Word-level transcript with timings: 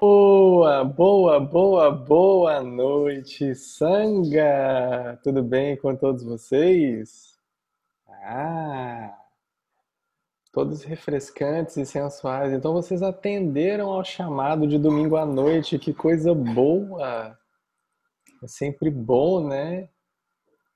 Boa, 0.00 0.84
boa, 0.84 1.40
boa, 1.40 1.90
boa 1.90 2.62
noite, 2.62 3.52
Sanga! 3.56 5.18
Tudo 5.24 5.42
bem 5.42 5.76
com 5.76 5.96
todos 5.96 6.22
vocês? 6.22 7.36
Ah, 8.06 9.12
todos 10.52 10.84
refrescantes 10.84 11.76
e 11.76 11.84
sensuais. 11.84 12.52
Então 12.52 12.72
vocês 12.72 13.02
atenderam 13.02 13.90
ao 13.90 14.04
chamado 14.04 14.68
de 14.68 14.78
domingo 14.78 15.16
à 15.16 15.26
noite, 15.26 15.80
que 15.80 15.92
coisa 15.92 16.32
boa! 16.32 17.36
É 18.40 18.46
sempre 18.46 18.90
bom, 18.90 19.48
né? 19.48 19.88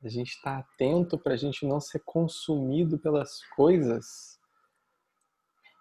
A 0.03 0.09
gente 0.09 0.31
estar 0.31 0.65
tá 0.65 0.69
atento 0.69 1.17
para 1.17 1.35
a 1.35 1.37
gente 1.37 1.65
não 1.65 1.79
ser 1.79 2.01
consumido 2.05 2.99
pelas 2.99 3.41
coisas 3.55 4.37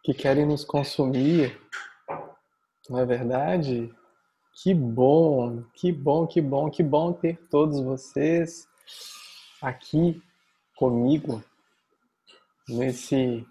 que 0.04 0.14
querem 0.14 0.46
nos 0.46 0.64
consumir. 0.64 1.60
Não 2.90 3.00
é 3.00 3.06
verdade? 3.06 3.94
Que 4.54 4.74
bom, 4.74 5.64
que 5.74 5.92
bom, 5.92 6.28
que 6.28 6.42
bom, 6.42 6.70
que 6.70 6.84
bom 6.84 7.14
ter 7.14 7.40
todos 7.50 7.80
vocês 7.80 8.68
aqui 9.62 10.22
comigo 10.76 11.44
nesse 12.68 13.46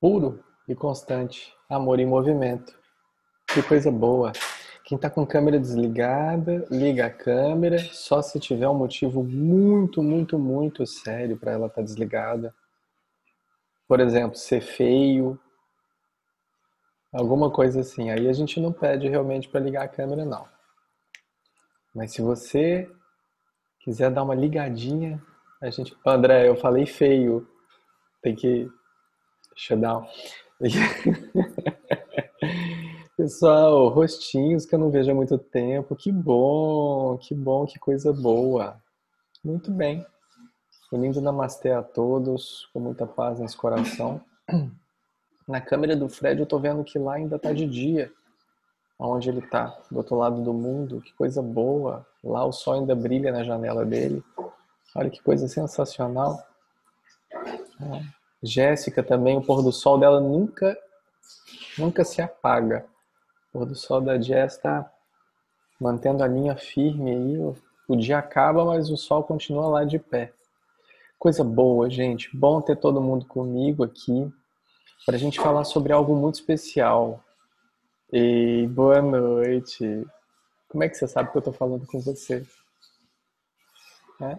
puro 0.00 0.42
e 0.68 0.74
constante 0.74 1.54
amor 1.68 2.00
em 2.00 2.06
movimento. 2.06 2.76
Que 3.46 3.62
coisa 3.62 3.90
boa. 3.90 4.32
Quem 4.84 4.96
está 4.96 5.08
com 5.08 5.24
câmera 5.24 5.58
desligada, 5.58 6.66
liga 6.70 7.06
a 7.06 7.10
câmera, 7.10 7.78
só 7.78 8.20
se 8.20 8.40
tiver 8.40 8.68
um 8.68 8.74
motivo 8.74 9.22
muito, 9.22 10.02
muito, 10.02 10.38
muito 10.38 10.84
sério 10.86 11.36
para 11.36 11.52
ela 11.52 11.66
estar 11.66 11.76
tá 11.76 11.82
desligada. 11.82 12.54
Por 13.86 14.00
exemplo, 14.00 14.36
ser 14.36 14.60
feio, 14.60 15.38
alguma 17.12 17.50
coisa 17.50 17.80
assim. 17.80 18.10
Aí 18.10 18.28
a 18.28 18.32
gente 18.32 18.58
não 18.58 18.72
pede 18.72 19.08
realmente 19.08 19.48
para 19.48 19.60
ligar 19.60 19.84
a 19.84 19.88
câmera, 19.88 20.24
não. 20.24 20.46
Mas 21.94 22.12
se 22.12 22.22
você 22.22 22.90
quiser 23.80 24.10
dar 24.10 24.22
uma 24.22 24.34
ligadinha, 24.34 25.22
a 25.60 25.68
gente. 25.70 25.94
André, 26.06 26.48
eu 26.48 26.56
falei 26.56 26.86
feio. 26.86 27.46
Tem 28.22 28.34
que. 28.34 28.70
Um... 29.70 30.06
Pessoal, 33.16 33.88
rostinhos 33.88 34.64
que 34.64 34.74
eu 34.74 34.78
não 34.78 34.90
vejo 34.90 35.10
há 35.10 35.14
muito 35.14 35.36
tempo. 35.36 35.94
Que 35.94 36.10
bom, 36.10 37.18
que 37.18 37.34
bom, 37.34 37.66
que 37.66 37.78
coisa 37.78 38.12
boa. 38.12 38.80
Muito 39.44 39.70
bem. 39.70 40.04
Um 40.92 41.00
lindo 41.00 41.20
namastê 41.20 41.70
a 41.70 41.82
todos, 41.82 42.68
com 42.72 42.80
muita 42.80 43.06
paz 43.06 43.38
nesse 43.38 43.56
coração. 43.56 44.20
Na 45.46 45.60
câmera 45.60 45.96
do 45.96 46.08
Fred 46.08 46.40
eu 46.40 46.46
tô 46.46 46.58
vendo 46.58 46.84
que 46.84 46.98
lá 46.98 47.14
ainda 47.14 47.38
tá 47.38 47.52
de 47.52 47.66
dia. 47.66 48.12
Onde 48.98 49.28
ele 49.28 49.42
tá, 49.42 49.76
do 49.90 49.98
outro 49.98 50.16
lado 50.16 50.42
do 50.42 50.52
mundo. 50.52 51.00
Que 51.00 51.12
coisa 51.14 51.42
boa. 51.42 52.06
Lá 52.22 52.44
o 52.44 52.52
sol 52.52 52.74
ainda 52.74 52.94
brilha 52.94 53.32
na 53.32 53.42
janela 53.42 53.84
dele. 53.84 54.22
Olha 54.94 55.10
que 55.10 55.22
coisa 55.22 55.48
sensacional. 55.48 56.40
É. 57.34 58.02
Jéssica 58.42 59.02
também, 59.02 59.36
o 59.36 59.42
pôr 59.42 59.62
do 59.62 59.72
sol 59.72 59.98
dela 59.98 60.20
nunca 60.20 60.76
nunca 61.78 62.04
se 62.04 62.20
apaga. 62.20 62.84
O 63.48 63.58
pôr 63.58 63.66
do 63.66 63.74
sol 63.74 64.00
da 64.00 64.20
Jess 64.20 64.54
está 64.54 64.90
mantendo 65.80 66.22
a 66.22 66.28
linha 66.28 66.56
firme 66.56 67.10
aí. 67.10 67.54
O 67.88 67.96
dia 67.96 68.18
acaba, 68.18 68.64
mas 68.64 68.88
o 68.90 68.96
sol 68.96 69.24
continua 69.24 69.68
lá 69.68 69.84
de 69.84 69.98
pé. 69.98 70.32
Coisa 71.18 71.42
boa, 71.42 71.90
gente. 71.90 72.34
Bom 72.36 72.60
ter 72.60 72.76
todo 72.76 73.00
mundo 73.00 73.26
comigo 73.26 73.82
aqui 73.82 74.32
para 75.04 75.16
a 75.16 75.18
gente 75.18 75.40
falar 75.40 75.64
sobre 75.64 75.92
algo 75.92 76.14
muito 76.14 76.36
especial. 76.36 77.22
E 78.12 78.66
boa 78.68 79.02
noite. 79.02 80.06
Como 80.68 80.84
é 80.84 80.88
que 80.88 80.96
você 80.96 81.08
sabe 81.08 81.30
que 81.30 81.36
eu 81.36 81.40
estou 81.40 81.52
falando 81.52 81.86
com 81.86 82.00
você? 82.00 82.46
É? 84.20 84.38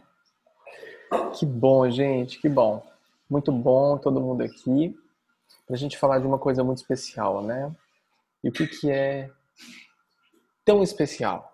Que 1.38 1.46
bom, 1.46 1.90
gente, 1.90 2.40
que 2.40 2.48
bom. 2.48 2.86
Muito 3.30 3.52
bom 3.52 3.98
todo 3.98 4.22
mundo 4.22 4.42
aqui 4.44 4.98
para 5.66 5.76
a 5.76 5.80
gente 5.80 5.98
falar 5.98 6.20
de 6.20 6.28
uma 6.28 6.40
coisa 6.40 6.64
muito 6.64 6.78
especial, 6.78 7.42
né? 7.42 7.74
E 8.44 8.50
o 8.50 8.52
que, 8.52 8.68
que 8.68 8.90
é 8.92 9.30
tão 10.66 10.82
especial? 10.82 11.54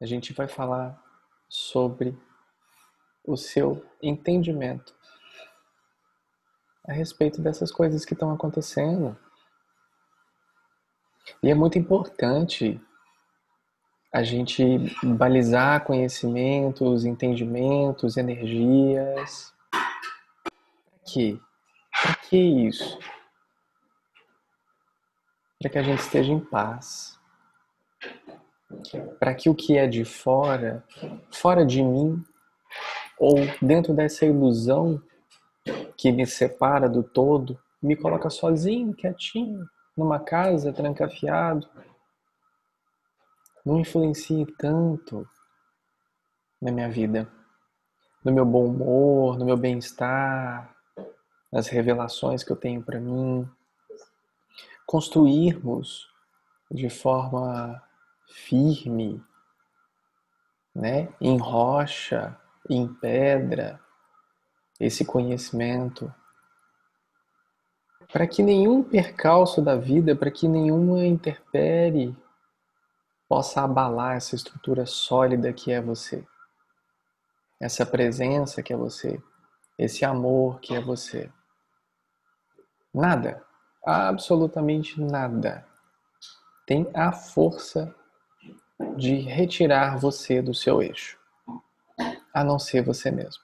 A 0.00 0.06
gente 0.06 0.32
vai 0.32 0.48
falar 0.48 1.02
sobre 1.48 2.16
o 3.24 3.36
seu 3.36 3.84
entendimento 4.02 4.94
a 6.86 6.92
respeito 6.92 7.40
dessas 7.40 7.72
coisas 7.72 8.04
que 8.04 8.12
estão 8.12 8.32
acontecendo. 8.32 9.16
E 11.42 11.50
é 11.50 11.54
muito 11.54 11.78
importante 11.78 12.80
a 14.12 14.22
gente 14.22 14.62
balizar 15.02 15.84
conhecimentos, 15.84 17.04
entendimentos, 17.04 18.16
energias. 18.16 19.52
Para 19.70 21.00
quê? 21.06 21.40
Para 22.02 22.14
que 22.16 22.36
isso? 22.36 22.98
Para 25.58 25.70
que 25.70 25.78
a 25.78 25.82
gente 25.82 26.00
esteja 26.00 26.32
em 26.32 26.38
paz. 26.38 27.18
Para 29.18 29.34
que 29.34 29.48
o 29.48 29.54
que 29.54 29.76
é 29.76 29.86
de 29.86 30.04
fora, 30.04 30.84
fora 31.32 31.64
de 31.64 31.82
mim, 31.82 32.22
ou 33.18 33.36
dentro 33.62 33.94
dessa 33.94 34.26
ilusão 34.26 35.02
que 35.96 36.12
me 36.12 36.26
separa 36.26 36.88
do 36.88 37.02
todo, 37.02 37.58
me 37.82 37.96
coloca 37.96 38.30
sozinho, 38.30 38.94
quietinho, 38.94 39.68
numa 39.96 40.18
casa, 40.18 40.72
trancafiado, 40.72 41.68
não 43.64 43.78
influencie 43.78 44.44
tanto 44.58 45.26
na 46.60 46.70
minha 46.70 46.90
vida, 46.90 47.28
no 48.22 48.32
meu 48.32 48.44
bom 48.44 48.66
humor, 48.66 49.38
no 49.38 49.44
meu 49.44 49.56
bem-estar, 49.56 50.74
nas 51.52 51.68
revelações 51.68 52.42
que 52.42 52.50
eu 52.50 52.56
tenho 52.56 52.82
para 52.82 53.00
mim. 53.00 53.48
Construirmos 54.86 56.10
de 56.70 56.90
forma 56.90 57.82
firme, 58.26 59.22
né, 60.74 61.08
em 61.20 61.38
rocha, 61.38 62.36
em 62.68 62.88
pedra, 62.88 63.80
esse 64.84 65.04
conhecimento, 65.04 66.12
para 68.12 68.26
que 68.26 68.42
nenhum 68.42 68.82
percalço 68.82 69.62
da 69.62 69.76
vida, 69.76 70.14
para 70.14 70.30
que 70.30 70.46
nenhuma 70.46 71.04
interpere 71.04 72.14
possa 73.26 73.62
abalar 73.62 74.16
essa 74.16 74.34
estrutura 74.34 74.84
sólida 74.84 75.52
que 75.52 75.72
é 75.72 75.80
você, 75.80 76.24
essa 77.58 77.86
presença 77.86 78.62
que 78.62 78.72
é 78.72 78.76
você, 78.76 79.20
esse 79.78 80.04
amor 80.04 80.60
que 80.60 80.74
é 80.74 80.80
você. 80.80 81.30
Nada, 82.92 83.42
absolutamente 83.84 85.00
nada, 85.00 85.66
tem 86.66 86.88
a 86.94 87.10
força 87.10 87.94
de 88.96 89.16
retirar 89.16 89.98
você 89.98 90.42
do 90.42 90.54
seu 90.54 90.82
eixo, 90.82 91.18
a 92.32 92.44
não 92.44 92.58
ser 92.58 92.82
você 92.82 93.10
mesmo. 93.10 93.42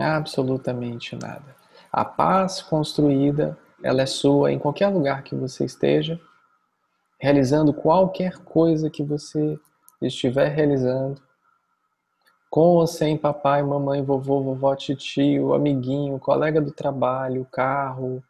Absolutamente 0.00 1.16
nada. 1.16 1.56
A 1.92 2.04
paz 2.04 2.60
construída, 2.62 3.58
ela 3.82 4.02
é 4.02 4.06
sua 4.06 4.52
em 4.52 4.58
qualquer 4.58 4.88
lugar 4.88 5.22
que 5.22 5.34
você 5.34 5.64
esteja, 5.64 6.20
realizando 7.18 7.72
qualquer 7.72 8.38
coisa 8.38 8.90
que 8.90 9.02
você 9.02 9.58
estiver 10.00 10.48
realizando, 10.48 11.20
com 12.50 12.76
ou 12.76 12.86
sem 12.86 13.16
papai, 13.16 13.62
mamãe, 13.62 14.02
vovô, 14.02 14.42
vovó, 14.42 14.74
tio, 14.74 15.52
amiguinho, 15.52 16.18
colega 16.18 16.60
do 16.60 16.72
trabalho, 16.72 17.46
carro, 17.50 18.22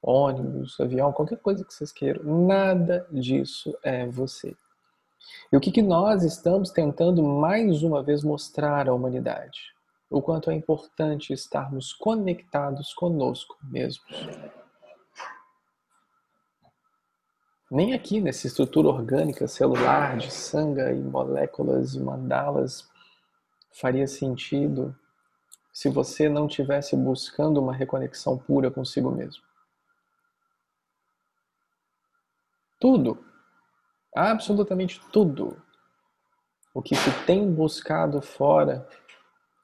ônibus, 0.00 0.78
avião, 0.80 1.12
qualquer 1.12 1.38
coisa 1.38 1.64
que 1.64 1.72
vocês 1.72 1.90
queiram. 1.90 2.22
Nada 2.24 3.06
disso 3.10 3.76
é 3.82 4.06
você. 4.06 4.54
E 5.52 5.56
o 5.56 5.60
que, 5.60 5.70
que 5.70 5.82
nós 5.82 6.22
estamos 6.24 6.70
tentando 6.70 7.22
mais 7.22 7.82
uma 7.82 8.02
vez 8.02 8.22
mostrar 8.22 8.88
à 8.88 8.94
humanidade? 8.94 9.71
O 10.12 10.20
quanto 10.20 10.50
é 10.50 10.54
importante 10.54 11.32
estarmos 11.32 11.92
conectados 11.94 12.92
conosco 12.92 13.56
mesmos. 13.62 14.06
Nem 17.70 17.94
aqui 17.94 18.20
nessa 18.20 18.46
estrutura 18.46 18.88
orgânica 18.88 19.48
celular 19.48 20.18
de 20.18 20.30
sangue 20.30 20.82
e 20.82 21.00
moléculas 21.00 21.94
e 21.94 22.00
mandalas 22.00 22.86
faria 23.72 24.06
sentido 24.06 24.94
se 25.72 25.88
você 25.88 26.28
não 26.28 26.46
tivesse 26.46 26.94
buscando 26.94 27.58
uma 27.58 27.72
reconexão 27.72 28.36
pura 28.36 28.70
consigo 28.70 29.10
mesmo. 29.10 29.42
Tudo, 32.78 33.24
absolutamente 34.14 35.00
tudo, 35.10 35.56
o 36.74 36.82
que 36.82 36.94
se 36.94 37.10
tem 37.24 37.50
buscado 37.50 38.20
fora 38.20 38.86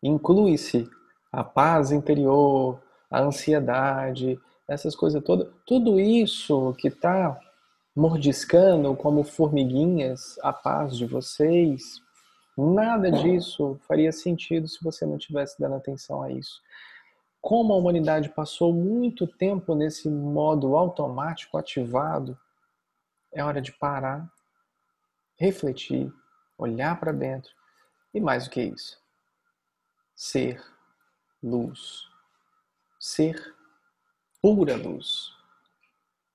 Inclui-se 0.02 0.88
a 1.32 1.42
paz 1.42 1.92
interior, 1.92 2.80
a 3.10 3.20
ansiedade, 3.20 4.40
essas 4.66 4.94
coisas 4.94 5.22
todas, 5.22 5.48
tudo 5.66 5.98
isso 5.98 6.74
que 6.74 6.88
está 6.88 7.38
mordiscando 7.96 8.94
como 8.94 9.24
formiguinhas 9.24 10.38
a 10.42 10.52
paz 10.52 10.96
de 10.96 11.04
vocês, 11.04 12.00
nada 12.56 13.10
disso 13.10 13.78
faria 13.88 14.12
sentido 14.12 14.68
se 14.68 14.82
você 14.84 15.04
não 15.04 15.18
tivesse 15.18 15.58
dando 15.58 15.74
atenção 15.74 16.22
a 16.22 16.30
isso. 16.30 16.60
Como 17.40 17.72
a 17.72 17.76
humanidade 17.76 18.28
passou 18.28 18.72
muito 18.72 19.26
tempo 19.26 19.74
nesse 19.74 20.08
modo 20.08 20.76
automático 20.76 21.56
ativado, 21.56 22.38
é 23.32 23.42
hora 23.42 23.60
de 23.60 23.72
parar, 23.72 24.28
refletir, 25.36 26.12
olhar 26.56 26.98
para 26.98 27.12
dentro 27.12 27.52
e 28.12 28.20
mais 28.20 28.44
do 28.44 28.50
que 28.50 28.60
isso, 28.60 28.98
ser 30.18 30.60
luz, 31.40 32.08
ser 32.98 33.54
pura 34.42 34.76
luz, 34.76 35.32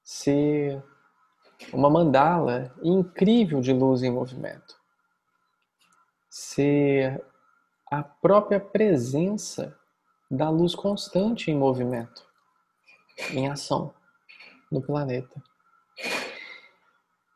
ser 0.01 0.81
uma 1.73 1.89
mandala 1.89 2.73
incrível 2.81 3.59
de 3.59 3.73
luz 3.73 4.01
em 4.01 4.09
movimento, 4.09 4.79
ser 6.29 7.21
a 7.91 8.01
própria 8.01 8.57
presença 8.57 9.77
da 10.31 10.49
luz 10.49 10.73
constante 10.73 11.51
em 11.51 11.57
movimento, 11.57 12.25
em 13.31 13.49
ação 13.49 13.93
no 14.71 14.81
planeta. 14.81 15.43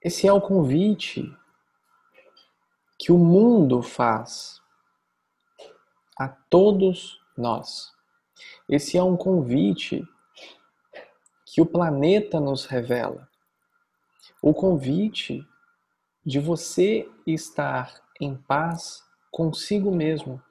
Esse 0.01 0.25
é 0.25 0.31
o 0.31 0.39
convite 0.39 1.29
que 2.97 3.11
o 3.11 3.17
mundo 3.17 3.83
faz 3.83 4.65
a 6.17 6.27
todos 6.27 7.19
nós. 7.37 7.91
Esse 8.67 8.97
é 8.97 9.03
um 9.03 9.15
convite 9.15 10.03
que 11.45 11.61
o 11.61 11.65
planeta 11.65 12.39
nos 12.39 12.65
revela. 12.65 13.27
O 14.41 14.53
convite 14.53 15.45
de 16.25 16.39
você 16.39 17.09
estar 17.25 18.01
em 18.19 18.35
paz 18.35 19.03
consigo 19.31 19.91
mesmo, 19.91 20.41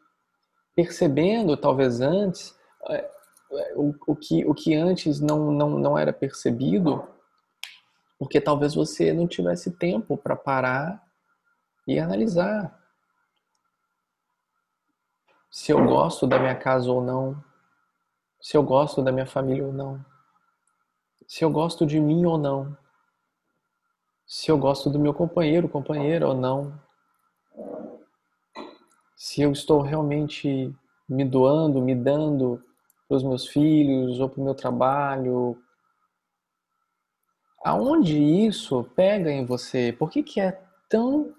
percebendo 0.74 1.56
talvez 1.56 2.00
antes 2.00 2.56
é, 2.88 3.10
é, 3.52 3.74
o, 3.76 3.94
o, 4.06 4.16
que, 4.16 4.44
o 4.44 4.54
que 4.54 4.74
antes 4.74 5.20
não, 5.20 5.50
não, 5.50 5.78
não 5.78 5.98
era 5.98 6.12
percebido, 6.12 7.06
porque 8.18 8.40
talvez 8.40 8.74
você 8.74 9.12
não 9.12 9.26
tivesse 9.26 9.70
tempo 9.72 10.16
para 10.16 10.36
parar 10.36 11.04
e 11.86 11.98
analisar 11.98 12.85
se 15.56 15.72
eu 15.72 15.82
gosto 15.86 16.26
da 16.26 16.38
minha 16.38 16.54
casa 16.54 16.92
ou 16.92 17.02
não, 17.02 17.42
se 18.38 18.58
eu 18.58 18.62
gosto 18.62 19.00
da 19.02 19.10
minha 19.10 19.24
família 19.24 19.64
ou 19.64 19.72
não, 19.72 20.04
se 21.26 21.42
eu 21.42 21.50
gosto 21.50 21.86
de 21.86 21.98
mim 21.98 22.26
ou 22.26 22.36
não, 22.36 22.76
se 24.26 24.50
eu 24.50 24.58
gosto 24.58 24.90
do 24.90 24.98
meu 24.98 25.14
companheiro, 25.14 25.66
companheira 25.66 26.28
ou 26.28 26.34
não, 26.34 26.78
se 29.16 29.40
eu 29.40 29.50
estou 29.50 29.80
realmente 29.80 30.76
me 31.08 31.24
doando, 31.24 31.80
me 31.80 31.94
dando 31.94 32.62
para 33.08 33.16
os 33.16 33.22
meus 33.22 33.46
filhos 33.46 34.20
ou 34.20 34.28
para 34.28 34.42
o 34.42 34.44
meu 34.44 34.54
trabalho. 34.54 35.58
Aonde 37.64 38.18
isso 38.18 38.84
pega 38.94 39.30
em 39.30 39.46
você? 39.46 39.90
Por 39.90 40.10
que, 40.10 40.22
que 40.22 40.38
é 40.38 40.62
tão 40.86 41.34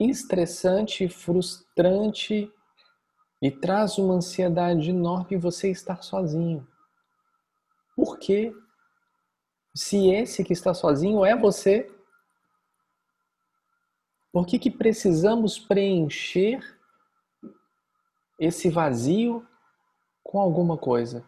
estressante, 0.00 1.08
frustrante 1.08 2.52
e 3.40 3.50
traz 3.50 3.98
uma 3.98 4.14
ansiedade 4.14 4.90
enorme 4.90 5.36
você 5.36 5.70
estar 5.70 6.02
sozinho? 6.02 6.66
Por 7.96 8.18
quê? 8.18 8.54
Se 9.74 10.10
esse 10.10 10.44
que 10.44 10.52
está 10.52 10.74
sozinho 10.74 11.24
é 11.24 11.36
você, 11.36 11.90
por 14.32 14.46
que, 14.46 14.58
que 14.58 14.70
precisamos 14.70 15.58
preencher 15.58 16.60
esse 18.38 18.68
vazio 18.68 19.46
com 20.22 20.40
alguma 20.40 20.76
coisa? 20.76 21.24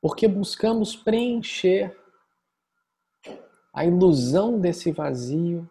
Porque 0.00 0.26
buscamos 0.26 0.96
preencher 0.96 1.96
a 3.72 3.84
ilusão 3.84 4.58
desse 4.58 4.90
vazio 4.90 5.68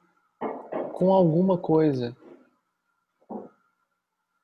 com 0.93 1.13
alguma 1.13 1.57
coisa. 1.57 2.15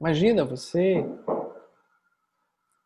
Imagina 0.06 0.46
você 0.46 1.04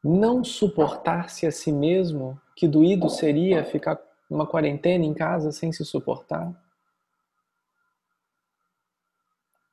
não 0.01 0.41
suportar-se 0.41 1.45
a 1.45 1.51
si 1.51 1.69
mesmo, 1.69 2.41
que 2.55 2.65
doído 2.65 3.09
seria 3.09 3.61
ficar 3.61 3.99
uma 4.29 4.47
quarentena 4.47 5.03
em 5.03 5.13
casa 5.13 5.51
sem 5.51 5.69
se 5.73 5.83
suportar. 5.83 6.49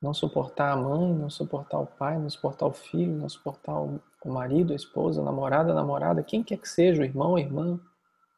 Não 0.01 0.13
suportar 0.13 0.73
a 0.73 0.75
mãe, 0.75 1.13
não 1.13 1.29
suportar 1.29 1.79
o 1.79 1.87
pai, 1.87 2.19
não 2.19 2.29
suportar 2.29 2.65
o 2.65 2.73
filho, 2.73 3.15
não 3.15 3.29
suportar 3.29 3.79
o 3.79 4.01
marido, 4.25 4.73
a 4.73 4.75
esposa, 4.75 5.21
a 5.21 5.23
namorada, 5.23 5.71
a 5.71 5.75
namorada, 5.75 6.21
quem 6.21 6.43
quer 6.43 6.57
que 6.57 6.67
seja, 6.67 7.01
o 7.01 7.05
irmão, 7.05 7.37
a 7.37 7.39
irmã, 7.39 7.79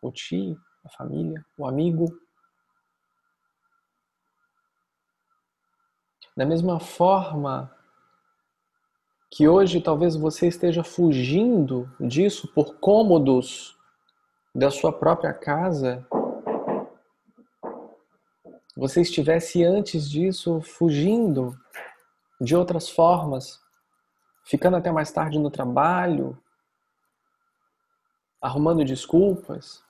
o 0.04 0.12
tio, 0.12 0.56
a 0.86 0.90
família, 0.92 1.44
o 1.58 1.66
amigo. 1.66 2.16
Da 6.38 6.46
mesma 6.46 6.80
forma 6.80 7.76
que 9.32 9.48
hoje 9.48 9.80
talvez 9.80 10.16
você 10.16 10.48
esteja 10.48 10.84
fugindo 10.84 11.90
disso 12.00 12.48
por 12.48 12.80
cômodos 12.80 13.78
da 14.54 14.72
sua 14.72 14.92
própria 14.92 15.34
casa, 15.34 16.06
você 18.76 19.02
estivesse 19.02 19.64
antes 19.64 20.10
disso 20.10 20.62
fugindo 20.62 21.56
de 22.42 22.56
outras 22.56 22.90
formas, 22.90 23.62
ficando 24.46 24.78
até 24.78 24.92
mais 24.92 25.12
tarde 25.12 25.38
no 25.38 25.52
trabalho, 25.52 26.42
arrumando 28.42 28.84
desculpas, 28.86 29.84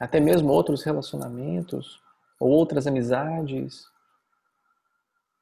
até 0.00 0.18
mesmo 0.18 0.50
outros 0.50 0.82
relacionamentos 0.82 2.00
ou 2.40 2.50
outras 2.50 2.86
amizades, 2.86 3.86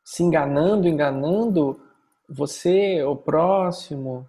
se 0.06 0.22
enganando, 0.22 0.86
enganando 0.86 1.80
você, 2.28 3.02
o 3.02 3.16
próximo, 3.16 4.24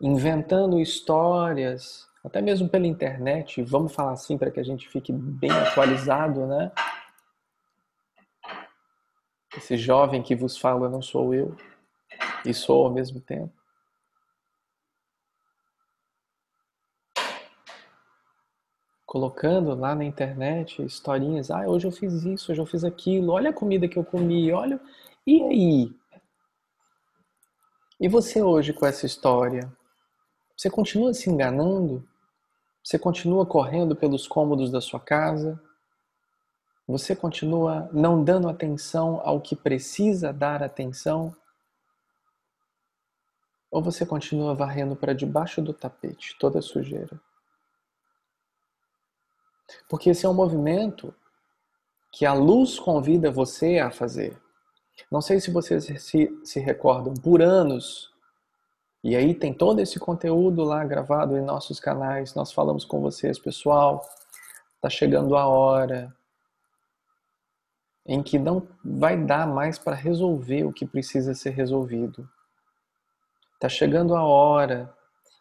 inventando 0.00 0.78
histórias, 0.78 2.06
até 2.24 2.40
mesmo 2.40 2.68
pela 2.68 2.86
internet, 2.86 3.60
vamos 3.64 3.92
falar 3.92 4.12
assim 4.12 4.38
para 4.38 4.52
que 4.52 4.60
a 4.60 4.62
gente 4.62 4.88
fique 4.88 5.12
bem 5.12 5.50
atualizado, 5.50 6.46
né? 6.46 6.70
Esse 9.56 9.76
jovem 9.76 10.22
que 10.22 10.36
vos 10.36 10.56
fala 10.56 10.88
não 10.88 11.02
sou 11.02 11.34
eu, 11.34 11.56
e 12.46 12.54
sou 12.54 12.86
ao 12.86 12.92
mesmo 12.92 13.20
tempo. 13.20 13.57
Colocando 19.08 19.74
lá 19.74 19.94
na 19.94 20.04
internet 20.04 20.82
historinhas, 20.84 21.50
ah, 21.50 21.66
hoje 21.66 21.86
eu 21.86 21.90
fiz 21.90 22.26
isso, 22.26 22.52
hoje 22.52 22.60
eu 22.60 22.66
fiz 22.66 22.84
aquilo, 22.84 23.32
olha 23.32 23.48
a 23.48 23.54
comida 23.54 23.88
que 23.88 23.98
eu 23.98 24.04
comi, 24.04 24.52
olha. 24.52 24.78
E 25.26 25.42
aí? 25.44 25.96
E 27.98 28.06
você 28.06 28.42
hoje 28.42 28.74
com 28.74 28.84
essa 28.84 29.06
história? 29.06 29.72
Você 30.54 30.68
continua 30.68 31.14
se 31.14 31.30
enganando? 31.30 32.06
Você 32.84 32.98
continua 32.98 33.46
correndo 33.46 33.96
pelos 33.96 34.28
cômodos 34.28 34.70
da 34.70 34.78
sua 34.78 35.00
casa? 35.00 35.58
Você 36.86 37.16
continua 37.16 37.88
não 37.90 38.22
dando 38.22 38.46
atenção 38.46 39.22
ao 39.24 39.40
que 39.40 39.56
precisa 39.56 40.34
dar 40.34 40.62
atenção? 40.62 41.34
Ou 43.70 43.82
você 43.82 44.04
continua 44.04 44.54
varrendo 44.54 44.94
para 44.94 45.14
debaixo 45.14 45.62
do 45.62 45.72
tapete 45.72 46.36
toda 46.38 46.58
a 46.58 46.62
sujeira? 46.62 47.18
Porque 49.88 50.10
esse 50.10 50.26
é 50.26 50.28
um 50.28 50.34
movimento 50.34 51.14
que 52.12 52.24
a 52.24 52.32
luz 52.32 52.78
convida 52.78 53.30
você 53.30 53.78
a 53.78 53.90
fazer. 53.90 54.40
Não 55.10 55.20
sei 55.20 55.40
se 55.40 55.50
vocês 55.50 55.84
se, 56.02 56.40
se 56.44 56.60
recordam, 56.60 57.14
por 57.14 57.42
anos 57.42 58.12
e 59.02 59.14
aí 59.14 59.32
tem 59.32 59.54
todo 59.54 59.80
esse 59.80 59.98
conteúdo 59.98 60.64
lá 60.64 60.84
gravado 60.84 61.36
em 61.36 61.44
nossos 61.44 61.78
canais. 61.78 62.34
Nós 62.34 62.52
falamos 62.52 62.84
com 62.84 63.00
vocês, 63.00 63.38
pessoal. 63.38 64.04
Tá 64.80 64.90
chegando 64.90 65.36
a 65.36 65.46
hora 65.46 66.14
em 68.04 68.22
que 68.22 68.38
não 68.38 68.66
vai 68.84 69.16
dar 69.16 69.46
mais 69.46 69.78
para 69.78 69.94
resolver 69.94 70.64
o 70.64 70.72
que 70.72 70.86
precisa 70.86 71.34
ser 71.34 71.50
resolvido. 71.50 72.28
Tá 73.60 73.68
chegando 73.68 74.16
a 74.16 74.22
hora. 74.22 74.92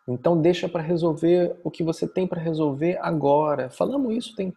Então 0.07 0.41
deixa 0.41 0.69
para 0.69 0.81
resolver 0.81 1.59
o 1.63 1.69
que 1.69 1.83
você 1.83 2.07
tem 2.07 2.25
para 2.25 2.41
resolver 2.41 2.97
agora. 3.01 3.69
Falamos 3.69 4.15
isso 4.15 4.35
tem 4.35 4.53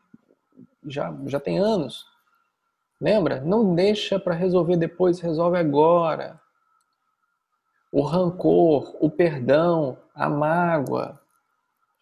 já 0.87 1.14
já 1.26 1.40
tem 1.40 1.59
anos. 1.59 2.07
Lembra? 3.00 3.40
Não 3.40 3.75
deixa 3.75 4.19
para 4.19 4.35
resolver 4.35 4.76
depois, 4.76 5.21
resolve 5.21 5.59
agora. 5.59 6.40
o 7.92 8.02
rancor, 8.02 8.97
o 9.00 9.11
perdão, 9.11 9.99
a 10.14 10.28
mágoa, 10.28 11.21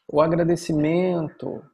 o 0.07 0.21
agradecimento. 0.21 1.64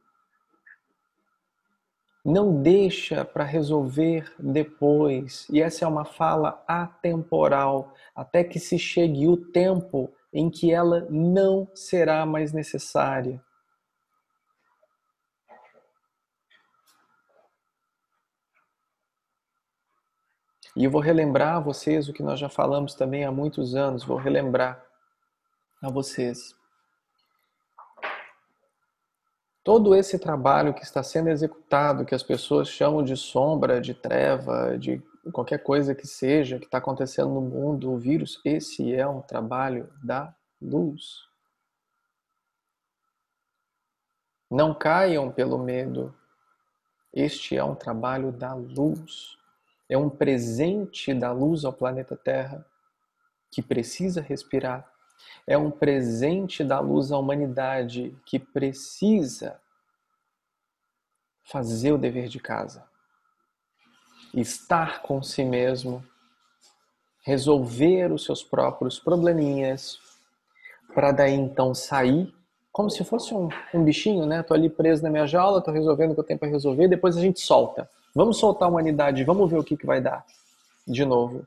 Não 2.25 2.63
deixa 2.63 3.25
para 3.25 3.45
resolver 3.45 4.33
depois. 4.39 5.47
E 5.51 5.61
essa 5.61 5.85
é 5.85 5.89
uma 5.89 6.05
fala 6.05 6.63
atemporal, 6.67 7.93
até 8.15 8.45
que 8.45 8.59
se 8.59 8.79
chegue 8.79 9.27
o 9.29 9.37
tempo 9.37 10.13
em 10.35 10.51
que 10.51 10.73
ela 10.73 11.07
não 11.09 11.71
será 11.77 12.27
mais 12.27 12.53
necessária. 12.53 13.41
E 20.77 20.83
eu 20.83 20.91
vou 20.91 21.01
relembrar 21.01 21.55
a 21.55 21.61
vocês 21.61 22.09
o 22.09 22.13
que 22.13 22.23
nós 22.23 22.41
já 22.41 22.49
falamos 22.49 22.95
também 22.95 23.25
há 23.25 23.31
muitos 23.31 23.77
anos, 23.77 24.03
vou 24.03 24.17
relembrar 24.17 24.85
a 25.81 25.89
vocês. 25.89 26.57
Todo 29.63 29.95
esse 29.95 30.19
trabalho 30.19 30.75
que 30.75 30.83
está 30.83 31.01
sendo 31.01 31.29
executado, 31.31 32.05
que 32.05 32.15
as 32.15 32.25
pessoas 32.25 32.69
chamam 32.69 33.05
de 33.05 33.17
sombra, 33.17 33.81
de 33.81 33.95
treva, 33.95 34.77
de 34.77 35.01
qualquer 35.33 35.63
coisa 35.63 35.95
que 35.95 36.07
seja 36.07 36.59
que 36.59 36.67
está 36.67 36.79
acontecendo 36.79 37.29
no 37.29 37.41
mundo, 37.41 37.93
o 37.93 37.99
vírus, 37.99 38.41
esse 38.45 38.95
é 38.95 39.07
um 39.07 39.21
trabalho 39.21 39.93
da 40.03 40.35
luz. 40.61 41.29
Não 44.51 44.75
caiam 44.75 45.31
pelo 45.31 45.59
medo. 45.59 46.15
Este 47.13 47.57
é 47.57 47.65
um 47.65 47.75
trabalho 47.75 48.31
da 48.33 48.55
luz 48.55 49.39
é 49.89 49.99
um 49.99 50.09
presente 50.09 51.13
da 51.13 51.33
luz 51.33 51.65
ao 51.65 51.73
planeta 51.73 52.17
Terra 52.17 52.67
que 53.51 53.63
precisa 53.63 54.21
respirar. 54.21 54.91
É 55.47 55.57
um 55.57 55.71
presente 55.71 56.65
da 56.65 56.81
luz 56.81 57.13
à 57.13 57.19
humanidade 57.19 58.17
que 58.27 58.39
precisa 58.39 59.61
fazer 61.45 61.93
o 61.93 61.99
dever 61.99 62.29
de 62.29 62.41
casa. 62.41 62.89
Estar 64.35 65.03
com 65.03 65.23
si 65.23 65.45
mesmo, 65.45 66.05
resolver 67.25 68.13
os 68.13 68.25
seus 68.25 68.43
próprios 68.43 68.99
probleminhas, 68.99 69.99
para 70.95 71.13
daí 71.13 71.35
então 71.35 71.75
sair 71.75 72.33
como 72.75 72.91
se 72.91 73.05
fosse 73.05 73.33
um, 73.33 73.49
um 73.73 73.85
bichinho, 73.85 74.27
né? 74.27 74.43
Tô 74.43 74.53
ali 74.53 74.69
preso 74.69 75.01
na 75.01 75.09
minha 75.09 75.29
jaula, 75.29 75.63
tô 75.63 75.71
resolvendo 75.71 76.11
o 76.11 76.15
que 76.15 76.21
eu 76.21 76.25
tenho 76.25 76.41
para 76.41 76.49
resolver, 76.49 76.89
depois 76.89 77.17
a 77.17 77.21
gente 77.21 77.41
solta. 77.41 77.89
Vamos 78.13 78.39
soltar 78.39 78.67
a 78.67 78.71
humanidade, 78.71 79.23
vamos 79.23 79.49
ver 79.49 79.59
o 79.59 79.63
que, 79.63 79.77
que 79.77 79.87
vai 79.87 80.01
dar 80.01 80.27
de 80.85 81.05
novo. 81.05 81.47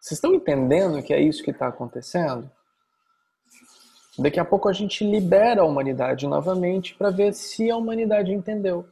Vocês 0.00 0.16
estão 0.16 0.32
entendendo 0.32 1.02
que 1.02 1.12
é 1.12 1.20
isso 1.20 1.42
que 1.42 1.50
está 1.50 1.68
acontecendo? 1.68 2.50
Daqui 4.18 4.40
a 4.40 4.44
pouco 4.46 4.66
a 4.66 4.72
gente 4.72 5.04
libera 5.04 5.60
a 5.60 5.66
humanidade 5.66 6.26
novamente 6.26 6.94
para 6.94 7.10
ver 7.10 7.34
se 7.34 7.70
a 7.70 7.76
humanidade 7.76 8.32
entendeu. 8.32 8.86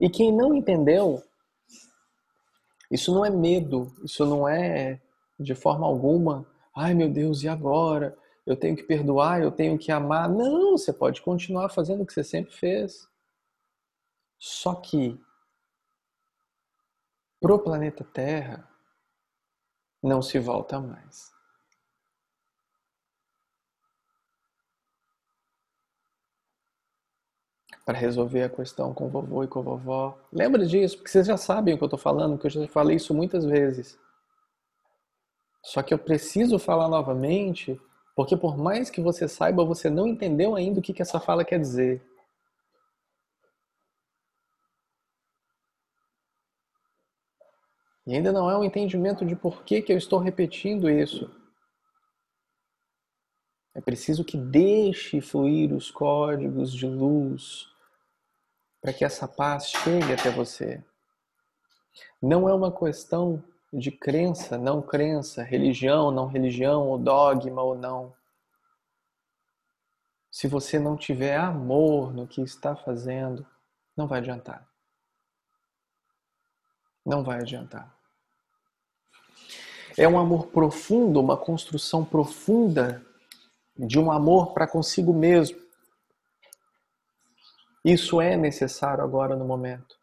E 0.00 0.08
quem 0.08 0.32
não 0.32 0.54
entendeu, 0.54 1.20
isso 2.90 3.14
não 3.14 3.24
é 3.24 3.30
medo, 3.30 3.92
isso 4.04 4.24
não 4.24 4.48
é 4.48 5.00
de 5.38 5.54
forma 5.54 5.86
alguma, 5.86 6.46
ai 6.74 6.94
meu 6.94 7.10
Deus, 7.10 7.42
e 7.42 7.48
agora? 7.48 8.16
Eu 8.46 8.56
tenho 8.56 8.76
que 8.76 8.84
perdoar, 8.84 9.42
eu 9.42 9.50
tenho 9.50 9.76
que 9.76 9.90
amar. 9.90 10.28
Não, 10.28 10.78
você 10.78 10.92
pode 10.92 11.20
continuar 11.20 11.68
fazendo 11.68 12.02
o 12.02 12.06
que 12.06 12.12
você 12.12 12.22
sempre 12.22 12.54
fez. 12.54 13.08
Só 14.38 14.74
que 14.76 15.20
pro 17.40 17.58
planeta 17.58 18.04
Terra 18.04 18.68
não 20.02 20.22
se 20.22 20.38
volta 20.38 20.80
mais. 20.80 21.35
Para 27.86 27.96
resolver 27.96 28.42
a 28.42 28.48
questão 28.50 28.92
com 28.92 29.08
vovô 29.08 29.44
e 29.44 29.48
com 29.48 29.62
vovó. 29.62 30.18
Lembra 30.30 30.66
disso, 30.66 30.96
porque 30.96 31.08
vocês 31.08 31.26
já 31.26 31.38
sabem 31.38 31.72
o 31.72 31.78
que 31.78 31.84
eu 31.84 31.86
estou 31.86 31.98
falando, 31.98 32.36
que 32.36 32.46
eu 32.46 32.50
já 32.50 32.66
falei 32.66 32.96
isso 32.96 33.14
muitas 33.14 33.46
vezes. 33.46 33.98
Só 35.62 35.82
que 35.82 35.94
eu 35.94 35.98
preciso 35.98 36.58
falar 36.58 36.88
novamente, 36.88 37.80
porque 38.14 38.36
por 38.36 38.58
mais 38.58 38.90
que 38.90 39.00
você 39.00 39.28
saiba, 39.28 39.64
você 39.64 39.88
não 39.88 40.06
entendeu 40.06 40.54
ainda 40.54 40.80
o 40.80 40.82
que, 40.82 40.92
que 40.92 41.00
essa 41.00 41.18
fala 41.18 41.44
quer 41.44 41.58
dizer. 41.58 42.04
E 48.04 48.14
ainda 48.14 48.32
não 48.32 48.50
é 48.50 48.58
um 48.58 48.64
entendimento 48.64 49.24
de 49.24 49.34
por 49.34 49.64
que, 49.64 49.82
que 49.82 49.92
eu 49.92 49.96
estou 49.96 50.18
repetindo 50.18 50.90
isso. 50.90 51.30
É 53.74 53.80
preciso 53.80 54.24
que 54.24 54.36
deixe 54.36 55.20
fluir 55.20 55.72
os 55.72 55.90
códigos 55.90 56.72
de 56.72 56.86
luz 56.86 57.68
para 58.86 58.92
que 58.92 59.04
essa 59.04 59.26
paz 59.26 59.66
chegue 59.68 60.12
até 60.12 60.30
você. 60.30 60.80
Não 62.22 62.48
é 62.48 62.54
uma 62.54 62.70
questão 62.70 63.42
de 63.72 63.90
crença, 63.90 64.56
não 64.56 64.80
crença, 64.80 65.42
religião, 65.42 66.12
não 66.12 66.28
religião, 66.28 66.86
ou 66.86 66.96
dogma 66.96 67.60
ou 67.60 67.76
não. 67.76 68.14
Se 70.30 70.46
você 70.46 70.78
não 70.78 70.96
tiver 70.96 71.36
amor 71.36 72.14
no 72.14 72.28
que 72.28 72.40
está 72.40 72.76
fazendo, 72.76 73.44
não 73.96 74.06
vai 74.06 74.20
adiantar. 74.20 74.64
Não 77.04 77.24
vai 77.24 77.40
adiantar. 77.40 77.92
É 79.98 80.06
um 80.06 80.16
amor 80.16 80.46
profundo, 80.46 81.18
uma 81.18 81.36
construção 81.36 82.04
profunda 82.04 83.04
de 83.76 83.98
um 83.98 84.12
amor 84.12 84.54
para 84.54 84.68
consigo 84.68 85.12
mesmo. 85.12 85.65
Isso 87.86 88.20
é 88.20 88.36
necessário 88.36 89.04
agora 89.04 89.36
no 89.36 89.44
momento. 89.44 89.96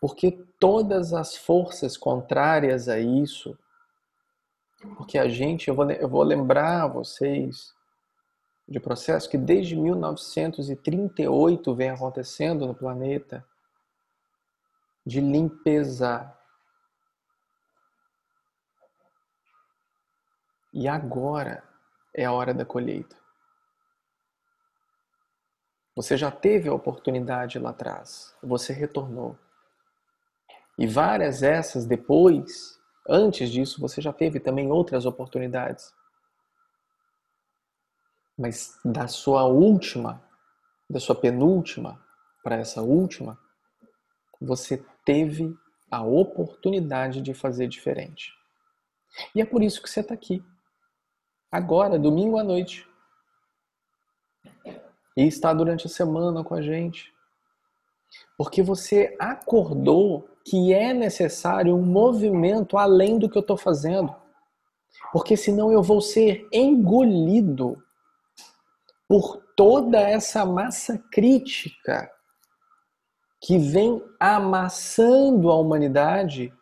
Porque 0.00 0.42
todas 0.58 1.12
as 1.12 1.36
forças 1.36 1.98
contrárias 1.98 2.88
a 2.88 2.98
isso, 2.98 3.58
porque 4.96 5.18
a 5.18 5.28
gente, 5.28 5.68
eu 5.68 5.74
vou, 5.74 5.90
eu 5.90 6.08
vou 6.08 6.22
lembrar 6.22 6.86
vocês 6.86 7.74
de 8.66 8.80
processo 8.80 9.28
que 9.28 9.36
desde 9.36 9.76
1938 9.76 11.74
vem 11.74 11.90
acontecendo 11.90 12.66
no 12.66 12.74
planeta 12.74 13.44
de 15.04 15.20
limpeza 15.20 16.34
E 20.72 20.86
agora 20.86 21.64
é 22.14 22.24
a 22.24 22.32
hora 22.32 22.54
da 22.54 22.64
colheita. 22.64 23.16
Você 25.98 26.16
já 26.16 26.30
teve 26.30 26.68
a 26.68 26.72
oportunidade 26.72 27.58
lá 27.58 27.70
atrás, 27.70 28.32
você 28.40 28.72
retornou. 28.72 29.36
E 30.78 30.86
várias 30.86 31.42
essas 31.42 31.86
depois, 31.86 32.78
antes 33.08 33.50
disso, 33.50 33.80
você 33.80 34.00
já 34.00 34.12
teve 34.12 34.38
também 34.38 34.70
outras 34.70 35.04
oportunidades. 35.06 35.92
Mas 38.38 38.78
da 38.84 39.08
sua 39.08 39.46
última, 39.46 40.22
da 40.88 41.00
sua 41.00 41.16
penúltima 41.16 42.00
para 42.44 42.54
essa 42.54 42.80
última, 42.80 43.36
você 44.40 44.80
teve 45.04 45.52
a 45.90 46.00
oportunidade 46.04 47.20
de 47.20 47.34
fazer 47.34 47.66
diferente. 47.66 48.32
E 49.34 49.40
é 49.40 49.44
por 49.44 49.64
isso 49.64 49.82
que 49.82 49.90
você 49.90 49.98
está 49.98 50.14
aqui 50.14 50.44
agora, 51.50 51.98
domingo 51.98 52.38
à 52.38 52.44
noite. 52.44 52.87
E 55.18 55.26
está 55.26 55.52
durante 55.52 55.86
a 55.86 55.90
semana 55.90 56.44
com 56.44 56.54
a 56.54 56.62
gente. 56.62 57.12
Porque 58.36 58.62
você 58.62 59.16
acordou 59.18 60.28
que 60.44 60.72
é 60.72 60.94
necessário 60.94 61.74
um 61.74 61.82
movimento 61.82 62.78
além 62.78 63.18
do 63.18 63.28
que 63.28 63.36
eu 63.36 63.40
estou 63.40 63.56
fazendo. 63.56 64.14
Porque 65.12 65.36
senão 65.36 65.72
eu 65.72 65.82
vou 65.82 66.00
ser 66.00 66.46
engolido 66.52 67.82
por 69.08 69.42
toda 69.56 69.98
essa 69.98 70.46
massa 70.46 71.02
crítica 71.10 72.08
que 73.40 73.58
vem 73.58 74.00
amassando 74.20 75.50
a 75.50 75.56
humanidade 75.56 76.54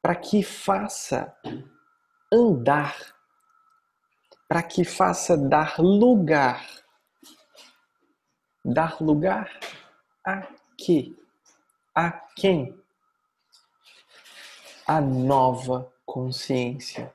para 0.00 0.14
que 0.14 0.44
faça 0.44 1.34
andar 2.32 3.14
para 4.48 4.62
que 4.62 4.84
faça 4.84 5.36
dar 5.36 5.80
lugar. 5.80 6.83
Dar 8.64 9.02
lugar 9.02 9.50
a 10.24 10.48
quê? 10.78 11.14
A 11.94 12.10
quem? 12.10 12.78
A 14.86 15.00
nova 15.00 15.92
consciência, 16.04 17.14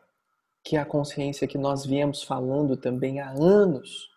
que 0.63 0.75
é 0.75 0.79
a 0.79 0.85
consciência 0.85 1.47
que 1.47 1.57
nós 1.57 1.85
viemos 1.85 2.23
falando 2.23 2.77
também 2.77 3.19
há 3.19 3.29
anos. 3.29 4.09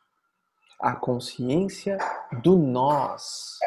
A 0.78 0.94
consciência 0.94 1.98
do 2.42 2.56
nós. 2.56 3.58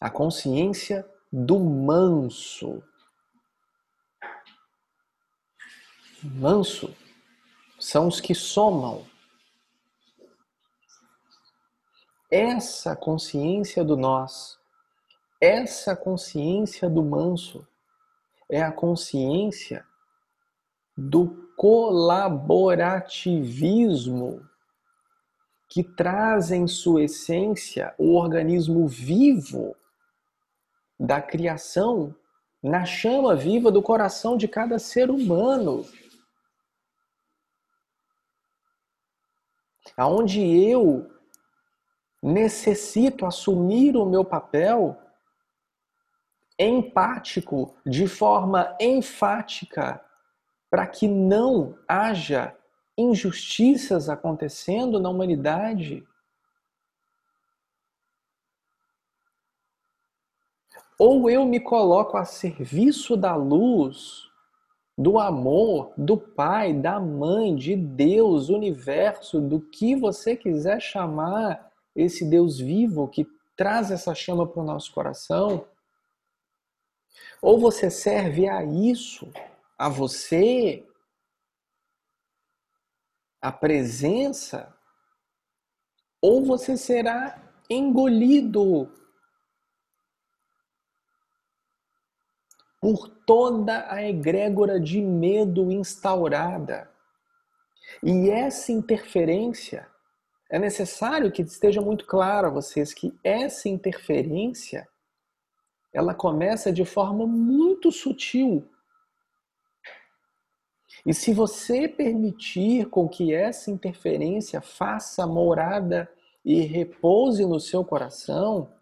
A 0.00 0.10
consciência 0.10 1.08
do 1.32 1.58
manso 1.58 2.82
manso 6.24 6.94
são 7.78 8.08
os 8.08 8.20
que 8.20 8.34
somam. 8.34 9.06
Essa 12.36 12.96
consciência 12.96 13.84
do 13.84 13.96
nós, 13.96 14.58
essa 15.40 15.94
consciência 15.94 16.90
do 16.90 17.00
manso, 17.00 17.64
é 18.50 18.60
a 18.60 18.72
consciência 18.72 19.86
do 20.96 21.48
colaborativismo 21.56 24.44
que 25.68 25.84
traz 25.84 26.50
em 26.50 26.66
sua 26.66 27.04
essência 27.04 27.94
o 27.96 28.16
organismo 28.16 28.88
vivo 28.88 29.76
da 30.98 31.22
criação 31.22 32.12
na 32.60 32.84
chama 32.84 33.36
viva 33.36 33.70
do 33.70 33.80
coração 33.80 34.36
de 34.36 34.48
cada 34.48 34.80
ser 34.80 35.08
humano. 35.08 35.86
Aonde 39.96 40.40
eu 40.40 41.13
necessito 42.24 43.26
assumir 43.26 43.98
o 43.98 44.06
meu 44.06 44.24
papel 44.24 44.96
empático, 46.58 47.76
de 47.84 48.08
forma 48.08 48.74
enfática, 48.80 50.02
para 50.70 50.86
que 50.86 51.06
não 51.06 51.76
haja 51.86 52.56
injustiças 52.96 54.08
acontecendo 54.08 54.98
na 54.98 55.10
humanidade. 55.10 56.02
Ou 60.98 61.28
eu 61.28 61.44
me 61.44 61.60
coloco 61.60 62.16
a 62.16 62.24
serviço 62.24 63.18
da 63.18 63.34
luz, 63.34 64.30
do 64.96 65.18
amor, 65.18 65.92
do 65.98 66.16
pai, 66.16 66.72
da 66.72 66.98
mãe, 66.98 67.54
de 67.54 67.76
Deus, 67.76 68.48
universo, 68.48 69.42
do 69.42 69.60
que 69.60 69.94
você 69.94 70.34
quiser 70.34 70.80
chamar 70.80 71.73
esse 71.94 72.24
Deus 72.24 72.58
vivo 72.58 73.08
que 73.08 73.26
traz 73.56 73.90
essa 73.90 74.14
chama 74.14 74.46
para 74.46 74.62
o 74.62 74.66
nosso 74.66 74.92
coração. 74.92 75.68
Ou 77.40 77.58
você 77.58 77.90
serve 77.90 78.48
a 78.48 78.64
isso, 78.64 79.30
a 79.78 79.88
você, 79.88 80.86
a 83.40 83.52
presença, 83.52 84.74
ou 86.20 86.44
você 86.44 86.76
será 86.76 87.40
engolido 87.68 88.90
por 92.80 93.08
toda 93.08 93.90
a 93.90 94.02
egrégora 94.02 94.78
de 94.78 95.00
medo 95.00 95.70
instaurada. 95.70 96.90
E 98.02 98.28
essa 98.28 98.72
interferência, 98.72 99.90
é 100.54 100.58
necessário 100.58 101.32
que 101.32 101.42
esteja 101.42 101.80
muito 101.80 102.06
claro 102.06 102.46
a 102.46 102.50
vocês 102.50 102.94
que 102.94 103.12
essa 103.24 103.68
interferência 103.68 104.86
ela 105.92 106.14
começa 106.14 106.72
de 106.72 106.84
forma 106.84 107.26
muito 107.26 107.90
sutil. 107.90 108.64
E 111.04 111.12
se 111.12 111.34
você 111.34 111.88
permitir 111.88 112.88
com 112.88 113.08
que 113.08 113.34
essa 113.34 113.68
interferência 113.68 114.60
faça 114.60 115.26
morada 115.26 116.08
e 116.44 116.60
repouse 116.60 117.44
no 117.44 117.58
seu 117.58 117.84
coração, 117.84 118.72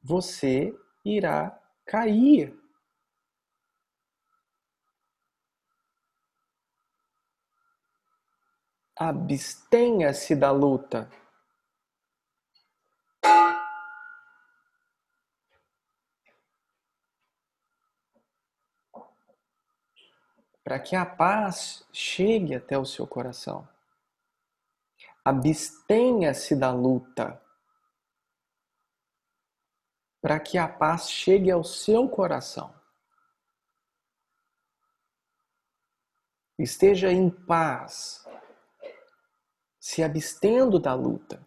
você 0.00 0.72
irá 1.04 1.60
cair 1.84 2.56
abstenha-se 8.96 10.36
da 10.36 10.50
luta. 10.50 11.10
Para 20.62 20.80
que 20.80 20.96
a 20.96 21.04
paz 21.04 21.86
chegue 21.92 22.54
até 22.54 22.78
o 22.78 22.86
seu 22.86 23.06
coração. 23.06 23.68
Abstenha-se 25.22 26.56
da 26.56 26.72
luta. 26.72 27.40
Para 30.22 30.40
que 30.40 30.56
a 30.56 30.66
paz 30.66 31.10
chegue 31.10 31.50
ao 31.50 31.62
seu 31.62 32.08
coração. 32.08 32.74
Esteja 36.58 37.12
em 37.12 37.28
paz 37.28 38.23
se 39.84 40.02
abstendo 40.02 40.80
da 40.80 40.94
luta. 40.94 41.46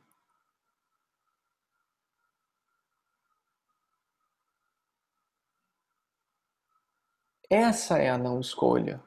Essa 7.50 7.98
é 7.98 8.12
a 8.12 8.18
não 8.18 8.40
escolha. 8.40 9.04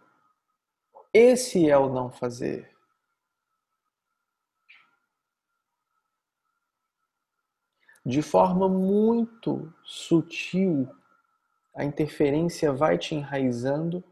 Esse 1.15 1.71
é 1.71 1.79
o 1.79 1.89
não 1.89 2.11
fazer. 2.11 2.77
De 8.05 8.23
forma 8.23 8.69
muito 8.69 9.73
sutil, 9.85 10.93
a 11.73 11.85
interferência 11.85 12.73
vai 12.73 12.99
te 12.99 13.15
enraizando 13.15 14.03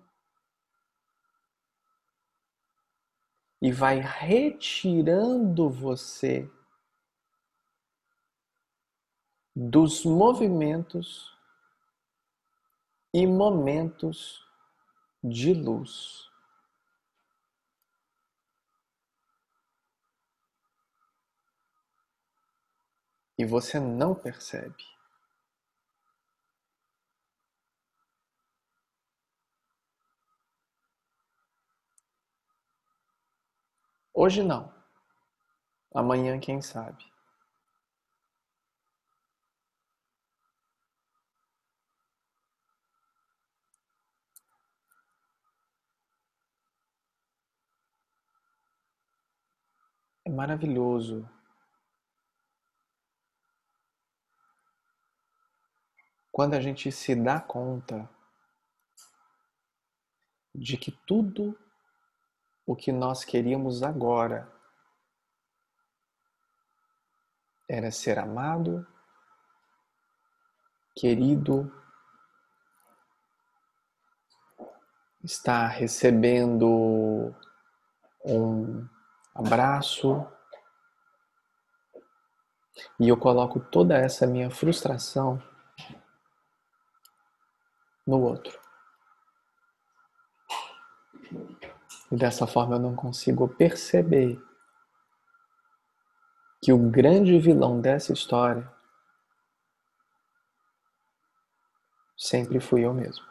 e 3.61 3.73
vai 3.73 4.01
retirando 4.01 5.68
você 5.68 6.49
dos 9.55 10.05
movimentos 10.05 11.37
e 13.12 13.27
momentos 13.27 14.47
de 15.23 15.53
luz. 15.53 16.29
E 23.37 23.44
você 23.44 23.81
não 23.81 24.14
percebe. 24.14 24.98
Hoje 34.21 34.43
não. 34.43 34.75
Amanhã, 35.95 36.41
quem 36.41 36.61
sabe. 36.61 37.05
É 50.25 50.31
maravilhoso 50.31 51.31
quando 56.33 56.55
a 56.55 56.61
gente 56.61 56.91
se 56.91 57.15
dá 57.15 57.39
conta 57.41 58.11
de 60.53 60.77
que 60.77 60.91
tudo 61.07 61.57
o 62.69 62.77
que 62.77 62.93
nós 62.93 63.25
queríamos 63.25 63.83
agora 63.83 64.47
era 67.67 67.91
ser 67.91 68.19
amado, 68.19 68.87
querido, 70.95 71.73
estar 75.25 75.67
recebendo 75.69 77.35
um 78.23 78.87
abraço. 79.35 80.31
E 83.01 83.09
eu 83.09 83.17
coloco 83.17 83.59
toda 83.61 83.97
essa 83.97 84.27
minha 84.27 84.51
frustração 84.51 85.43
no 88.07 88.21
outro. 88.21 88.68
E 92.11 92.16
dessa 92.16 92.47
forma 92.47 92.77
eu 92.77 92.81
não 92.81 92.97
consigo 92.97 93.49
perceber 93.49 94.42
que 96.62 96.73
o 96.73 96.79
grande 96.90 97.38
vilão 97.38 97.81
dessa 97.81 98.12
história 98.12 98.71
sempre 102.16 102.59
fui 102.61 102.85
eu 102.85 102.92
mesmo. 102.92 103.25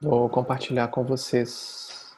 Vou 0.00 0.28
compartilhar 0.28 0.88
com 0.88 1.04
vocês 1.04 2.16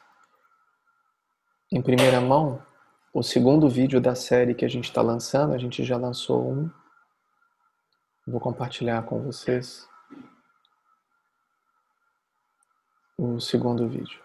em 1.71 1.81
primeira 1.81 2.19
mão 2.19 2.65
o 3.13 3.21
segundo 3.21 3.69
vídeo 3.69 4.01
da 4.01 4.15
série 4.15 4.55
que 4.55 4.65
a 4.65 4.67
gente 4.67 4.85
está 4.85 5.01
lançando. 5.01 5.53
A 5.53 5.57
gente 5.57 5.83
já 5.83 5.95
lançou 5.95 6.51
um 6.51 6.71
Vou 8.27 8.39
compartilhar 8.39 9.03
com 9.03 9.21
vocês 9.21 9.87
o 13.15 13.39
segundo 13.39 13.87
vídeo. 13.87 14.19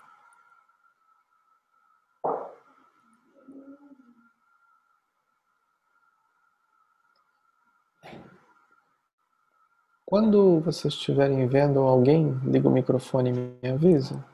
Quando 10.06 10.60
vocês 10.60 10.94
estiverem 10.94 11.46
vendo 11.46 11.80
alguém, 11.80 12.32
liga 12.42 12.68
o 12.68 12.72
microfone 12.72 13.30
e 13.30 13.32
me 13.32 13.70
avisa. 13.70 14.24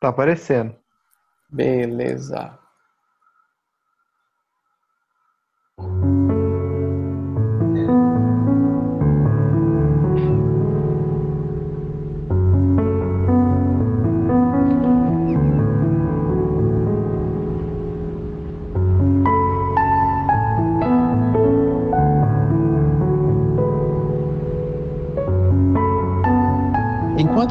Tá 0.00 0.08
aparecendo. 0.08 0.74
Beleza. 1.50 2.61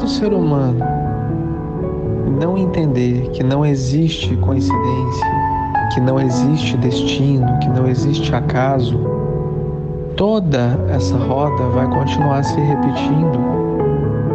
Enquanto 0.02 0.06
o 0.06 0.08
ser 0.08 0.32
humano 0.32 0.84
não 2.40 2.58
entender 2.58 3.30
que 3.30 3.44
não 3.44 3.64
existe 3.64 4.34
coincidência, 4.36 5.26
que 5.94 6.00
não 6.00 6.18
existe 6.18 6.76
destino, 6.76 7.46
que 7.60 7.68
não 7.68 7.86
existe 7.86 8.34
acaso, 8.34 8.98
toda 10.16 10.76
essa 10.88 11.16
roda 11.16 11.68
vai 11.68 11.88
continuar 11.88 12.42
se 12.42 12.58
repetindo 12.58 13.38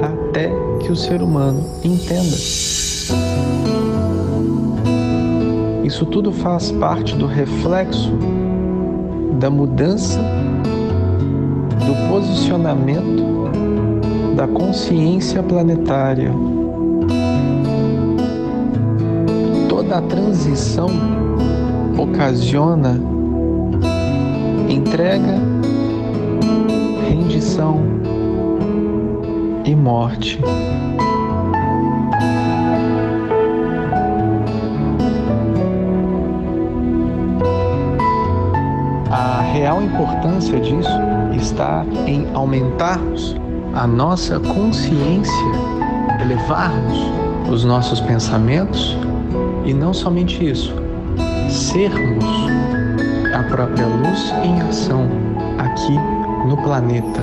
até 0.02 0.50
que 0.80 0.90
o 0.90 0.96
ser 0.96 1.22
humano 1.22 1.62
entenda. 1.84 2.38
Isso 5.84 6.06
tudo 6.06 6.32
faz 6.32 6.72
parte 6.72 7.14
do 7.14 7.28
reflexo 7.28 8.14
da 9.38 9.50
mudança 9.50 10.22
do 11.86 12.10
posicionamento 12.10 13.37
da 14.38 14.48
consciência 14.48 15.42
planetária. 15.42 16.32
Toda 19.68 19.98
a 19.98 20.02
transição 20.04 20.90
ocasiona 21.98 23.02
entrega, 24.70 25.42
rendição 27.10 27.82
e 29.66 29.76
morte. 29.76 30.40
A 39.10 39.42
real 39.52 39.82
importância 39.82 40.60
disso 40.60 40.92
está 41.36 41.84
em 42.06 42.28
aumentarmos 42.36 43.36
a 43.78 43.86
nossa 43.86 44.40
consciência, 44.40 45.46
elevarmos 46.20 46.98
os 47.48 47.64
nossos 47.64 48.00
pensamentos 48.00 48.98
e 49.66 49.74
não 49.74 49.94
somente 49.94 50.50
isso, 50.50 50.74
sermos 51.48 52.26
a 53.36 53.44
própria 53.44 53.86
luz 53.86 54.34
em 54.44 54.60
ação 54.62 55.08
aqui 55.60 55.94
no 56.48 56.58
planeta. 56.58 57.22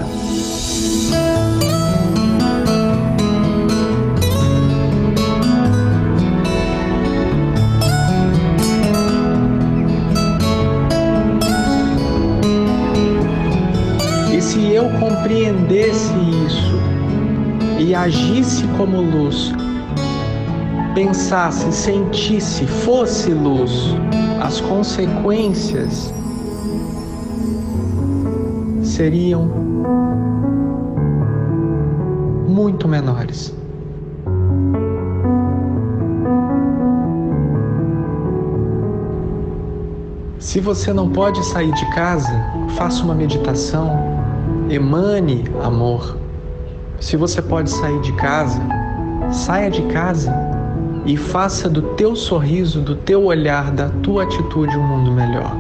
Como 18.77 19.01
luz, 19.01 19.53
pensasse, 20.95 21.71
sentisse, 21.73 22.67
fosse 22.67 23.33
luz, 23.33 23.95
as 24.43 24.61
consequências 24.61 26.13
seriam 28.83 29.45
muito 32.49 32.89
menores. 32.89 33.55
Se 40.39 40.61
você 40.61 40.93
não 40.93 41.11
pode 41.11 41.45
sair 41.47 41.73
de 41.73 41.87
casa, 41.95 42.33
faça 42.77 43.03
uma 43.03 43.15
meditação, 43.15 43.91
emane 44.69 45.45
amor. 45.63 46.24
Se 47.05 47.19
você 47.19 47.43
pode 47.43 47.71
sair 47.71 48.01
de 48.01 48.15
casa, 48.15 48.63
saia 49.31 49.71
de 49.71 49.83
casa 49.89 50.35
e 51.05 51.19
faça 51.19 51.69
do 51.69 51.83
teu 51.97 52.17
sorriso, 52.17 52.81
do 52.81 52.97
teu 52.97 53.25
olhar, 53.25 53.71
da 53.73 53.91
tua 54.03 54.23
atitude 54.23 54.75
um 54.75 54.83
mundo 54.83 55.13
melhor. 55.13 55.55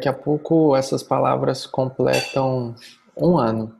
Daqui 0.00 0.08
a 0.08 0.14
pouco 0.14 0.74
essas 0.74 1.02
palavras 1.02 1.66
completam 1.66 2.74
um 3.14 3.36
ano. 3.36 3.78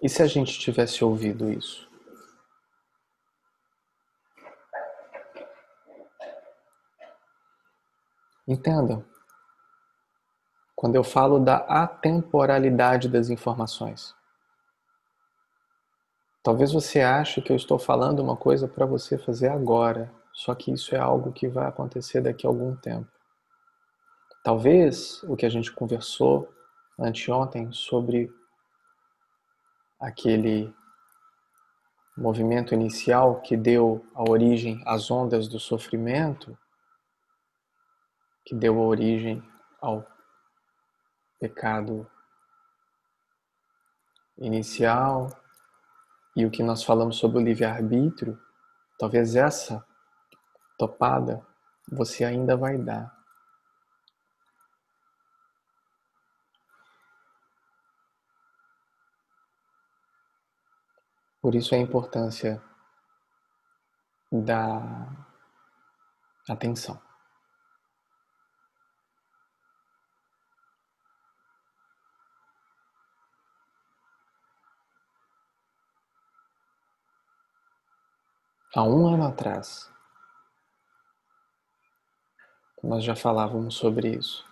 E 0.00 0.08
se 0.08 0.22
a 0.22 0.28
gente 0.28 0.60
tivesse 0.60 1.04
ouvido 1.04 1.50
isso? 1.50 1.90
Entenda. 8.46 9.04
Quando 10.76 10.94
eu 10.94 11.02
falo 11.02 11.40
da 11.40 11.56
atemporalidade 11.56 13.08
das 13.08 13.28
informações. 13.28 14.17
Talvez 16.48 16.72
você 16.72 17.02
ache 17.02 17.42
que 17.42 17.52
eu 17.52 17.56
estou 17.56 17.78
falando 17.78 18.20
uma 18.20 18.34
coisa 18.34 18.66
para 18.66 18.86
você 18.86 19.18
fazer 19.18 19.48
agora, 19.48 20.10
só 20.32 20.54
que 20.54 20.72
isso 20.72 20.94
é 20.94 20.98
algo 20.98 21.30
que 21.30 21.46
vai 21.46 21.66
acontecer 21.66 22.22
daqui 22.22 22.46
a 22.46 22.48
algum 22.48 22.74
tempo. 22.74 23.06
Talvez 24.42 25.22
o 25.24 25.36
que 25.36 25.44
a 25.44 25.50
gente 25.50 25.70
conversou 25.70 26.50
anteontem 26.98 27.70
sobre 27.70 28.32
aquele 30.00 30.74
movimento 32.16 32.72
inicial 32.72 33.42
que 33.42 33.54
deu 33.54 34.02
a 34.14 34.22
origem 34.22 34.82
às 34.86 35.10
ondas 35.10 35.48
do 35.48 35.60
sofrimento, 35.60 36.56
que 38.46 38.54
deu 38.54 38.80
a 38.80 38.86
origem 38.86 39.46
ao 39.82 40.02
pecado 41.38 42.10
inicial, 44.38 45.28
e 46.38 46.46
o 46.46 46.50
que 46.52 46.62
nós 46.62 46.84
falamos 46.84 47.16
sobre 47.16 47.38
o 47.38 47.40
livre-arbítrio, 47.40 48.40
talvez 48.96 49.34
essa 49.34 49.84
topada 50.78 51.44
você 51.90 52.24
ainda 52.24 52.56
vai 52.56 52.78
dar. 52.78 53.12
Por 61.42 61.56
isso 61.56 61.74
a 61.74 61.78
importância 61.78 62.62
da 64.30 65.08
atenção. 66.48 67.07
Há 78.74 78.82
um 78.82 79.06
ano 79.06 79.26
atrás, 79.26 79.90
nós 82.82 83.02
já 83.04 83.16
falávamos 83.16 83.74
sobre 83.74 84.08
isso. 84.16 84.46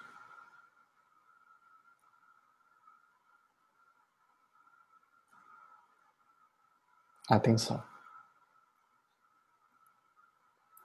Atenção. 7.28 7.82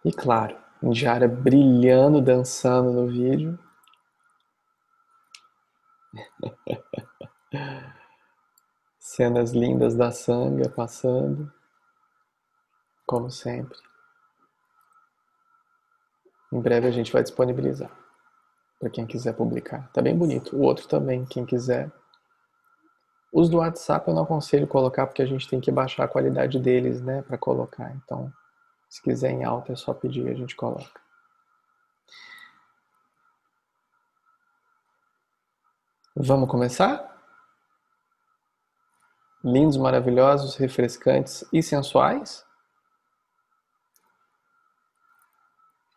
E 0.03 0.11
claro, 0.11 0.57
Indiara 0.81 1.27
brilhando, 1.27 2.19
dançando 2.19 2.91
no 2.91 3.07
vídeo. 3.07 3.59
Cenas 8.97 9.51
lindas 9.51 9.95
da 9.95 10.11
sanga 10.11 10.67
passando, 10.69 11.53
como 13.11 13.29
sempre. 13.29 13.77
Em 16.49 16.61
breve 16.61 16.87
a 16.87 16.91
gente 16.91 17.11
vai 17.11 17.21
disponibilizar 17.21 17.91
para 18.79 18.89
quem 18.89 19.05
quiser 19.05 19.33
publicar. 19.33 19.91
Tá 19.91 20.01
bem 20.01 20.17
bonito. 20.17 20.55
O 20.55 20.61
outro 20.61 20.87
também, 20.87 21.25
quem 21.25 21.45
quiser. 21.45 21.91
Os 23.33 23.49
do 23.49 23.57
WhatsApp 23.57 24.07
eu 24.07 24.13
não 24.13 24.23
aconselho 24.23 24.65
colocar 24.65 25.05
porque 25.07 25.21
a 25.21 25.25
gente 25.25 25.45
tem 25.49 25.59
que 25.59 25.69
baixar 25.69 26.05
a 26.05 26.07
qualidade 26.07 26.57
deles, 26.57 27.01
né, 27.01 27.21
para 27.21 27.37
colocar. 27.37 27.93
Então, 27.97 28.31
se 28.89 29.01
quiser 29.01 29.31
em 29.31 29.43
alta 29.43 29.73
é 29.73 29.75
só 29.75 29.93
pedir 29.93 30.27
e 30.27 30.29
a 30.29 30.33
gente 30.33 30.55
coloca. 30.55 31.01
Vamos 36.15 36.49
começar? 36.49 37.09
Lindos, 39.43 39.75
maravilhosos, 39.75 40.55
refrescantes 40.55 41.43
e 41.51 41.61
sensuais? 41.61 42.49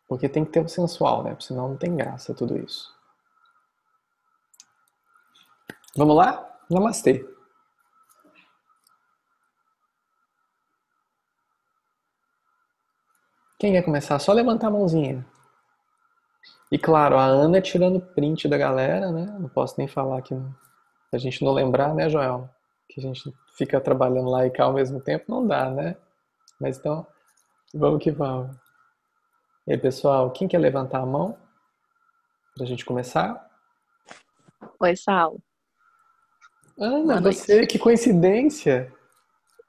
Porque 0.09 0.29
tem 0.29 0.45
que 0.45 0.53
ter 0.53 0.61
o 0.61 0.69
sensual, 0.69 1.23
né? 1.23 1.37
Senão 1.41 1.69
não 1.69 1.77
tem 1.77 1.97
graça 1.97 2.35
tudo 2.35 2.57
isso. 2.57 2.95
Vamos 5.97 6.17
lá? 6.17 6.59
Namastê. 6.71 7.25
Quem 13.59 13.73
quer 13.73 13.83
começar? 13.83 14.19
Só 14.19 14.33
levantar 14.33 14.67
a 14.67 14.71
mãozinha. 14.71 15.25
E 16.71 16.79
claro, 16.79 17.17
a 17.17 17.25
Ana 17.25 17.61
tirando 17.61 18.01
print 18.01 18.49
da 18.49 18.59
galera, 18.59 19.11
né? 19.13 19.25
Não 19.39 19.49
posso 19.49 19.77
nem 19.79 19.87
falar 19.87 20.21
que 20.23 20.35
a 21.13 21.19
gente 21.19 21.45
não 21.45 21.53
lembrar, 21.53 21.95
né, 21.95 22.11
Joel? 22.11 22.51
Que 22.89 23.01
a 23.01 23.03
gente 23.03 23.33
fica 23.57 23.81
trabalhando 23.81 24.29
lá 24.29 24.45
e 24.47 24.51
cá 24.51 24.65
ao 24.65 24.73
mesmo 24.73 25.01
tempo, 25.01 25.25
não 25.29 25.47
dá, 25.47 25.71
né? 25.71 25.97
Mas 26.61 26.77
então, 26.79 27.07
vamos 27.73 28.03
que 28.03 28.11
vamos. 28.11 28.64
E 29.67 29.73
aí, 29.73 29.79
pessoal, 29.79 30.31
quem 30.31 30.47
quer 30.47 30.59
levantar 30.59 31.01
a 31.01 31.07
mão 31.07 31.39
para 32.55 32.65
a 32.65 32.67
gente 32.67 32.85
começar? 32.85 33.51
Oi, 34.79 34.95
Saulo. 34.95 35.43
Ana, 36.79 37.19
você, 37.19 37.67
que 37.67 37.79
coincidência! 37.79 38.93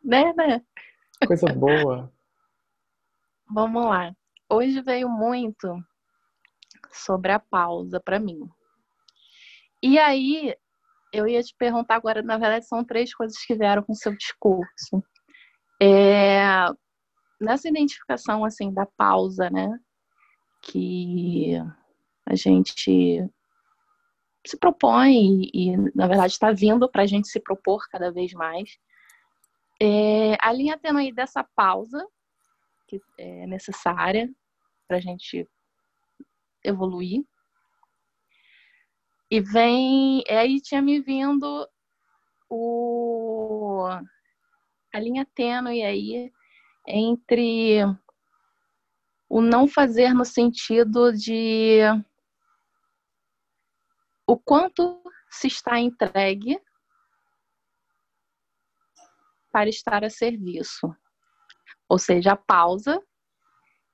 Né, 0.03 0.34
né? 0.34 0.62
Coisa 1.25 1.47
boa. 1.55 2.12
Vamos 3.49 3.86
lá. 3.86 4.13
Hoje 4.49 4.81
veio 4.81 5.08
muito 5.08 5.81
sobre 6.91 7.31
a 7.31 7.39
pausa 7.39 7.97
para 7.97 8.19
mim. 8.19 8.49
E 9.81 9.97
aí, 9.97 10.53
eu 11.13 11.25
ia 11.25 11.41
te 11.41 11.55
perguntar 11.58 11.95
agora, 11.95 12.21
na 12.21 12.38
verdade, 12.38 12.67
são 12.67 12.84
três 12.84 13.15
coisas 13.15 13.38
que 13.45 13.55
vieram 13.55 13.81
com 13.81 13.93
o 13.93 13.95
seu 13.95 14.13
discurso. 14.13 15.01
É, 15.81 16.43
nessa 17.39 17.69
identificação, 17.69 18.43
assim, 18.43 18.73
da 18.73 18.86
pausa, 18.86 19.49
né? 19.49 19.69
Que 20.65 21.54
a 22.25 22.36
gente 22.36 23.23
se 24.45 24.58
propõe 24.58 25.49
e, 25.54 25.78
na 25.95 26.08
verdade, 26.08 26.34
está 26.34 26.51
vindo 26.51 26.89
para 26.89 27.04
a 27.04 27.06
gente 27.06 27.28
se 27.28 27.39
propor 27.39 27.88
cada 27.89 28.12
vez 28.12 28.34
mais. 28.34 28.78
É, 29.82 30.38
a 30.39 30.51
linha 30.54 30.78
tênue 30.78 31.12
dessa 31.13 31.43
pausa, 31.56 32.06
que 32.88 33.01
é 33.17 33.47
necessária 33.47 34.30
para 34.88 34.97
a 34.97 34.99
gente 34.99 35.47
evoluir. 36.63 37.23
E 39.30 39.41
vem, 39.41 40.23
aí 40.30 40.62
tinha 40.62 40.82
me 40.82 41.01
vindo 41.01 41.67
o, 42.49 43.88
a 44.93 44.99
linha 44.99 45.28
tênue 45.34 45.84
aí 45.84 46.32
entre 46.88 47.82
o 49.30 49.42
não 49.42 49.68
fazer 49.68 50.14
no 50.14 50.26
sentido 50.26 51.12
de 51.12 51.80
o 54.28 54.38
quanto 54.38 55.02
se 55.30 55.48
está 55.48 55.80
entregue 55.80 56.60
para 59.52 59.70
estar 59.70 60.04
a 60.04 60.10
serviço. 60.10 60.94
Ou 61.88 61.98
seja, 61.98 62.34
a 62.34 62.38
pausa 62.38 63.02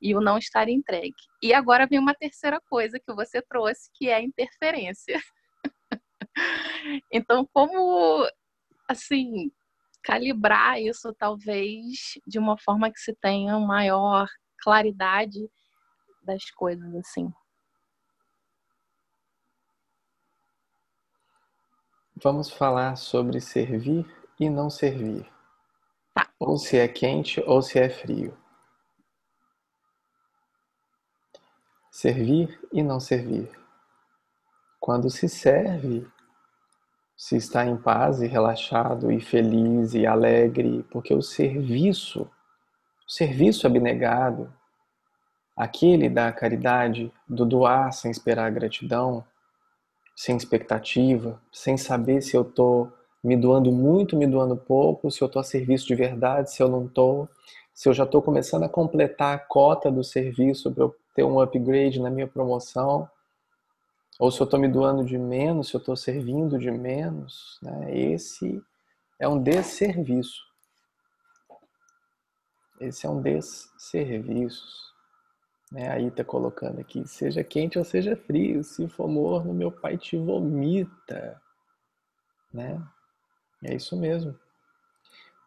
e 0.02 0.16
o 0.16 0.22
não 0.22 0.38
estar 0.38 0.68
entregue. 0.68 1.14
E 1.42 1.54
agora 1.54 1.86
vem 1.86 2.00
uma 2.00 2.16
terceira 2.16 2.60
coisa 2.70 3.00
que 3.00 3.14
você 3.14 3.42
trouxe, 3.42 3.90
que 3.94 4.10
é 4.10 4.16
a 4.16 4.22
interferência. 4.22 5.22
então, 7.12 7.48
como 7.54 8.28
assim, 8.88 9.52
calibrar 10.04 10.82
isso 10.82 11.14
talvez 11.14 12.20
de 12.26 12.40
uma 12.40 12.58
forma 12.58 12.92
que 12.92 13.00
se 13.00 13.14
tenha 13.16 13.60
maior 13.60 14.28
claridade 14.62 15.50
das 16.24 16.50
coisas 16.52 16.94
assim. 16.96 17.32
Vamos 22.24 22.52
falar 22.52 22.98
sobre 22.98 23.42
servir 23.42 24.06
e 24.40 24.48
não 24.50 24.70
servir. 24.70 25.28
Tá. 26.14 26.30
Ou 26.40 26.58
se 26.58 26.78
é 26.78 26.88
quente 26.88 27.42
ou 27.48 27.62
se 27.62 27.80
é 27.80 27.90
frio. 27.90 28.38
Servir 31.90 32.60
e 32.72 32.84
não 32.84 33.00
servir. 33.00 33.50
Quando 34.80 35.10
se 35.10 35.28
serve, 35.28 36.08
se 37.18 37.38
está 37.38 37.66
em 37.66 37.78
paz 37.78 38.22
e 38.22 38.28
relaxado 38.28 39.12
e 39.12 39.20
feliz 39.20 39.94
e 39.94 40.06
alegre, 40.06 40.84
porque 40.92 41.14
o 41.14 41.22
serviço, 41.22 42.30
serviço 43.12 43.68
abnegado, 43.68 44.54
aquele 45.54 46.10
da 46.10 46.32
caridade, 46.32 47.12
do 47.28 47.46
doar 47.46 47.92
sem 47.92 48.10
esperar 48.10 48.50
gratidão, 48.52 49.22
sem 50.16 50.38
expectativa, 50.38 51.38
sem 51.52 51.76
saber 51.76 52.22
se 52.22 52.38
eu 52.38 52.44
estou 52.44 52.90
me 53.22 53.36
doando 53.36 53.70
muito, 53.70 54.16
me 54.16 54.26
doando 54.26 54.56
pouco, 54.56 55.12
se 55.12 55.22
eu 55.22 55.26
estou 55.26 55.42
a 55.42 55.44
serviço 55.44 55.88
de 55.88 55.94
verdade, 55.94 56.54
se 56.54 56.64
eu 56.64 56.70
não 56.70 56.86
estou, 56.86 57.28
se 57.74 57.90
eu 57.90 57.94
já 57.94 58.06
estou 58.06 58.22
começando 58.22 58.64
a 58.64 58.70
completar 58.70 59.36
a 59.36 59.40
cota 59.40 59.92
do 59.92 60.06
serviço 60.06 60.72
para 60.72 60.86
eu 60.86 60.96
ter 61.14 61.26
um 61.26 61.42
upgrade 61.42 62.00
na 62.00 62.10
minha 62.10 62.30
promoção, 62.30 63.10
ou 64.18 64.32
se 64.32 64.40
eu 64.40 64.46
estou 64.46 64.58
me 64.58 64.70
doando 64.70 65.04
de 65.04 65.18
menos, 65.18 65.68
se 65.68 65.76
eu 65.76 65.80
estou 65.80 65.98
servindo 65.98 66.58
de 66.58 66.72
menos, 66.72 67.60
né? 67.62 67.94
esse 67.94 68.64
é 69.20 69.28
um 69.28 69.38
desserviço. 69.38 70.50
Esse 72.82 73.06
é 73.06 73.10
um 73.10 73.22
desserviço. 73.22 74.92
Né? 75.72 75.90
Aí 75.90 76.08
está 76.08 76.24
colocando 76.24 76.80
aqui, 76.82 77.08
seja 77.08 77.44
quente 77.44 77.78
ou 77.78 77.86
seja 77.86 78.16
frio, 78.16 78.64
se 78.64 78.88
for 78.88 79.08
morno, 79.08 79.54
meu 79.54 79.72
pai 79.72 79.98
te 79.98 80.18
vomita. 80.18 81.40
Né? 82.52 82.82
É 83.64 83.76
isso 83.76 83.96
mesmo. 83.96 84.36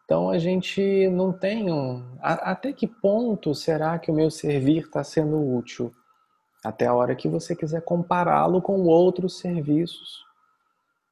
Então 0.05 0.29
a 0.29 0.39
gente 0.39 1.09
não 1.09 1.33
tem 1.33 1.69
um. 1.69 2.17
Até 2.21 2.71
que 2.71 2.87
ponto 2.87 3.53
será 3.53 3.99
que 3.99 4.09
o 4.09 4.13
meu 4.13 4.31
servir 4.31 4.85
está 4.85 5.03
sendo 5.03 5.37
útil? 5.37 5.93
Até 6.63 6.87
a 6.87 6.93
hora 6.93 7.15
que 7.15 7.27
você 7.27 7.53
quiser 7.53 7.81
compará-lo 7.81 8.61
com 8.61 8.83
outros 8.83 9.39
serviços. 9.39 10.23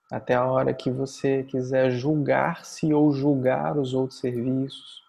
Até 0.09 0.35
a 0.35 0.45
hora 0.45 0.73
que 0.73 0.89
você 0.89 1.43
quiser 1.43 1.91
julgar-se 1.91 2.93
ou 2.93 3.11
julgar 3.11 3.77
os 3.77 3.93
outros 3.93 4.19
serviços. 4.19 5.02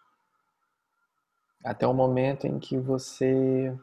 Até 1.65 1.87
o 1.87 1.95
momento 1.95 2.47
em 2.47 2.59
que 2.59 2.79
você. 2.79 3.75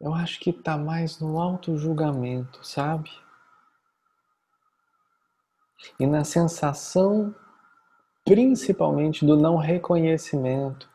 Eu 0.00 0.12
acho 0.14 0.38
que 0.40 0.50
está 0.50 0.76
mais 0.76 1.18
no 1.20 1.40
auto-julgamento, 1.40 2.64
sabe? 2.66 3.10
e 5.98 6.06
na 6.06 6.24
sensação 6.24 7.34
principalmente 8.24 9.24
do 9.24 9.36
não 9.36 9.56
reconhecimento. 9.56 10.88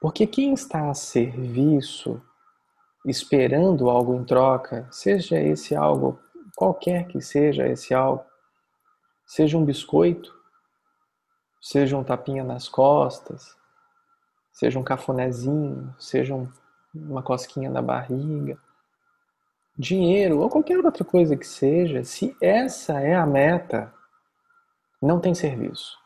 Porque 0.00 0.26
quem 0.26 0.52
está 0.52 0.90
a 0.90 0.94
serviço, 0.94 2.20
esperando 3.06 3.88
algo 3.88 4.14
em 4.14 4.24
troca, 4.24 4.86
seja 4.90 5.40
esse 5.40 5.74
algo, 5.74 6.18
qualquer 6.56 7.06
que 7.06 7.22
seja 7.22 7.66
esse 7.66 7.94
algo, 7.94 8.24
seja 9.26 9.56
um 9.56 9.64
biscoito, 9.64 10.34
seja 11.64 11.96
um 11.96 12.04
tapinha 12.04 12.44
nas 12.44 12.68
costas, 12.68 13.56
seja 14.52 14.78
um 14.78 14.84
cafunézinho, 14.84 15.94
seja 15.98 16.34
um, 16.34 16.46
uma 16.94 17.22
cosquinha 17.22 17.70
na 17.70 17.80
barriga, 17.80 18.58
dinheiro 19.76 20.40
ou 20.40 20.50
qualquer 20.50 20.76
outra 20.76 21.02
coisa 21.02 21.34
que 21.34 21.46
seja, 21.46 22.04
se 22.04 22.36
essa 22.38 23.00
é 23.00 23.14
a 23.14 23.24
meta, 23.24 23.90
não 25.00 25.18
tem 25.18 25.34
serviço. 25.34 25.96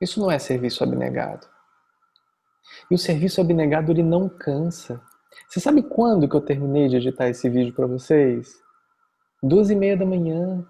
Isso 0.00 0.18
não 0.18 0.30
é 0.30 0.38
serviço 0.38 0.82
abnegado. 0.82 1.46
E 2.90 2.94
o 2.94 2.98
serviço 2.98 3.38
abnegado 3.38 3.92
ele 3.92 4.02
não 4.02 4.30
cansa. 4.30 5.02
Você 5.46 5.60
sabe 5.60 5.82
quando 5.82 6.26
que 6.26 6.34
eu 6.34 6.40
terminei 6.40 6.88
de 6.88 6.96
editar 6.96 7.28
esse 7.28 7.50
vídeo 7.50 7.74
para 7.74 7.86
vocês? 7.86 8.58
Duas 9.42 9.68
e 9.68 9.74
meia 9.74 9.96
da 9.96 10.06
manhã. 10.06 10.66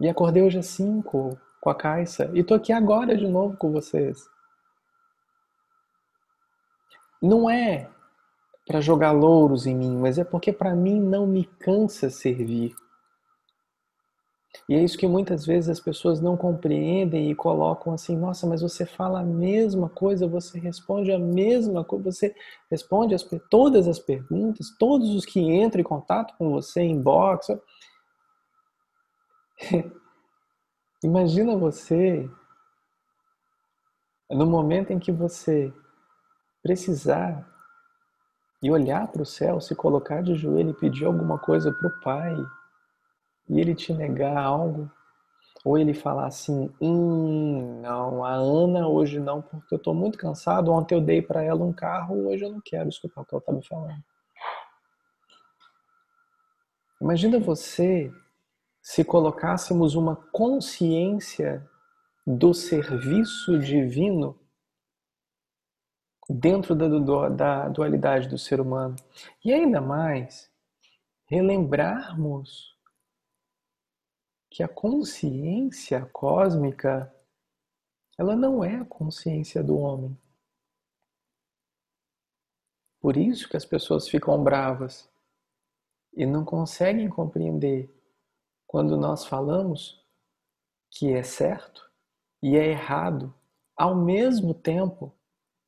E 0.00 0.08
acordei 0.08 0.42
hoje 0.42 0.58
às 0.58 0.66
cinco 0.66 1.38
com 1.66 1.70
a 1.70 1.74
Caixa. 1.74 2.30
E 2.32 2.44
tô 2.44 2.54
aqui 2.54 2.72
agora 2.72 3.16
de 3.16 3.26
novo 3.26 3.56
com 3.56 3.72
vocês. 3.72 4.24
Não 7.20 7.50
é 7.50 7.90
para 8.64 8.80
jogar 8.80 9.10
louros 9.10 9.66
em 9.66 9.74
mim, 9.74 9.96
mas 9.96 10.16
é 10.16 10.22
porque 10.22 10.52
para 10.52 10.76
mim 10.76 11.00
não 11.00 11.26
me 11.26 11.44
cansa 11.44 12.08
servir. 12.08 12.72
E 14.68 14.74
é 14.74 14.82
isso 14.82 14.96
que 14.96 15.08
muitas 15.08 15.44
vezes 15.44 15.68
as 15.68 15.80
pessoas 15.80 16.20
não 16.20 16.36
compreendem 16.36 17.30
e 17.32 17.34
colocam 17.34 17.92
assim: 17.92 18.16
nossa, 18.16 18.46
mas 18.46 18.62
você 18.62 18.86
fala 18.86 19.20
a 19.20 19.24
mesma 19.24 19.88
coisa, 19.88 20.28
você 20.28 20.60
responde 20.60 21.10
a 21.10 21.18
mesma 21.18 21.82
coisa, 21.84 22.12
você 22.12 22.34
responde 22.70 23.12
as, 23.12 23.26
todas 23.50 23.88
as 23.88 23.98
perguntas, 23.98 24.70
todos 24.78 25.10
os 25.16 25.24
que 25.24 25.40
entram 25.40 25.80
em 25.80 25.84
contato 25.84 26.32
com 26.38 26.50
você 26.50 26.80
em 26.80 27.00
box. 27.00 27.58
Imagina 31.04 31.56
você, 31.56 32.28
no 34.30 34.46
momento 34.46 34.92
em 34.92 34.98
que 34.98 35.12
você 35.12 35.72
precisar 36.62 37.46
e 38.62 38.70
olhar 38.70 39.06
para 39.08 39.22
o 39.22 39.26
céu, 39.26 39.60
se 39.60 39.74
colocar 39.74 40.22
de 40.22 40.34
joelho 40.34 40.70
e 40.70 40.80
pedir 40.80 41.04
alguma 41.04 41.38
coisa 41.38 41.70
para 41.70 41.88
o 41.88 42.00
Pai, 42.00 42.34
e 43.48 43.60
ele 43.60 43.74
te 43.74 43.92
negar 43.92 44.36
algo, 44.38 44.90
ou 45.64 45.76
ele 45.76 45.92
falar 45.92 46.26
assim: 46.26 46.72
hum, 46.80 47.80
não, 47.82 48.24
a 48.24 48.32
Ana 48.32 48.88
hoje 48.88 49.20
não, 49.20 49.42
porque 49.42 49.74
eu 49.74 49.78
estou 49.78 49.94
muito 49.94 50.16
cansado. 50.16 50.72
Ontem 50.72 50.94
eu 50.94 51.00
dei 51.00 51.20
para 51.20 51.42
ela 51.42 51.64
um 51.64 51.72
carro, 51.72 52.28
hoje 52.28 52.44
eu 52.44 52.50
não 52.50 52.60
quero 52.64 52.88
escutar 52.88 53.20
o 53.20 53.24
que 53.24 53.34
ela 53.34 53.40
está 53.40 53.52
me 53.52 53.64
falando. 53.64 54.02
Imagina 57.00 57.38
você 57.38 58.10
se 58.86 59.04
colocássemos 59.04 59.96
uma 59.96 60.14
consciência 60.14 61.68
do 62.24 62.54
serviço 62.54 63.58
divino 63.58 64.38
dentro 66.30 66.72
da, 66.72 67.28
da 67.28 67.68
dualidade 67.68 68.28
do 68.28 68.38
ser 68.38 68.60
humano. 68.60 68.94
E 69.44 69.52
ainda 69.52 69.80
mais, 69.80 70.48
relembrarmos 71.24 72.78
que 74.48 74.62
a 74.62 74.68
consciência 74.68 76.06
cósmica 76.12 77.12
ela 78.16 78.36
não 78.36 78.62
é 78.62 78.76
a 78.76 78.84
consciência 78.84 79.64
do 79.64 79.76
homem. 79.78 80.16
Por 83.00 83.16
isso 83.16 83.48
que 83.48 83.56
as 83.56 83.64
pessoas 83.64 84.08
ficam 84.08 84.40
bravas 84.44 85.10
e 86.12 86.24
não 86.24 86.44
conseguem 86.44 87.08
compreender 87.08 87.95
quando 88.66 88.96
nós 88.96 89.24
falamos 89.24 90.04
que 90.90 91.12
é 91.12 91.22
certo 91.22 91.90
e 92.42 92.56
é 92.56 92.66
errado 92.66 93.34
ao 93.76 93.94
mesmo 93.94 94.54
tempo 94.54 95.14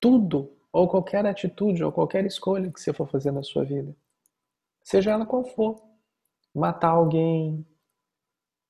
tudo 0.00 0.56
ou 0.72 0.88
qualquer 0.88 1.26
atitude 1.26 1.82
ou 1.82 1.92
qualquer 1.92 2.24
escolha 2.24 2.70
que 2.70 2.80
você 2.80 2.92
for 2.92 3.08
fazer 3.08 3.30
na 3.30 3.42
sua 3.42 3.64
vida, 3.64 3.94
seja 4.82 5.12
ela 5.12 5.26
qual 5.26 5.44
for, 5.44 5.82
matar 6.54 6.90
alguém, 6.90 7.66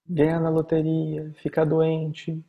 ganhar 0.07 0.41
na 0.41 0.49
loteria, 0.49 1.33
ficar 1.35 1.65
doente, 1.65 2.43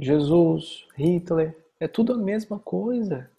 Jesus, 0.00 0.86
Hitler, 0.96 1.56
é 1.80 1.88
tudo 1.88 2.12
a 2.12 2.16
mesma 2.16 2.58
coisa. 2.58 3.30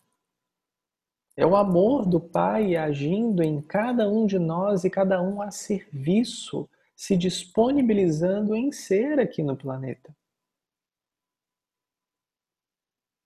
É 1.35 1.45
o 1.45 1.55
amor 1.55 2.05
do 2.05 2.19
Pai 2.19 2.75
agindo 2.75 3.41
em 3.41 3.61
cada 3.61 4.09
um 4.09 4.25
de 4.25 4.37
nós 4.37 4.83
e 4.83 4.89
cada 4.89 5.21
um 5.21 5.41
a 5.41 5.51
serviço, 5.51 6.69
se 6.99 7.15
disponibilizando 7.15 8.53
em 8.53 8.73
ser 8.73 9.21
aqui 9.21 9.41
no 9.41 9.55
planeta. 9.55 10.13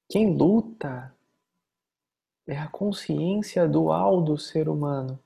Quem 0.08 0.38
luta 0.38 1.12
é 2.46 2.56
a 2.56 2.68
consciência 2.68 3.68
dual 3.68 4.22
do 4.22 4.38
ser 4.38 4.70
humano, 4.70 5.20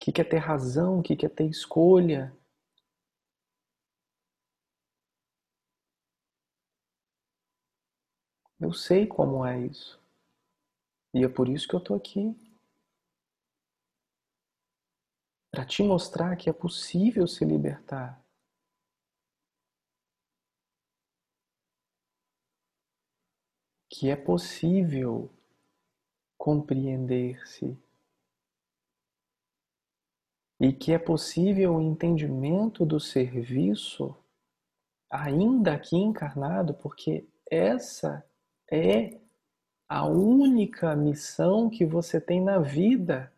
que 0.00 0.10
quer 0.10 0.24
ter 0.24 0.38
razão, 0.38 1.02
que 1.02 1.14
quer 1.14 1.28
ter 1.28 1.44
escolha, 1.44 2.34
Eu 8.58 8.72
sei 8.72 9.08
como 9.08 9.44
é 9.44 9.58
isso. 9.66 10.00
E 11.12 11.24
é 11.24 11.28
por 11.28 11.48
isso 11.48 11.66
que 11.66 11.74
eu 11.74 11.80
estou 11.80 11.96
aqui. 11.96 12.32
Para 15.52 15.66
te 15.66 15.82
mostrar 15.82 16.34
que 16.34 16.48
é 16.48 16.52
possível 16.52 17.26
se 17.26 17.44
libertar. 17.44 18.24
Que 23.90 24.08
é 24.08 24.16
possível 24.16 25.30
compreender-se. 26.38 27.78
E 30.58 30.72
que 30.72 30.90
é 30.92 30.98
possível 30.98 31.74
o 31.74 31.82
entendimento 31.82 32.86
do 32.86 32.98
serviço, 32.98 34.16
ainda 35.10 35.74
aqui 35.74 35.96
encarnado, 35.96 36.72
porque 36.72 37.28
essa 37.50 38.26
é 38.70 39.20
a 39.86 40.06
única 40.06 40.96
missão 40.96 41.68
que 41.68 41.84
você 41.84 42.18
tem 42.18 42.40
na 42.40 42.58
vida. 42.58 43.30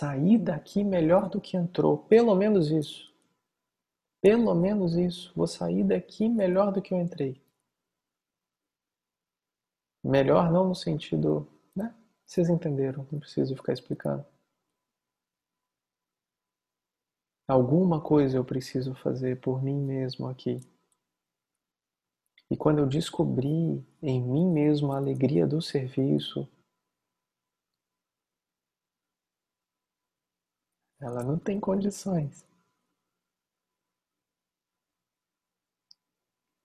Sair 0.00 0.38
daqui 0.38 0.82
melhor 0.82 1.28
do 1.28 1.38
que 1.38 1.58
entrou, 1.58 1.98
pelo 1.98 2.34
menos 2.34 2.70
isso. 2.70 3.14
Pelo 4.22 4.54
menos 4.54 4.94
isso. 4.94 5.30
Vou 5.36 5.46
sair 5.46 5.84
daqui 5.84 6.26
melhor 6.26 6.72
do 6.72 6.80
que 6.80 6.94
eu 6.94 6.98
entrei. 6.98 7.38
Melhor 10.02 10.50
não 10.50 10.66
no 10.66 10.74
sentido, 10.74 11.46
né? 11.76 11.94
Vocês 12.24 12.48
entenderam, 12.48 13.06
não 13.12 13.20
preciso 13.20 13.54
ficar 13.54 13.74
explicando. 13.74 14.24
Alguma 17.46 18.00
coisa 18.00 18.38
eu 18.38 18.44
preciso 18.44 18.94
fazer 18.94 19.38
por 19.38 19.62
mim 19.62 19.78
mesmo 19.78 20.28
aqui. 20.28 20.60
E 22.50 22.56
quando 22.56 22.78
eu 22.78 22.86
descobri 22.86 23.84
em 24.02 24.22
mim 24.22 24.50
mesmo 24.50 24.92
a 24.92 24.96
alegria 24.96 25.46
do 25.46 25.60
serviço, 25.60 26.48
ela 31.00 31.22
não 31.22 31.38
tem 31.38 31.58
condições. 31.58 32.44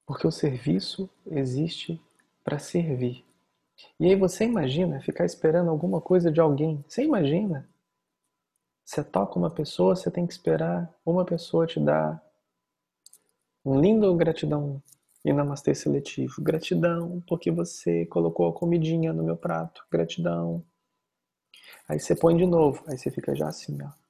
Porque 0.06 0.28
o 0.28 0.32
serviço 0.32 1.10
existe 1.26 2.00
para 2.44 2.60
servir. 2.60 3.26
E 4.00 4.06
aí 4.06 4.16
você 4.16 4.46
imagina 4.46 5.02
ficar 5.02 5.26
esperando 5.26 5.70
alguma 5.70 6.00
coisa 6.00 6.32
de 6.32 6.40
alguém. 6.40 6.84
Você 6.88 7.04
imagina? 7.04 7.68
Você 8.86 9.04
toca 9.04 9.40
uma 9.40 9.50
pessoa, 9.50 9.96
você 9.96 10.12
tem 10.12 10.28
que 10.28 10.34
esperar 10.34 10.94
uma 11.04 11.26
pessoa 11.26 11.66
te 11.66 11.80
dar 11.80 12.24
um 13.66 13.82
lindo 13.82 14.16
gratidão 14.16 14.82
e 15.24 15.34
namastê 15.34 15.74
seletivo. 15.74 16.40
Gratidão, 16.40 17.24
porque 17.28 17.50
você 17.50 18.06
colocou 18.06 18.48
a 18.48 18.54
comidinha 18.54 19.12
no 19.12 19.24
meu 19.24 19.36
prato. 19.36 19.84
Gratidão. 19.90 20.64
Aí 21.88 22.00
você 22.00 22.16
põe 22.16 22.38
de 22.38 22.46
novo, 22.46 22.84
aí 22.88 22.98
você 22.98 23.10
fica 23.10 23.36
já 23.36 23.48
assim, 23.48 23.82
ó. 23.82 24.05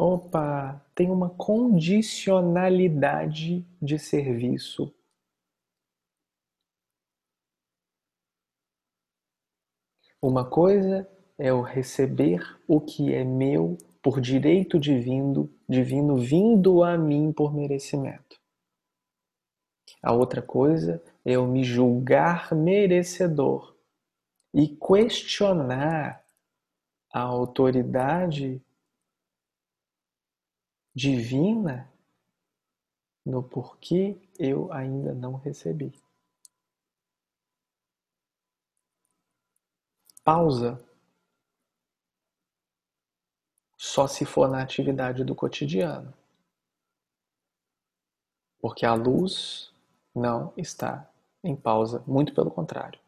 Opa, 0.00 0.80
tem 0.94 1.10
uma 1.10 1.28
condicionalidade 1.28 3.66
de 3.82 3.98
serviço. 3.98 4.94
Uma 10.22 10.48
coisa 10.48 11.10
é 11.36 11.52
o 11.52 11.62
receber 11.62 12.38
o 12.68 12.80
que 12.80 13.12
é 13.12 13.24
meu 13.24 13.76
por 14.00 14.20
direito 14.20 14.78
divino, 14.78 15.52
divino 15.68 16.16
vindo 16.16 16.84
a 16.84 16.96
mim 16.96 17.32
por 17.32 17.52
merecimento. 17.52 18.40
A 20.00 20.12
outra 20.12 20.40
coisa 20.40 21.02
é 21.24 21.32
eu 21.32 21.44
me 21.44 21.64
julgar 21.64 22.54
merecedor 22.54 23.74
e 24.54 24.68
questionar 24.68 26.24
a 27.12 27.20
autoridade 27.20 28.62
divina 30.98 31.88
no 33.24 33.40
porquê 33.40 34.20
eu 34.36 34.72
ainda 34.72 35.14
não 35.14 35.36
recebi. 35.36 35.92
Pausa 40.24 40.84
só 43.76 44.08
se 44.08 44.24
for 44.24 44.50
na 44.50 44.60
atividade 44.60 45.22
do 45.22 45.36
cotidiano. 45.36 46.12
Porque 48.60 48.84
a 48.84 48.94
luz 48.94 49.72
não 50.12 50.52
está 50.56 51.08
em 51.44 51.54
pausa, 51.54 52.02
muito 52.08 52.34
pelo 52.34 52.50
contrário. 52.50 52.98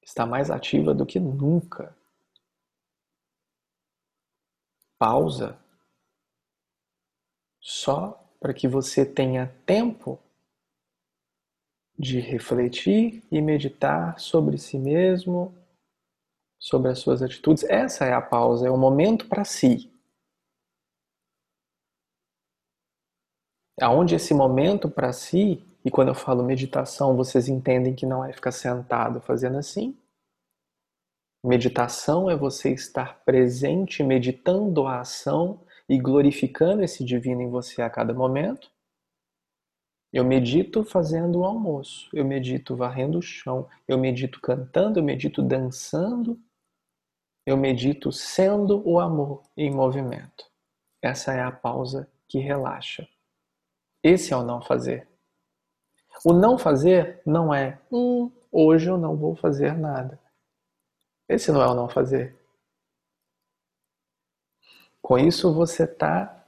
Está 0.00 0.24
mais 0.24 0.52
ativa 0.52 0.94
do 0.94 1.04
que 1.04 1.18
nunca. 1.18 1.96
Pausa 4.96 5.60
só 7.62 8.20
para 8.40 8.52
que 8.52 8.66
você 8.66 9.06
tenha 9.06 9.46
tempo 9.64 10.18
de 11.96 12.18
refletir 12.18 13.22
e 13.30 13.40
meditar 13.40 14.18
sobre 14.18 14.58
si 14.58 14.76
mesmo, 14.76 15.54
sobre 16.58 16.90
as 16.90 16.98
suas 16.98 17.22
atitudes. 17.22 17.62
Essa 17.64 18.04
é 18.04 18.12
a 18.12 18.20
pausa, 18.20 18.66
é 18.66 18.70
o 18.70 18.76
momento 18.76 19.28
para 19.28 19.44
si. 19.44 19.88
Aonde 23.80 24.16
esse 24.16 24.34
momento 24.34 24.90
para 24.90 25.12
si, 25.12 25.64
e 25.84 25.90
quando 25.90 26.08
eu 26.08 26.14
falo 26.14 26.42
meditação, 26.42 27.16
vocês 27.16 27.48
entendem 27.48 27.94
que 27.94 28.04
não 28.04 28.24
é 28.24 28.32
ficar 28.32 28.52
sentado 28.52 29.20
fazendo 29.20 29.56
assim. 29.56 29.96
Meditação 31.44 32.28
é 32.28 32.36
você 32.36 32.72
estar 32.72 33.24
presente, 33.24 34.02
meditando 34.02 34.86
a 34.86 35.00
ação 35.00 35.64
e 35.92 35.98
glorificando 35.98 36.82
esse 36.82 37.04
divino 37.04 37.42
em 37.42 37.50
você 37.50 37.82
a 37.82 37.90
cada 37.90 38.14
momento. 38.14 38.70
Eu 40.10 40.24
medito 40.24 40.82
fazendo 40.82 41.40
o 41.40 41.44
almoço, 41.44 42.08
eu 42.14 42.24
medito 42.24 42.74
varrendo 42.74 43.18
o 43.18 43.22
chão, 43.22 43.68
eu 43.86 43.98
medito 43.98 44.40
cantando, 44.40 44.98
eu 44.98 45.04
medito 45.04 45.42
dançando, 45.42 46.40
eu 47.44 47.58
medito 47.58 48.10
sendo 48.10 48.82
o 48.88 48.98
amor 48.98 49.42
em 49.54 49.70
movimento. 49.70 50.50
Essa 51.02 51.34
é 51.34 51.42
a 51.42 51.52
pausa 51.52 52.10
que 52.26 52.38
relaxa. 52.38 53.06
Esse 54.02 54.32
é 54.32 54.36
o 54.36 54.42
não 54.42 54.62
fazer. 54.62 55.06
O 56.24 56.32
não 56.32 56.56
fazer 56.56 57.20
não 57.26 57.52
é, 57.52 57.78
hum, 57.92 58.32
hoje 58.50 58.88
eu 58.88 58.96
não 58.96 59.14
vou 59.14 59.36
fazer 59.36 59.74
nada. 59.74 60.18
Esse 61.28 61.52
não 61.52 61.60
é 61.60 61.66
o 61.66 61.74
não 61.74 61.86
fazer. 61.86 62.41
Com 65.02 65.18
isso 65.18 65.52
você 65.52 65.84
está 65.84 66.46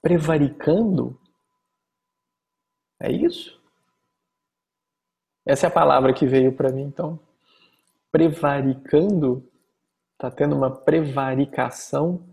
prevaricando. 0.00 1.20
É 3.00 3.10
isso? 3.10 3.60
Essa 5.44 5.66
é 5.66 5.68
a 5.68 5.72
palavra 5.72 6.14
que 6.14 6.26
veio 6.26 6.54
para 6.54 6.72
mim, 6.72 6.82
então. 6.82 7.18
Prevaricando, 8.12 9.50
está 10.12 10.30
tendo 10.30 10.54
uma 10.54 10.70
prevaricação. 10.70 12.24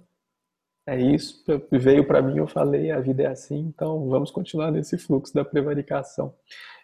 É 0.86 1.00
isso, 1.00 1.44
veio 1.72 2.06
para 2.06 2.22
mim, 2.22 2.38
eu 2.38 2.48
falei, 2.48 2.92
a 2.92 3.00
vida 3.00 3.24
é 3.24 3.28
assim, 3.28 3.60
então 3.60 4.10
vamos 4.10 4.32
continuar 4.32 4.72
nesse 4.72 4.98
fluxo 4.98 5.34
da 5.34 5.46
prevaricação. 5.46 6.36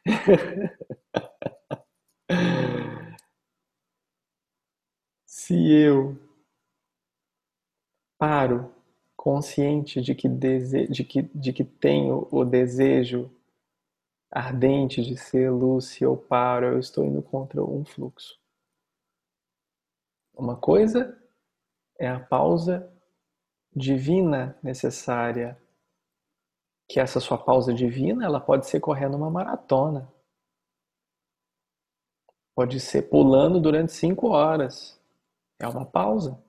Se 5.26 5.72
eu 5.72 6.18
paro 8.18 8.74
consciente 9.15 10.01
de 10.01 10.15
que, 10.15 10.30
dese... 10.30 10.88
de, 10.88 11.03
que, 11.03 11.22
de 11.22 11.51
que 11.51 11.63
tenho 11.63 12.28
o 12.32 12.45
desejo 12.45 13.30
ardente 14.32 15.03
de 15.03 15.18
ser 15.18 15.51
luz, 15.51 15.86
se 15.86 16.03
eu 16.03 16.15
paro, 16.15 16.68
eu 16.68 16.80
estou 16.80 17.03
indo 17.03 17.22
contra 17.22 17.63
um 17.63 17.84
fluxo. 17.84 18.39
Uma 20.34 20.55
coisa 20.55 21.18
é 21.99 22.07
a 22.07 22.20
pausa 22.20 22.91
divina 23.76 24.57
necessária, 24.61 25.59
que 26.88 26.99
essa 26.99 27.20
sua 27.20 27.38
pausa 27.38 27.74
divina, 27.74 28.24
ela 28.24 28.39
pode 28.39 28.68
ser 28.68 28.80
correndo 28.80 29.18
uma 29.18 29.30
maratona. 29.30 30.11
Pode 32.55 32.80
ser 32.80 33.03
pulando 33.03 33.59
durante 33.59 33.91
cinco 33.91 34.30
horas. 34.30 34.99
É 35.59 35.68
uma 35.68 35.86
pausa 35.86 36.41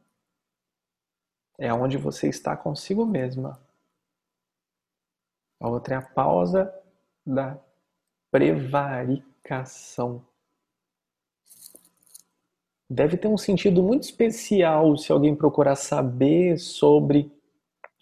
é 1.58 1.74
onde 1.74 1.96
você 1.98 2.28
está 2.28 2.56
consigo 2.56 3.04
mesma. 3.04 3.60
A 5.60 5.68
outra 5.68 5.96
é 5.96 5.98
a 5.98 6.02
pausa 6.02 6.72
da 7.26 7.58
prevaricação. 8.30 10.24
Deve 12.88 13.16
ter 13.18 13.26
um 13.28 13.36
sentido 13.36 13.82
muito 13.82 14.04
especial 14.04 14.96
se 14.96 15.10
alguém 15.12 15.34
procurar 15.34 15.74
saber 15.76 16.58
sobre 16.58 17.30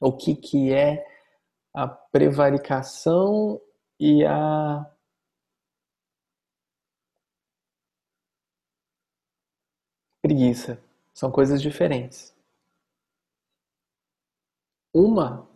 o 0.00 0.12
que, 0.12 0.36
que 0.36 0.72
é 0.72 1.04
a 1.74 1.88
prevaricação 1.88 3.60
e 3.98 4.24
a 4.24 4.88
preguiça. 10.22 10.78
São 11.14 11.30
coisas 11.30 11.62
diferentes. 11.62 12.35
Uma. 14.96 15.46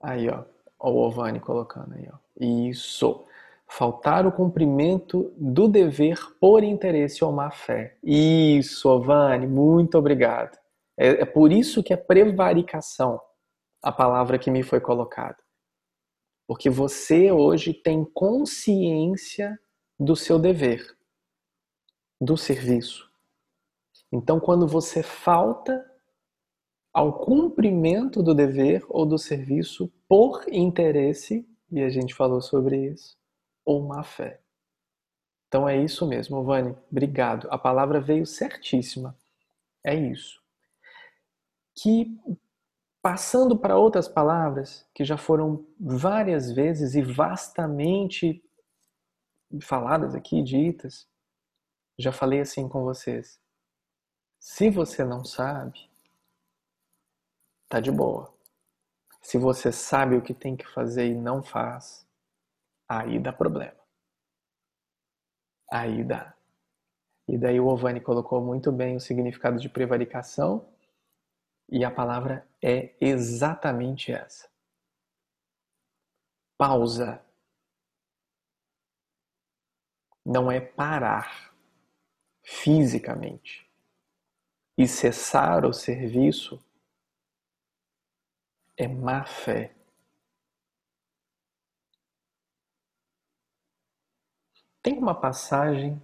Aí, 0.00 0.28
ó. 0.28 0.44
Ó 0.78 0.92
o 0.92 0.98
Ovani 0.98 1.40
colocando 1.40 1.94
aí, 1.94 2.08
ó. 2.12 2.18
Isso. 2.40 3.26
Faltar 3.66 4.24
o 4.24 4.30
cumprimento 4.30 5.34
do 5.36 5.66
dever 5.66 6.16
por 6.40 6.62
interesse 6.62 7.24
ou 7.24 7.32
má 7.32 7.50
fé. 7.50 7.98
Isso, 8.00 8.88
Ovani, 8.88 9.48
muito 9.48 9.98
obrigado. 9.98 10.56
É, 10.96 11.22
é 11.22 11.24
por 11.24 11.50
isso 11.50 11.82
que 11.82 11.92
é 11.92 11.96
prevaricação 11.96 13.20
a 13.82 13.90
palavra 13.90 14.38
que 14.38 14.50
me 14.50 14.62
foi 14.62 14.80
colocada. 14.80 15.38
Porque 16.46 16.70
você 16.70 17.32
hoje 17.32 17.74
tem 17.74 18.04
consciência 18.04 19.58
do 19.98 20.14
seu 20.14 20.38
dever, 20.38 20.96
do 22.20 22.36
serviço. 22.36 23.10
Então, 24.12 24.38
quando 24.38 24.68
você 24.68 25.02
falta 25.02 25.84
ao 26.92 27.24
cumprimento 27.24 28.22
do 28.22 28.34
dever 28.34 28.84
ou 28.88 29.06
do 29.06 29.18
serviço 29.18 29.92
por 30.08 30.44
interesse, 30.48 31.48
e 31.70 31.82
a 31.82 31.88
gente 31.88 32.14
falou 32.14 32.40
sobre 32.40 32.90
isso, 32.90 33.16
ou 33.64 33.86
má 33.86 34.02
fé. 34.02 34.40
Então 35.48 35.68
é 35.68 35.82
isso 35.82 36.06
mesmo, 36.06 36.44
Vani. 36.44 36.76
Obrigado. 36.90 37.48
A 37.50 37.58
palavra 37.58 38.00
veio 38.00 38.26
certíssima. 38.26 39.16
É 39.84 39.94
isso. 39.94 40.42
Que 41.74 42.18
passando 43.00 43.56
para 43.56 43.78
outras 43.78 44.08
palavras 44.08 44.86
que 44.94 45.04
já 45.04 45.16
foram 45.16 45.66
várias 45.80 46.50
vezes 46.52 46.94
e 46.94 47.02
vastamente 47.02 48.42
faladas 49.62 50.14
aqui, 50.14 50.42
ditas, 50.42 51.08
já 51.98 52.12
falei 52.12 52.40
assim 52.40 52.68
com 52.68 52.82
vocês. 52.84 53.40
Se 54.38 54.68
você 54.68 55.04
não 55.04 55.24
sabe, 55.24 55.87
tá 57.68 57.80
de 57.80 57.90
boa. 57.90 58.34
Se 59.20 59.36
você 59.36 59.70
sabe 59.70 60.16
o 60.16 60.22
que 60.22 60.32
tem 60.32 60.56
que 60.56 60.66
fazer 60.66 61.08
e 61.08 61.14
não 61.14 61.42
faz, 61.42 62.08
aí 62.88 63.18
dá 63.18 63.32
problema. 63.32 63.76
Aí 65.70 66.02
dá. 66.02 66.34
E 67.28 67.36
daí 67.36 67.60
o 67.60 67.66
Ovani 67.66 68.00
colocou 68.00 68.40
muito 68.40 68.72
bem 68.72 68.96
o 68.96 69.00
significado 69.00 69.60
de 69.60 69.68
prevaricação 69.68 70.66
e 71.68 71.84
a 71.84 71.90
palavra 71.90 72.48
é 72.62 72.94
exatamente 72.98 74.10
essa. 74.10 74.48
Pausa. 76.56 77.22
Não 80.24 80.50
é 80.50 80.60
parar 80.60 81.54
fisicamente. 82.42 83.70
E 84.76 84.86
cessar 84.88 85.66
o 85.66 85.72
serviço 85.72 86.62
é 88.78 88.86
má 88.86 89.24
fé. 89.24 89.74
Tem 94.80 94.96
uma 94.96 95.14
passagem 95.14 96.00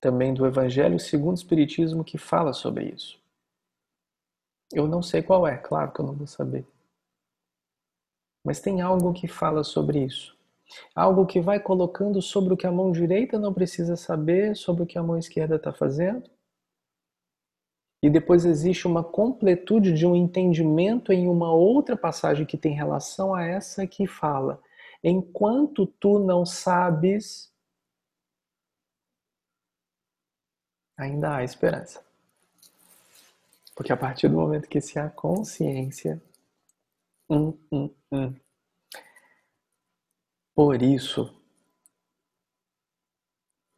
também 0.00 0.32
do 0.32 0.46
Evangelho 0.46 0.98
segundo 0.98 1.36
o 1.36 1.38
Espiritismo 1.38 2.02
que 2.02 2.16
fala 2.16 2.54
sobre 2.54 2.86
isso. 2.86 3.20
Eu 4.72 4.88
não 4.88 5.02
sei 5.02 5.22
qual 5.22 5.46
é, 5.46 5.56
claro 5.58 5.92
que 5.92 6.00
eu 6.00 6.06
não 6.06 6.14
vou 6.14 6.26
saber. 6.26 6.66
Mas 8.42 8.60
tem 8.60 8.80
algo 8.80 9.12
que 9.12 9.28
fala 9.28 9.62
sobre 9.62 10.02
isso. 10.04 10.36
Algo 10.94 11.26
que 11.26 11.40
vai 11.40 11.60
colocando 11.60 12.20
sobre 12.22 12.54
o 12.54 12.56
que 12.56 12.66
a 12.66 12.72
mão 12.72 12.90
direita 12.92 13.38
não 13.38 13.52
precisa 13.52 13.96
saber, 13.96 14.56
sobre 14.56 14.82
o 14.82 14.86
que 14.86 14.98
a 14.98 15.02
mão 15.02 15.18
esquerda 15.18 15.56
está 15.56 15.72
fazendo. 15.72 16.30
E 18.02 18.08
depois 18.08 18.44
existe 18.44 18.86
uma 18.86 19.02
completude 19.02 19.92
de 19.92 20.06
um 20.06 20.14
entendimento 20.14 21.12
em 21.12 21.28
uma 21.28 21.52
outra 21.52 21.96
passagem 21.96 22.46
que 22.46 22.56
tem 22.56 22.72
relação 22.72 23.34
a 23.34 23.42
essa 23.42 23.86
que 23.86 24.06
fala: 24.06 24.62
enquanto 25.02 25.86
tu 25.86 26.18
não 26.18 26.46
sabes, 26.46 27.52
ainda 30.96 31.36
há 31.36 31.44
esperança. 31.44 32.04
Porque 33.74 33.92
a 33.92 33.96
partir 33.96 34.28
do 34.28 34.36
momento 34.36 34.68
que 34.68 34.80
se 34.80 34.98
há 34.98 35.08
consciência, 35.08 36.20
hum, 37.30 37.56
hum, 37.70 37.94
hum. 38.12 38.34
por 40.54 40.82
isso, 40.82 41.32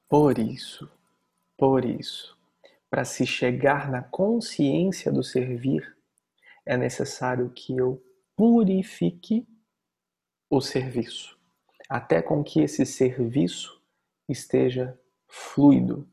por 0.08 0.38
isso, 0.38 0.90
por 1.56 1.84
isso, 1.84 2.39
para 2.90 3.04
se 3.04 3.24
chegar 3.24 3.88
na 3.88 4.02
consciência 4.02 5.12
do 5.12 5.22
servir, 5.22 5.96
é 6.66 6.76
necessário 6.76 7.48
que 7.50 7.76
eu 7.76 8.04
purifique 8.36 9.46
o 10.50 10.60
serviço, 10.60 11.38
até 11.88 12.20
com 12.20 12.42
que 12.42 12.60
esse 12.60 12.84
serviço 12.84 13.80
esteja 14.28 14.98
fluido 15.28 16.10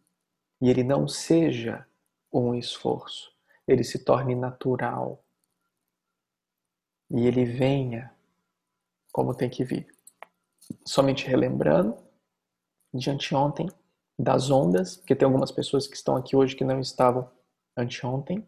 e 0.61 0.69
ele 0.69 0.83
não 0.83 1.07
seja 1.07 1.85
um 2.31 2.53
esforço, 2.53 3.31
ele 3.67 3.83
se 3.83 4.03
torne 4.03 4.35
natural 4.35 5.23
e 7.09 7.25
ele 7.25 7.45
venha 7.45 8.13
como 9.11 9.33
tem 9.33 9.49
que 9.49 9.63
vir. 9.63 9.87
Somente 10.85 11.25
relembrando 11.25 11.97
de 12.93 13.09
anteontem, 13.09 13.67
das 14.17 14.49
ondas, 14.49 14.97
porque 14.97 15.15
tem 15.15 15.25
algumas 15.25 15.51
pessoas 15.51 15.87
que 15.87 15.95
estão 15.95 16.15
aqui 16.15 16.35
hoje 16.35 16.55
que 16.55 16.63
não 16.63 16.79
estavam 16.79 17.29
anteontem, 17.75 18.47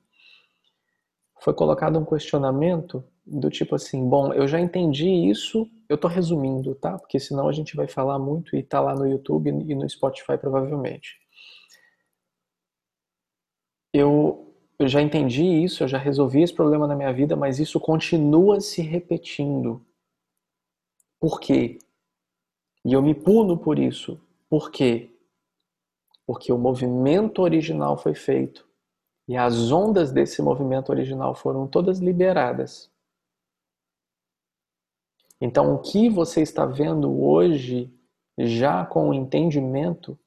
foi 1.39 1.53
colocado 1.53 1.97
um 1.97 2.05
questionamento 2.05 3.03
do 3.25 3.49
tipo 3.49 3.75
assim, 3.75 4.07
bom, 4.07 4.33
eu 4.33 4.47
já 4.47 4.59
entendi 4.59 5.07
isso, 5.07 5.69
eu 5.87 5.97
tô 5.97 6.07
resumindo, 6.07 6.75
tá? 6.75 6.97
Porque 6.97 7.19
senão 7.19 7.47
a 7.47 7.51
gente 7.51 7.75
vai 7.75 7.87
falar 7.87 8.17
muito 8.17 8.55
e 8.55 8.63
tá 8.63 8.81
lá 8.81 8.95
no 8.95 9.07
YouTube 9.07 9.49
e 9.49 9.75
no 9.75 9.87
Spotify 9.87 10.37
provavelmente. 10.37 11.17
Eu, 13.93 14.53
eu 14.77 14.87
já 14.87 15.01
entendi 15.01 15.43
isso, 15.43 15.83
eu 15.83 15.87
já 15.87 15.97
resolvi 15.97 16.41
esse 16.41 16.53
problema 16.53 16.87
na 16.87 16.95
minha 16.95 17.13
vida, 17.13 17.35
mas 17.35 17.59
isso 17.59 17.79
continua 17.79 18.59
se 18.59 18.81
repetindo. 18.81 19.85
Por 21.19 21.39
quê? 21.39 21.79
E 22.85 22.93
eu 22.93 23.01
me 23.01 23.13
puno 23.13 23.57
por 23.57 23.77
isso. 23.77 24.19
Por 24.49 24.71
quê? 24.71 25.11
Porque 26.29 26.53
o 26.53 26.59
movimento 26.59 27.41
original 27.41 27.97
foi 27.97 28.13
feito 28.13 28.69
e 29.27 29.35
as 29.35 29.71
ondas 29.71 30.11
desse 30.11 30.43
movimento 30.43 30.91
original 30.91 31.33
foram 31.33 31.67
todas 31.67 31.97
liberadas. 31.97 32.93
Então, 35.41 35.73
o 35.73 35.79
que 35.79 36.07
você 36.07 36.43
está 36.43 36.67
vendo 36.67 37.19
hoje, 37.19 37.91
já 38.37 38.85
com 38.85 39.09
o 39.09 39.13
entendimento, 39.15 40.19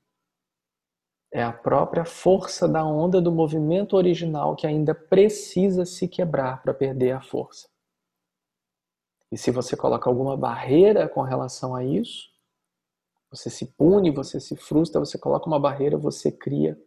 é 1.33 1.41
a 1.41 1.53
própria 1.53 2.05
força 2.05 2.67
da 2.67 2.85
onda 2.85 3.23
do 3.23 3.31
movimento 3.31 3.97
original 3.97 4.57
que 4.57 4.67
ainda 4.67 4.97
precisa 4.97 5.85
se 5.87 6.09
quebrar 6.09 6.65
para 6.65 6.75
perder 6.75 7.13
a 7.13 7.23
força. 7.23 7.69
E 9.31 9.39
se 9.39 9.53
você 9.53 9.77
coloca 9.77 10.11
alguma 10.11 10.37
barreira 10.37 11.09
com 11.09 11.23
relação 11.23 11.77
a 11.77 11.85
isso, 11.85 12.32
você 13.33 13.49
se 13.49 13.65
pune, 13.67 14.11
você 14.11 14.39
se 14.39 14.55
frustra, 14.55 15.01
você 15.01 15.17
coloca 15.17 15.47
uma 15.47 15.59
barreira, 15.59 15.97
você 15.97 16.31
cria 16.31 16.79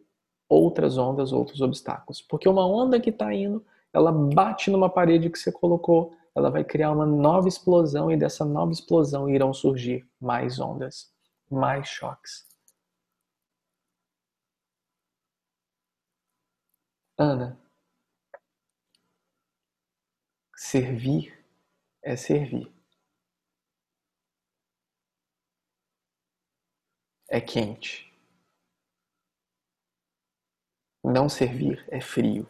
outras 0.47 0.95
ondas, 0.95 1.33
outros 1.33 1.59
obstáculos. 1.59 2.21
Porque 2.21 2.47
uma 2.47 2.65
onda 2.67 2.99
que 2.99 3.09
está 3.09 3.33
indo, 3.33 3.65
ela 3.91 4.11
bate 4.11 4.69
numa 4.69 4.87
parede 4.87 5.29
que 5.29 5.39
você 5.39 5.51
colocou, 5.51 6.15
ela 6.35 6.51
vai 6.51 6.63
criar 6.63 6.91
uma 6.91 7.05
nova 7.05 7.47
explosão 7.47 8.11
e 8.11 8.17
dessa 8.17 8.45
nova 8.45 8.71
explosão 8.71 9.27
irão 9.27 9.53
surgir 9.53 10.07
mais 10.21 10.59
ondas, 10.59 11.11
mais 11.49 11.87
choques. 11.87 12.45
Ana, 17.17 17.57
servir 20.55 21.33
é 22.03 22.15
servir. 22.15 22.74
É 27.37 27.41
quente. 27.41 28.09
Não 31.03 31.27
servir 31.27 31.85
é 31.89 31.99
frio. 31.99 32.47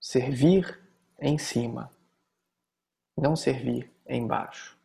Servir 0.00 0.76
é 1.18 1.28
em 1.28 1.38
cima. 1.38 1.88
Não 3.16 3.36
servir 3.36 3.94
é 4.06 4.16
embaixo. 4.16 4.76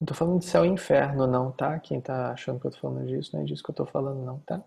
Não 0.00 0.06
tô 0.08 0.12
falando 0.12 0.40
de 0.40 0.46
céu 0.46 0.64
e 0.64 0.68
inferno, 0.68 1.28
não, 1.28 1.52
tá? 1.52 1.78
Quem 1.78 2.00
tá 2.00 2.32
achando 2.32 2.58
que 2.58 2.66
eu 2.66 2.72
tô 2.72 2.78
falando 2.80 3.06
disso, 3.06 3.36
não 3.36 3.42
é 3.42 3.44
disso 3.44 3.62
que 3.62 3.70
eu 3.70 3.74
tô 3.76 3.86
falando, 3.86 4.24
não, 4.24 4.40
tá? 4.40 4.60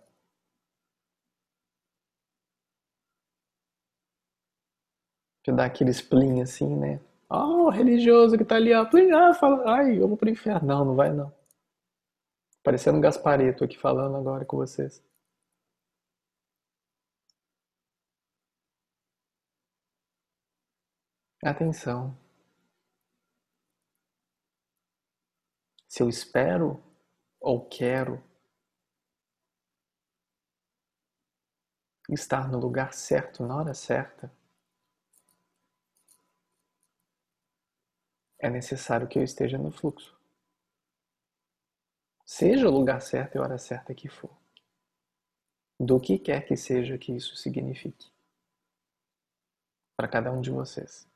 Que 5.43 5.51
dá 5.51 5.65
aquele 5.65 5.91
spleen 5.91 6.41
assim, 6.41 6.73
né? 6.73 7.01
Oh, 7.33 7.65
o 7.65 7.69
religioso 7.69 8.37
que 8.37 8.45
tá 8.45 8.55
ali, 8.57 8.71
ó. 8.73 8.83
Ah, 9.15 9.33
fala, 9.33 9.63
ai, 9.75 9.97
eu 9.99 10.07
vou 10.07 10.15
pro 10.15 10.29
inferno. 10.29 10.67
Não, 10.67 10.85
não 10.85 10.95
vai 10.95 11.11
não. 11.11 11.33
Parecendo 12.63 12.97
um 12.97 13.01
Gaspareto 13.01 13.63
aqui 13.63 13.77
falando 13.77 14.15
agora 14.17 14.45
com 14.45 14.57
vocês. 14.57 15.03
Atenção. 21.43 22.15
Se 25.87 26.01
eu 26.03 26.09
espero 26.09 26.83
ou 27.39 27.67
quero 27.67 28.23
estar 32.09 32.47
no 32.49 32.59
lugar 32.59 32.93
certo 32.93 33.45
na 33.45 33.55
hora 33.57 33.73
certa, 33.73 34.31
é 38.43 38.49
necessário 38.49 39.07
que 39.07 39.17
eu 39.17 39.23
esteja 39.23 39.57
no 39.57 39.71
fluxo. 39.71 40.13
Seja 42.25 42.67
o 42.67 42.71
lugar 42.71 43.01
certo 43.01 43.35
e 43.35 43.37
a 43.37 43.41
hora 43.41 43.57
certa 43.57 43.95
que 43.95 44.09
for. 44.09 44.31
Do 45.79 45.97
que 45.97 46.19
quer 46.19 46.45
que 46.45 46.57
seja 46.57 46.97
que 46.97 47.13
isso 47.13 47.37
signifique. 47.37 48.11
Para 49.95 50.09
cada 50.09 50.29
um 50.31 50.41
de 50.41 50.51
vocês. 50.51 51.07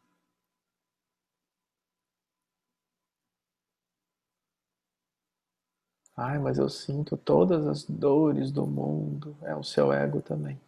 Ai, 6.15 6.39
mas 6.39 6.57
eu 6.57 6.69
sinto 6.69 7.17
todas 7.17 7.67
as 7.67 7.84
dores 7.84 8.51
do 8.51 8.65
mundo. 8.65 9.38
É 9.41 9.53
o 9.53 9.63
seu 9.63 9.91
ego 9.91 10.21
também. 10.21 10.59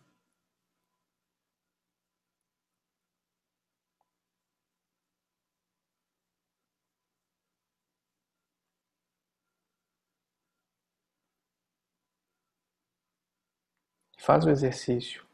Faz 14.30 14.46
o 14.46 14.52
exercício. 14.52 15.26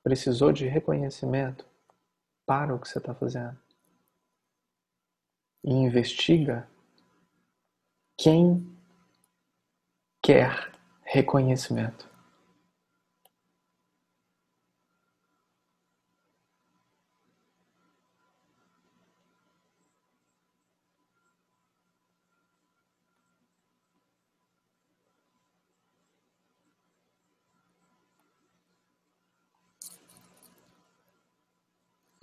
Precisou 0.00 0.52
de 0.52 0.68
reconhecimento? 0.68 1.66
Para 2.46 2.72
o 2.72 2.78
que 2.78 2.86
você 2.86 2.98
está 2.98 3.12
fazendo. 3.12 3.58
E 5.64 5.72
investiga 5.72 6.64
quem 8.16 8.64
quer 10.22 10.70
reconhecimento. 11.02 12.08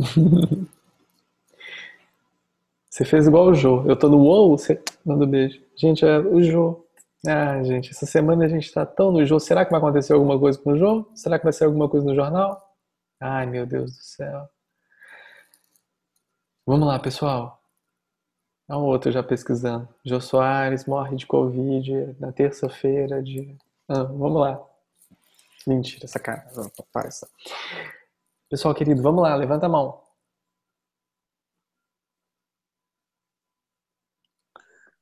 Você 2.90 3.06
fez 3.06 3.26
igual 3.26 3.48
o 3.48 3.54
Jô. 3.54 3.86
Eu 3.88 3.96
tô 3.96 4.10
no 4.10 4.18
UOL, 4.18 4.58
você 4.58 4.84
manda 5.06 5.24
um 5.24 5.28
beijo. 5.28 5.62
Gente, 5.78 6.04
é 6.04 6.20
o 6.20 6.44
Jô. 6.44 6.86
Ah, 7.26 7.64
gente, 7.64 7.90
essa 7.92 8.06
semana 8.06 8.44
a 8.44 8.48
gente 8.50 8.70
tá 8.72 8.86
tão 8.86 9.12
no 9.12 9.26
Jô. 9.26 9.40
Será 9.40 9.64
que 9.64 9.72
vai 9.72 9.80
acontecer 9.80 10.12
alguma 10.12 10.38
coisa 10.38 10.60
com 10.60 10.74
o 10.74 10.78
Jô? 10.78 11.10
Será 11.16 11.40
que 11.40 11.46
vai 11.46 11.54
ser 11.54 11.64
alguma 11.66 11.88
coisa 11.88 12.06
no 12.06 12.14
jornal? 12.14 12.62
Ai, 13.20 13.46
meu 13.46 13.66
Deus 13.66 13.96
do 13.96 14.04
céu. 14.04 14.50
Vamos 16.66 16.86
lá, 16.88 17.00
pessoal. 17.00 17.62
A 18.68 18.78
outra 18.78 19.12
já 19.12 19.24
pesquisando. 19.24 19.88
Jô 20.04 20.20
Soares 20.20 20.86
morre 20.86 21.16
de 21.16 21.26
Covid 21.26 22.16
na 22.20 22.32
terça-feira 22.34 23.24
de. 23.24 23.58
Ah, 23.88 24.04
vamos 24.04 24.42
lá. 24.42 24.62
Mentira, 25.66 26.08
cara. 26.20 26.46
Para 26.92 27.08
essa. 27.08 27.28
Pessoal 28.52 28.76
querido, 28.76 29.02
vamos 29.02 29.24
lá, 29.24 29.34
levanta 29.34 29.66
a 29.66 29.70
mão. 29.70 30.04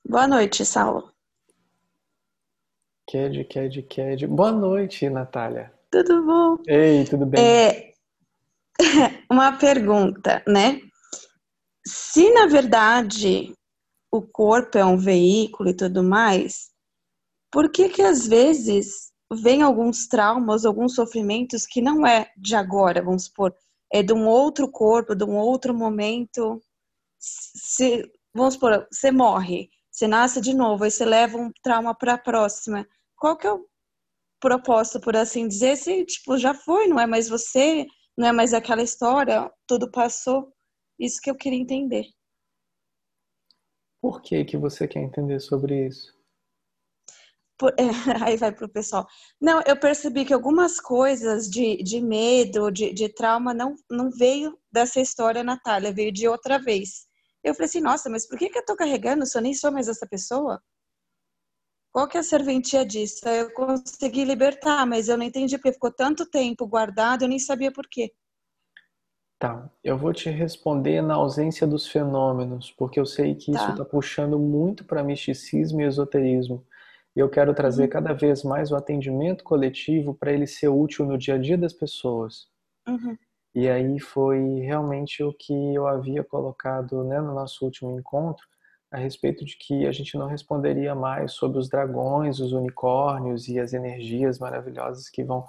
Boa 0.08 0.28
noite, 0.28 0.64
Saulo. 0.64 1.12
Ked, 3.08 3.44
Ked, 3.46 3.82
Ked. 3.82 4.28
Boa 4.28 4.52
noite, 4.52 5.10
Natália. 5.10 5.74
Tudo 5.90 6.24
bom? 6.24 6.64
Ei, 6.68 7.04
tudo 7.06 7.26
bem? 7.26 7.44
É, 7.44 7.94
uma 9.32 9.58
pergunta, 9.58 10.44
né? 10.48 10.80
Se 11.84 12.32
na 12.32 12.46
verdade 12.46 13.52
o 14.12 14.22
corpo 14.22 14.78
é 14.78 14.86
um 14.86 14.96
veículo 14.96 15.70
e 15.70 15.76
tudo 15.76 16.04
mais, 16.04 16.70
por 17.52 17.72
que 17.72 17.90
que 17.90 18.04
às 18.04 18.28
vezes 18.28 19.12
vem 19.32 19.62
alguns 19.62 20.08
traumas, 20.08 20.66
alguns 20.66 20.96
sofrimentos 20.96 21.66
que 21.66 21.82
não 21.82 22.06
é 22.06 22.32
de 22.38 22.56
agora, 22.56 23.04
vamos 23.04 23.26
supor, 23.26 23.56
é 23.92 24.02
de 24.02 24.14
um 24.14 24.28
outro 24.28 24.70
corpo, 24.70 25.16
de 25.16 25.24
um 25.24 25.38
outro 25.38 25.74
momento. 25.74 26.62
Se, 27.20 28.04
vamos 28.34 28.56
supor, 28.56 28.88
você 28.92 29.12
morre, 29.12 29.70
você 29.92 30.08
nasce 30.08 30.42
de 30.42 30.54
novo, 30.54 30.84
aí 30.84 30.92
você 30.92 31.06
leva 31.06 31.38
um 31.38 31.52
trauma 31.62 31.96
para 31.96 32.14
a 32.14 32.18
próxima. 32.18 32.88
Qual 33.16 33.38
que 33.38 33.48
é 33.48 33.52
o 33.52 33.66
propósito, 34.40 35.02
por 35.02 35.16
assim 35.16 35.48
dizer? 35.48 35.76
Se, 35.76 36.06
tipo, 36.06 36.38
já 36.38 36.54
foi, 36.54 36.88
não 36.88 37.00
é 37.00 37.06
mais 37.06 37.28
você, 37.30 37.86
não 38.18 38.28
é 38.28 38.32
mais 38.32 38.54
aquela 38.54 38.82
história, 38.82 39.52
tudo 39.68 39.92
passou. 39.92 40.54
Isso 41.00 41.22
que 41.22 41.30
eu 41.30 41.36
queria 41.36 41.60
entender. 41.60 42.06
Por 44.02 44.22
que 44.22 44.46
que 44.46 44.58
você 44.58 44.88
quer 44.88 45.02
entender 45.02 45.40
sobre 45.40 45.88
isso? 45.88 46.19
Por, 47.60 47.74
é, 47.78 47.84
aí 48.26 48.38
vai 48.38 48.52
pro 48.54 48.70
pessoal. 48.70 49.06
Não, 49.40 49.62
eu 49.68 49.78
percebi 49.78 50.26
que 50.26 50.34
algumas 50.34 50.80
coisas 50.80 51.50
de, 51.50 51.78
de 51.84 52.02
medo, 52.02 52.72
de, 52.72 52.94
de 52.94 53.10
trauma, 53.10 53.54
não, 53.54 53.76
não 53.92 54.10
veio 54.10 54.58
dessa 54.72 55.02
história, 55.02 55.44
Natália, 55.44 55.94
veio 55.94 56.12
de 56.12 56.28
outra 56.28 56.58
vez. 56.58 57.08
Eu 57.44 57.54
falei 57.54 57.68
assim, 57.68 57.82
nossa, 57.82 58.10
mas 58.10 58.28
por 58.28 58.40
que, 58.40 58.50
que 58.50 58.58
eu 58.58 58.66
tô 58.66 58.76
carregando 58.76 59.26
se 59.26 59.38
eu 59.38 59.42
nem 59.42 59.54
sou 59.54 59.72
mais 59.72 59.88
essa 59.90 60.08
pessoa? 60.08 60.62
Qual 61.92 62.08
que 62.08 62.18
é 62.18 62.20
a 62.22 62.24
serventia 62.24 62.86
disso? 62.86 63.28
Eu 63.28 63.52
consegui 63.54 64.24
libertar, 64.24 64.86
mas 64.86 65.10
eu 65.10 65.18
não 65.18 65.26
entendi 65.26 65.58
porque 65.58 65.74
ficou 65.74 65.92
tanto 65.92 66.26
tempo 66.30 66.66
guardado, 66.68 67.24
eu 67.24 67.28
nem 67.28 67.40
sabia 67.40 67.72
por 67.72 67.88
quê. 67.90 68.14
Tá, 69.40 69.70
eu 69.82 69.98
vou 69.98 70.14
te 70.14 70.30
responder 70.30 71.02
na 71.02 71.16
ausência 71.16 71.66
dos 71.66 71.88
fenômenos, 71.88 72.72
porque 72.72 73.00
eu 73.00 73.06
sei 73.06 73.34
que 73.36 73.52
isso 73.52 73.66
Tá. 73.66 73.72
está 73.72 73.86
puxando 73.86 74.38
muito 74.38 74.84
para 74.84 75.02
misticismo 75.04 75.82
e 75.82 75.86
esoterismo. 75.86 76.66
E 77.16 77.20
eu 77.20 77.30
quero 77.30 77.54
trazer 77.54 77.90
Uhum. 77.90 77.90
cada 77.90 78.14
vez 78.14 78.44
mais 78.44 78.72
o 78.72 78.76
atendimento 78.76 79.44
coletivo 79.44 80.14
para 80.14 80.32
ele 80.32 80.48
ser 80.48 80.70
útil 80.70 81.06
no 81.06 81.18
dia 81.18 81.36
a 81.36 81.38
dia 81.38 81.58
das 81.58 81.74
pessoas. 81.74 82.48
Uhum. 82.88 83.18
E 83.54 83.68
aí 83.68 84.00
foi 84.00 84.60
realmente 84.62 85.24
o 85.24 85.34
que 85.34 85.54
eu 85.74 85.88
havia 85.88 86.24
colocado 86.24 87.04
né, 87.04 87.20
no 87.20 87.34
nosso 87.34 87.66
último 87.66 87.92
encontro, 87.98 88.46
a 88.92 88.98
respeito 88.98 89.44
de 89.46 89.58
que 89.58 89.86
a 89.86 89.92
gente 89.92 90.18
não 90.18 90.28
responderia 90.28 90.96
mais 90.96 91.34
sobre 91.34 91.60
os 91.60 91.70
dragões, 91.70 92.40
os 92.40 92.54
unicórnios 92.54 93.48
e 93.48 93.60
as 93.60 93.74
energias 93.74 94.40
maravilhosas 94.40 95.10
que 95.10 95.24
vão 95.24 95.46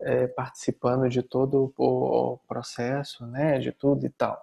eh, 0.00 0.26
participando 0.28 1.08
de 1.08 1.22
todo 1.22 1.72
o 1.76 2.38
processo, 2.48 3.26
né, 3.26 3.58
de 3.58 3.72
tudo 3.72 4.06
e 4.06 4.10
tal. 4.10 4.40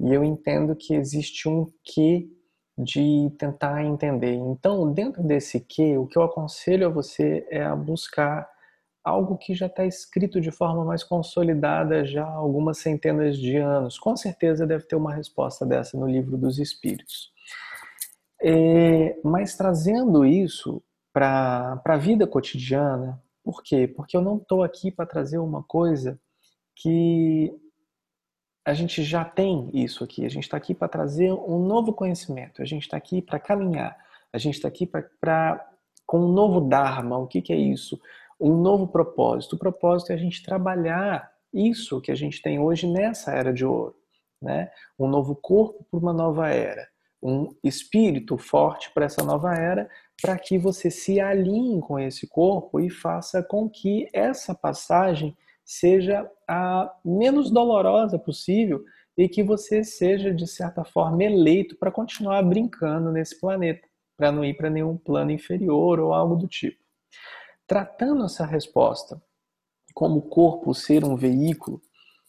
E 0.00 0.12
eu 0.12 0.24
entendo 0.24 0.76
que 0.76 0.94
existe 0.94 1.48
um 1.48 1.72
quê 1.82 2.28
de 2.76 3.30
tentar 3.38 3.84
entender. 3.84 4.34
Então, 4.34 4.92
dentro 4.92 5.22
desse 5.22 5.60
quê, 5.60 5.96
o 5.96 6.06
que 6.06 6.18
eu 6.18 6.22
aconselho 6.22 6.86
a 6.86 6.90
você 6.90 7.46
é 7.50 7.62
a 7.62 7.76
buscar 7.76 8.48
algo 9.04 9.36
que 9.36 9.54
já 9.54 9.66
está 9.66 9.84
escrito 9.84 10.40
de 10.40 10.50
forma 10.50 10.84
mais 10.84 11.04
consolidada 11.04 12.04
já 12.04 12.24
há 12.24 12.34
algumas 12.34 12.78
centenas 12.78 13.38
de 13.38 13.58
anos. 13.58 13.98
Com 13.98 14.16
certeza 14.16 14.66
deve 14.66 14.86
ter 14.86 14.96
uma 14.96 15.14
resposta 15.14 15.66
dessa 15.66 15.98
no 15.98 16.06
livro 16.06 16.38
dos 16.38 16.58
Espíritos. 16.58 17.30
É, 18.42 19.16
mas 19.22 19.56
trazendo 19.56 20.24
isso 20.24 20.82
para 21.12 21.80
a 21.84 21.96
vida 21.96 22.26
cotidiana, 22.26 23.22
por 23.42 23.62
quê? 23.62 23.86
Porque 23.86 24.16
eu 24.16 24.22
não 24.22 24.38
estou 24.38 24.62
aqui 24.62 24.90
para 24.90 25.06
trazer 25.06 25.38
uma 25.38 25.62
coisa 25.62 26.18
que 26.74 27.54
a 28.64 28.72
gente 28.72 29.02
já 29.02 29.24
tem 29.24 29.68
isso 29.72 30.02
aqui. 30.02 30.24
A 30.24 30.28
gente 30.28 30.44
está 30.44 30.56
aqui 30.56 30.74
para 30.74 30.88
trazer 30.88 31.32
um 31.32 31.58
novo 31.66 31.92
conhecimento. 31.92 32.62
A 32.62 32.64
gente 32.64 32.82
está 32.82 32.96
aqui 32.96 33.20
para 33.20 33.38
caminhar. 33.38 33.96
A 34.32 34.38
gente 34.38 34.54
está 34.54 34.68
aqui 34.68 34.86
para 35.20 35.70
com 36.06 36.20
um 36.20 36.32
novo 36.32 36.60
dharma. 36.60 37.18
O 37.18 37.26
que, 37.26 37.42
que 37.42 37.52
é 37.52 37.56
isso? 37.56 38.00
Um 38.40 38.56
novo 38.56 38.88
propósito. 38.88 39.56
O 39.56 39.58
propósito 39.58 40.12
é 40.12 40.14
a 40.14 40.18
gente 40.18 40.42
trabalhar 40.42 41.30
isso 41.52 42.00
que 42.00 42.10
a 42.10 42.14
gente 42.14 42.42
tem 42.42 42.58
hoje 42.58 42.86
nessa 42.86 43.30
era 43.30 43.52
de 43.52 43.64
ouro, 43.64 43.94
né? 44.42 44.70
Um 44.98 45.06
novo 45.06 45.36
corpo 45.36 45.86
para 45.88 46.00
uma 46.00 46.12
nova 46.12 46.48
era, 46.48 46.88
um 47.22 47.54
espírito 47.62 48.36
forte 48.36 48.90
para 48.92 49.04
essa 49.04 49.22
nova 49.22 49.54
era, 49.54 49.88
para 50.20 50.36
que 50.36 50.58
você 50.58 50.90
se 50.90 51.20
alinhe 51.20 51.80
com 51.80 51.98
esse 51.98 52.26
corpo 52.26 52.80
e 52.80 52.90
faça 52.90 53.42
com 53.42 53.70
que 53.70 54.08
essa 54.12 54.52
passagem 54.52 55.36
seja 55.64 56.30
a 56.46 56.94
menos 57.04 57.50
dolorosa 57.50 58.18
possível 58.18 58.84
e 59.16 59.28
que 59.28 59.42
você 59.42 59.82
seja, 59.82 60.32
de 60.32 60.46
certa 60.46 60.84
forma, 60.84 61.22
eleito 61.22 61.76
para 61.76 61.90
continuar 61.90 62.42
brincando 62.42 63.10
nesse 63.10 63.38
planeta, 63.40 63.88
para 64.16 64.30
não 64.30 64.44
ir 64.44 64.54
para 64.54 64.68
nenhum 64.68 64.96
plano 64.96 65.30
inferior 65.30 66.00
ou 66.00 66.12
algo 66.12 66.36
do 66.36 66.48
tipo. 66.48 66.82
Tratando 67.66 68.24
essa 68.24 68.44
resposta 68.44 69.22
como 69.94 70.18
o 70.18 70.22
corpo 70.22 70.74
ser 70.74 71.04
um 71.04 71.16
veículo 71.16 71.80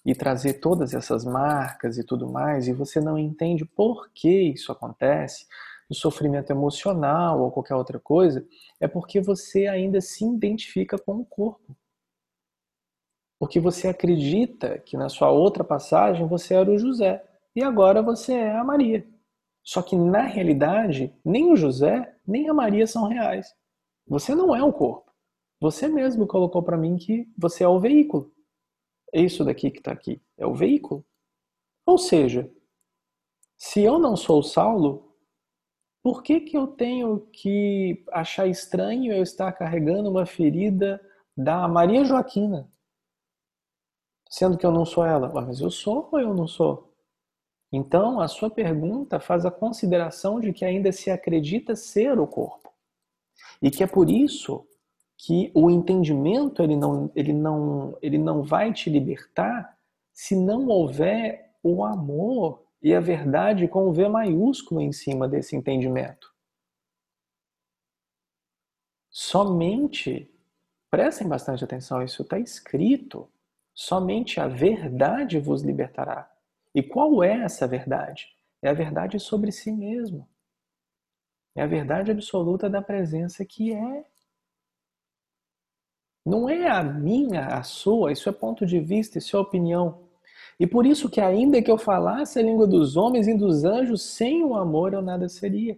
e 0.05 0.13
trazer 0.13 0.53
todas 0.53 0.93
essas 0.93 1.25
marcas 1.25 1.97
e 1.97 2.03
tudo 2.03 2.31
mais, 2.31 2.67
e 2.67 2.73
você 2.73 3.01
não 3.01 3.17
entende 3.17 3.65
por 3.65 4.11
que 4.13 4.29
isso 4.29 4.71
acontece, 4.71 5.47
o 5.89 5.95
sofrimento 5.95 6.51
emocional 6.51 7.41
ou 7.41 7.51
qualquer 7.51 7.73
outra 7.73 7.99
coisa, 7.99 8.45
é 8.79 8.87
porque 8.87 9.19
você 9.19 9.65
ainda 9.65 9.99
se 9.99 10.23
identifica 10.23 10.97
com 10.97 11.15
o 11.15 11.25
corpo 11.25 11.75
porque 13.39 13.59
você 13.59 13.87
acredita 13.87 14.79
que 14.79 14.97
na 14.97 15.09
sua 15.09 15.29
outra 15.29 15.63
passagem 15.63 16.27
você 16.27 16.53
era 16.53 16.71
o 16.71 16.77
José 16.77 17.23
e 17.55 17.63
agora 17.63 18.01
você 18.01 18.33
é 18.33 18.55
a 18.55 18.63
Maria. 18.63 19.05
Só 19.63 19.81
que 19.81 19.95
na 19.95 20.21
realidade, 20.21 21.13
nem 21.23 21.51
o 21.51 21.55
José 21.55 22.15
nem 22.25 22.49
a 22.49 22.53
Maria 22.53 22.87
são 22.87 23.07
reais. 23.07 23.53
Você 24.07 24.35
não 24.35 24.55
é 24.55 24.63
o 24.63 24.73
corpo. 24.73 25.11
Você 25.59 25.87
mesmo 25.87 26.27
colocou 26.27 26.61
para 26.61 26.77
mim 26.77 26.97
que 26.97 27.27
você 27.37 27.63
é 27.63 27.67
o 27.67 27.79
veículo. 27.79 28.31
É 29.13 29.21
isso 29.21 29.43
daqui 29.43 29.71
que 29.71 29.79
está 29.79 29.91
aqui. 29.91 30.21
É 30.37 30.45
o 30.45 30.53
veículo. 30.53 31.05
Ou 31.85 31.97
seja, 31.97 32.51
se 33.57 33.81
eu 33.81 33.97
não 33.97 34.15
sou 34.15 34.39
o 34.39 34.43
Saulo, 34.43 35.15
por 36.03 36.21
que, 36.21 36.41
que 36.41 36.57
eu 36.57 36.67
tenho 36.67 37.21
que 37.31 38.03
achar 38.11 38.47
estranho 38.47 39.13
eu 39.13 39.23
estar 39.23 39.51
carregando 39.53 40.09
uma 40.09 40.25
ferida 40.25 41.01
da 41.35 41.67
Maria 41.67 42.03
Joaquina? 42.03 42.69
Sendo 44.35 44.57
que 44.57 44.65
eu 44.65 44.71
não 44.71 44.85
sou 44.85 45.05
ela. 45.05 45.31
Mas 45.33 45.61
eu 45.61 45.71
sou 45.71 46.09
ou 46.11 46.19
eu 46.19 46.33
não 46.33 46.45
sou? 46.45 46.93
Então, 47.71 48.19
a 48.19 48.27
sua 48.27 48.49
pergunta 48.49 49.17
faz 49.17 49.45
a 49.45 49.51
consideração 49.51 50.41
de 50.41 50.51
que 50.51 50.65
ainda 50.65 50.91
se 50.91 51.09
acredita 51.09 51.73
ser 51.73 52.19
o 52.19 52.27
corpo. 52.27 52.69
E 53.61 53.71
que 53.71 53.81
é 53.81 53.87
por 53.87 54.09
isso 54.09 54.67
que 55.17 55.51
o 55.55 55.71
entendimento 55.71 56.61
ele 56.61 56.75
não, 56.75 57.09
ele 57.15 57.31
não, 57.31 57.97
ele 58.01 58.17
não 58.17 58.43
vai 58.43 58.73
te 58.73 58.89
libertar 58.89 59.77
se 60.11 60.35
não 60.35 60.67
houver 60.67 61.55
o 61.63 61.85
amor 61.85 62.61
e 62.81 62.93
a 62.93 62.99
verdade 62.99 63.69
com 63.69 63.87
o 63.87 63.93
V 63.93 64.09
maiúsculo 64.09 64.81
em 64.81 64.91
cima 64.91 65.29
desse 65.29 65.55
entendimento. 65.55 66.33
Somente, 69.09 70.29
prestem 70.91 71.25
bastante 71.25 71.63
atenção, 71.63 72.03
isso 72.03 72.21
está 72.21 72.37
escrito 72.37 73.29
Somente 73.75 74.39
a 74.39 74.47
verdade 74.47 75.37
vos 75.37 75.61
libertará. 75.61 76.31
E 76.73 76.81
qual 76.81 77.21
é 77.21 77.43
essa 77.43 77.67
verdade? 77.67 78.29
É 78.61 78.69
a 78.69 78.73
verdade 78.73 79.19
sobre 79.19 79.51
si 79.51 79.71
mesmo. 79.71 80.27
É 81.53 81.61
a 81.61 81.67
verdade 81.67 82.09
absoluta 82.09 82.69
da 82.69 82.81
presença 82.81 83.43
que 83.45 83.73
é. 83.73 84.05
Não 86.25 86.49
é 86.49 86.67
a 86.67 86.81
minha, 86.81 87.47
a 87.47 87.63
sua, 87.63 88.11
isso 88.11 88.27
é 88.29 88.31
ponto 88.31 88.65
de 88.65 88.79
vista, 88.79 89.17
isso 89.17 89.37
é 89.37 89.39
opinião. 89.39 90.07
E 90.59 90.65
por 90.65 90.85
isso 90.85 91.09
que 91.09 91.19
ainda 91.19 91.61
que 91.61 91.69
eu 91.69 91.77
falasse 91.77 92.39
a 92.39 92.41
língua 92.41 92.65
dos 92.65 92.95
homens 92.95 93.27
e 93.27 93.37
dos 93.37 93.65
anjos, 93.65 94.01
sem 94.01 94.43
o 94.43 94.55
amor 94.55 94.93
eu 94.93 95.01
nada 95.01 95.27
seria. 95.27 95.77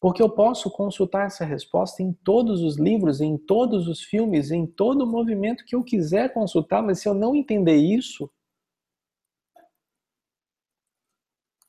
Porque 0.00 0.22
eu 0.22 0.30
posso 0.30 0.70
consultar 0.70 1.26
essa 1.26 1.44
resposta 1.44 2.02
em 2.02 2.12
todos 2.12 2.62
os 2.62 2.76
livros, 2.76 3.20
em 3.20 3.36
todos 3.36 3.88
os 3.88 4.02
filmes, 4.02 4.50
em 4.50 4.66
todo 4.66 5.02
o 5.02 5.06
movimento 5.06 5.64
que 5.64 5.74
eu 5.74 5.82
quiser 5.82 6.32
consultar, 6.32 6.82
mas 6.82 7.00
se 7.00 7.08
eu 7.08 7.14
não 7.14 7.34
entender 7.34 7.76
isso, 7.76 8.30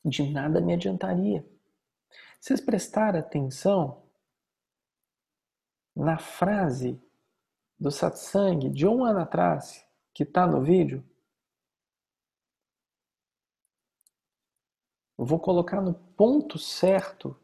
de 0.05 0.29
nada 0.31 0.61
me 0.61 0.73
adiantaria. 0.73 1.45
Vocês 2.39 2.61
prestaram 2.61 3.19
atenção 3.19 4.03
na 5.95 6.17
frase 6.17 7.01
do 7.79 7.91
satsang 7.91 8.69
de 8.69 8.87
um 8.87 9.03
ano 9.03 9.19
atrás, 9.19 9.85
que 10.13 10.23
está 10.23 10.45
no 10.45 10.63
vídeo? 10.63 11.03
vou 15.25 15.37
colocar 15.37 15.81
no 15.81 15.93
ponto 15.93 16.57
certo, 16.57 17.37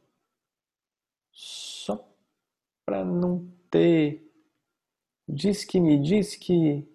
só 1.36 2.10
para 2.86 3.04
não 3.04 3.52
ter. 3.70 4.26
Diz 5.28 5.66
que 5.66 5.80
me 5.80 6.02
diz 6.02 6.36
que. 6.36 6.90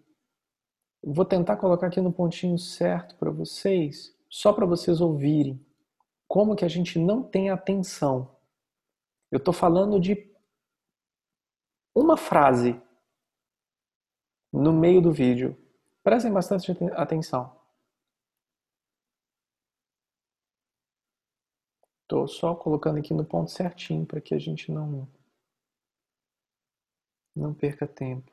Vou 1.02 1.24
tentar 1.24 1.56
colocar 1.56 1.86
aqui 1.86 2.00
no 2.00 2.12
pontinho 2.12 2.58
certo 2.58 3.16
para 3.16 3.30
vocês, 3.30 4.14
só 4.28 4.52
para 4.52 4.66
vocês 4.66 5.00
ouvirem 5.00 5.64
como 6.28 6.54
que 6.54 6.64
a 6.64 6.68
gente 6.68 6.98
não 6.98 7.22
tem 7.22 7.50
atenção. 7.50 8.36
Eu 9.30 9.38
estou 9.38 9.52
falando 9.52 9.98
de 9.98 10.30
uma 11.94 12.16
frase 12.16 12.80
no 14.52 14.72
meio 14.72 15.00
do 15.00 15.12
vídeo. 15.12 15.56
Prestem 16.02 16.32
bastante 16.32 16.70
atenção. 16.92 17.59
Estou 22.10 22.26
só 22.26 22.56
colocando 22.56 22.98
aqui 22.98 23.14
no 23.14 23.24
ponto 23.24 23.52
certinho 23.52 24.04
para 24.04 24.20
que 24.20 24.34
a 24.34 24.38
gente 24.38 24.72
não 24.72 25.08
não 27.36 27.54
perca 27.54 27.86
tempo. 27.86 28.32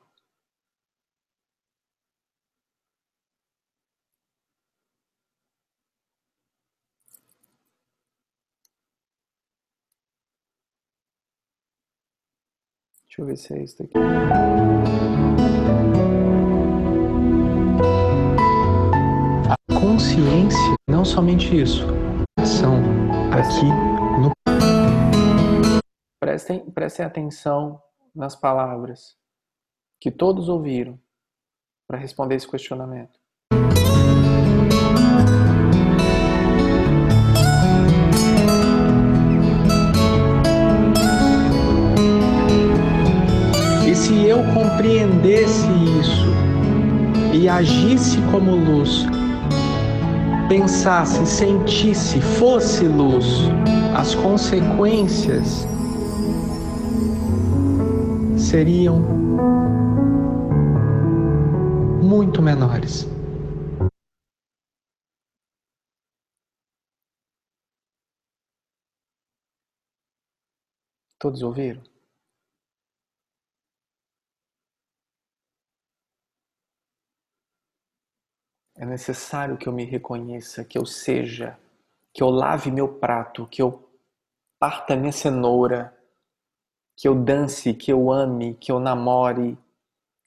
Deixa 13.06 13.22
eu 13.22 13.26
ver 13.28 13.38
se 13.38 13.54
é 13.54 13.64
isso 13.64 13.78
daqui. 13.78 13.94
A 19.52 19.80
consciência, 19.80 20.76
não 20.90 21.06
somente 21.06 21.56
isso, 21.62 21.86
ação 22.40 23.07
aqui 23.38 23.66
no. 24.22 24.32
Prestem, 26.20 26.60
prestem 26.72 27.06
atenção 27.06 27.82
nas 28.14 28.36
palavras 28.36 29.16
que 30.02 30.10
todos 30.10 30.50
ouviram 30.50 31.00
para 31.88 31.98
responder 31.98 32.36
esse 32.36 32.50
questionamento. 32.50 33.20
E 43.88 43.96
se 43.96 44.26
eu 44.26 44.40
compreendesse 44.54 45.68
isso 46.00 46.28
e 47.34 47.48
agisse 47.48 48.18
como 48.32 48.56
luz, 48.56 49.06
pensasse, 50.48 51.26
sentisse, 51.26 52.22
fosse 52.22 52.88
luz, 52.88 53.26
as 53.98 54.16
consequências 54.16 55.66
seriam 58.38 59.00
muito 62.02 62.42
menores. 62.42 63.06
Todos 71.20 71.42
ouviram? 71.42 71.97
É 78.78 78.86
necessário 78.86 79.58
que 79.58 79.68
eu 79.68 79.74
me 79.74 79.84
reconheça, 79.84 80.64
que 80.64 80.78
eu 80.78 80.86
seja, 80.86 81.60
que 82.14 82.22
eu 82.22 82.30
lave 82.30 82.70
meu 82.70 83.00
prato, 83.00 83.48
que 83.48 83.60
eu 83.60 83.92
parta 84.60 84.96
minha 84.96 85.12
cenoura, 85.12 85.98
que 86.96 87.08
eu 87.08 87.16
dance, 87.16 87.74
que 87.74 87.92
eu 87.92 88.12
ame, 88.12 88.54
que 88.56 88.72
eu 88.72 88.80
namore, 88.80 89.58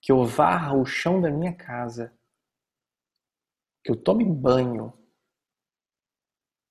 que 0.03 0.11
eu 0.11 0.24
varra 0.24 0.74
o 0.74 0.84
chão 0.84 1.20
da 1.20 1.30
minha 1.30 1.55
casa, 1.55 2.12
que 3.84 3.92
eu 3.92 3.96
tome 3.96 4.24
banho, 4.24 4.92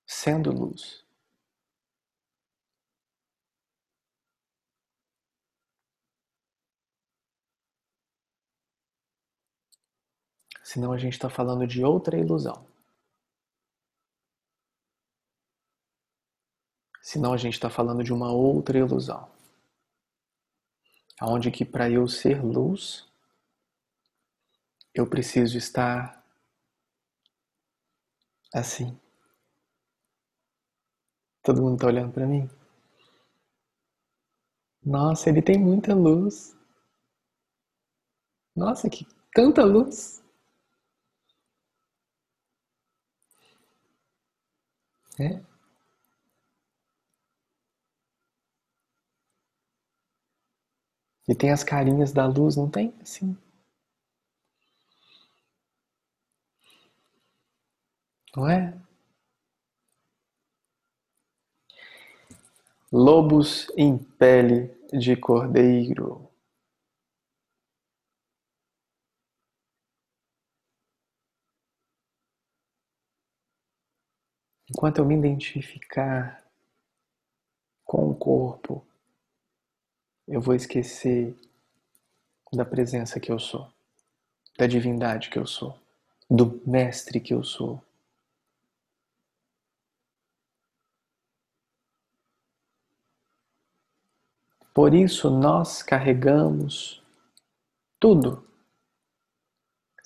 sendo 0.05 0.51
luz. 0.51 1.05
Senão 10.71 10.93
a 10.93 10.99
gente 10.99 11.13
está 11.13 11.31
falando 11.31 11.65
de 11.65 11.83
outra 11.83 12.15
ilusão. 12.15 12.63
Senão 17.01 17.33
a 17.33 17.37
gente 17.37 17.55
está 17.55 17.71
falando 17.71 18.03
de 18.03 18.13
uma 18.13 18.31
outra 18.31 18.77
ilusão. 18.77 19.31
Onde 21.23 21.49
que 21.49 21.65
para 21.65 21.89
eu 21.89 22.07
ser 22.07 22.43
luz, 22.43 23.09
eu 24.93 25.09
preciso 25.09 25.57
estar 25.57 26.23
assim. 28.53 28.95
Todo 31.41 31.63
mundo 31.63 31.77
está 31.77 31.87
olhando 31.87 32.13
para 32.13 32.27
mim? 32.27 32.47
Nossa, 34.85 35.31
ele 35.31 35.41
tem 35.41 35.57
muita 35.57 35.95
luz. 35.95 36.55
Nossa, 38.55 38.87
que 38.87 39.03
tanta 39.33 39.65
luz. 39.65 40.18
É. 45.19 45.41
E 51.27 51.35
tem 51.35 51.51
as 51.51 51.63
carinhas 51.63 52.11
da 52.11 52.25
luz, 52.25 52.55
não 52.55 52.69
tem? 52.69 52.93
Assim. 53.01 53.37
Não 58.35 58.47
é? 58.47 58.73
Lobos 62.91 63.67
em 63.77 63.97
pele 63.97 64.71
de 64.91 65.15
cordeiro. 65.15 66.28
Enquanto 74.71 74.99
eu 74.99 75.05
me 75.05 75.15
identificar 75.15 76.43
com 77.83 78.09
o 78.09 78.15
corpo, 78.15 78.85
eu 80.27 80.39
vou 80.39 80.53
esquecer 80.53 81.35
da 82.53 82.63
presença 82.63 83.19
que 83.19 83.31
eu 83.31 83.39
sou, 83.39 83.67
da 84.57 84.67
divindade 84.67 85.29
que 85.29 85.39
eu 85.39 85.47
sou, 85.47 85.75
do 86.29 86.61
mestre 86.67 87.19
que 87.19 87.33
eu 87.33 87.43
sou. 87.43 87.83
Por 94.71 94.93
isso 94.93 95.31
nós 95.31 95.81
carregamos 95.81 97.03
tudo 97.99 98.48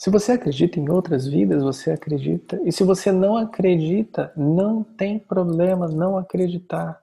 se 0.03 0.09
você 0.09 0.33
acredita 0.33 0.81
em 0.81 0.89
outras 0.89 1.25
vidas, 1.25 1.63
você 1.63 1.91
acredita. 1.91 2.61
E 2.65 2.73
se 2.73 2.83
você 2.83 3.09
não 3.09 3.37
acredita, 3.37 4.33
não 4.35 4.83
tem 4.83 5.17
problema 5.17 5.87
não 5.87 6.17
acreditar. 6.17 7.01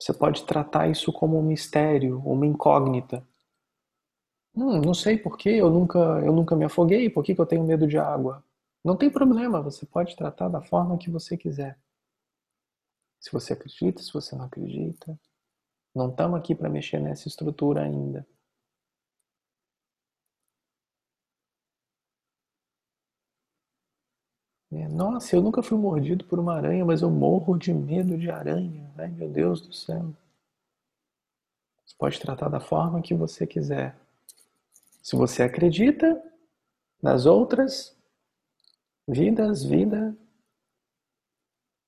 Você 0.00 0.14
pode 0.14 0.46
tratar 0.46 0.88
isso 0.88 1.12
como 1.12 1.38
um 1.38 1.42
mistério, 1.42 2.18
uma 2.24 2.46
incógnita. 2.46 3.22
Hum, 4.54 4.80
não 4.80 4.94
sei 4.94 5.18
por 5.18 5.36
que 5.36 5.50
eu 5.50 5.68
nunca, 5.68 5.98
eu 5.98 6.32
nunca 6.32 6.56
me 6.56 6.64
afoguei, 6.64 7.10
por 7.10 7.22
que, 7.22 7.34
que 7.34 7.40
eu 7.42 7.44
tenho 7.44 7.62
medo 7.62 7.86
de 7.86 7.98
água? 7.98 8.42
Não 8.82 8.96
tem 8.96 9.10
problema, 9.10 9.60
você 9.60 9.84
pode 9.84 10.16
tratar 10.16 10.48
da 10.48 10.62
forma 10.62 10.96
que 10.96 11.10
você 11.10 11.36
quiser. 11.36 11.78
Se 13.20 13.30
você 13.30 13.52
acredita, 13.52 14.02
se 14.02 14.10
você 14.10 14.34
não 14.34 14.46
acredita. 14.46 15.14
Não 15.94 16.08
estamos 16.08 16.38
aqui 16.38 16.54
para 16.54 16.70
mexer 16.70 17.00
nessa 17.00 17.28
estrutura 17.28 17.82
ainda. 17.82 18.26
Nossa, 24.70 25.34
eu 25.34 25.42
nunca 25.42 25.62
fui 25.62 25.76
mordido 25.76 26.24
por 26.24 26.38
uma 26.38 26.54
aranha, 26.54 26.84
mas 26.84 27.02
eu 27.02 27.10
morro 27.10 27.58
de 27.58 27.74
medo 27.74 28.16
de 28.16 28.30
aranha. 28.30 28.88
Ai, 28.96 29.08
meu 29.08 29.28
Deus 29.28 29.60
do 29.60 29.72
céu. 29.72 30.14
Você 31.84 31.94
pode 31.98 32.20
tratar 32.20 32.48
da 32.48 32.60
forma 32.60 33.02
que 33.02 33.14
você 33.14 33.46
quiser. 33.46 33.96
Se 35.02 35.16
você 35.16 35.42
acredita 35.42 36.22
nas 37.02 37.26
outras 37.26 37.96
vidas, 39.08 39.64
vida, 39.64 40.16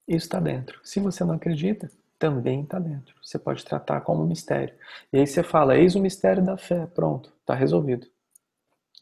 isso 0.08 0.26
está 0.26 0.40
dentro. 0.40 0.80
Se 0.82 0.98
você 0.98 1.24
não 1.24 1.34
acredita, 1.34 1.88
também 2.18 2.62
está 2.62 2.78
dentro. 2.78 3.14
Você 3.22 3.38
pode 3.38 3.64
tratar 3.64 4.00
como 4.00 4.26
mistério. 4.26 4.74
E 5.12 5.18
aí 5.18 5.26
você 5.26 5.42
fala, 5.42 5.76
eis 5.76 5.94
o 5.94 6.00
mistério 6.00 6.44
da 6.44 6.56
fé. 6.56 6.86
Pronto, 6.86 7.32
está 7.40 7.54
resolvido. 7.54 8.08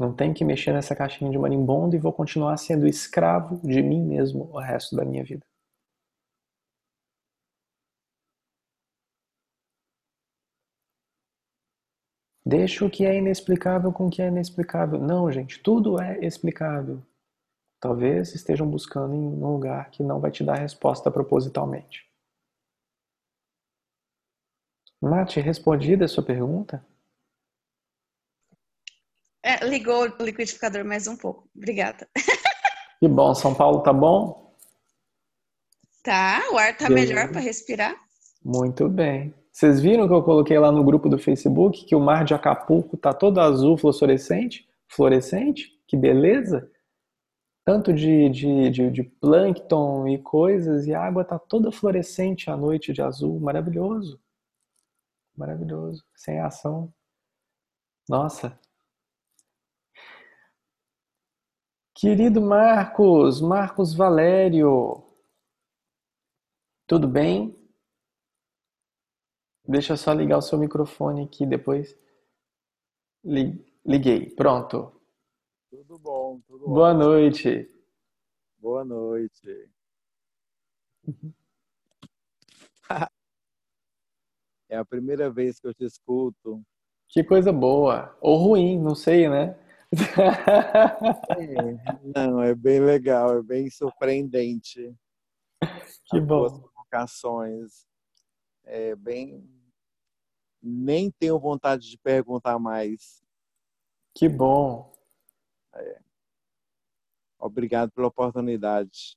Não 0.01 0.15
tem 0.15 0.33
que 0.33 0.47
mexer 0.47 0.73
nessa 0.73 0.97
caixinha 0.97 1.31
de 1.31 1.39
marimbondo 1.39 1.95
e 1.95 1.99
vou 1.99 2.11
continuar 2.11 2.57
sendo 2.57 2.87
escravo 2.89 3.61
de 3.63 3.83
mim 3.83 4.03
mesmo 4.03 4.51
o 4.51 4.59
resto 4.59 4.97
da 4.97 5.05
minha 5.05 5.23
vida. 5.23 5.45
Deixa 12.47 12.83
o 12.87 12.91
que 12.91 13.05
é 13.05 13.15
inexplicável 13.19 13.93
com 13.93 14.07
o 14.07 14.11
que 14.11 14.23
é 14.23 14.29
inexplicável. 14.29 14.99
Não, 14.99 15.31
gente, 15.31 15.63
tudo 15.63 16.01
é 16.01 16.19
explicável. 16.25 17.03
Talvez 17.79 18.35
estejam 18.35 18.67
buscando 18.67 19.15
em 19.15 19.19
um 19.19 19.53
lugar 19.53 19.91
que 19.91 20.03
não 20.03 20.19
vai 20.19 20.31
te 20.31 20.43
dar 20.43 20.55
resposta 20.55 21.11
propositalmente. 21.11 22.09
Nath, 25.03 25.37
respondida 25.37 26.07
a 26.07 26.09
sua 26.09 26.25
pergunta? 26.25 26.83
É, 29.43 29.65
ligou 29.67 30.03
o 30.03 30.23
liquidificador 30.23 30.85
mais 30.85 31.07
um 31.07 31.17
pouco. 31.17 31.49
Obrigada. 31.57 32.07
Que 32.99 33.09
bom. 33.09 33.35
São 33.35 33.55
Paulo 33.55 33.83
tá 33.83 33.93
bom? 33.93 34.55
Tá, 36.03 36.43
o 36.53 36.59
ar 36.59 36.77
tá 36.77 36.89
Beleza. 36.89 37.15
melhor 37.15 37.31
para 37.31 37.41
respirar. 37.41 37.95
Muito 38.45 38.89
bem. 38.89 39.35
Vocês 39.53 39.81
viram 39.81 40.07
que 40.07 40.15
eu 40.15 40.23
coloquei 40.23 40.59
lá 40.59 40.71
no 40.71 40.85
grupo 40.85 41.09
do 41.09 41.19
Facebook 41.19 41.85
que 41.85 41.95
o 41.95 42.01
mar 42.01 42.25
de 42.25 42.35
Acapulco 42.35 42.97
tá 42.97 43.13
todo 43.13 43.41
azul 43.41 43.77
fluorescente? 43.77 44.69
Fluorescente? 44.89 45.71
Que 45.87 45.97
beleza! 45.97 46.71
Tanto 47.65 47.93
de, 47.93 48.29
de, 48.31 48.71
de, 48.71 48.91
de 48.91 49.03
plâncton 49.03 50.09
e 50.09 50.19
coisas, 50.19 50.87
e 50.87 50.95
a 50.95 51.03
água 51.03 51.25
tá 51.25 51.39
toda 51.39 51.73
fluorescente 51.73 52.51
à 52.51 52.57
noite 52.57 52.93
de 52.93 53.03
azul. 53.03 53.39
Maravilhoso. 53.41 54.21
Maravilhoso. 55.37 56.05
Sem 56.15 56.39
ação. 56.41 56.93
Nossa. 58.09 58.59
Querido 61.95 62.41
Marcos, 62.41 63.41
Marcos 63.41 63.95
Valério, 63.95 65.05
tudo 66.87 67.07
bem? 67.07 67.57
Deixa 69.67 69.93
eu 69.93 69.97
só 69.97 70.13
ligar 70.13 70.39
o 70.39 70.43
seu 70.43 70.59
microfone 70.59 71.25
aqui 71.25 71.47
depois. 71.47 71.97
Liguei, 73.23 74.31
pronto. 74.35 75.01
Tudo 75.71 75.99
bom, 75.99 76.41
tudo 76.47 76.67
Boa 76.67 76.91
ótimo. 76.91 77.05
noite. 77.05 77.69
Boa 78.59 78.85
noite. 78.85 79.71
é 84.69 84.77
a 84.77 84.85
primeira 84.85 85.31
vez 85.31 85.61
que 85.61 85.67
eu 85.67 85.75
te 85.75 85.85
escuto. 85.85 86.63
Que 87.09 87.23
coisa 87.23 87.53
boa. 87.53 88.17
Ou 88.21 88.37
ruim, 88.37 88.79
não 88.79 88.95
sei, 88.95 89.29
né? 89.29 89.57
é, 91.39 92.29
não, 92.29 92.41
é 92.43 92.55
bem 92.55 92.81
legal, 92.81 93.39
é 93.39 93.43
bem 93.43 93.69
surpreendente. 93.71 94.95
Que 96.07 96.19
As 96.19 96.25
bom. 96.25 96.71
As 96.93 97.87
É 98.65 98.95
bem 98.95 99.49
nem 100.63 101.11
tenho 101.11 101.39
vontade 101.39 101.89
de 101.89 101.99
perguntar 101.99 102.59
mais. 102.59 103.23
Que 104.15 104.29
bom. 104.29 104.93
É. 105.75 106.01
Obrigado 107.39 107.91
pela 107.93 108.09
oportunidade. 108.09 109.17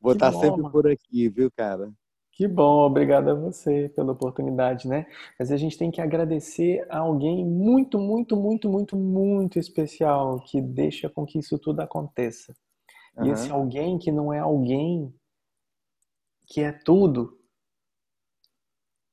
Vou 0.00 0.12
que 0.12 0.16
estar 0.16 0.30
bom. 0.30 0.40
sempre 0.40 0.70
por 0.70 0.88
aqui, 0.88 1.28
viu, 1.28 1.50
cara? 1.50 1.92
Que 2.32 2.48
bom, 2.48 2.86
obrigado 2.86 3.28
a 3.28 3.34
você 3.34 3.90
pela 3.94 4.12
oportunidade, 4.12 4.88
né? 4.88 5.06
Mas 5.38 5.50
a 5.50 5.56
gente 5.56 5.76
tem 5.76 5.90
que 5.90 6.00
agradecer 6.00 6.86
a 6.88 6.98
alguém 6.98 7.44
muito, 7.44 7.98
muito, 7.98 8.36
muito, 8.36 8.68
muito, 8.68 8.96
muito 8.96 9.58
especial 9.58 10.40
que 10.40 10.60
deixa 10.60 11.10
com 11.10 11.26
que 11.26 11.38
isso 11.38 11.58
tudo 11.58 11.80
aconteça. 11.80 12.54
Uhum. 13.16 13.26
E 13.26 13.30
esse 13.30 13.50
alguém 13.50 13.98
que 13.98 14.10
não 14.10 14.32
é 14.32 14.38
alguém 14.38 15.12
que 16.46 16.60
é 16.60 16.72
tudo, 16.72 17.38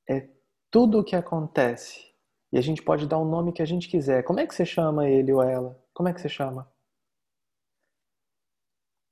é 0.09 0.30
tudo 0.72 0.99
o 0.99 1.03
que 1.03 1.15
acontece. 1.15 2.07
E 2.51 2.57
a 2.57 2.61
gente 2.61 2.82
pode 2.82 3.07
dar 3.07 3.18
o 3.18 3.26
nome 3.26 3.51
que 3.51 3.61
a 3.61 3.65
gente 3.65 3.89
quiser. 3.89 4.24
Como 4.24 4.39
é 4.39 4.47
que 4.47 4.55
você 4.55 4.65
chama 4.65 5.09
ele 5.09 5.34
ou 5.34 5.43
ela? 5.43 5.78
Como 5.93 6.07
é 6.07 6.13
que 6.13 6.22
você 6.22 6.30
chama? 6.30 6.72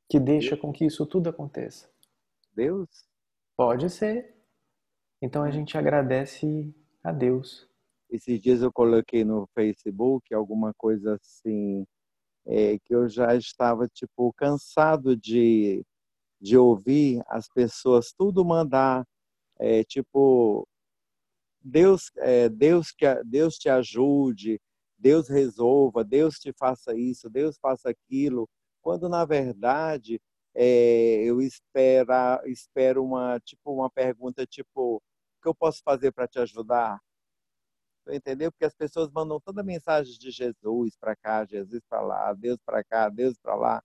Que 0.10 0.20
deixa 0.20 0.56
com 0.56 0.72
que 0.72 0.86
isso 0.86 1.06
tudo 1.06 1.30
aconteça. 1.30 1.90
Deus? 2.56 2.88
Pode 3.58 3.90
ser. 3.90 4.36
Então 5.22 5.44
a 5.44 5.50
gente 5.50 5.78
agradece 5.78 6.76
a 7.04 7.12
Deus. 7.12 7.70
Esses 8.10 8.40
dias 8.40 8.62
eu 8.62 8.72
coloquei 8.72 9.24
no 9.24 9.48
Facebook 9.54 10.34
alguma 10.34 10.74
coisa 10.74 11.16
assim, 11.16 11.86
é, 12.46 12.78
que 12.80 12.94
eu 12.94 13.08
já 13.08 13.36
estava 13.36 13.88
tipo 13.88 14.32
cansado 14.34 15.16
de, 15.16 15.84
de 16.40 16.58
ouvir 16.58 17.24
as 17.28 17.48
pessoas 17.48 18.12
tudo 18.12 18.46
mandar, 18.46 19.06
é, 19.58 19.84
tipo 19.84 20.68
Deus, 21.62 22.12
é, 22.18 22.50
Deus, 22.50 22.92
que, 22.92 23.06
Deus 23.24 23.56
te 23.56 23.70
ajude, 23.70 24.62
Deus 24.98 25.30
resolva, 25.30 26.04
Deus 26.04 26.38
te 26.40 26.54
faça 26.54 26.94
isso, 26.96 27.30
Deus 27.30 27.58
faça 27.58 27.90
aquilo, 27.90 28.48
quando 28.82 29.10
na 29.10 29.26
verdade 29.26 30.22
é, 30.56 31.24
eu 31.26 31.42
espero, 31.42 32.14
espero 32.46 33.04
uma 33.04 33.40
tipo 33.42 33.74
uma 33.74 33.90
pergunta 33.90 34.46
tipo 34.46 34.98
o 34.98 35.02
que 35.42 35.50
eu 35.50 35.56
posso 35.56 35.82
fazer 35.84 36.12
para 36.14 36.28
te 36.28 36.40
ajudar? 36.40 37.00
Entendeu? 38.08 38.52
Porque 38.52 38.66
as 38.66 38.76
pessoas 38.76 39.10
mandam 39.12 39.40
toda 39.40 39.64
mensagem 39.64 40.18
de 40.18 40.32
Jesus 40.32 40.96
para 40.98 41.16
cá, 41.16 41.44
Jesus 41.46 41.82
para 41.90 42.02
lá, 42.02 42.34
Deus 42.34 42.60
para 42.66 42.84
cá, 42.84 43.10
Deus 43.10 43.38
para 43.40 43.56
lá. 43.56 43.84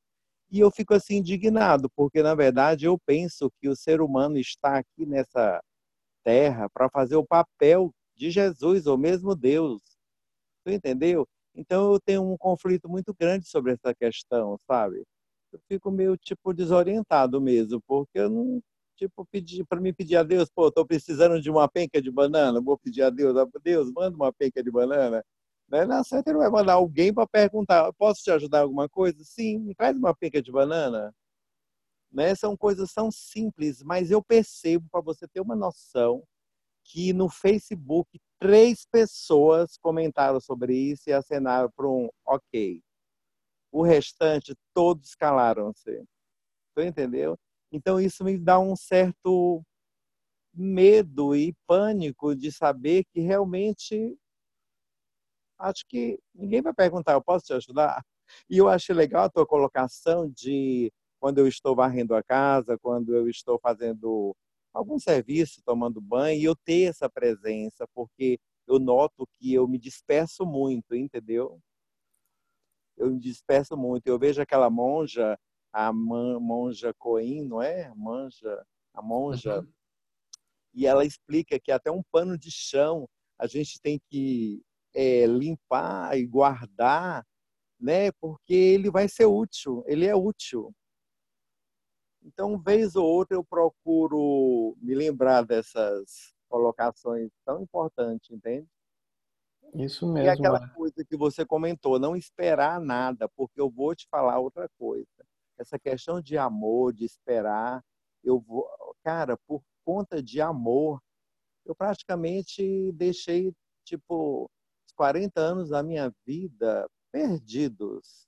E 0.50 0.60
eu 0.60 0.70
fico 0.70 0.94
assim 0.94 1.16
indignado, 1.18 1.88
porque 1.90 2.22
na 2.22 2.34
verdade 2.34 2.84
eu 2.86 2.98
penso 3.06 3.50
que 3.60 3.68
o 3.68 3.76
ser 3.76 4.00
humano 4.00 4.38
está 4.38 4.78
aqui 4.78 5.06
nessa 5.06 5.62
terra 6.24 6.68
para 6.70 6.88
fazer 6.90 7.16
o 7.16 7.26
papel 7.26 7.92
de 8.16 8.30
Jesus, 8.30 8.86
ou 8.86 8.98
mesmo 8.98 9.34
Deus. 9.34 9.82
Tu 10.64 10.72
entendeu? 10.72 11.26
Então 11.54 11.92
eu 11.94 12.00
tenho 12.00 12.22
um 12.22 12.36
conflito 12.38 12.88
muito 12.88 13.14
grande 13.18 13.46
sobre 13.48 13.72
essa 13.72 13.94
questão, 13.94 14.58
sabe? 14.66 15.04
Eu 15.52 15.60
fico 15.68 15.90
meio 15.90 16.16
tipo 16.16 16.52
desorientado 16.54 17.40
mesmo, 17.40 17.80
porque 17.86 18.18
eu 18.18 18.30
não 18.30 18.62
tipo 18.96 19.24
pedir 19.26 19.64
para 19.64 19.80
me 19.80 19.92
pedir 19.92 20.16
a 20.16 20.22
Deus, 20.22 20.50
pô, 20.50 20.68
estou 20.68 20.86
precisando 20.86 21.40
de 21.40 21.50
uma 21.50 21.68
penca 21.68 22.02
de 22.02 22.10
banana, 22.10 22.60
vou 22.60 22.78
pedir 22.78 23.02
a 23.02 23.10
Deus, 23.10 23.34
Deus, 23.62 23.90
manda 23.92 24.14
uma 24.14 24.32
penca 24.32 24.62
de 24.62 24.70
banana. 24.70 25.24
Né? 25.68 25.86
Na 25.86 26.04
certa 26.04 26.30
ele 26.30 26.38
vai 26.38 26.50
mandar 26.50 26.74
alguém 26.74 27.12
para 27.14 27.26
perguntar, 27.26 27.92
posso 27.94 28.22
te 28.22 28.30
ajudar 28.30 28.58
em 28.58 28.62
alguma 28.62 28.88
coisa? 28.88 29.22
Sim, 29.24 29.58
me 29.60 29.74
traz 29.74 29.96
uma 29.96 30.14
penca 30.14 30.42
de 30.42 30.52
banana. 30.52 31.14
Né? 32.12 32.34
São 32.34 32.56
coisas 32.56 32.92
tão 32.92 33.10
simples, 33.10 33.82
mas 33.82 34.10
eu 34.10 34.22
percebo, 34.22 34.86
para 34.90 35.00
você 35.00 35.26
ter 35.28 35.40
uma 35.40 35.56
noção, 35.56 36.22
que 36.84 37.12
no 37.12 37.28
Facebook 37.28 38.20
três 38.38 38.84
pessoas 38.90 39.78
comentaram 39.78 40.40
sobre 40.40 40.76
isso 40.76 41.08
e 41.08 41.12
acenaram 41.12 41.70
para 41.74 41.86
um 41.88 42.08
ok. 42.26 42.82
O 43.72 43.82
restante, 43.82 44.54
todos 44.74 45.14
calaram-se. 45.14 46.04
Você 46.74 46.86
entendeu? 46.86 47.38
Então, 47.72 48.00
isso 48.00 48.24
me 48.24 48.38
dá 48.38 48.58
um 48.58 48.76
certo 48.76 49.62
medo 50.54 51.36
e 51.36 51.54
pânico 51.66 52.34
de 52.34 52.50
saber 52.52 53.04
que 53.12 53.20
realmente 53.20 54.16
acho 55.58 55.84
que 55.88 56.18
ninguém 56.34 56.62
vai 56.62 56.72
perguntar, 56.74 57.12
eu 57.12 57.22
posso 57.22 57.46
te 57.46 57.52
ajudar? 57.52 58.02
E 58.48 58.58
eu 58.58 58.68
acho 58.68 58.92
legal 58.92 59.24
a 59.24 59.30
tua 59.30 59.46
colocação 59.46 60.28
de 60.28 60.92
quando 61.20 61.38
eu 61.38 61.46
estou 61.48 61.74
varrendo 61.76 62.14
a 62.14 62.22
casa, 62.22 62.78
quando 62.78 63.14
eu 63.14 63.28
estou 63.28 63.58
fazendo 63.60 64.34
algum 64.72 64.98
serviço, 64.98 65.60
tomando 65.64 66.00
banho, 66.00 66.40
e 66.40 66.44
eu 66.44 66.56
ter 66.56 66.84
essa 66.88 67.08
presença, 67.10 67.86
porque 67.94 68.38
eu 68.66 68.78
noto 68.78 69.26
que 69.34 69.52
eu 69.52 69.66
me 69.68 69.78
disperso 69.78 70.46
muito, 70.46 70.94
entendeu? 70.94 71.60
Eu 73.00 73.10
me 73.10 73.18
disperso 73.18 73.76
muito. 73.78 74.06
Eu 74.06 74.18
vejo 74.18 74.42
aquela 74.42 74.68
monja, 74.68 75.38
a 75.72 75.90
monja 75.90 76.92
Coin, 76.98 77.46
não 77.46 77.62
é? 77.62 77.90
Manja, 77.96 78.62
a 78.92 79.00
monja, 79.00 79.60
uhum. 79.60 79.72
e 80.74 80.86
ela 80.86 81.04
explica 81.04 81.58
que 81.58 81.72
até 81.72 81.90
um 81.90 82.02
pano 82.12 82.36
de 82.36 82.50
chão 82.50 83.08
a 83.38 83.46
gente 83.46 83.80
tem 83.80 83.98
que 84.10 84.62
é, 84.94 85.24
limpar 85.26 86.18
e 86.18 86.26
guardar, 86.26 87.26
né? 87.80 88.12
Porque 88.20 88.52
ele 88.52 88.90
vai 88.90 89.08
ser 89.08 89.24
útil, 89.24 89.82
ele 89.86 90.06
é 90.06 90.14
útil. 90.14 90.70
Então, 92.22 92.60
vez 92.60 92.96
ou 92.96 93.06
outra, 93.06 93.34
eu 93.34 93.42
procuro 93.42 94.76
me 94.78 94.94
lembrar 94.94 95.42
dessas 95.42 96.34
colocações 96.50 97.30
tão 97.46 97.62
importantes, 97.62 98.30
entende? 98.30 98.68
Isso 99.74 100.06
mesmo. 100.06 100.26
E 100.26 100.28
aquela 100.28 100.68
coisa 100.70 101.04
que 101.04 101.16
você 101.16 101.44
comentou, 101.44 101.98
não 101.98 102.16
esperar 102.16 102.80
nada, 102.80 103.28
porque 103.28 103.60
eu 103.60 103.70
vou 103.70 103.94
te 103.94 104.06
falar 104.08 104.38
outra 104.38 104.68
coisa. 104.78 105.06
Essa 105.58 105.78
questão 105.78 106.20
de 106.20 106.36
amor, 106.36 106.92
de 106.92 107.04
esperar, 107.04 107.82
eu 108.24 108.40
vou, 108.40 108.66
cara, 109.04 109.36
por 109.46 109.62
conta 109.84 110.22
de 110.22 110.40
amor, 110.40 111.00
eu 111.64 111.74
praticamente 111.74 112.92
deixei, 112.92 113.52
tipo, 113.84 114.50
40 114.96 115.40
anos 115.40 115.70
da 115.70 115.82
minha 115.82 116.12
vida 116.26 116.88
perdidos, 117.12 118.26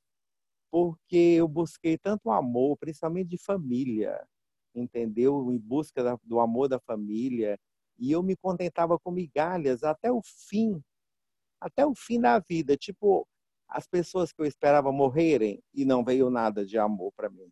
porque 0.70 1.34
eu 1.36 1.48
busquei 1.48 1.98
tanto 1.98 2.30
amor, 2.30 2.76
principalmente 2.78 3.28
de 3.28 3.38
família, 3.38 4.26
entendeu? 4.74 5.50
Em 5.52 5.58
busca 5.58 6.18
do 6.22 6.40
amor 6.40 6.68
da 6.68 6.78
família, 6.80 7.58
e 7.98 8.10
eu 8.12 8.22
me 8.22 8.36
contentava 8.36 8.98
com 8.98 9.10
migalhas 9.10 9.82
até 9.82 10.10
o 10.10 10.20
fim, 10.22 10.82
até 11.62 11.86
o 11.86 11.94
fim 11.94 12.20
da 12.20 12.38
vida. 12.38 12.76
Tipo, 12.76 13.26
as 13.68 13.86
pessoas 13.86 14.32
que 14.32 14.42
eu 14.42 14.46
esperava 14.46 14.92
morrerem 14.92 15.62
e 15.72 15.84
não 15.84 16.04
veio 16.04 16.28
nada 16.30 16.66
de 16.66 16.76
amor 16.78 17.12
para 17.16 17.30
mim. 17.30 17.50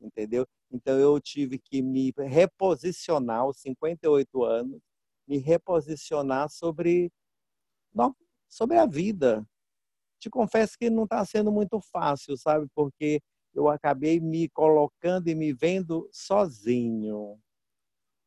Entendeu? 0.00 0.46
Então 0.70 0.98
eu 0.98 1.20
tive 1.20 1.58
que 1.58 1.82
me 1.82 2.12
reposicionar 2.16 3.40
aos 3.40 3.58
58 3.60 4.44
anos, 4.44 4.80
me 5.26 5.38
reposicionar 5.38 6.48
sobre 6.48 7.10
sobre 8.48 8.78
a 8.78 8.86
vida. 8.86 9.44
Te 10.20 10.30
confesso 10.30 10.78
que 10.78 10.88
não 10.88 11.04
está 11.04 11.24
sendo 11.24 11.50
muito 11.50 11.80
fácil, 11.80 12.36
sabe? 12.36 12.66
Porque 12.74 13.20
eu 13.54 13.68
acabei 13.68 14.20
me 14.20 14.48
colocando 14.48 15.28
e 15.28 15.34
me 15.34 15.52
vendo 15.52 16.08
sozinho 16.12 17.40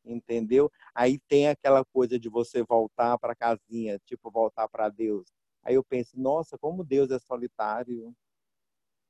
entendeu? 0.04 0.70
Aí 0.94 1.18
tem 1.28 1.48
aquela 1.48 1.84
coisa 1.84 2.18
de 2.18 2.28
você 2.28 2.62
voltar 2.62 3.18
para 3.18 3.32
a 3.32 3.36
casinha, 3.36 3.98
tipo 4.06 4.30
voltar 4.30 4.68
para 4.68 4.88
Deus. 4.88 5.28
Aí 5.62 5.74
eu 5.74 5.84
penso, 5.84 6.18
nossa, 6.18 6.58
como 6.58 6.84
Deus 6.84 7.10
é 7.10 7.18
solitário, 7.18 8.14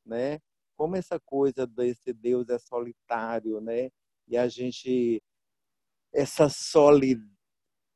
né? 0.05 0.38
Como 0.76 0.97
essa 0.97 1.18
coisa 1.20 1.66
desse 1.66 2.12
Deus 2.12 2.49
é 2.49 2.59
solitário, 2.59 3.61
né? 3.61 3.90
E 4.28 4.36
a 4.36 4.49
gente 4.49 5.22
essa 6.12 6.49
solidão 6.49 7.32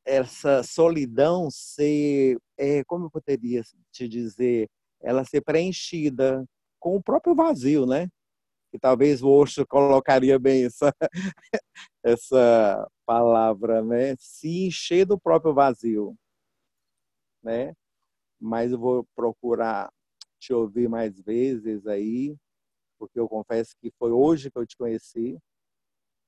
essa 0.07 0.63
solidão 0.63 1.51
ser, 1.51 2.39
é, 2.57 2.85
como 2.85 3.07
eu 3.07 3.11
poderia 3.11 3.63
te 3.91 4.09
dizer, 4.09 4.69
ela 5.01 5.25
ser 5.25 5.41
preenchida 5.43 6.45
com 6.79 6.97
o 6.97 7.03
próprio 7.03 7.35
vazio, 7.35 7.85
né? 7.87 8.09
Que 8.77 8.81
talvez 8.81 9.23
o 9.23 9.31
Osho 9.31 9.67
colocaria 9.67 10.39
bem 10.39 10.67
essa, 10.67 10.95
essa 12.05 12.89
palavra, 13.07 13.83
né? 13.83 14.15
Se 14.19 14.67
encher 14.67 15.07
do 15.07 15.19
próprio 15.19 15.55
vazio, 15.55 16.15
né? 17.43 17.73
Mas 18.41 18.73
eu 18.73 18.79
vou 18.79 19.07
procurar 19.17 19.91
te 20.39 20.53
ouvir 20.53 20.89
mais 20.89 21.19
vezes 21.21 21.87
aí, 21.87 22.37
porque 22.99 23.19
eu 23.19 23.29
confesso 23.29 23.75
que 23.81 23.91
foi 23.99 24.13
hoje 24.13 24.51
que 24.51 24.59
eu 24.59 24.67
te 24.67 24.77
conheci, 24.77 25.39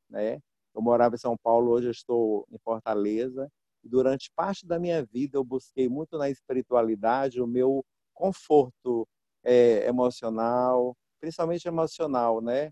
né? 0.08 0.40
Eu 0.74 0.82
morava 0.82 1.14
em 1.14 1.18
São 1.18 1.36
Paulo, 1.36 1.70
hoje 1.72 1.88
eu 1.88 1.92
estou 1.92 2.46
em 2.50 2.58
Fortaleza. 2.58 3.50
E 3.84 3.88
durante 3.88 4.30
parte 4.34 4.66
da 4.66 4.78
minha 4.78 5.04
vida 5.04 5.36
eu 5.36 5.44
busquei 5.44 5.88
muito 5.88 6.16
na 6.16 6.30
espiritualidade 6.30 7.40
o 7.40 7.46
meu 7.46 7.84
conforto 8.14 9.06
é, 9.44 9.86
emocional, 9.86 10.96
principalmente 11.20 11.66
emocional, 11.68 12.40
né? 12.40 12.70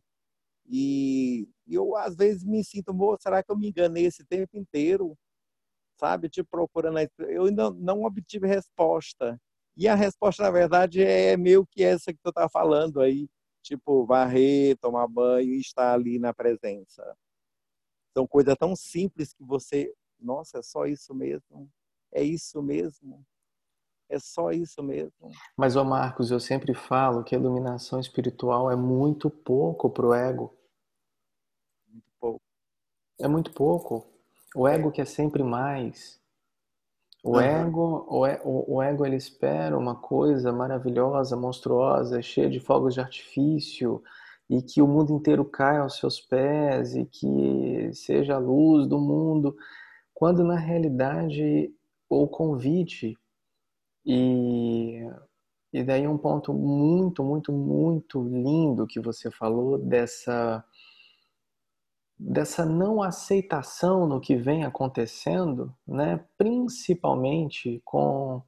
E 0.68 1.48
eu 1.68 1.96
às 1.96 2.16
vezes 2.16 2.44
me 2.44 2.64
sinto, 2.64 2.92
será 3.20 3.42
que 3.42 3.50
eu 3.52 3.56
me 3.56 3.68
enganei 3.68 4.06
esse 4.06 4.24
tempo 4.24 4.56
inteiro? 4.56 5.16
Sabe, 5.98 6.28
te 6.28 6.42
procurando, 6.44 6.98
eu 7.20 7.44
ainda 7.46 7.70
não 7.70 8.04
obtive 8.04 8.46
resposta. 8.46 9.40
E 9.76 9.88
a 9.88 9.94
resposta, 9.94 10.42
na 10.42 10.50
verdade, 10.50 11.02
é 11.02 11.36
meio 11.36 11.66
que 11.66 11.82
essa 11.82 12.12
que 12.12 12.20
tu 12.22 12.32
tá 12.32 12.48
falando 12.48 13.00
aí, 13.00 13.28
tipo, 13.62 14.06
varrer, 14.06 14.76
tomar 14.78 15.06
banho 15.08 15.54
e 15.54 15.60
estar 15.60 15.94
ali 15.94 16.18
na 16.18 16.34
presença. 16.34 17.16
São 18.16 18.26
coisas 18.26 18.56
tão 18.58 18.74
simples 18.76 19.32
que 19.34 19.44
você, 19.44 19.92
nossa, 20.18 20.58
é 20.58 20.62
só 20.62 20.86
isso 20.86 21.14
mesmo? 21.14 21.70
É 22.12 22.22
isso 22.22 22.62
mesmo? 22.62 23.24
É 24.08 24.18
só 24.18 24.50
isso 24.50 24.82
mesmo. 24.82 25.30
Mas, 25.56 25.74
ô 25.74 25.84
Marcos, 25.84 26.30
eu 26.30 26.38
sempre 26.38 26.72
falo 26.74 27.24
que 27.24 27.34
a 27.34 27.38
iluminação 27.38 27.98
espiritual 27.98 28.70
é 28.70 28.76
muito 28.76 29.28
pouco 29.28 29.90
para 29.90 30.06
o 30.06 30.14
ego. 30.14 30.54
Muito 31.88 32.12
pouco. 32.20 32.40
É 33.18 33.28
muito 33.28 33.52
pouco. 33.52 34.06
O 34.54 34.68
ego 34.68 34.92
quer 34.92 35.06
sempre 35.06 35.42
mais. 35.42 36.20
O 37.22 37.32
uhum. 37.32 37.40
ego, 37.40 38.06
o, 38.08 38.76
o 38.76 38.82
ego 38.82 39.04
ele 39.04 39.16
espera 39.16 39.76
uma 39.76 39.96
coisa 39.96 40.52
maravilhosa, 40.52 41.36
monstruosa, 41.36 42.22
cheia 42.22 42.48
de 42.48 42.60
fogos 42.60 42.94
de 42.94 43.00
artifício 43.00 44.00
e 44.48 44.62
que 44.62 44.80
o 44.80 44.86
mundo 44.86 45.12
inteiro 45.12 45.44
caia 45.44 45.80
aos 45.80 45.96
seus 45.98 46.20
pés 46.20 46.94
e 46.94 47.04
que 47.04 47.90
seja 47.92 48.36
a 48.36 48.38
luz 48.38 48.86
do 48.86 49.00
mundo, 49.00 49.56
quando 50.14 50.44
na 50.44 50.56
realidade 50.56 51.74
o 52.08 52.28
convite 52.28 53.18
e, 54.06 55.00
e 55.72 55.82
daí 55.82 56.06
um 56.06 56.16
ponto 56.16 56.54
muito, 56.54 57.24
muito, 57.24 57.52
muito 57.52 58.22
lindo 58.22 58.86
que 58.86 59.00
você 59.00 59.30
falou 59.30 59.78
dessa 59.78 60.64
dessa 62.18 62.64
não 62.64 63.02
aceitação 63.02 64.06
no 64.06 64.20
que 64.20 64.36
vem 64.36 64.64
acontecendo, 64.64 65.74
né? 65.86 66.24
Principalmente 66.38 67.82
com 67.84 68.42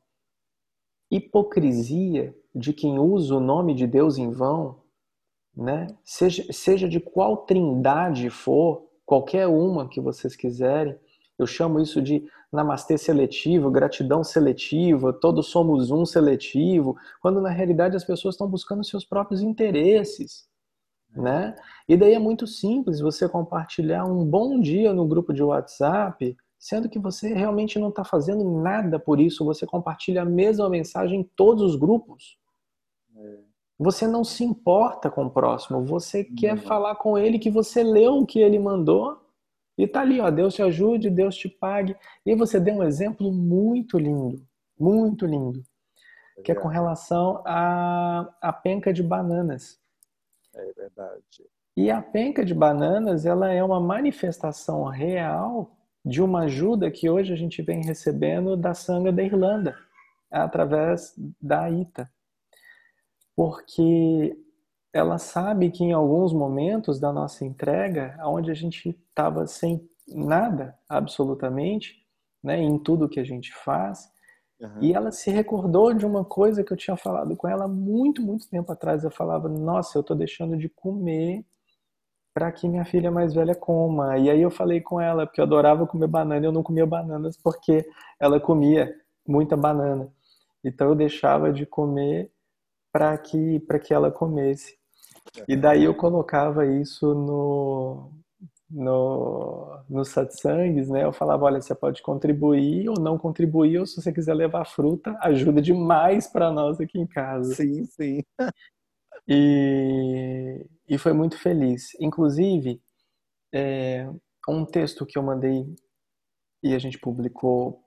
hipocrisia 1.11 2.35
de 2.55 2.73
quem 2.73 2.99
usa 2.99 3.37
o 3.37 3.41
nome 3.41 3.75
de 3.75 3.87
Deus 3.87 4.17
em 4.17 4.31
vão, 4.31 4.81
né? 5.55 5.87
Seja, 6.03 6.51
seja 6.51 6.89
de 6.89 6.99
qual 6.99 7.39
trindade 7.39 8.31
for, 8.31 8.89
qualquer 9.05 9.47
uma 9.47 9.89
que 9.89 10.01
vocês 10.01 10.35
quiserem, 10.35 10.99
eu 11.39 11.47
chamo 11.47 11.79
isso 11.79 12.01
de 12.03 12.27
namastê 12.53 12.97
seletivo, 12.97 13.71
gratidão 13.71 14.25
seletiva, 14.25 15.13
todos 15.13 15.49
somos 15.49 15.91
um 15.91 16.05
seletivo, 16.07 16.97
quando 17.21 17.41
na 17.41 17.51
realidade 17.51 17.97
as 17.97 18.05
pessoas 18.05 18.35
estão 18.35 18.49
buscando 18.49 18.85
seus 18.85 19.05
próprios 19.05 19.43
interesses, 19.43 20.49
né? 21.15 21.55
E 21.89 21.97
daí 21.97 22.15
é 22.15 22.19
muito 22.19 22.47
simples 22.47 23.01
você 23.01 23.29
compartilhar 23.29 24.05
um 24.05 24.25
bom 24.25 24.61
dia 24.61 24.93
no 24.93 25.07
grupo 25.07 25.33
de 25.33 25.43
WhatsApp, 25.43 26.37
sendo 26.59 26.89
que 26.89 26.99
você 26.99 27.33
realmente 27.35 27.79
não 27.79 27.91
está 27.91 28.05
fazendo 28.05 28.45
nada 28.63 28.99
por 28.99 29.21
isso, 29.21 29.45
você 29.45 29.67
compartilha 29.67 30.23
a 30.23 30.27
mesma 30.27 30.69
mensagem 30.69 31.21
em 31.21 31.31
todos 31.37 31.63
os 31.63 31.77
grupos. 31.77 32.39
É. 33.17 33.39
Você 33.79 34.09
não 34.09 34.25
se 34.25 34.43
importa 34.43 35.09
com 35.09 35.27
o 35.27 35.31
próximo, 35.31 35.85
você 35.85 36.25
quer 36.25 36.59
falar 36.59 36.97
com 36.97 37.17
ele 37.17 37.39
que 37.39 37.51
você 37.51 37.83
leu 37.83 38.19
o 38.19 38.27
que 38.27 38.41
ele 38.41 38.59
mandou 38.59 39.21
e 39.79 39.87
tá 39.87 40.01
ali, 40.01 40.21
ó, 40.21 40.29
Deus 40.29 40.55
te 40.55 40.63
ajude, 40.63 41.09
Deus 41.09 41.37
te 41.37 41.49
pague. 41.49 41.97
E 42.27 42.35
você 42.35 42.59
deu 42.59 42.75
um 42.75 42.83
exemplo 42.83 43.33
muito 43.33 43.97
lindo, 43.97 44.45
muito 44.79 45.25
lindo, 45.25 45.63
que 46.45 46.51
é 46.51 46.55
com 46.55 46.67
relação 46.67 47.41
à, 47.47 48.29
à 48.43 48.53
penca 48.53 48.93
de 48.93 49.05
bananas. 49.05 49.81
É 50.53 50.73
verdade. 50.73 51.47
E 51.77 51.93
a 51.93 52.03
penca 52.03 52.45
de 52.45 52.53
bananas, 52.53 53.25
ela 53.25 53.53
é 53.53 53.63
uma 53.63 53.79
manifestação 53.79 54.83
real 54.87 55.77
de 56.05 56.21
uma 56.21 56.41
ajuda 56.41 56.91
que 56.91 57.09
hoje 57.09 57.33
a 57.33 57.37
gente 57.37 57.63
vem 57.63 57.85
recebendo 57.85 58.57
da 58.57 58.75
sanga 58.75 59.13
da 59.13 59.23
Irlanda, 59.23 59.77
através 60.29 61.15
da 61.41 61.71
ITA. 61.71 62.11
Porque 63.37 64.37
ela 64.99 65.19
sabe 65.19 65.71
que 65.71 65.85
em 65.85 65.93
alguns 65.93 66.33
momentos 66.33 66.99
da 66.99 67.13
nossa 67.13 67.45
entrega, 67.45 68.19
onde 68.25 68.51
a 68.51 68.55
gente 68.55 68.91
estava 68.91 69.47
sem 69.47 69.89
nada, 70.07 70.77
absolutamente, 70.89 71.97
né, 72.43 72.61
em 72.61 72.79
tudo 72.79 73.09
que 73.09 73.21
a 73.21 73.25
gente 73.25 73.55
faz, 73.55 74.11
uhum. 74.61 74.83
e 74.83 74.93
ela 74.93 75.11
se 75.11 75.31
recordou 75.31 75.93
de 75.93 76.07
uma 76.07 76.25
coisa 76.25 76.65
que 76.65 76.73
eu 76.73 76.77
tinha 76.77 76.97
falado 76.97 77.37
com 77.37 77.49
ela 77.49 77.69
muito, 77.69 78.23
muito 78.23 78.49
tempo 78.49 78.73
atrás. 78.73 79.05
Eu 79.05 79.11
falava, 79.11 79.49
nossa, 79.49 79.99
eu 79.99 80.01
estou 80.01 80.17
deixando 80.17 80.57
de 80.57 80.69
comer 80.69 81.45
para 82.35 82.53
que 82.53 82.69
minha 82.69 82.85
filha 82.85 83.11
mais 83.11 83.35
velha 83.35 83.55
coma. 83.55 84.17
E 84.17 84.31
aí 84.31 84.41
eu 84.41 84.51
falei 84.51 84.81
com 84.81 85.01
ela, 85.01 85.27
porque 85.27 85.41
eu 85.41 85.45
adorava 85.45 85.87
comer 85.87 86.07
banana, 86.07 86.45
e 86.45 86.49
eu 86.49 86.53
não 86.53 86.63
comia 86.63 86.87
bananas 86.87 87.37
porque 87.37 87.85
ela 88.21 88.39
comia 88.39 88.95
muita 89.27 89.57
banana. 89.57 90.13
Então 90.65 90.89
eu 90.89 90.95
deixava 90.95 91.53
de 91.53 91.67
comer 91.67 92.31
para 92.93 93.17
que 93.19 93.61
para 93.61 93.79
que 93.79 93.93
ela 93.93 94.11
comesse. 94.11 94.78
E 95.47 95.57
daí 95.57 95.85
eu 95.85 95.95
colocava 95.95 96.67
isso 96.67 97.15
no, 97.15 98.13
no, 98.71 99.81
no 99.89 100.05
satsangs, 100.05 100.89
né? 100.89 101.05
Eu 101.05 101.13
falava, 101.13 101.45
olha, 101.45 101.61
você 101.61 101.75
pode 101.75 102.03
contribuir 102.03 102.89
ou 102.89 103.01
não 103.01 103.19
contribuir, 103.19 103.79
ou 103.79 103.87
se 103.87 104.01
você 104.01 104.13
quiser 104.13 104.35
levar 104.35 104.65
fruta, 104.65 105.17
ajuda 105.23 105.63
demais 105.63 106.27
para 106.27 106.51
nós 106.51 106.81
aqui 106.81 106.99
em 106.99 107.07
casa. 107.07 107.55
Sim, 107.55 107.85
sim. 107.85 108.23
E, 109.27 110.67
e 110.89 110.99
foi 110.99 111.13
muito 111.13 111.39
feliz. 111.39 111.95
Inclusive, 112.01 112.81
é, 113.53 114.09
um 114.49 114.65
texto 114.65 115.05
que 115.07 115.19
eu 115.19 115.23
mandei 115.23 115.67
e 116.63 116.75
a 116.75 116.79
gente 116.79 116.99
publicou 116.99 117.83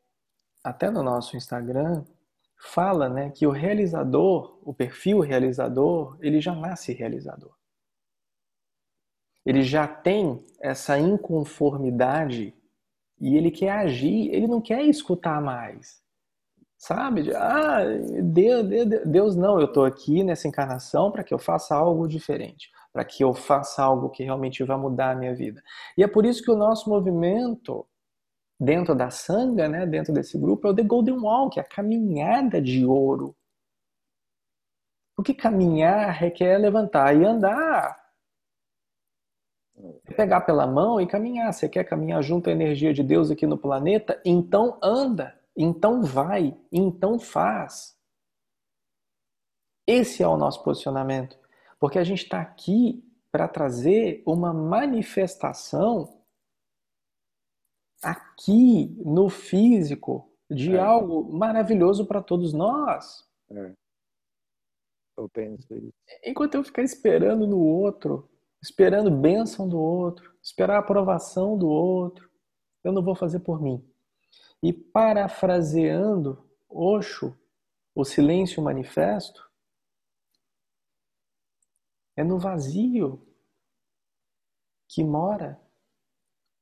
até 0.64 0.89
no 0.89 1.04
nosso 1.04 1.36
Instagram, 1.36 2.04
fala 2.62 3.09
né, 3.09 3.32
que 3.32 3.47
o 3.47 3.51
realizador, 3.51 4.59
o 4.64 4.74
perfil 4.74 5.20
realizador, 5.20 6.18
ele 6.22 6.39
já 6.39 6.53
nasce 6.53 6.93
realizador. 6.93 7.55
Ele 9.43 9.64
já 9.64 9.88
tem 9.88 10.45
essa 10.59 10.99
inconformidade 10.99 12.53
e 13.20 13.36
ele 13.36 13.49
quer 13.49 13.72
agir, 13.72 14.30
ele 14.34 14.47
não 14.47 14.62
quer 14.62 14.84
escutar 14.84 15.41
mais. 15.41 16.01
Sabe? 16.78 17.36
Ah, 17.36 17.82
Deus, 18.24 18.68
Deus 19.05 19.36
não, 19.36 19.59
eu 19.59 19.66
estou 19.66 19.86
aqui 19.86 20.24
nessa 20.24 20.47
encarnação 20.47 21.12
para 21.12 21.24
que 21.24 21.34
eu 21.34 21.39
faça 21.39 21.76
algo 21.76 22.07
diferente, 22.07 22.72
para 22.93 23.03
que 23.03 23.24
eu 23.24 23.34
faça 23.34 23.84
algo 23.84 24.09
que 24.09 24.24
realmente 24.24 24.64
vai 24.64 24.78
mudar 24.78 25.12
a 25.12 25.16
minha 25.16 25.34
vida. 25.34 25.62
E 25.97 26.03
é 26.03 26.07
por 26.07 26.26
isso 26.26 26.43
que 26.43 26.51
o 26.51 26.55
nosso 26.55 26.89
movimento 26.89 27.86
dentro 28.62 28.93
da 28.93 29.09
sanga, 29.09 29.68
né, 29.68 29.88
dentro 29.88 30.14
desse 30.14 30.38
grupo, 30.38 30.68
é 30.68 30.70
o 30.70 30.76
The 30.76 30.84
Golden 30.84 31.18
Walk, 31.18 31.59
a 31.59 31.64
caminhada 31.64 32.62
de 32.62 32.86
ouro. 32.86 33.36
Porque 35.16 35.34
caminhar 35.34 36.12
requer 36.12 36.59
levantar 36.59 37.16
e 37.16 37.26
andar. 37.26 37.99
É 40.05 40.14
pegar 40.14 40.41
pela 40.41 40.68
mão 40.68 41.01
e 41.01 41.07
caminhar. 41.07 41.51
Você 41.51 41.68
quer 41.68 41.84
caminhar 41.86 42.22
junto 42.22 42.49
à 42.49 42.53
energia 42.53 42.93
de 42.93 43.01
Deus 43.01 43.32
aqui 43.32 43.47
no 43.47 43.57
planeta? 43.57 44.22
Então 44.24 44.78
anda, 44.82 45.36
então 45.57 46.03
vai, 46.03 46.55
então 46.72 47.18
faz. 47.18 47.97
Esse 49.88 50.22
é 50.22 50.28
o 50.28 50.38
nosso 50.38 50.64
posicionamento. 50.64 51.36
Porque 51.80 51.97
a 51.97 52.03
gente 52.03 52.24
está 52.24 52.39
aqui 52.39 53.03
para 53.32 53.47
trazer 53.47 54.22
uma 54.24 54.53
manifestação 54.53 56.21
aqui 58.02 58.88
no 59.06 59.30
físico 59.30 60.30
de 60.49 60.76
é. 60.76 60.80
algo 60.80 61.32
maravilhoso 61.32 62.06
para 62.06 62.22
todos 62.22 62.54
nós. 62.54 63.28
É. 63.49 63.74
Eu 65.18 65.30
penso 65.30 65.74
isso. 65.76 65.93
Enquanto 66.24 66.56
eu 66.56 66.64
ficar 66.64 66.84
esperando 66.84 67.45
no 67.45 67.60
outro, 67.60 68.30
esperando 68.62 69.12
bênção 69.12 69.68
do 69.68 69.80
outro, 69.80 70.34
esperar 70.41 70.78
a 70.78 70.80
aprovação 70.80 71.58
do 71.58 71.68
outro, 71.70 72.30
eu 72.84 72.91
não 72.91 73.04
vou 73.04 73.16
fazer 73.16 73.39
por 73.39 73.62
mim. 73.62 73.86
E 74.64 74.74
parafraseando 74.74 76.47
Osho, 76.70 77.38
o 77.93 78.04
silêncio 78.04 78.64
manifesto, 78.64 79.49
é 82.16 82.24
no 82.24 82.39
vazio 82.39 83.26
que 84.88 85.04
mora 85.04 85.62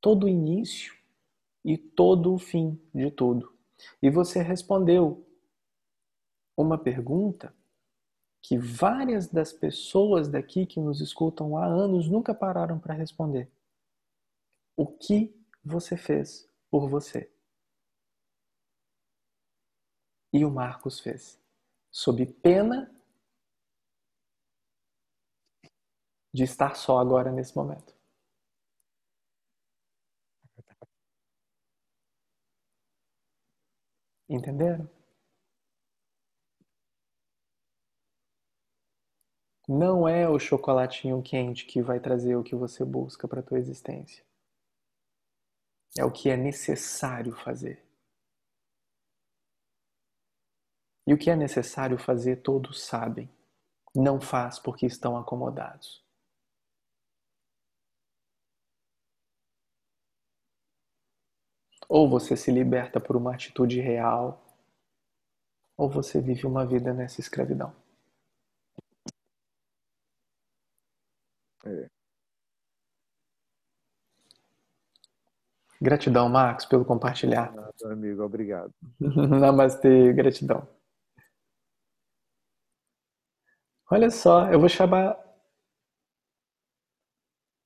todo 0.01 0.25
o 0.25 0.29
início 0.29 0.98
e 1.63 1.77
todo 1.77 2.33
o 2.33 2.39
fim 2.39 2.79
de 2.93 3.11
tudo. 3.11 3.53
E 4.01 4.09
você 4.09 4.41
respondeu 4.41 5.25
uma 6.57 6.77
pergunta 6.77 7.53
que 8.41 8.57
várias 8.57 9.27
das 9.27 9.51
pessoas 9.51 10.27
daqui 10.27 10.65
que 10.65 10.79
nos 10.79 11.01
escutam 11.01 11.57
há 11.57 11.65
anos 11.65 12.09
nunca 12.09 12.33
pararam 12.33 12.79
para 12.79 12.93
responder. 12.93 13.51
O 14.75 14.87
que 14.87 15.35
você 15.63 15.97
fez 15.97 16.49
por 16.69 16.89
você? 16.89 17.31
E 20.31 20.45
o 20.45 20.51
Marcos 20.51 20.99
fez, 20.99 21.41
sob 21.91 22.25
pena 22.25 22.93
de 26.33 26.43
estar 26.43 26.75
só 26.75 26.99
agora 26.99 27.31
nesse 27.31 27.55
momento. 27.55 27.98
Entenderam? 34.29 34.87
Não 39.67 40.07
é 40.07 40.29
o 40.29 40.37
chocolatinho 40.37 41.21
quente 41.21 41.65
que 41.65 41.81
vai 41.81 41.99
trazer 41.99 42.35
o 42.35 42.43
que 42.43 42.55
você 42.55 42.85
busca 42.85 43.27
para 43.27 43.39
a 43.39 43.43
tua 43.43 43.57
existência. 43.57 44.23
É 45.97 46.05
o 46.05 46.11
que 46.11 46.29
é 46.29 46.37
necessário 46.37 47.35
fazer. 47.35 47.83
E 51.07 51.13
o 51.13 51.17
que 51.17 51.31
é 51.31 51.35
necessário 51.35 51.97
fazer 51.97 52.43
todos 52.43 52.83
sabem. 52.83 53.27
Não 53.95 54.21
faz 54.21 54.59
porque 54.59 54.85
estão 54.85 55.17
acomodados. 55.17 56.03
Ou 61.89 62.07
você 62.07 62.37
se 62.37 62.51
liberta 62.51 62.99
por 63.01 63.17
uma 63.17 63.33
atitude 63.33 63.81
real, 63.81 64.45
ou 65.75 65.89
você 65.89 66.21
vive 66.21 66.45
uma 66.45 66.65
vida 66.65 66.93
nessa 66.93 67.19
escravidão. 67.19 67.73
É. 71.65 71.89
Gratidão, 75.81 76.29
Marcos, 76.29 76.65
pelo 76.65 76.85
compartilhar. 76.85 77.53
Nada, 77.53 77.73
amigo, 77.93 78.21
obrigado. 78.23 78.73
Namastê, 79.39 80.13
gratidão. 80.13 80.67
Olha 83.89 84.11
só, 84.11 84.51
eu 84.51 84.59
vou 84.59 84.69
chamar 84.69 85.17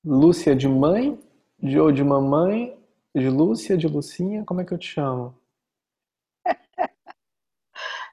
Lúcia 0.04 0.54
de 0.54 0.68
mãe, 0.68 1.18
Joe 1.62 1.92
de 1.92 2.04
mamãe, 2.04 2.78
de 3.14 3.30
Lúcia, 3.30 3.76
de 3.76 3.86
Lucinha, 3.86 4.44
como 4.44 4.60
é 4.60 4.64
que 4.64 4.74
eu 4.74 4.78
te 4.78 4.88
chamo? 4.88 5.38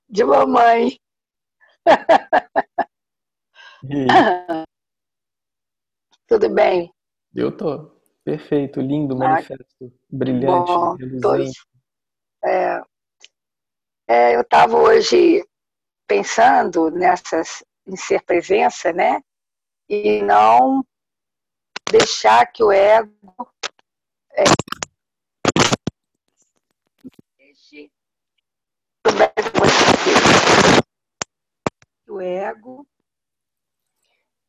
De 0.07 0.23
mamãe. 0.23 0.99
Tudo 6.27 6.53
bem? 6.53 6.93
Eu 7.33 7.55
tô. 7.55 7.99
Perfeito, 8.23 8.79
lindo, 8.79 9.17
manifesto, 9.17 9.91
brilhante, 10.07 10.71
bom, 10.71 10.95
reluzente. 10.95 11.59
É, 12.43 12.81
é, 14.07 14.35
eu 14.35 14.41
estava 14.41 14.77
hoje 14.77 15.43
pensando 16.07 16.91
nessas, 16.91 17.63
em 17.87 17.95
ser 17.95 18.21
presença, 18.23 18.93
né? 18.93 19.19
E 19.89 20.21
não 20.21 20.85
deixar 21.89 22.45
que 22.45 22.63
o 22.63 22.71
ego 22.71 23.11
é, 24.33 24.43
deixe 27.61 27.91
o 32.07 32.19
ego 32.19 32.87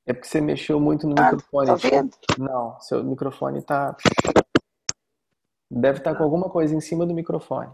é 0.05 0.13
porque 0.13 0.27
você 0.27 0.41
mexeu 0.41 0.81
muito 0.81 1.07
no 1.07 1.15
ah, 1.17 1.31
microfone. 1.31 1.67
Tá 1.69 1.75
vendo? 1.77 2.17
Não, 2.37 2.81
seu 2.81 3.05
microfone 3.05 3.63
tá. 3.63 3.97
Deve 5.71 5.99
estar 5.99 6.11
tá 6.11 6.19
com 6.19 6.25
alguma 6.25 6.51
coisa 6.51 6.75
em 6.75 6.81
cima 6.81 7.07
do 7.07 7.15
microfone. 7.15 7.73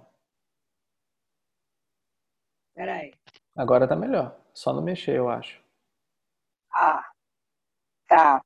Peraí. 2.75 3.15
Agora 3.57 3.89
tá 3.89 3.97
melhor. 3.97 4.39
Só 4.53 4.75
não 4.75 4.83
mexer, 4.83 5.17
eu 5.17 5.31
acho. 5.31 5.59
Ah, 6.71 7.11
tá. 8.07 8.43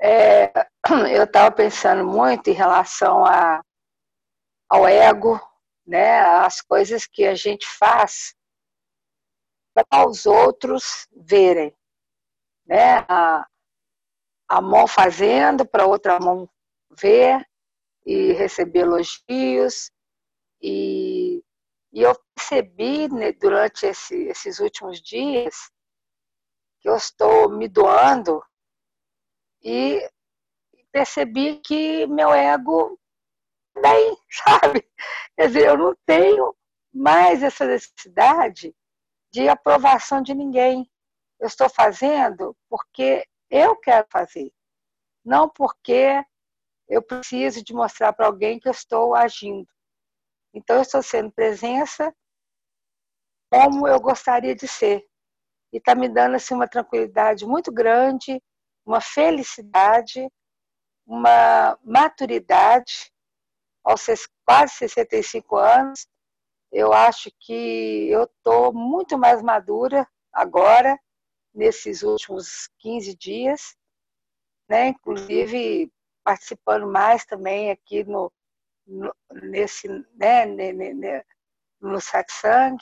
É, 0.00 0.52
eu 1.14 1.22
estava 1.22 1.54
pensando 1.54 2.04
muito 2.04 2.50
em 2.50 2.52
relação 2.52 3.24
a, 3.24 3.62
ao 4.68 4.88
ego, 4.88 5.40
né? 5.88 6.20
As 6.20 6.60
coisas 6.60 7.06
que 7.06 7.24
a 7.24 7.34
gente 7.34 7.66
faz 7.66 8.36
para 9.74 10.06
os 10.06 10.26
outros 10.26 11.08
verem 11.12 11.74
né? 12.68 12.98
A, 13.08 13.46
a 14.46 14.60
mão 14.60 14.86
fazendo 14.86 15.66
para 15.66 15.86
outra 15.86 16.20
mão 16.20 16.48
ver 16.90 17.44
e 18.04 18.32
receber 18.32 18.80
elogios. 18.80 19.90
E, 20.60 21.42
e 21.92 22.02
eu 22.02 22.14
percebi 22.34 23.08
né, 23.08 23.32
durante 23.32 23.86
esse, 23.86 24.14
esses 24.24 24.58
últimos 24.58 25.00
dias 25.00 25.70
que 26.80 26.88
eu 26.88 26.96
estou 26.96 27.50
me 27.50 27.66
doando 27.68 28.44
e 29.62 30.08
percebi 30.92 31.56
que 31.60 32.06
meu 32.06 32.32
ego 32.32 32.98
bem, 33.80 34.16
sabe? 34.30 34.88
Quer 35.36 35.46
dizer, 35.46 35.66
eu 35.68 35.76
não 35.78 35.96
tenho 36.06 36.54
mais 36.92 37.42
essa 37.42 37.66
necessidade 37.66 38.74
de 39.32 39.48
aprovação 39.48 40.22
de 40.22 40.34
ninguém 40.34 40.90
eu 41.40 41.46
estou 41.46 41.68
fazendo 41.68 42.56
porque 42.68 43.24
eu 43.50 43.76
quero 43.76 44.06
fazer, 44.10 44.52
não 45.24 45.48
porque 45.48 46.22
eu 46.88 47.02
preciso 47.02 47.62
de 47.62 47.72
mostrar 47.72 48.12
para 48.12 48.26
alguém 48.26 48.58
que 48.58 48.68
eu 48.68 48.72
estou 48.72 49.14
agindo. 49.14 49.68
Então, 50.54 50.76
eu 50.76 50.82
estou 50.82 51.02
sendo 51.02 51.30
presença 51.30 52.14
como 53.50 53.86
eu 53.86 54.00
gostaria 54.00 54.54
de 54.54 54.66
ser. 54.66 55.06
E 55.72 55.76
está 55.76 55.94
me 55.94 56.08
dando 56.08 56.36
assim, 56.36 56.54
uma 56.54 56.66
tranquilidade 56.66 57.46
muito 57.46 57.70
grande, 57.70 58.42
uma 58.84 59.00
felicidade, 59.00 60.26
uma 61.06 61.78
maturidade. 61.84 63.12
Aos 63.88 64.06
quase 64.44 64.74
65 64.74 65.56
anos, 65.56 66.06
eu 66.70 66.92
acho 66.92 67.30
que 67.40 68.10
eu 68.10 68.24
estou 68.24 68.70
muito 68.70 69.16
mais 69.16 69.40
madura 69.40 70.06
agora 70.30 71.00
nesses 71.54 72.02
últimos 72.02 72.68
15 72.80 73.16
dias, 73.16 73.74
né? 74.68 74.88
inclusive 74.88 75.90
participando 76.22 76.86
mais 76.86 77.24
também 77.24 77.70
aqui 77.70 78.04
no, 78.04 78.30
no, 78.86 79.10
nesse, 79.32 79.88
né, 80.14 80.44
no 81.80 81.98
satsang. 81.98 82.76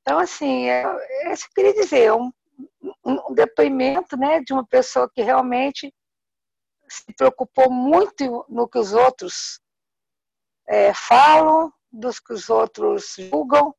Então, 0.00 0.20
assim, 0.20 0.68
é, 0.68 0.84
é 1.22 1.32
isso 1.32 1.48
que 1.50 1.60
eu 1.60 1.64
queria 1.64 1.82
dizer, 1.82 2.12
um, 2.12 2.30
um, 3.04 3.34
depoimento 3.34 4.16
né, 4.16 4.40
de 4.42 4.52
uma 4.52 4.64
pessoa 4.64 5.10
que 5.12 5.22
realmente 5.22 5.92
se 6.88 7.12
preocupou 7.16 7.68
muito 7.68 8.46
no 8.48 8.68
que 8.68 8.78
os 8.78 8.92
outros 8.92 9.60
é, 10.66 10.92
falam, 10.94 11.72
dos 11.92 12.18
que 12.18 12.32
os 12.32 12.48
outros 12.50 13.14
julgam, 13.18 13.74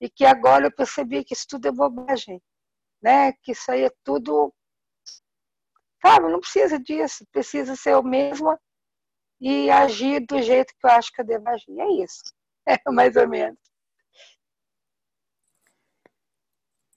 e 0.00 0.08
que 0.08 0.24
agora 0.24 0.66
eu 0.66 0.72
percebi 0.72 1.24
que 1.24 1.34
isso 1.34 1.46
tudo 1.48 1.68
é 1.68 1.72
bobagem, 1.72 2.42
né? 3.02 3.32
Que 3.42 3.52
isso 3.52 3.70
aí 3.70 3.84
é 3.84 3.90
tudo, 4.02 4.52
sabe? 6.00 6.28
Não 6.30 6.40
precisa 6.40 6.78
disso, 6.78 7.26
precisa 7.30 7.76
ser 7.76 7.96
o 7.96 8.02
mesmo 8.02 8.58
e 9.40 9.70
agir 9.70 10.24
do 10.26 10.40
jeito 10.42 10.74
que 10.78 10.86
eu 10.86 10.90
acho 10.90 11.12
que 11.12 11.20
eu 11.20 11.26
devo 11.26 11.48
agir. 11.48 11.78
É 11.78 12.02
isso, 12.02 12.22
é 12.66 12.78
mais 12.90 13.14
ou 13.16 13.28
menos. 13.28 13.58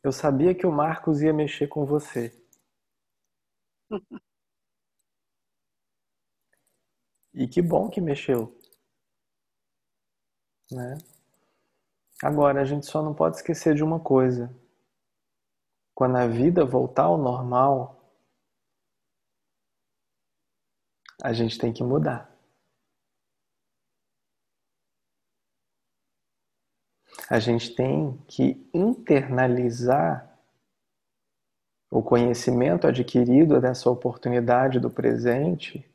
Eu 0.01 0.11
sabia 0.11 0.53
que 0.53 0.67
o 0.67 0.71
Marcos 0.71 1.21
ia 1.21 1.33
mexer 1.33 1.67
com 1.67 1.85
você. 1.85 2.31
e 7.33 7.47
que 7.47 7.61
bom 7.61 7.89
que 7.89 8.01
mexeu. 8.01 8.59
Né? 10.73 10.97
Agora, 12.21 12.61
a 12.61 12.65
gente 12.65 12.85
só 12.85 13.01
não 13.01 13.13
pode 13.13 13.37
esquecer 13.37 13.75
de 13.75 13.83
uma 13.83 13.99
coisa. 13.99 14.53
Quando 15.93 16.17
a 16.17 16.27
vida 16.27 16.65
voltar 16.65 17.03
ao 17.03 17.17
normal, 17.17 18.03
a 21.21 21.31
gente 21.31 21.57
tem 21.57 21.71
que 21.71 21.83
mudar. 21.83 22.31
A 27.29 27.39
gente 27.39 27.73
tem 27.75 28.17
que 28.27 28.69
internalizar 28.73 30.33
o 31.89 32.01
conhecimento 32.01 32.87
adquirido 32.87 33.61
dessa 33.61 33.89
oportunidade 33.89 34.79
do 34.79 34.89
presente 34.89 35.87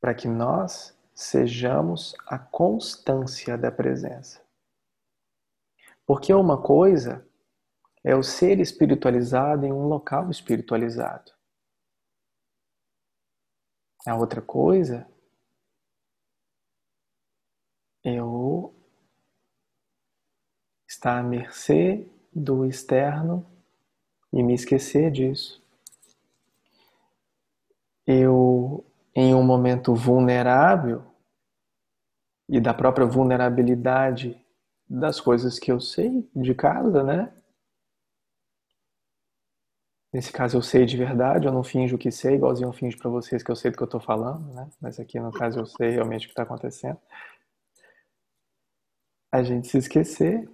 para 0.00 0.14
que 0.14 0.26
nós 0.26 0.95
sejamos 1.16 2.14
a 2.26 2.38
constância 2.38 3.56
da 3.56 3.72
presença. 3.72 4.44
Porque 6.04 6.32
uma 6.32 6.62
coisa 6.62 7.26
é 8.04 8.14
o 8.14 8.22
ser 8.22 8.60
espiritualizado 8.60 9.64
em 9.64 9.72
um 9.72 9.88
local 9.88 10.30
espiritualizado. 10.30 11.32
A 14.06 14.14
outra 14.14 14.42
coisa 14.42 15.10
é 18.04 18.22
o 18.22 18.72
estar 20.86 21.18
à 21.18 21.22
mercê 21.22 22.06
do 22.32 22.66
externo 22.66 23.44
e 24.32 24.42
me 24.42 24.54
esquecer 24.54 25.10
disso. 25.10 25.64
Eu 28.06 28.84
em 29.16 29.34
um 29.34 29.42
momento 29.42 29.94
vulnerável 29.94 31.02
e 32.46 32.60
da 32.60 32.74
própria 32.74 33.06
vulnerabilidade 33.06 34.38
das 34.86 35.18
coisas 35.18 35.58
que 35.58 35.72
eu 35.72 35.80
sei 35.80 36.30
de 36.36 36.54
casa, 36.54 37.02
né? 37.02 37.32
Nesse 40.12 40.30
caso 40.30 40.58
eu 40.58 40.62
sei 40.62 40.84
de 40.84 40.98
verdade, 40.98 41.46
eu 41.46 41.52
não 41.52 41.64
finjo 41.64 41.96
que 41.96 42.10
sei, 42.10 42.34
igualzinho 42.34 42.68
eu 42.68 42.72
finjo 42.74 42.98
para 42.98 43.10
vocês 43.10 43.42
que 43.42 43.50
eu 43.50 43.56
sei 43.56 43.70
do 43.70 43.78
que 43.78 43.82
eu 43.82 43.86
estou 43.86 44.00
falando, 44.00 44.52
né? 44.52 44.70
Mas 44.78 45.00
aqui 45.00 45.18
no 45.18 45.32
caso 45.32 45.60
eu 45.60 45.66
sei 45.66 45.92
realmente 45.92 46.26
o 46.26 46.28
que 46.28 46.32
está 46.32 46.42
acontecendo. 46.42 47.00
A 49.32 49.42
gente 49.42 49.66
se 49.66 49.78
esquecer 49.78 50.48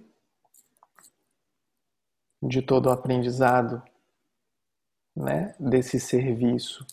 de 2.41 2.61
todo 2.61 2.87
o 2.87 2.91
aprendizado, 2.91 3.83
né? 5.13 5.53
Desse 5.59 5.99
serviço 5.99 6.85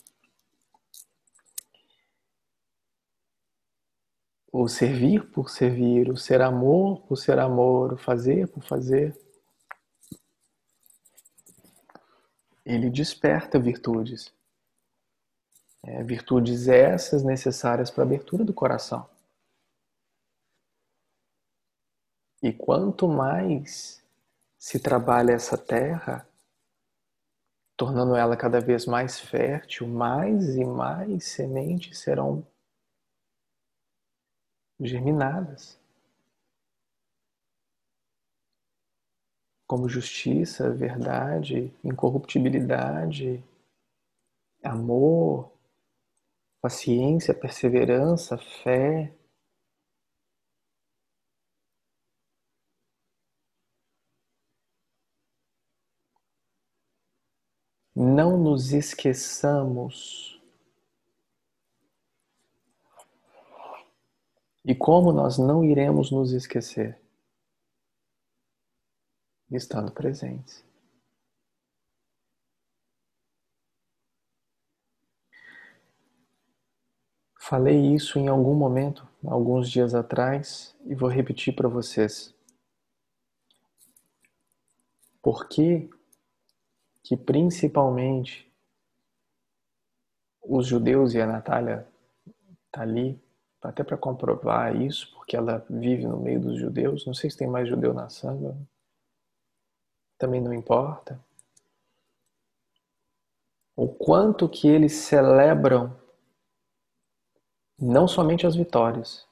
o 4.52 4.66
servir 4.66 5.30
por 5.30 5.48
servir, 5.48 6.10
o 6.10 6.16
ser 6.16 6.40
amor 6.40 7.02
por 7.02 7.16
ser 7.16 7.38
amor, 7.38 7.92
o 7.92 7.96
fazer 7.96 8.48
por 8.48 8.62
fazer. 8.62 9.16
Ele 12.64 12.90
desperta 12.90 13.58
virtudes. 13.58 14.32
É, 15.82 16.02
virtudes 16.02 16.68
essas 16.68 17.22
necessárias 17.22 17.90
para 17.90 18.02
a 18.02 18.06
abertura 18.06 18.44
do 18.44 18.52
coração. 18.52 19.08
E 22.42 22.52
quanto 22.52 23.08
mais 23.08 24.02
se 24.58 24.78
trabalha 24.78 25.32
essa 25.32 25.56
terra, 25.56 26.26
tornando 27.76 28.14
ela 28.14 28.36
cada 28.36 28.60
vez 28.60 28.84
mais 28.84 29.18
fértil, 29.18 29.86
mais 29.88 30.56
e 30.56 30.64
mais 30.64 31.24
sementes 31.24 31.98
serão 31.98 32.46
germinadas. 34.80 35.78
Como 39.66 39.88
justiça, 39.88 40.70
verdade, 40.72 41.72
incorruptibilidade, 41.84 43.42
amor, 44.64 45.52
paciência, 46.60 47.34
perseverança, 47.34 48.36
fé. 48.36 49.14
Não 57.94 58.36
nos 58.38 58.72
esqueçamos 58.72 60.39
E 64.64 64.74
como 64.74 65.12
nós 65.12 65.38
não 65.38 65.64
iremos 65.64 66.10
nos 66.10 66.32
esquecer? 66.32 67.00
Estando 69.50 69.90
presentes. 69.90 70.64
Falei 77.38 77.94
isso 77.94 78.18
em 78.18 78.28
algum 78.28 78.54
momento, 78.54 79.08
alguns 79.26 79.68
dias 79.68 79.94
atrás, 79.94 80.76
e 80.84 80.94
vou 80.94 81.08
repetir 81.08 81.52
para 81.56 81.68
vocês. 81.68 82.32
Por 85.20 85.48
que, 85.48 85.90
que 87.02 87.16
principalmente 87.16 88.48
os 90.42 90.66
judeus 90.66 91.12
e 91.14 91.20
a 91.20 91.26
Natália 91.26 91.88
tá 92.70 92.82
ali 92.82 93.20
até 93.62 93.84
para 93.84 93.96
comprovar 93.96 94.74
isso, 94.74 95.12
porque 95.12 95.36
ela 95.36 95.64
vive 95.68 96.06
no 96.06 96.18
meio 96.18 96.40
dos 96.40 96.58
judeus. 96.58 97.06
Não 97.06 97.12
sei 97.12 97.30
se 97.30 97.36
tem 97.36 97.48
mais 97.48 97.68
judeu 97.68 97.92
na 97.92 98.08
samba. 98.08 98.56
Também 100.18 100.40
não 100.40 100.52
importa. 100.52 101.22
O 103.76 103.88
quanto 103.88 104.48
que 104.48 104.68
eles 104.68 104.92
celebram 104.92 105.96
não 107.78 108.06
somente 108.06 108.46
as 108.46 108.54
vitórias. 108.54 109.26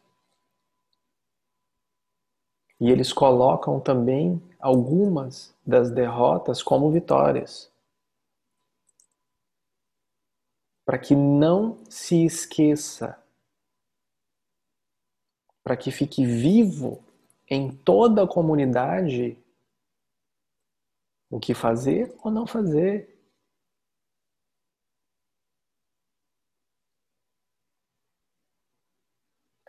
E 2.80 2.90
eles 2.90 3.12
colocam 3.12 3.80
também 3.80 4.42
algumas 4.58 5.54
das 5.66 5.90
derrotas 5.90 6.62
como 6.62 6.90
vitórias. 6.90 7.70
Para 10.86 10.98
que 10.98 11.14
não 11.14 11.84
se 11.90 12.24
esqueça 12.24 13.22
para 15.68 15.76
que 15.76 15.90
fique 15.90 16.24
vivo 16.24 17.04
em 17.46 17.70
toda 17.70 18.22
a 18.22 18.26
comunidade 18.26 19.36
o 21.30 21.38
que 21.38 21.52
fazer 21.52 22.16
ou 22.24 22.30
não 22.30 22.46
fazer. 22.46 23.22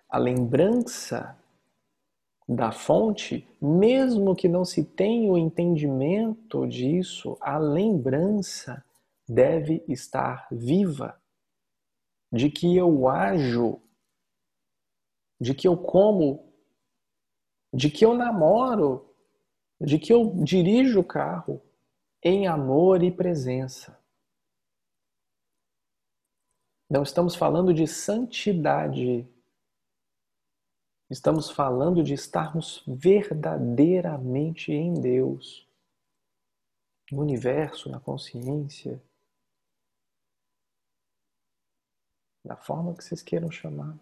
A 0.08 0.18
lembrança 0.18 1.38
da 2.48 2.72
fonte, 2.72 3.46
mesmo 3.62 4.38
que 4.38 4.48
não 4.48 4.64
se 4.64 4.86
tenha 4.86 5.30
o 5.30 5.38
entendimento 5.38 6.66
disso, 6.66 7.38
a 7.42 7.58
lembrança 7.58 8.82
deve 9.28 9.84
estar 9.86 10.48
viva 10.50 11.22
de 12.32 12.50
que 12.50 12.78
eu 12.78 13.10
ajo 13.10 13.82
de 15.40 15.54
que 15.54 15.68
eu 15.68 15.78
como, 15.78 16.54
de 17.74 17.90
que 17.90 18.06
eu 18.06 18.14
namoro, 18.14 19.16
de 19.80 19.98
que 19.98 20.12
eu 20.12 20.44
dirijo 20.44 21.00
o 21.00 21.04
carro 21.04 21.62
em 22.22 22.48
amor 22.48 23.02
e 23.02 23.12
presença. 23.12 23.98
Não 26.90 27.04
estamos 27.04 27.36
falando 27.36 27.74
de 27.74 27.88
santidade. 27.88 29.28
Estamos 31.10 31.50
falando 31.50 32.04
de 32.04 32.14
estarmos 32.14 32.84
verdadeiramente 32.88 34.72
em 34.72 34.94
Deus, 34.94 35.68
no 37.12 37.22
universo, 37.22 37.90
na 37.90 38.00
consciência, 38.00 39.02
da 42.44 42.56
forma 42.56 42.96
que 42.96 43.04
vocês 43.04 43.22
queiram 43.22 43.50
chamar. 43.52 43.98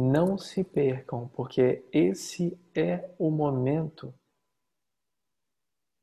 Não 0.00 0.38
se 0.38 0.62
percam, 0.62 1.26
porque 1.30 1.84
esse 1.92 2.56
é 2.72 3.12
o 3.18 3.32
momento 3.32 4.14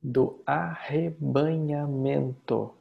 do 0.01 0.43
arrebanhamento. 0.45 2.77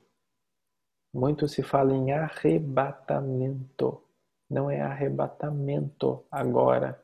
Muito 1.13 1.47
se 1.47 1.63
fala 1.63 1.95
em 1.95 2.11
arrebatamento. 2.11 4.03
Não 4.51 4.69
é 4.69 4.81
arrebatamento 4.81 6.27
agora. 6.29 7.01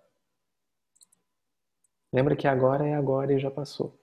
Lembra 2.12 2.34
que 2.34 2.48
agora 2.48 2.84
é 2.84 2.96
agora 2.96 3.32
e 3.32 3.38
já 3.38 3.48
passou. 3.48 3.96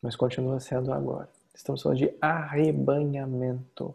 Mas 0.00 0.16
continua 0.16 0.58
sendo 0.58 0.90
agora. 0.90 1.30
Estamos 1.54 1.82
falando 1.82 1.98
de 1.98 2.16
arrebanhamento. 2.18 3.94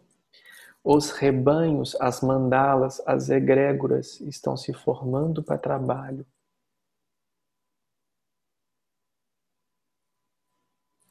Os 0.82 1.10
rebanhos, 1.10 1.94
as 2.00 2.22
mandalas, 2.22 3.02
as 3.06 3.28
egrégoras 3.28 4.20
estão 4.20 4.56
se 4.56 4.72
formando 4.72 5.42
para 5.42 5.58
trabalho. 5.58 6.26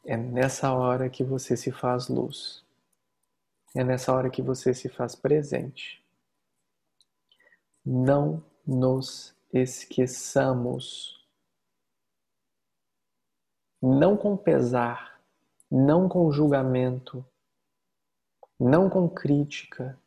É 0.03 0.17
nessa 0.17 0.73
hora 0.73 1.07
que 1.07 1.23
você 1.23 1.55
se 1.55 1.71
faz 1.71 2.07
luz. 2.07 2.65
É 3.75 3.83
nessa 3.83 4.11
hora 4.11 4.31
que 4.31 4.41
você 4.41 4.73
se 4.73 4.89
faz 4.89 5.13
presente. 5.15 6.03
Não 7.85 8.43
nos 8.65 9.35
esqueçamos. 9.53 11.23
Não 13.79 14.17
com 14.17 14.35
pesar, 14.35 15.21
não 15.69 16.09
com 16.09 16.31
julgamento, 16.31 17.23
não 18.59 18.89
com 18.89 19.07
crítica, 19.07 19.97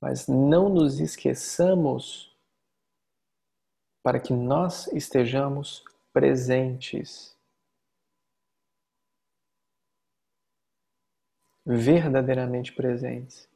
mas 0.00 0.28
não 0.28 0.68
nos 0.68 1.00
esqueçamos 1.00 2.36
para 4.02 4.20
que 4.20 4.34
nós 4.34 4.86
estejamos 4.88 5.82
presentes. 6.12 7.34
Verdadeiramente 11.64 12.70
presentes. 12.72 13.48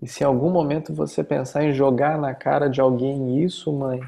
E 0.00 0.06
se 0.06 0.22
em 0.22 0.26
algum 0.26 0.50
momento 0.50 0.94
você 0.94 1.24
pensar 1.24 1.64
em 1.64 1.72
jogar 1.72 2.16
na 2.16 2.34
cara 2.34 2.68
de 2.68 2.80
alguém 2.80 3.42
isso, 3.42 3.72
mãe, 3.72 4.00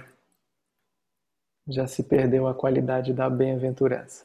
já 1.67 1.87
se 1.89 2.05
perdeu 2.05 2.47
a 2.47 2.55
qualidade 2.55 3.13
da 3.13 3.29
bem-aventurança. 3.29 4.25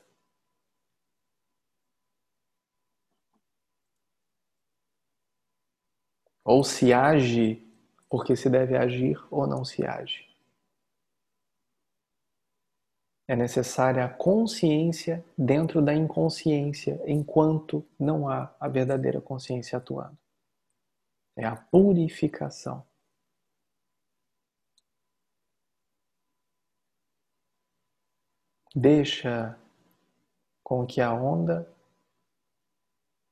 Ou 6.49 6.63
se 6.63 6.91
age 6.91 7.63
porque 8.09 8.35
se 8.35 8.49
deve 8.49 8.75
agir 8.75 9.23
ou 9.29 9.45
não 9.45 9.63
se 9.63 9.85
age. 9.85 10.27
É 13.27 13.35
necessária 13.35 14.03
a 14.03 14.09
consciência 14.09 15.23
dentro 15.37 15.79
da 15.79 15.93
inconsciência, 15.93 16.99
enquanto 17.05 17.85
não 17.99 18.27
há 18.27 18.51
a 18.59 18.67
verdadeira 18.67 19.21
consciência 19.21 19.77
atuando. 19.77 20.17
É 21.37 21.45
a 21.45 21.55
purificação. 21.55 22.83
Deixa 28.75 29.55
com 30.63 30.83
que 30.87 30.99
a 30.99 31.13
onda 31.13 31.71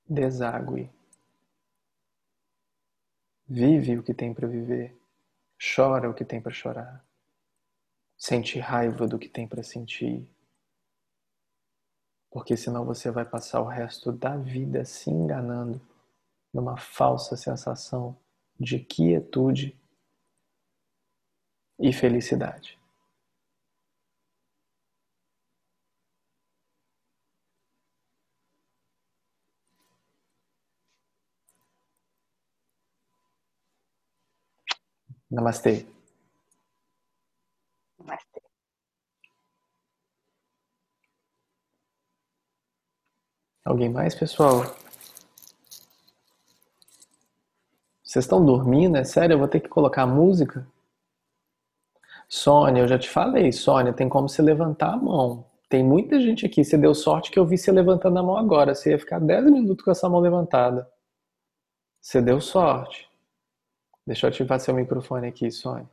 desague 0.08 0.96
Vive 3.50 3.98
o 3.98 4.04
que 4.04 4.14
tem 4.14 4.34
para 4.34 4.46
viver, 4.46 4.94
chora 5.58 6.10
o 6.10 6.14
que 6.14 6.26
tem 6.26 6.42
para 6.42 6.52
chorar, 6.52 7.06
sente 8.18 8.60
raiva 8.60 9.08
do 9.08 9.18
que 9.18 9.30
tem 9.30 9.48
para 9.48 9.64
sentir. 9.64 10.30
Porque 12.30 12.58
senão 12.58 12.84
você 12.84 13.10
vai 13.10 13.24
passar 13.24 13.62
o 13.62 13.68
resto 13.68 14.12
da 14.12 14.36
vida 14.36 14.84
se 14.84 15.10
enganando 15.10 15.82
numa 16.54 16.76
falsa 16.76 17.38
sensação 17.38 18.18
de 18.60 18.80
quietude 18.80 19.80
e 21.80 21.94
felicidade. 21.94 22.77
Namastê. 35.38 35.86
Namastê. 38.00 38.42
Alguém 43.64 43.88
mais, 43.88 44.16
pessoal? 44.16 44.64
Vocês 48.04 48.26
estão 48.26 48.44
dormindo? 48.44 48.98
É 48.98 49.04
sério? 49.04 49.36
Eu 49.36 49.38
vou 49.38 49.48
ter 49.48 49.60
que 49.60 49.70
colocar 49.70 50.08
música? 50.08 50.68
Sônia, 52.28 52.82
eu 52.82 52.88
já 52.88 52.98
te 52.98 53.08
falei, 53.08 53.52
Sônia, 53.52 53.94
tem 53.94 54.10
como 54.10 54.28
você 54.28 54.42
levantar 54.42 54.94
a 54.94 54.98
mão. 54.98 55.46
Tem 55.70 55.84
muita 55.84 56.20
gente 56.20 56.48
aqui. 56.48 56.64
Você 56.64 56.80
deu 56.80 56.96
sorte 56.96 57.30
que 57.30 57.38
eu 57.38 57.46
vi 57.46 57.60
você 57.60 57.72
levantando 57.72 58.18
a 58.18 58.24
mão 58.24 58.38
agora. 58.38 58.74
Você 58.74 58.90
ia 58.90 59.00
ficar 59.00 59.20
10 59.20 59.46
minutos 59.52 59.86
com 59.86 59.92
essa 59.92 60.10
mão 60.10 60.20
levantada. 60.20 60.92
Você 62.02 62.24
deu 62.24 62.42
sorte. 62.42 63.07
Deixa 64.08 64.26
eu 64.26 64.30
ativar 64.30 64.58
seu 64.58 64.74
microfone 64.74 65.28
aqui, 65.28 65.52
Sônia. 65.52 65.86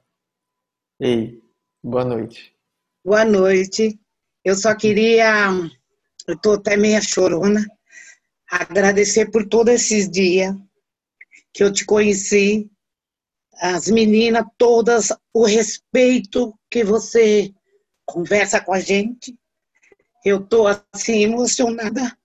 Ei, 1.00 1.42
boa 1.82 2.04
noite. 2.04 2.54
Boa 3.04 3.24
noite. 3.24 3.98
Eu 4.44 4.54
só 4.54 4.72
queria, 4.72 5.50
eu 6.28 6.38
tô 6.40 6.52
até 6.52 6.76
meia 6.76 7.00
chorona, 7.00 7.66
agradecer 8.48 9.32
por 9.32 9.48
todos 9.48 9.74
esses 9.74 10.08
dias 10.08 10.54
que 11.52 11.64
eu 11.64 11.72
te 11.72 11.84
conheci, 11.84 12.70
as 13.54 13.88
meninas 13.88 14.46
todas, 14.56 15.08
o 15.32 15.44
respeito 15.44 16.56
que 16.70 16.84
você 16.84 17.52
conversa 18.06 18.60
com 18.60 18.72
a 18.72 18.78
gente. 18.78 19.36
Eu 20.24 20.46
tô 20.46 20.68
assim 20.68 21.24
emocionada 21.24 22.16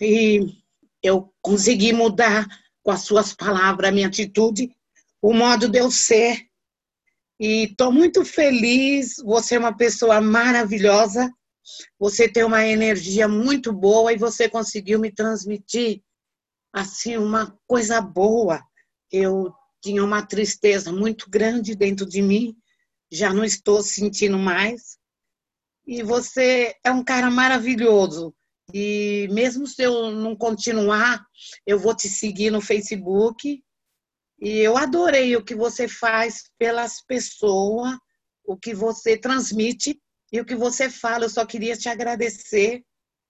e 0.00 0.64
eu 1.00 1.32
consegui 1.40 1.92
mudar 1.92 2.44
com 2.82 2.90
as 2.90 3.02
suas 3.02 3.32
palavras 3.32 3.88
a 3.88 3.92
minha 3.92 4.08
atitude 4.08 4.74
o 5.22 5.32
modo 5.32 5.68
de 5.68 5.78
eu 5.78 5.90
ser. 5.90 6.48
E 7.40 7.64
estou 7.64 7.92
muito 7.92 8.24
feliz. 8.24 9.16
Você 9.24 9.54
é 9.54 9.58
uma 9.58 9.76
pessoa 9.76 10.20
maravilhosa. 10.20 11.32
Você 11.98 12.28
tem 12.28 12.42
uma 12.42 12.66
energia 12.66 13.28
muito 13.28 13.72
boa 13.72 14.12
e 14.12 14.18
você 14.18 14.48
conseguiu 14.48 14.98
me 14.98 15.12
transmitir 15.12 16.02
assim 16.72 17.16
uma 17.16 17.56
coisa 17.68 18.00
boa. 18.00 18.60
Eu 19.10 19.54
tinha 19.80 20.02
uma 20.04 20.26
tristeza 20.26 20.92
muito 20.92 21.30
grande 21.30 21.74
dentro 21.74 22.06
de 22.06 22.20
mim, 22.20 22.56
já 23.10 23.32
não 23.32 23.44
estou 23.44 23.82
sentindo 23.82 24.38
mais. 24.38 24.98
E 25.86 26.02
você 26.02 26.74
é 26.84 26.90
um 26.90 27.04
cara 27.04 27.30
maravilhoso. 27.30 28.34
E 28.72 29.28
mesmo 29.30 29.66
se 29.66 29.82
eu 29.82 30.10
não 30.10 30.34
continuar, 30.34 31.24
eu 31.66 31.78
vou 31.78 31.94
te 31.94 32.08
seguir 32.08 32.50
no 32.50 32.60
Facebook 32.60 33.62
e 34.44 34.58
eu 34.58 34.76
adorei 34.76 35.36
o 35.36 35.44
que 35.44 35.54
você 35.54 35.86
faz 35.86 36.50
pelas 36.58 37.00
pessoas, 37.00 37.96
o 38.44 38.56
que 38.56 38.74
você 38.74 39.16
transmite 39.16 40.02
e 40.32 40.40
o 40.40 40.44
que 40.44 40.56
você 40.56 40.90
fala. 40.90 41.26
Eu 41.26 41.30
só 41.30 41.46
queria 41.46 41.76
te 41.76 41.88
agradecer. 41.88 42.82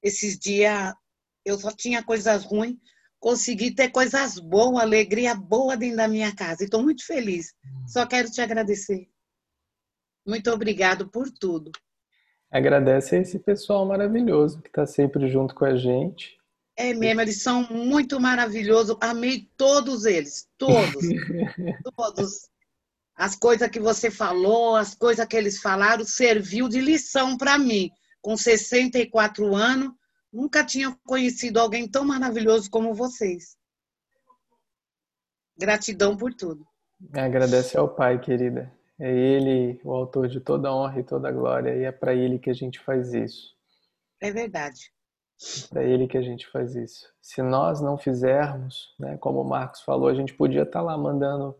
Esses 0.02 0.38
dias 0.38 0.94
eu 1.44 1.58
só 1.58 1.70
tinha 1.70 2.02
coisas 2.02 2.44
ruins, 2.44 2.78
consegui 3.20 3.74
ter 3.74 3.90
coisas 3.90 4.38
boas, 4.38 4.82
alegria 4.82 5.34
boa 5.34 5.76
dentro 5.76 5.98
da 5.98 6.08
minha 6.08 6.34
casa. 6.34 6.64
Estou 6.64 6.82
muito 6.82 7.04
feliz. 7.04 7.52
Só 7.86 8.06
quero 8.06 8.30
te 8.30 8.40
agradecer. 8.40 9.06
Muito 10.26 10.50
obrigado 10.50 11.10
por 11.10 11.30
tudo. 11.30 11.70
Agradece 12.50 13.16
a 13.16 13.18
esse 13.18 13.38
pessoal 13.38 13.84
maravilhoso 13.84 14.62
que 14.62 14.68
está 14.68 14.86
sempre 14.86 15.28
junto 15.28 15.54
com 15.54 15.66
a 15.66 15.76
gente. 15.76 16.38
É 16.82 16.92
mesmo, 16.92 17.20
eles 17.20 17.42
são 17.42 17.62
muito 17.70 18.18
maravilhosos. 18.18 18.96
Amei 19.00 19.48
todos 19.56 20.04
eles, 20.04 20.48
todos, 20.58 21.04
todos. 21.96 22.50
as 23.14 23.36
coisas 23.36 23.70
que 23.70 23.78
você 23.78 24.10
falou, 24.10 24.74
as 24.74 24.92
coisas 24.92 25.24
que 25.26 25.36
eles 25.36 25.60
falaram, 25.60 26.04
serviu 26.04 26.68
de 26.68 26.80
lição 26.80 27.38
para 27.38 27.56
mim. 27.56 27.88
Com 28.20 28.36
64 28.36 29.54
anos, 29.54 29.92
nunca 30.32 30.64
tinha 30.64 30.96
conhecido 31.04 31.60
alguém 31.60 31.88
tão 31.88 32.04
maravilhoso 32.04 32.68
como 32.68 32.94
vocês. 32.94 33.56
Gratidão 35.56 36.16
por 36.16 36.34
tudo. 36.34 36.66
Agradece 37.12 37.76
ao 37.76 37.88
Pai, 37.88 38.20
querida. 38.20 38.72
É 38.98 39.10
Ele 39.10 39.80
o 39.84 39.92
autor 39.92 40.26
de 40.28 40.40
toda 40.40 40.68
a 40.68 40.74
honra 40.74 41.00
e 41.00 41.04
toda 41.04 41.28
a 41.28 41.32
glória, 41.32 41.76
e 41.76 41.84
é 41.84 41.92
para 41.92 42.14
Ele 42.14 42.38
que 42.38 42.50
a 42.50 42.54
gente 42.54 42.80
faz 42.80 43.14
isso. 43.14 43.54
É 44.20 44.32
verdade. 44.32 44.92
É 45.42 45.68
para 45.68 45.84
Ele 45.84 46.06
que 46.06 46.16
a 46.16 46.22
gente 46.22 46.46
faz 46.48 46.76
isso. 46.76 47.12
Se 47.20 47.42
nós 47.42 47.80
não 47.80 47.98
fizermos, 47.98 48.94
né, 48.98 49.16
como 49.18 49.40
o 49.40 49.48
Marcos 49.48 49.80
falou, 49.80 50.08
a 50.08 50.14
gente 50.14 50.34
podia 50.34 50.62
estar 50.62 50.80
tá 50.80 50.82
lá 50.82 50.96
mandando 50.96 51.56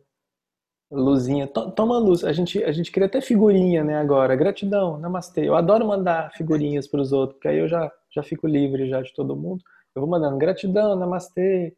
luzinha. 0.91 1.47
Toma 1.49 1.99
luz. 1.99 2.23
A 2.23 2.33
gente, 2.33 2.63
a 2.63 2.71
gente 2.71 2.93
cria 2.93 3.07
até 3.07 3.21
figurinha, 3.21 3.83
né, 3.83 3.97
agora. 3.97 4.37
Gratidão, 4.37 4.99
namastê. 4.99 5.49
Eu 5.49 5.57
adoro 5.57 5.87
mandar 5.87 6.33
figurinhas 6.33 6.87
para 6.87 7.01
os 7.01 7.13
outros, 7.13 7.37
porque 7.37 7.49
aí 7.49 7.59
eu 7.59 7.69
já, 7.69 7.91
já 8.11 8.23
fico 8.23 8.47
livre 8.47 8.89
já 8.89 9.03
de 9.03 9.13
todo 9.15 9.37
mundo. 9.37 9.63
Eu 9.95 10.03
vou 10.03 10.11
mandando 10.11 10.39
gratidão, 10.39 10.95
namastê, 10.97 11.77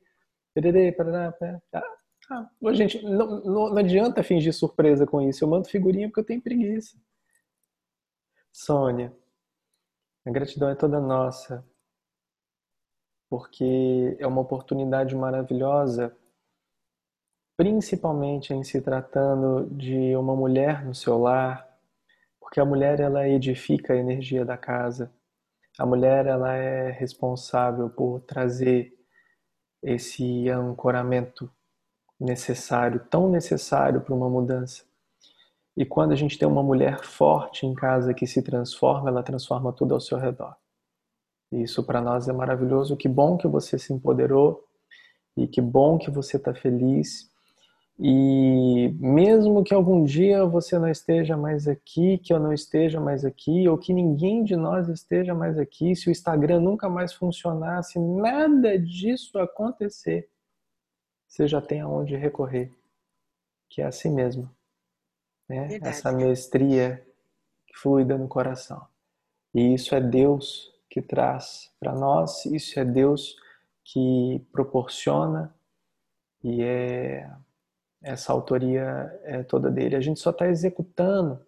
pererê, 0.52 0.92
parará, 0.92 1.32
parará. 1.32 1.62
Ah, 2.30 2.48
gente, 2.72 3.02
não, 3.04 3.42
não, 3.44 3.70
não 3.70 3.78
adianta 3.78 4.22
fingir 4.22 4.52
surpresa 4.52 5.06
com 5.06 5.20
isso. 5.22 5.44
Eu 5.44 5.48
mando 5.48 5.68
figurinha 5.68 6.08
porque 6.08 6.20
eu 6.20 6.24
tenho 6.24 6.42
preguiça. 6.42 6.96
Sônia, 8.52 9.12
a 10.24 10.30
gratidão 10.30 10.70
é 10.70 10.74
toda 10.74 11.00
nossa, 11.00 11.64
porque 13.34 14.16
é 14.20 14.26
uma 14.28 14.42
oportunidade 14.42 15.12
maravilhosa, 15.16 16.16
principalmente 17.56 18.54
em 18.54 18.62
se 18.62 18.80
tratando 18.80 19.68
de 19.70 20.14
uma 20.14 20.36
mulher 20.36 20.84
no 20.84 20.94
seu 20.94 21.18
lar, 21.18 21.68
porque 22.38 22.60
a 22.60 22.64
mulher 22.64 23.00
ela 23.00 23.28
edifica 23.28 23.92
a 23.92 23.96
energia 23.96 24.44
da 24.44 24.56
casa. 24.56 25.12
A 25.76 25.84
mulher 25.84 26.26
ela 26.26 26.54
é 26.54 26.92
responsável 26.92 27.90
por 27.90 28.20
trazer 28.20 28.96
esse 29.82 30.48
ancoramento 30.48 31.50
necessário, 32.20 33.00
tão 33.10 33.28
necessário 33.28 34.00
para 34.00 34.14
uma 34.14 34.30
mudança. 34.30 34.84
E 35.76 35.84
quando 35.84 36.12
a 36.12 36.16
gente 36.16 36.38
tem 36.38 36.46
uma 36.46 36.62
mulher 36.62 37.02
forte 37.02 37.66
em 37.66 37.74
casa 37.74 38.14
que 38.14 38.28
se 38.28 38.40
transforma, 38.44 39.10
ela 39.10 39.24
transforma 39.24 39.72
tudo 39.72 39.92
ao 39.92 40.00
seu 40.00 40.18
redor. 40.18 40.54
Isso 41.62 41.84
para 41.84 42.00
nós 42.00 42.28
é 42.28 42.32
maravilhoso. 42.32 42.96
Que 42.96 43.08
bom 43.08 43.36
que 43.36 43.46
você 43.46 43.78
se 43.78 43.92
empoderou 43.92 44.64
e 45.36 45.46
que 45.46 45.60
bom 45.60 45.98
que 45.98 46.10
você 46.10 46.36
está 46.36 46.52
feliz. 46.54 47.30
E 47.98 48.92
mesmo 48.98 49.62
que 49.62 49.72
algum 49.72 50.02
dia 50.02 50.44
você 50.44 50.78
não 50.78 50.88
esteja 50.88 51.36
mais 51.36 51.68
aqui, 51.68 52.18
que 52.18 52.32
eu 52.32 52.40
não 52.40 52.52
esteja 52.52 53.00
mais 53.00 53.24
aqui, 53.24 53.68
ou 53.68 53.78
que 53.78 53.92
ninguém 53.92 54.42
de 54.42 54.56
nós 54.56 54.88
esteja 54.88 55.32
mais 55.32 55.56
aqui, 55.58 55.94
se 55.94 56.08
o 56.08 56.10
Instagram 56.10 56.60
nunca 56.60 56.88
mais 56.88 57.12
funcionar, 57.12 57.84
se 57.84 58.00
nada 58.00 58.76
disso 58.76 59.38
acontecer, 59.38 60.28
você 61.28 61.46
já 61.46 61.60
tem 61.60 61.80
aonde 61.80 62.16
recorrer, 62.16 62.72
que 63.70 63.80
é 63.80 63.84
a 63.84 63.92
si 63.92 64.10
mesmo. 64.10 64.50
Né? 65.48 65.78
Essa 65.82 66.10
mestria 66.10 67.04
fluida 67.74 68.18
no 68.18 68.26
coração. 68.26 68.84
E 69.54 69.72
isso 69.74 69.94
é 69.94 70.00
Deus 70.00 70.73
que 70.94 71.02
traz 71.02 71.72
para 71.80 71.92
nós, 71.92 72.46
isso 72.46 72.78
é 72.78 72.84
Deus 72.84 73.34
que 73.82 74.46
proporciona 74.52 75.52
e 76.40 76.62
é 76.62 77.28
essa 78.00 78.32
autoria 78.32 78.80
é 79.24 79.42
toda 79.42 79.72
dele. 79.72 79.96
A 79.96 80.00
gente 80.00 80.20
só 80.20 80.30
está 80.30 80.46
executando 80.46 81.44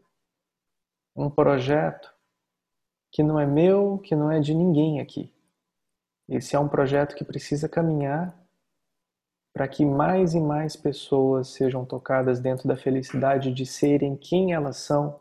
um 1.14 1.30
projeto 1.30 2.12
que 3.12 3.22
não 3.22 3.38
é 3.38 3.46
meu, 3.46 3.98
que 3.98 4.16
não 4.16 4.32
é 4.32 4.40
de 4.40 4.52
ninguém 4.52 4.98
aqui. 5.00 5.32
Esse 6.28 6.56
é 6.56 6.58
um 6.58 6.68
projeto 6.68 7.14
que 7.14 7.24
precisa 7.24 7.68
caminhar 7.68 8.36
para 9.52 9.68
que 9.68 9.86
mais 9.86 10.34
e 10.34 10.40
mais 10.40 10.74
pessoas 10.74 11.50
sejam 11.50 11.84
tocadas 11.84 12.40
dentro 12.40 12.66
da 12.66 12.76
felicidade 12.76 13.54
de 13.54 13.64
serem 13.64 14.16
quem 14.16 14.54
elas 14.54 14.78
são 14.78 15.20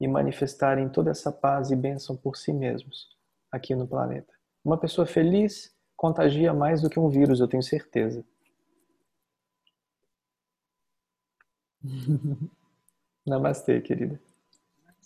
e 0.00 0.08
manifestarem 0.08 0.88
toda 0.88 1.12
essa 1.12 1.30
paz 1.30 1.70
e 1.70 1.76
bênção 1.76 2.16
por 2.16 2.36
si 2.36 2.52
mesmos 2.52 3.19
aqui 3.50 3.74
no 3.74 3.86
planeta. 3.86 4.32
Uma 4.64 4.78
pessoa 4.78 5.06
feliz 5.06 5.74
contagia 5.96 6.52
mais 6.54 6.80
do 6.80 6.88
que 6.88 6.98
um 6.98 7.08
vírus, 7.08 7.40
eu 7.40 7.48
tenho 7.48 7.62
certeza. 7.62 8.24
Namastê, 13.26 13.80
querida. 13.80 14.20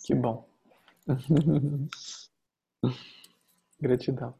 Que 0.05 0.13
bom. 0.15 0.47
Gratidão. 3.79 4.33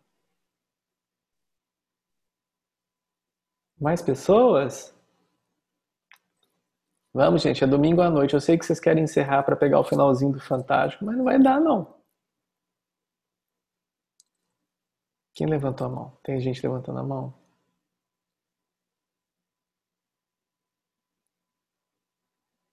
Mais 3.80 4.02
pessoas? 4.02 4.96
Vamos, 7.14 7.42
gente, 7.42 7.64
é 7.64 7.68
domingo 7.68 8.02
à 8.02 8.10
noite. 8.10 8.34
Eu 8.34 8.42
sei 8.42 8.58
que 8.58 8.66
vocês 8.66 8.80
querem 8.80 9.04
encerrar 9.04 9.44
para 9.44 9.56
pegar 9.56 9.80
o 9.80 9.84
finalzinho 9.84 10.34
do 10.34 10.40
Fantástico, 10.40 11.06
mas 11.06 11.18
não 11.18 11.24
vai 11.24 11.42
dar, 11.42 11.60
não. 11.62 11.96
Quem 15.36 15.46
levantou 15.46 15.86
a 15.86 15.90
mão? 15.92 16.18
Tem 16.24 16.40
gente 16.40 16.64
levantando 16.66 16.98
a 16.98 17.04
mão? 17.04 17.32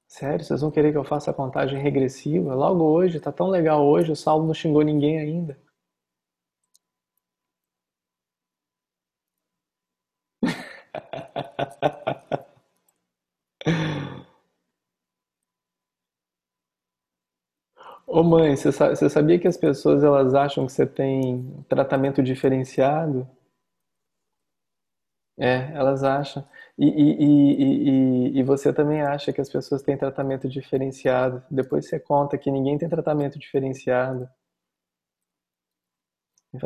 Sério, 0.06 0.44
vocês 0.44 0.60
vão 0.60 0.70
querer 0.70 0.92
que 0.92 0.96
eu 0.96 1.02
faça 1.02 1.32
a 1.32 1.34
contagem 1.34 1.76
regressiva? 1.82 2.54
Logo 2.54 2.84
hoje, 2.84 3.18
tá 3.18 3.32
tão 3.32 3.48
legal 3.48 3.84
hoje, 3.84 4.12
o 4.12 4.16
Saulo 4.16 4.46
não 4.46 4.54
xingou 4.54 4.82
ninguém 4.82 5.18
ainda. 5.18 5.58
Ô 18.14 18.22
mãe, 18.22 18.54
você, 18.54 19.08
sabia 19.08 19.38
que 19.40 19.48
as 19.48 19.56
pessoas 19.56 20.04
elas 20.04 20.34
acham 20.34 20.66
que 20.66 20.72
você 20.72 20.86
tem 20.86 21.64
tratamento 21.68 22.22
diferenciado? 22.22 23.26
É, 25.38 25.72
elas 25.74 26.04
acham. 26.04 26.46
E, 26.78 26.86
e, 26.86 27.24
e, 27.24 28.36
e, 28.36 28.38
e 28.38 28.42
você 28.42 28.72
também 28.72 29.00
acha 29.02 29.32
que 29.32 29.40
as 29.40 29.50
pessoas 29.50 29.82
têm 29.82 29.96
tratamento 29.96 30.48
diferenciado. 30.48 31.42
Depois 31.50 31.88
você 31.88 31.98
conta 31.98 32.38
que 32.38 32.50
ninguém 32.50 32.78
tem 32.78 32.88
tratamento 32.88 33.38
diferenciado. 33.38 34.28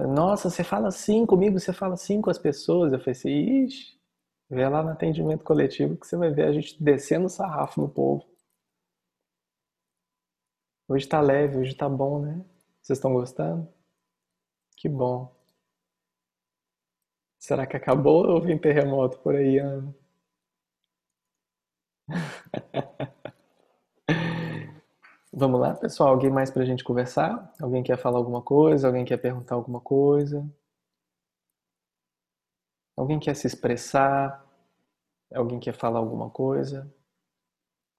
Nossa, 0.09 0.48
você 0.51 0.62
fala 0.64 0.89
assim 0.89 1.24
comigo, 1.27 1.59
você 1.59 1.73
fala 1.73 1.94
assim 1.94 2.20
com 2.20 2.31
as 2.31 2.39
pessoas. 2.39 2.93
Eu 2.93 2.98
falei 3.01 3.12
assim, 3.12 3.31
ixi, 3.64 3.97
vê 4.51 4.68
lá 4.68 4.82
no 4.82 4.90
atendimento 4.90 5.44
coletivo 5.44 5.97
que 5.97 6.06
você 6.06 6.16
vai 6.16 6.31
ver 6.31 6.47
a 6.47 6.52
gente 6.52 6.82
descendo 6.82 7.27
o 7.27 7.31
sarrafo 7.31 7.81
no 7.81 7.89
povo. 7.89 8.24
Hoje 10.89 11.07
tá 11.09 11.21
leve, 11.21 11.59
hoje 11.59 11.75
tá 11.77 11.89
bom, 11.89 12.21
né? 12.21 12.45
Vocês 12.83 12.99
estão 12.99 13.13
gostando? 13.13 13.69
Que 14.77 14.89
bom. 14.89 15.35
Será 17.39 17.67
que 17.67 17.77
acabou 17.79 18.27
ou 18.29 18.43
vem 18.43 18.59
terremoto 18.59 19.19
por 19.21 19.35
aí, 19.35 19.59
Ana? 19.59 19.95
Vamos 25.33 25.61
lá, 25.61 25.75
pessoal? 25.75 26.09
Alguém 26.11 26.31
mais 26.31 26.51
pra 26.51 26.65
gente 26.65 26.83
conversar? 26.83 27.53
Alguém 27.61 27.83
quer 27.83 27.97
falar 27.99 28.19
alguma 28.19 28.43
coisa? 28.43 28.87
Alguém 28.89 29.05
quer 29.05 29.19
perguntar 29.19 29.55
alguma 29.55 29.81
coisa? 29.81 30.45
Alguém 32.97 33.19
quer 33.21 33.35
se 33.37 33.47
expressar? 33.47 34.45
Alguém 35.35 35.61
quer 35.61 35.75
falar 35.75 35.99
alguma 36.01 36.31
coisa? 36.31 36.93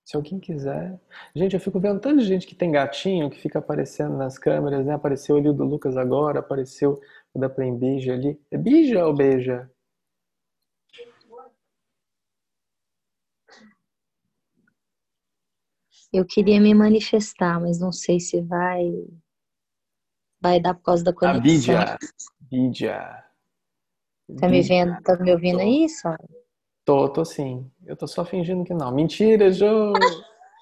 Se 0.07 0.15
alguém 0.15 0.39
quiser. 0.39 0.97
Gente, 1.35 1.53
eu 1.53 1.59
fico 1.59 1.81
vendo 1.81 1.99
tanta 1.99 2.23
gente 2.23 2.47
que 2.47 2.55
tem 2.55 2.71
gatinho 2.71 3.29
que 3.29 3.41
fica 3.41 3.59
aparecendo 3.59 4.15
nas 4.15 4.39
câmeras, 4.39 4.85
né? 4.85 4.93
Apareceu 4.93 5.35
ali 5.35 5.49
o 5.49 5.53
do 5.53 5.65
Lucas 5.65 5.97
agora, 5.97 6.39
apareceu 6.39 6.97
o 7.33 7.39
da 7.39 7.49
Plain 7.49 7.77
Bija 7.77 8.13
ali. 8.13 8.41
É 8.49 8.57
Bija 8.57 9.05
ou 9.05 9.13
Beija? 9.13 9.69
Eu 16.13 16.25
queria 16.25 16.61
me 16.61 16.73
manifestar, 16.73 17.59
mas 17.59 17.77
não 17.77 17.91
sei 17.91 18.17
se 18.21 18.39
vai 18.39 18.89
vai 20.39 20.61
dar 20.61 20.73
por 20.73 20.83
causa 20.83 21.03
da 21.03 21.11
conexão. 21.11 21.41
A 21.41 21.43
Bídia. 21.43 21.97
Bídia. 22.39 23.25
Tá 24.39 24.47
me 24.47 24.61
vendo, 24.61 25.01
tá 25.01 25.17
me 25.17 25.33
ouvindo 25.33 25.59
aí, 25.59 25.89
só? 25.89 26.15
Tô, 26.87 27.07
tô 27.09 27.25
sim. 27.25 27.69
Eu 27.85 27.97
tô 27.97 28.07
só 28.07 28.23
fingindo 28.23 28.63
que 28.63 28.73
não. 28.73 28.95
Mentira, 28.95 29.51
Jô! 29.51 29.91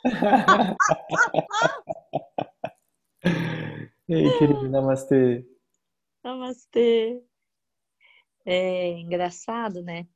Ei, 4.10 4.32
querida, 4.40 4.68
namastê. 4.68 5.46
Namastê. 6.24 7.22
É 8.44 8.98
engraçado, 8.98 9.84
né? 9.84 10.08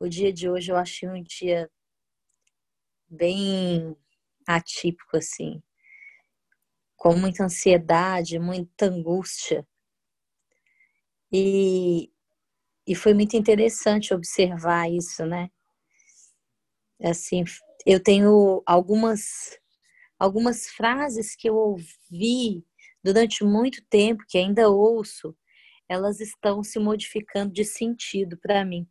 O 0.00 0.08
dia 0.08 0.32
de 0.32 0.50
hoje 0.50 0.72
eu 0.72 0.76
achei 0.76 1.08
um 1.08 1.22
dia 1.22 1.70
bem 3.08 3.96
atípico, 4.48 5.16
assim, 5.16 5.62
com 6.96 7.14
muita 7.14 7.44
ansiedade, 7.44 8.40
muita 8.40 8.86
angústia. 8.86 9.64
E, 11.30 12.12
e 12.86 12.94
foi 12.94 13.14
muito 13.14 13.36
interessante 13.36 14.12
observar 14.14 14.90
isso, 14.90 15.24
né? 15.26 15.50
Assim, 17.02 17.44
eu 17.86 18.02
tenho 18.02 18.62
algumas 18.66 19.58
algumas 20.18 20.68
frases 20.68 21.34
que 21.36 21.48
eu 21.48 21.54
ouvi 21.56 22.64
durante 23.02 23.44
muito 23.44 23.84
tempo, 23.90 24.24
que 24.28 24.38
ainda 24.38 24.70
ouço, 24.70 25.36
elas 25.88 26.20
estão 26.20 26.62
se 26.62 26.78
modificando 26.78 27.52
de 27.52 27.64
sentido 27.64 28.38
para 28.38 28.64
mim. 28.64 28.88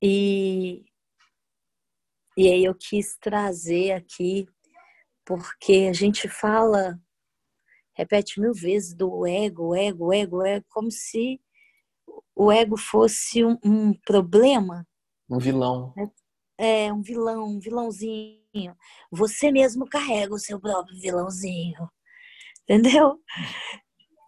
E, 0.00 0.84
e 2.36 2.48
aí 2.48 2.64
eu 2.64 2.74
quis 2.74 3.16
trazer 3.20 3.92
aqui, 3.92 4.46
porque 5.24 5.88
a 5.90 5.92
gente 5.92 6.28
fala, 6.28 7.01
repete 7.94 8.40
mil 8.40 8.52
vezes 8.52 8.94
do 8.94 9.26
ego, 9.26 9.74
ego, 9.74 10.12
ego, 10.12 10.42
ego, 10.42 10.66
como 10.68 10.90
se 10.90 11.40
o 12.34 12.50
ego 12.50 12.76
fosse 12.76 13.44
um, 13.44 13.58
um 13.64 13.94
problema. 14.06 14.86
Um 15.30 15.38
vilão. 15.38 15.94
É, 16.58 16.86
é, 16.86 16.92
um 16.92 17.02
vilão, 17.02 17.44
um 17.44 17.60
vilãozinho. 17.60 18.76
Você 19.10 19.50
mesmo 19.50 19.86
carrega 19.86 20.34
o 20.34 20.38
seu 20.38 20.60
próprio 20.60 20.98
vilãozinho. 21.00 21.88
Entendeu? 22.62 23.18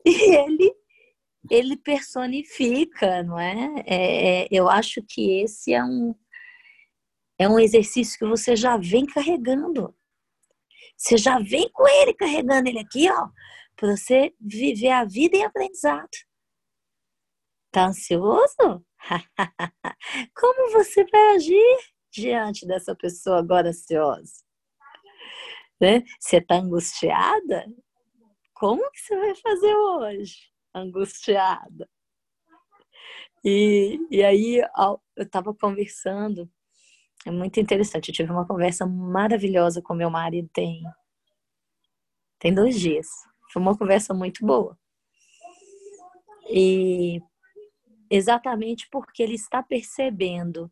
E 0.07 0.37
ele 0.37 0.75
ele 1.51 1.77
personifica, 1.77 3.23
não 3.23 3.39
é? 3.39 3.85
é? 3.87 4.43
é? 4.45 4.49
Eu 4.51 4.69
acho 4.69 5.03
que 5.03 5.43
esse 5.43 5.73
é 5.75 5.85
um, 5.85 6.15
é 7.39 7.49
um 7.49 7.59
exercício 7.59 8.19
que 8.19 8.27
você 8.27 8.57
já 8.57 8.77
vem 8.77 9.05
carregando. 9.05 9.95
Você 10.97 11.17
já 11.17 11.39
vem 11.39 11.71
com 11.73 11.87
ele 11.87 12.15
carregando 12.15 12.69
ele 12.69 12.79
aqui, 12.79 13.11
ó, 13.11 13.29
para 13.77 13.97
você 13.97 14.35
viver 14.41 14.91
a 14.91 15.05
vida 15.05 15.37
em 15.37 15.45
aprendizado. 15.45 16.09
Tá 17.71 17.87
ansioso? 17.87 18.85
Como 20.35 20.73
você 20.73 21.05
vai 21.05 21.37
agir 21.37 21.79
diante 22.13 22.67
dessa 22.67 22.95
pessoa 22.95 23.39
agora 23.39 23.69
ansiosa? 23.71 24.43
Né? 25.81 26.03
Você 26.21 26.41
tá 26.41 26.57
angustiada? 26.57 27.67
Como 28.55 28.89
que 28.93 29.01
você 29.01 29.17
vai 29.17 29.35
fazer 29.35 29.75
hoje? 29.75 30.55
angustiada. 30.75 31.89
E, 33.45 33.99
e 34.11 34.25
aí 34.25 34.57
eu 34.59 35.01
estava 35.17 35.55
conversando, 35.55 36.51
é 37.25 37.31
muito 37.31 37.59
interessante, 37.59 38.09
eu 38.09 38.15
tive 38.15 38.31
uma 38.31 38.47
conversa 38.47 38.87
maravilhosa 38.87 39.81
com 39.81 39.95
meu 39.95 40.11
marido 40.11 40.49
tem, 40.53 40.83
tem 42.39 42.55
dois 42.55 42.79
dias. 42.79 43.07
Foi 43.53 43.63
uma 43.63 43.77
conversa 43.77 44.13
muito 44.13 44.45
boa. 44.45 44.79
E 46.51 47.23
exatamente 48.11 48.89
porque 48.91 49.23
ele 49.23 49.35
está 49.35 49.63
percebendo 49.63 50.71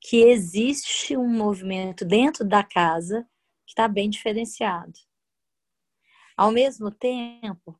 que 0.00 0.22
existe 0.22 1.16
um 1.16 1.28
movimento 1.28 2.04
dentro 2.04 2.44
da 2.46 2.62
casa 2.62 3.28
que 3.66 3.72
está 3.72 3.86
bem 3.86 4.08
diferenciado. 4.08 4.94
Ao 6.36 6.50
mesmo 6.50 6.90
tempo, 6.90 7.78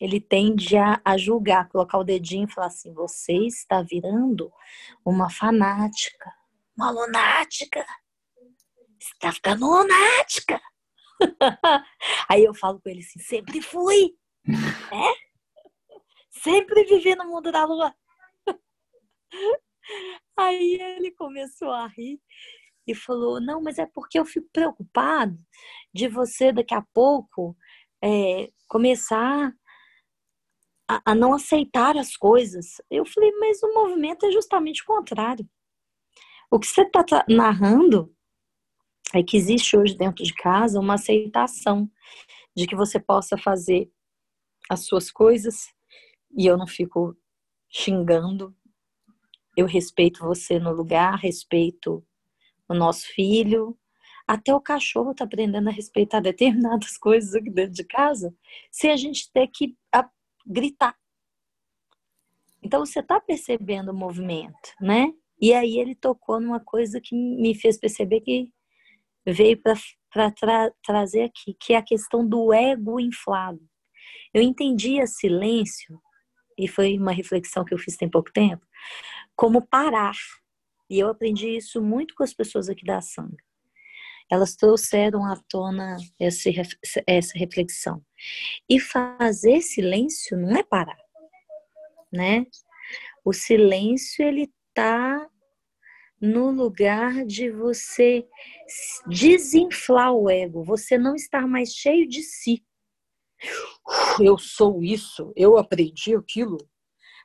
ele 0.00 0.20
tende 0.20 0.76
a, 0.76 1.00
a 1.04 1.16
julgar, 1.16 1.68
colocar 1.68 1.98
o 1.98 2.04
dedinho 2.04 2.46
e 2.46 2.52
falar 2.52 2.66
assim: 2.66 2.92
você 2.92 3.32
está 3.46 3.80
virando 3.80 4.52
uma 5.04 5.30
fanática, 5.30 6.30
uma 6.76 6.90
lunática, 6.90 7.84
está 9.00 9.32
ficando 9.32 9.66
lunática. 9.66 10.60
Aí 12.28 12.44
eu 12.44 12.54
falo 12.54 12.80
com 12.80 12.88
ele 12.88 13.00
assim: 13.00 13.18
sempre 13.20 13.60
fui, 13.62 14.16
né? 14.46 14.58
Sempre 16.42 16.84
vivi 16.84 17.14
no 17.14 17.26
mundo 17.26 17.50
da 17.50 17.64
lua. 17.64 17.94
Aí 20.36 20.78
ele 20.80 21.10
começou 21.12 21.70
a 21.70 21.86
rir 21.86 22.20
e 22.86 22.94
falou: 22.94 23.40
Não, 23.40 23.62
mas 23.62 23.78
é 23.78 23.86
porque 23.86 24.18
eu 24.18 24.24
fico 24.24 24.48
preocupado 24.52 25.38
de 25.92 26.08
você 26.08 26.52
daqui 26.52 26.74
a 26.74 26.82
pouco 26.92 27.56
é, 28.02 28.50
começar 28.68 29.54
a, 30.88 31.12
a 31.12 31.14
não 31.14 31.32
aceitar 31.32 31.96
as 31.96 32.16
coisas. 32.16 32.80
Eu 32.90 33.06
falei, 33.06 33.32
mas 33.38 33.62
o 33.62 33.72
movimento 33.72 34.26
é 34.26 34.30
justamente 34.30 34.82
o 34.82 34.86
contrário. 34.86 35.48
O 36.54 36.60
que 36.60 36.68
você 36.68 36.82
está 36.82 37.04
narrando 37.28 38.14
é 39.12 39.24
que 39.24 39.36
existe 39.36 39.76
hoje 39.76 39.96
dentro 39.96 40.22
de 40.22 40.32
casa 40.32 40.78
uma 40.78 40.94
aceitação 40.94 41.90
de 42.56 42.64
que 42.68 42.76
você 42.76 43.00
possa 43.00 43.36
fazer 43.36 43.90
as 44.70 44.86
suas 44.86 45.10
coisas 45.10 45.74
e 46.38 46.46
eu 46.46 46.56
não 46.56 46.68
fico 46.68 47.16
xingando. 47.68 48.56
Eu 49.56 49.66
respeito 49.66 50.22
você 50.22 50.60
no 50.60 50.70
lugar, 50.72 51.18
respeito 51.18 52.06
o 52.68 52.72
nosso 52.74 53.08
filho. 53.08 53.76
Até 54.24 54.54
o 54.54 54.60
cachorro 54.60 55.10
está 55.10 55.24
aprendendo 55.24 55.68
a 55.68 55.72
respeitar 55.72 56.20
determinadas 56.20 56.96
coisas 56.98 57.34
aqui 57.34 57.50
dentro 57.50 57.72
de 57.72 57.82
casa, 57.82 58.32
sem 58.70 58.92
a 58.92 58.96
gente 58.96 59.28
ter 59.32 59.48
que 59.48 59.76
gritar. 60.46 60.96
Então 62.62 62.86
você 62.86 63.00
está 63.00 63.20
percebendo 63.20 63.90
o 63.90 63.92
movimento, 63.94 64.72
né? 64.80 65.12
E 65.44 65.52
aí 65.52 65.78
ele 65.78 65.94
tocou 65.94 66.40
numa 66.40 66.58
coisa 66.58 66.98
que 66.98 67.14
me 67.14 67.54
fez 67.54 67.76
perceber 67.76 68.22
que 68.22 68.50
veio 69.26 69.60
para 70.10 70.30
tra 70.30 70.72
trazer 70.82 71.24
aqui, 71.24 71.54
que 71.60 71.74
é 71.74 71.76
a 71.76 71.82
questão 71.82 72.26
do 72.26 72.50
ego 72.50 72.98
inflado. 72.98 73.60
Eu 74.32 74.40
entendia 74.40 75.06
silêncio, 75.06 76.00
e 76.58 76.66
foi 76.66 76.96
uma 76.96 77.12
reflexão 77.12 77.62
que 77.62 77.74
eu 77.74 77.78
fiz 77.78 77.94
tem 77.94 78.08
pouco 78.08 78.32
tempo, 78.32 78.66
como 79.36 79.60
parar. 79.60 80.16
E 80.88 80.98
eu 80.98 81.08
aprendi 81.08 81.54
isso 81.54 81.82
muito 81.82 82.14
com 82.14 82.24
as 82.24 82.32
pessoas 82.32 82.70
aqui 82.70 82.86
da 82.86 83.02
Sangha. 83.02 83.36
Elas 84.32 84.56
trouxeram 84.56 85.26
à 85.26 85.36
tona 85.46 85.98
essa, 86.18 86.48
essa 87.06 87.38
reflexão. 87.38 88.02
E 88.66 88.80
fazer 88.80 89.60
silêncio 89.60 90.38
não 90.38 90.56
é 90.56 90.62
parar, 90.62 90.96
né? 92.10 92.46
O 93.22 93.34
silêncio 93.34 94.26
ele 94.26 94.50
tá 94.72 95.28
no 96.24 96.50
lugar 96.50 97.24
de 97.24 97.50
você 97.50 98.26
desinflar 99.06 100.12
o 100.12 100.30
ego, 100.30 100.64
você 100.64 100.96
não 100.96 101.14
estar 101.14 101.46
mais 101.46 101.74
cheio 101.74 102.08
de 102.08 102.22
si. 102.22 102.64
Eu 104.20 104.38
sou 104.38 104.82
isso, 104.82 105.32
eu 105.36 105.56
aprendi 105.56 106.14
aquilo. 106.14 106.58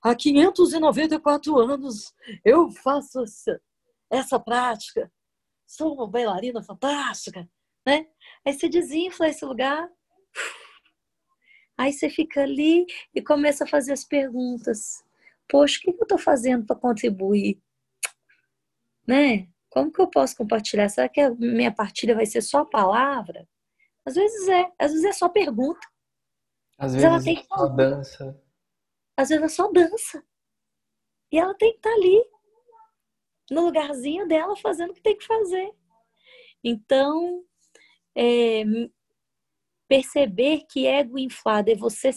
Há 0.04 0.16
594 0.16 1.58
anos 1.58 2.14
eu 2.44 2.70
faço 2.72 3.22
essa, 3.22 3.62
essa 4.10 4.40
prática. 4.40 5.12
Sou 5.66 5.94
uma 5.94 6.08
bailarina 6.08 6.64
fantástica, 6.64 7.48
né? 7.86 8.08
Aí 8.46 8.54
você 8.54 8.68
desinfla 8.68 9.30
esse 9.30 9.46
lugar 9.46 9.90
Aí 11.80 11.94
você 11.94 12.10
fica 12.10 12.44
ali 12.44 12.86
e 13.16 13.22
começa 13.22 13.64
a 13.64 13.68
fazer 13.68 13.94
as 13.94 14.04
perguntas. 14.04 15.02
Poxa, 15.48 15.78
o 15.78 15.82
que 15.82 15.90
eu 15.92 16.04
estou 16.04 16.18
fazendo 16.18 16.66
para 16.66 16.76
contribuir? 16.76 17.58
Né? 19.10 19.48
Como 19.72 19.92
que 19.92 20.00
eu 20.00 20.08
posso 20.08 20.38
compartilhar? 20.38 20.88
Será 20.88 21.10
que 21.10 21.20
a 21.20 21.32
minha 21.32 21.74
partilha 21.74 22.14
vai 22.14 22.28
ser 22.28 22.42
só 22.42 22.64
palavra? 22.64 23.50
Às 24.06 24.14
vezes 24.14 24.48
é, 24.48 24.72
às 24.78 24.92
vezes 24.92 25.04
é 25.04 25.12
só 25.12 25.28
pergunta. 25.28 25.80
Às 26.78 26.94
vezes 26.94 27.08
ela 27.08 27.24
tem 27.24 27.40
é 27.40 27.44
só 27.44 27.68
dança. 27.70 28.44
Às 29.18 29.30
vezes 29.30 29.44
é 29.44 29.48
só 29.50 29.72
dança. 29.72 30.24
E 31.32 31.40
ela 31.40 31.56
tem 31.56 31.72
que 31.72 31.78
estar 31.78 31.90
tá 31.90 31.96
ali, 31.96 32.24
no 33.50 33.66
lugarzinho 33.66 34.28
dela, 34.28 34.56
fazendo 34.56 34.92
o 34.92 34.94
que 34.94 35.02
tem 35.02 35.18
que 35.18 35.26
fazer. 35.26 35.72
Então, 36.64 37.44
é, 38.16 38.64
perceber 39.88 40.68
que 40.70 40.86
ego 40.86 41.18
inflado 41.18 41.72
é 41.72 41.76
você, 41.76 42.12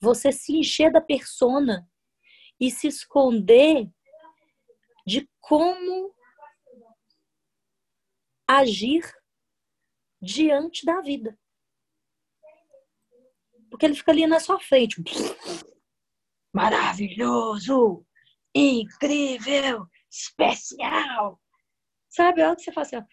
você 0.00 0.32
se 0.32 0.56
encher 0.56 0.90
da 0.90 1.00
persona 1.02 1.86
e 2.58 2.70
se 2.70 2.86
esconder 2.86 3.86
de 5.06 5.28
como 5.38 6.14
agir 8.48 9.02
diante 10.20 10.84
da 10.84 11.00
vida. 11.00 11.38
Porque 13.70 13.86
ele 13.86 13.94
fica 13.94 14.12
ali 14.12 14.26
na 14.26 14.38
sua 14.38 14.60
frente. 14.60 15.02
Maravilhoso! 16.52 18.04
Incrível! 18.54 19.86
Especial! 20.10 21.40
Sabe? 22.10 22.42
A 22.42 22.48
hora 22.48 22.56
que 22.56 22.62
você 22.62 22.72
fala 22.72 22.86
assim, 22.86 22.96
ó, 22.96 23.04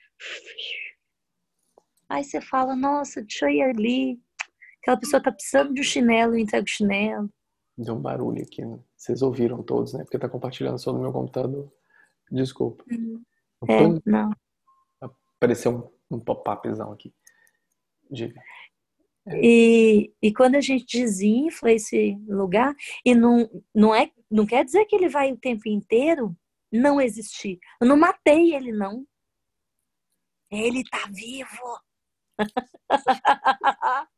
Aí 2.10 2.24
você 2.24 2.42
fala, 2.42 2.76
nossa, 2.76 3.22
deixa 3.22 3.46
eu 3.46 3.50
ir 3.50 3.62
ali. 3.62 4.22
Aquela 4.82 4.98
pessoa 4.98 5.22
tá 5.22 5.32
precisando 5.32 5.74
de 5.74 5.82
um 5.82 5.84
chinelo, 5.84 6.34
eu 6.34 6.40
entrego 6.40 6.66
o 6.66 6.70
chinelo. 6.70 7.30
Deu 7.78 7.96
um 7.96 8.02
barulho 8.02 8.42
aqui, 8.42 8.66
né? 8.66 8.80
Vocês 8.98 9.22
ouviram 9.22 9.64
todos, 9.64 9.94
né? 9.94 10.04
Porque 10.04 10.18
tá 10.18 10.28
compartilhando 10.28 10.80
só 10.80 10.92
no 10.92 11.00
meu 11.00 11.14
computador. 11.14 11.72
Desculpa. 12.32 12.84
Uhum. 12.92 13.24
É, 13.68 14.10
não. 14.10 14.32
Apareceu 15.40 15.94
um, 16.12 16.18
um 16.18 16.20
pop-upzão 16.20 16.92
aqui. 16.92 17.14
Diga. 18.12 18.42
E, 19.42 20.14
e 20.22 20.34
quando 20.34 20.56
a 20.56 20.62
gente 20.62 20.86
desinfla 21.00 21.72
esse 21.72 22.18
lugar, 22.28 22.76
e 23.06 23.16
não, 23.16 23.50
não, 23.74 23.96
é, 23.96 24.12
não 24.30 24.46
quer 24.46 24.66
dizer 24.66 24.86
que 24.86 24.96
ele 24.96 25.08
vai 25.08 25.32
o 25.32 25.38
tempo 25.38 25.70
inteiro 25.70 26.36
não 26.72 27.00
existir. 27.00 27.58
Eu 27.80 27.88
não 27.88 27.98
matei 27.98 28.54
ele, 28.54 28.72
não. 28.72 29.08
Ele 30.52 30.84
tá 30.90 31.08
vivo. 31.12 31.80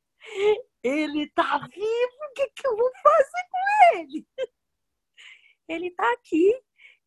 ele 0.84 1.30
tá 1.32 1.60
vivo. 1.68 2.18
O 2.30 2.34
que, 2.34 2.48
que 2.56 2.68
eu 2.68 2.76
vou 2.78 2.92
fazer 3.04 3.48
com 3.52 3.98
ele? 3.98 4.28
Ele 5.68 5.92
tá 5.92 6.12
aqui. 6.14 6.52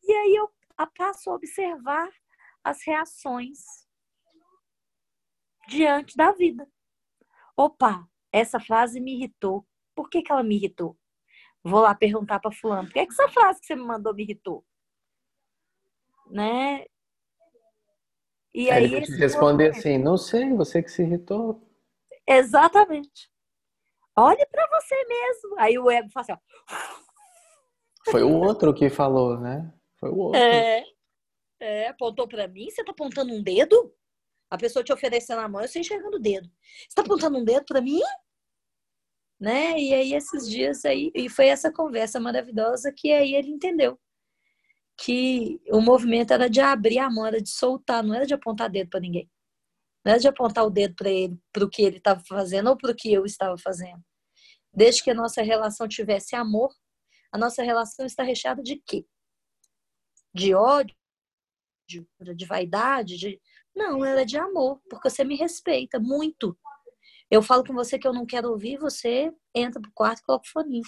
E 0.02 0.12
aí 0.12 0.36
eu 0.36 0.52
passo 0.96 1.30
a 1.30 1.34
observar 1.34 2.10
as 2.62 2.82
reações 2.84 3.83
diante 5.66 6.16
da 6.16 6.32
vida. 6.32 6.66
Opa, 7.56 8.06
essa 8.32 8.58
frase 8.58 9.00
me 9.00 9.14
irritou. 9.14 9.66
Por 9.94 10.08
que, 10.08 10.22
que 10.22 10.32
ela 10.32 10.42
me 10.42 10.56
irritou? 10.56 10.96
Vou 11.62 11.80
lá 11.80 11.94
perguntar 11.94 12.40
para 12.40 12.52
fulano. 12.52 12.88
Por 12.88 12.94
que, 12.94 13.06
que 13.06 13.12
essa 13.12 13.28
frase 13.28 13.60
que 13.60 13.66
você 13.66 13.76
me 13.76 13.84
mandou 13.84 14.14
me 14.14 14.22
irritou? 14.22 14.64
Né? 16.30 16.84
E 18.52 18.70
aí, 18.70 18.84
ele 18.84 18.96
vai 18.96 19.02
te 19.02 19.12
responder 19.16 19.64
momento... 19.64 19.78
assim, 19.78 19.98
não 19.98 20.16
sei, 20.16 20.52
você 20.52 20.82
que 20.82 20.90
se 20.90 21.02
irritou. 21.02 21.62
Exatamente. 22.26 23.30
Olhe 24.16 24.46
para 24.46 24.68
você 24.78 24.94
mesmo. 25.04 25.58
Aí 25.58 25.78
o 25.78 25.90
ego 25.90 26.08
fala 26.10 26.22
assim, 26.22 26.32
ó. 26.32 28.10
Foi 28.10 28.22
o 28.22 28.32
outro 28.32 28.74
que 28.74 28.88
falou, 28.90 29.38
né? 29.40 29.72
Foi 29.98 30.10
o 30.10 30.16
outro. 30.18 30.40
É, 30.40 30.84
é 31.60 31.88
apontou 31.88 32.28
para 32.28 32.46
mim, 32.46 32.70
você 32.70 32.84
tá 32.84 32.92
apontando 32.92 33.32
um 33.32 33.42
dedo? 33.42 33.92
A 34.50 34.58
pessoa 34.58 34.84
te 34.84 34.92
oferecendo 34.92 35.40
a 35.40 35.48
mão, 35.48 35.60
eu 35.60 35.66
estou 35.66 35.80
enxergando 35.80 36.16
o 36.16 36.20
dedo. 36.20 36.48
Você 36.48 36.86
está 36.88 37.02
apontando 37.02 37.38
um 37.38 37.44
dedo 37.44 37.64
para 37.66 37.80
mim? 37.80 38.00
Né? 39.40 39.78
E 39.78 39.92
aí 39.92 40.14
esses 40.14 40.48
dias 40.48 40.84
aí, 40.84 41.10
e 41.14 41.28
foi 41.28 41.48
essa 41.48 41.72
conversa 41.72 42.20
maravilhosa 42.20 42.92
que 42.92 43.12
aí 43.12 43.34
ele 43.34 43.48
entendeu 43.48 43.98
que 44.96 45.60
o 45.70 45.80
movimento 45.80 46.32
era 46.32 46.48
de 46.48 46.60
abrir 46.60 46.98
a 46.98 47.10
mão, 47.10 47.26
era 47.26 47.40
de 47.40 47.50
soltar, 47.50 48.02
não 48.02 48.14
era 48.14 48.26
de 48.26 48.34
apontar 48.34 48.70
dedo 48.70 48.90
para 48.90 49.00
ninguém. 49.00 49.28
Não 50.04 50.12
era 50.12 50.20
de 50.20 50.28
apontar 50.28 50.64
o 50.64 50.70
dedo 50.70 50.94
para 50.94 51.10
ele, 51.10 51.38
para 51.52 51.64
o 51.64 51.70
que 51.70 51.82
ele 51.82 51.96
estava 51.96 52.22
fazendo 52.28 52.68
ou 52.68 52.76
para 52.76 52.92
o 52.92 52.94
que 52.94 53.12
eu 53.12 53.24
estava 53.24 53.56
fazendo. 53.58 54.02
Desde 54.72 55.02
que 55.02 55.10
a 55.10 55.14
nossa 55.14 55.42
relação 55.42 55.88
tivesse 55.88 56.36
amor, 56.36 56.72
a 57.32 57.38
nossa 57.38 57.62
relação 57.62 58.06
está 58.06 58.22
recheada 58.22 58.62
de 58.62 58.76
quê? 58.86 59.06
De 60.32 60.54
ódio, 60.54 60.94
de 61.88 62.46
vaidade, 62.46 63.16
de 63.16 63.40
não, 63.74 64.04
ela 64.04 64.20
é 64.20 64.24
de 64.24 64.38
amor, 64.38 64.80
porque 64.88 65.10
você 65.10 65.24
me 65.24 65.36
respeita 65.36 65.98
muito. 65.98 66.56
Eu 67.30 67.42
falo 67.42 67.64
com 67.64 67.72
você 67.72 67.98
que 67.98 68.06
eu 68.06 68.12
não 68.12 68.26
quero 68.26 68.50
ouvir, 68.50 68.78
você 68.78 69.34
entra 69.54 69.80
pro 69.80 69.90
quarto 69.92 70.20
e 70.20 70.24
coloca 70.24 70.46
o 70.46 70.50
fone. 70.50 70.82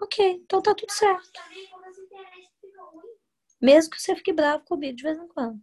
Ok, 0.00 0.40
então 0.42 0.62
tá 0.62 0.74
tudo 0.74 0.90
certo. 0.90 1.30
Mesmo 3.60 3.90
que 3.90 4.00
você 4.00 4.16
fique 4.16 4.32
bravo 4.32 4.64
comigo 4.64 4.96
de 4.96 5.02
vez 5.02 5.18
em 5.18 5.28
quando. 5.28 5.60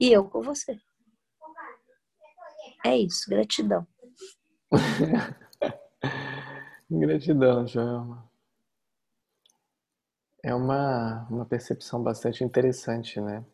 E 0.00 0.12
eu 0.12 0.28
com 0.28 0.42
você. 0.42 0.76
É 2.84 2.96
isso, 2.96 3.30
gratidão. 3.30 3.86
gratidão, 6.90 7.66
Joelma. 7.68 8.28
É 10.42 10.52
uma, 10.52 11.24
uma 11.30 11.46
percepção 11.46 12.02
bastante 12.02 12.42
interessante, 12.42 13.20
né? 13.20 13.44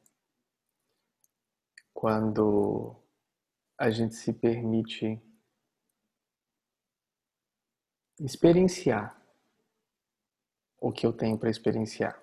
Quando 1.98 2.94
a 3.76 3.90
gente 3.90 4.14
se 4.14 4.32
permite 4.32 5.20
experienciar 8.20 9.20
o 10.80 10.92
que 10.92 11.04
eu 11.04 11.12
tenho 11.12 11.36
para 11.36 11.50
experienciar. 11.50 12.22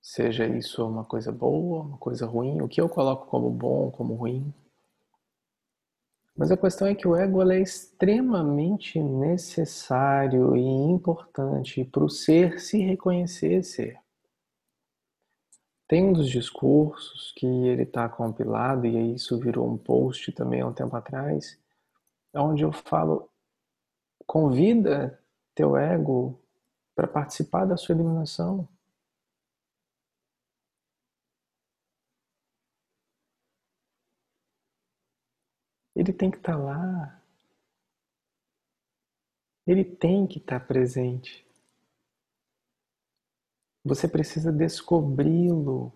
Seja 0.00 0.46
isso 0.46 0.82
uma 0.88 1.04
coisa 1.04 1.30
boa, 1.30 1.82
uma 1.82 1.98
coisa 1.98 2.24
ruim, 2.24 2.62
o 2.62 2.68
que 2.68 2.80
eu 2.80 2.88
coloco 2.88 3.26
como 3.26 3.50
bom, 3.50 3.90
como 3.90 4.14
ruim. 4.14 4.50
Mas 6.34 6.50
a 6.50 6.56
questão 6.56 6.88
é 6.88 6.94
que 6.94 7.06
o 7.06 7.14
ego 7.14 7.42
é 7.50 7.60
extremamente 7.60 8.98
necessário 8.98 10.56
e 10.56 10.62
importante 10.62 11.84
para 11.84 12.02
o 12.02 12.08
ser 12.08 12.58
se 12.58 12.78
reconhecer 12.78 13.62
ser. 13.62 14.07
Tem 15.88 16.04
um 16.04 16.12
dos 16.12 16.28
discursos 16.28 17.32
que 17.32 17.46
ele 17.46 17.84
está 17.84 18.08
compilado, 18.10 18.86
e 18.86 19.14
isso 19.14 19.38
virou 19.40 19.66
um 19.66 19.78
post 19.78 20.30
também 20.32 20.60
há 20.60 20.66
um 20.66 20.72
tempo 20.72 20.94
atrás, 20.94 21.58
onde 22.34 22.62
eu 22.62 22.72
falo: 22.72 23.30
convida 24.26 25.18
teu 25.54 25.76
ego 25.76 26.38
para 26.94 27.08
participar 27.08 27.64
da 27.64 27.76
sua 27.76 27.94
eliminação. 27.94 28.68
Ele 35.96 36.12
tem 36.12 36.30
que 36.30 36.36
estar 36.36 36.52
tá 36.52 36.58
lá. 36.58 37.22
Ele 39.66 39.84
tem 39.84 40.26
que 40.26 40.38
estar 40.38 40.60
tá 40.60 40.66
presente. 40.66 41.47
Você 43.88 44.06
precisa 44.06 44.52
descobri-lo. 44.52 45.90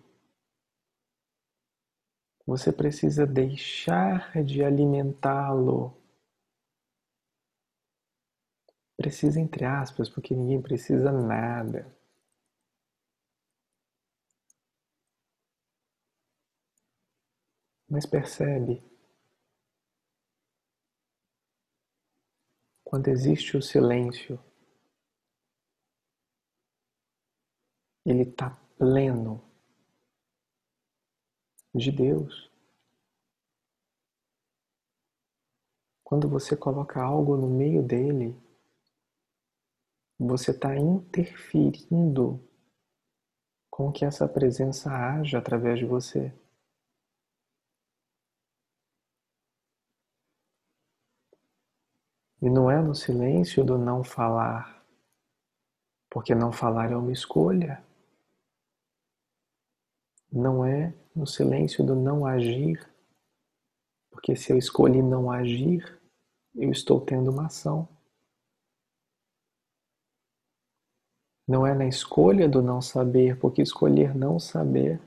Você 2.43 2.71
precisa 2.71 3.23
deixar 3.23 4.43
de 4.43 4.63
alimentá-lo. 4.63 5.95
Precisa 8.97 9.39
entre 9.39 9.63
aspas, 9.63 10.09
porque 10.09 10.33
ninguém 10.33 10.59
precisa 10.59 11.11
nada. 11.11 11.95
Mas 17.87 18.07
percebe? 18.07 18.83
Quando 22.83 23.07
existe 23.09 23.55
o 23.55 23.61
silêncio, 23.61 24.39
ele 28.05 28.23
está 28.23 28.49
pleno 28.77 29.41
de 31.73 31.91
Deus. 31.91 32.51
Quando 36.03 36.29
você 36.29 36.55
coloca 36.55 37.01
algo 37.01 37.37
no 37.37 37.49
meio 37.49 37.81
dele, 37.81 38.35
você 40.19 40.51
está 40.51 40.75
interferindo 40.75 42.39
com 43.69 43.91
que 43.91 44.05
essa 44.05 44.27
presença 44.27 44.91
haja 44.91 45.39
através 45.39 45.79
de 45.79 45.85
você. 45.85 46.31
E 52.41 52.49
não 52.49 52.69
é 52.69 52.79
no 52.81 52.93
silêncio 52.93 53.63
do 53.63 53.77
não 53.77 54.03
falar, 54.03 54.85
porque 56.09 56.35
não 56.35 56.51
falar 56.51 56.91
é 56.91 56.95
uma 56.95 57.11
escolha 57.11 57.83
não 60.33 60.65
é 60.65 60.91
no 61.15 61.27
silêncio 61.27 61.85
do 61.85 61.95
não 61.95 62.25
agir, 62.25 62.79
porque 64.09 64.35
se 64.35 64.51
eu 64.51 64.57
escolhi 64.57 65.01
não 65.01 65.29
agir, 65.29 65.99
eu 66.55 66.71
estou 66.71 66.99
tendo 66.99 67.29
uma 67.29 67.45
ação. 67.45 67.87
Não 71.47 71.67
é 71.67 71.73
na 71.75 71.85
escolha 71.85 72.49
do 72.49 72.61
não 72.61 72.81
saber, 72.81 73.37
porque 73.37 73.61
escolher 73.61 74.15
não 74.15 74.39
saber 74.39 74.99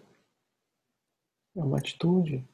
é 1.56 1.64
uma 1.64 1.78
atitude. 1.78 2.46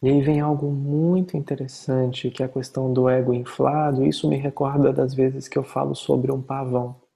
E 0.00 0.08
aí 0.08 0.20
vem 0.20 0.40
algo 0.40 0.70
muito 0.70 1.36
interessante, 1.36 2.30
que 2.30 2.42
é 2.42 2.46
a 2.46 2.48
questão 2.48 2.92
do 2.92 3.08
ego 3.08 3.34
inflado. 3.34 4.04
Isso 4.04 4.28
me 4.28 4.36
recorda 4.36 4.92
das 4.92 5.12
vezes 5.12 5.48
que 5.48 5.58
eu 5.58 5.64
falo 5.64 5.94
sobre 5.94 6.30
um 6.30 6.40
pavão. 6.40 7.07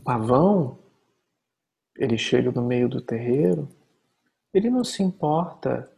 O 0.00 0.02
pavão, 0.02 0.78
ele 1.94 2.16
chega 2.16 2.50
no 2.50 2.62
meio 2.62 2.88
do 2.88 3.02
terreiro, 3.02 3.68
ele 4.50 4.70
não 4.70 4.82
se 4.82 5.02
importa 5.02 5.94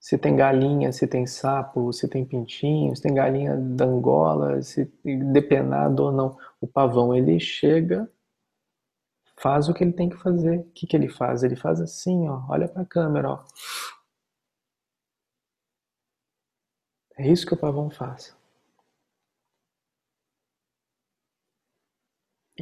se 0.00 0.18
tem 0.18 0.34
galinha, 0.34 0.90
se 0.90 1.06
tem 1.06 1.28
sapo, 1.28 1.92
se 1.92 2.08
tem 2.08 2.24
pintinho, 2.24 2.94
se 2.96 3.00
tem 3.00 3.14
galinha 3.14 3.56
da 3.56 3.84
Angola, 3.84 4.60
se 4.62 4.84
depenado 5.32 6.06
ou 6.06 6.10
não. 6.10 6.36
O 6.60 6.66
pavão, 6.66 7.14
ele 7.14 7.38
chega, 7.38 8.10
faz 9.36 9.68
o 9.68 9.74
que 9.74 9.84
ele 9.84 9.92
tem 9.92 10.08
que 10.08 10.16
fazer. 10.16 10.58
O 10.58 10.70
que, 10.72 10.84
que 10.84 10.96
ele 10.96 11.08
faz? 11.08 11.44
Ele 11.44 11.54
faz 11.54 11.80
assim, 11.80 12.28
ó, 12.28 12.44
olha 12.48 12.66
para 12.66 12.82
a 12.82 12.86
câmera, 12.86 13.30
ó. 13.30 13.44
É 17.16 17.28
isso 17.28 17.46
que 17.46 17.54
o 17.54 17.56
pavão 17.56 17.90
faz. 17.90 18.36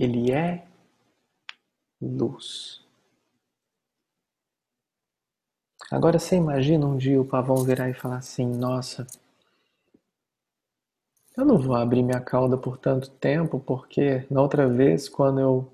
Ele 0.00 0.30
é 0.30 0.64
luz. 2.00 2.80
Agora 5.90 6.20
você 6.20 6.36
imagina 6.36 6.86
um 6.86 6.96
dia 6.96 7.20
o 7.20 7.24
pavão 7.24 7.64
virar 7.64 7.90
e 7.90 7.94
falar 7.94 8.18
assim: 8.18 8.46
Nossa, 8.46 9.08
eu 11.36 11.44
não 11.44 11.58
vou 11.58 11.74
abrir 11.74 12.04
minha 12.04 12.20
cauda 12.20 12.56
por 12.56 12.78
tanto 12.78 13.10
tempo, 13.10 13.58
porque 13.58 14.24
na 14.30 14.40
outra 14.40 14.68
vez, 14.68 15.08
quando 15.08 15.40
eu, 15.40 15.72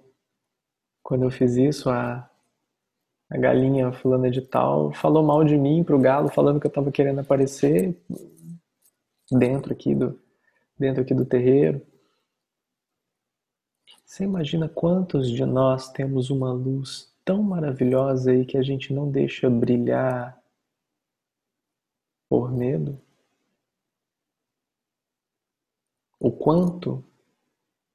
quando 1.03 1.25
eu 1.25 1.31
fiz 1.31 1.57
isso, 1.57 1.91
a, 1.91 2.27
a 3.29 3.37
galinha 3.37 3.93
fulana 3.93 4.31
de 4.31 4.41
tal 4.41 4.91
falou 4.95 5.23
mal 5.23 5.45
de 5.45 5.59
mim 5.59 5.85
pro 5.85 6.01
galo, 6.01 6.31
falando 6.31 6.59
que 6.59 6.67
eu 6.67 6.71
estava 6.71 6.91
querendo 6.91 7.19
aparecer 7.21 7.95
dentro 9.31 9.75
aqui 9.75 9.95
do, 9.95 10.19
dentro 10.79 11.03
aqui 11.03 11.13
do 11.13 11.27
terreiro. 11.27 11.94
Você 14.15 14.23
imagina 14.23 14.69
quantos 14.69 15.29
de 15.29 15.45
nós 15.45 15.91
temos 15.91 16.31
uma 16.31 16.53
luz 16.53 17.13
tão 17.25 17.43
maravilhosa 17.43 18.31
aí 18.31 18.47
que 18.47 18.57
a 18.57 18.63
gente 18.63 18.93
não 18.93 19.11
deixa 19.11 19.51
brilhar 19.51 20.41
por 22.29 22.53
medo? 22.53 22.97
O 26.21 26.31
quanto 26.31 27.05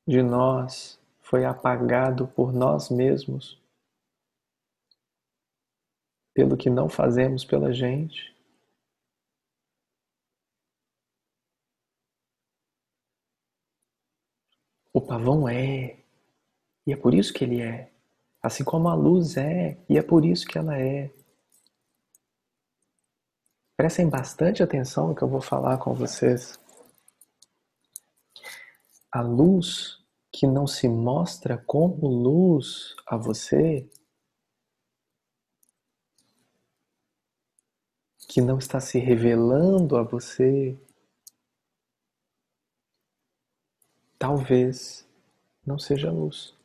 de 0.06 0.22
nós 0.22 1.00
foi 1.22 1.46
apagado 1.46 2.28
por 2.28 2.52
nós 2.52 2.90
mesmos, 2.90 3.58
pelo 6.34 6.58
que 6.58 6.70
não 6.70 6.90
fazemos 6.90 7.46
pela 7.46 7.72
gente? 7.72 8.36
O 14.92 15.00
pavão 15.00 15.48
é, 15.48 15.99
e 16.86 16.94
é 16.94 16.98
por 16.98 17.14
isso 17.14 17.34
que 17.34 17.44
ele 17.44 17.62
é. 17.62 17.92
Assim 18.42 18.64
como 18.64 18.88
a 18.88 18.96
luz 18.96 19.38
é, 19.38 19.78
e 19.90 19.98
é 19.98 20.02
por 20.02 20.26
isso 20.26 20.48
que 20.48 20.58
ela 20.58 20.78
é. 20.78 21.12
Prestem 23.76 24.10
bastante 24.10 24.62
atenção 24.62 25.10
no 25.10 25.16
que 25.16 25.22
eu 25.22 25.28
vou 25.28 25.42
falar 25.42 25.78
com 25.78 25.94
vocês. 25.94 26.60
A 29.12 29.22
luz 29.22 30.00
que 30.32 30.46
não 30.46 30.68
se 30.68 30.88
mostra 30.88 31.58
como 31.58 32.08
luz 32.08 32.96
a 33.08 33.18
você, 33.18 33.90
que 38.28 38.42
não 38.42 38.60
está 38.60 38.80
se 38.80 39.00
revelando 39.00 39.98
a 39.98 40.04
você, 40.04 40.78
talvez 44.20 45.08
não 45.66 45.80
seja 45.80 46.12
luz. 46.12 46.59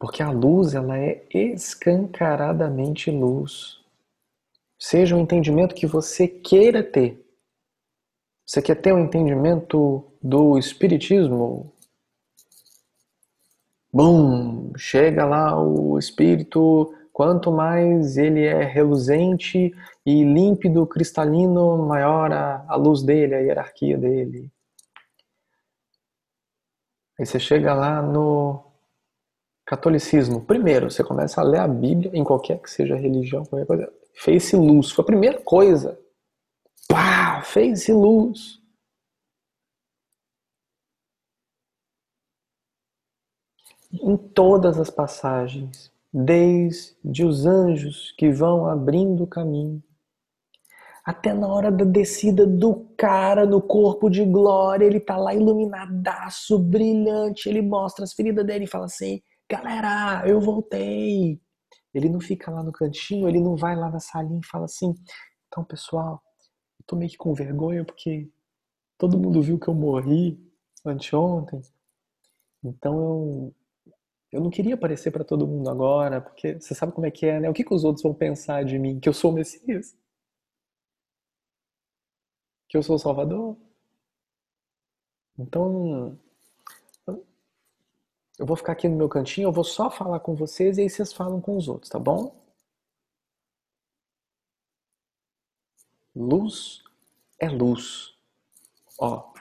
Porque 0.00 0.22
a 0.22 0.30
luz, 0.30 0.74
ela 0.74 0.96
é 0.96 1.26
escancaradamente 1.30 3.10
luz. 3.10 3.78
Seja 4.78 5.14
o 5.14 5.18
entendimento 5.18 5.74
que 5.74 5.86
você 5.86 6.26
queira 6.26 6.82
ter. 6.82 7.22
Você 8.46 8.62
quer 8.62 8.76
ter 8.76 8.94
um 8.94 9.04
entendimento 9.04 10.10
do 10.22 10.58
espiritismo? 10.58 11.70
Bum! 13.92 14.72
Chega 14.74 15.26
lá 15.26 15.60
o 15.60 15.98
espírito, 15.98 16.94
quanto 17.12 17.52
mais 17.52 18.16
ele 18.16 18.46
é 18.46 18.64
reluzente 18.64 19.70
e 20.06 20.24
límpido, 20.24 20.86
cristalino, 20.86 21.76
maior 21.86 22.32
a, 22.32 22.64
a 22.66 22.74
luz 22.74 23.02
dele, 23.02 23.34
a 23.34 23.40
hierarquia 23.40 23.98
dele. 23.98 24.50
Aí 27.18 27.26
você 27.26 27.38
chega 27.38 27.74
lá 27.74 28.00
no 28.00 28.69
Catolicismo. 29.70 30.40
Primeiro, 30.40 30.90
você 30.90 31.04
começa 31.04 31.40
a 31.40 31.44
ler 31.44 31.60
a 31.60 31.68
Bíblia, 31.68 32.10
em 32.12 32.24
qualquer 32.24 32.58
que 32.60 32.68
seja 32.68 32.96
religião, 32.96 33.44
qualquer 33.44 33.66
coisa. 33.66 33.92
Fez-se 34.14 34.56
luz. 34.56 34.90
Foi 34.90 35.04
a 35.04 35.06
primeira 35.06 35.40
coisa. 35.42 35.96
Pá! 36.88 37.40
Fez-se 37.42 37.92
luz. 37.92 38.60
Em 43.92 44.16
todas 44.16 44.76
as 44.76 44.90
passagens, 44.90 45.92
desde 46.12 47.24
os 47.24 47.46
anjos 47.46 48.12
que 48.18 48.28
vão 48.28 48.66
abrindo 48.66 49.22
o 49.22 49.28
caminho, 49.28 49.80
até 51.04 51.32
na 51.32 51.46
hora 51.46 51.70
da 51.70 51.84
descida 51.84 52.44
do 52.44 52.88
cara 52.96 53.46
no 53.46 53.62
corpo 53.62 54.10
de 54.10 54.24
glória, 54.24 54.84
ele 54.84 54.98
tá 54.98 55.16
lá 55.16 55.32
iluminadaço, 55.32 56.58
brilhante, 56.58 57.48
ele 57.48 57.62
mostra 57.62 58.02
as 58.02 58.12
feridas 58.12 58.44
dele 58.44 58.64
e 58.64 58.68
fala 58.68 58.86
assim: 58.86 59.22
galera, 59.50 60.26
eu 60.28 60.40
voltei. 60.40 61.40
Ele 61.92 62.08
não 62.08 62.20
fica 62.20 62.50
lá 62.50 62.62
no 62.62 62.72
cantinho, 62.72 63.28
ele 63.28 63.40
não 63.40 63.56
vai 63.56 63.74
lá 63.76 63.90
na 63.90 63.98
salinha 64.00 64.40
e 64.42 64.46
fala 64.46 64.66
assim: 64.66 64.94
então, 65.48 65.64
pessoal, 65.64 66.22
eu 66.78 66.84
tô 66.86 66.96
meio 66.96 67.10
que 67.10 67.16
com 67.16 67.34
vergonha 67.34 67.84
porque 67.84 68.30
todo 68.98 69.18
mundo 69.18 69.42
viu 69.42 69.58
que 69.58 69.68
eu 69.68 69.74
morri 69.74 70.40
anteontem. 70.84 71.62
Então 72.64 72.94
eu, 72.94 73.54
eu 74.32 74.40
não 74.42 74.50
queria 74.50 74.74
aparecer 74.74 75.10
para 75.10 75.24
todo 75.24 75.46
mundo 75.46 75.68
agora, 75.70 76.20
porque 76.20 76.60
você 76.60 76.74
sabe 76.74 76.92
como 76.92 77.06
é 77.06 77.10
que 77.10 77.26
é, 77.26 77.40
né? 77.40 77.50
O 77.50 77.54
que, 77.54 77.64
que 77.64 77.74
os 77.74 77.84
outros 77.84 78.02
vão 78.02 78.14
pensar 78.14 78.64
de 78.64 78.78
mim? 78.78 79.00
Que 79.00 79.08
eu 79.08 79.14
sou 79.14 79.32
o 79.32 79.34
Messias? 79.34 79.96
Que 82.68 82.76
eu 82.76 82.82
sou 82.82 82.96
o 82.96 82.98
Salvador? 82.98 83.56
Então, 85.38 86.18
eu 88.40 88.46
vou 88.46 88.56
ficar 88.56 88.72
aqui 88.72 88.88
no 88.88 88.96
meu 88.96 89.08
cantinho, 89.08 89.48
eu 89.48 89.52
vou 89.52 89.64
só 89.64 89.90
falar 89.90 90.20
com 90.20 90.34
vocês 90.34 90.78
e 90.78 90.82
aí 90.82 90.90
vocês 90.90 91.12
falam 91.12 91.40
com 91.42 91.56
os 91.58 91.68
outros, 91.68 91.90
tá 91.90 91.98
bom? 91.98 92.34
Luz 96.14 96.82
é 97.38 97.48
luz. 97.50 98.14
Ó, 98.98 99.32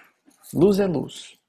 luz 0.54 0.80
é 0.80 0.86
luz. 0.88 1.40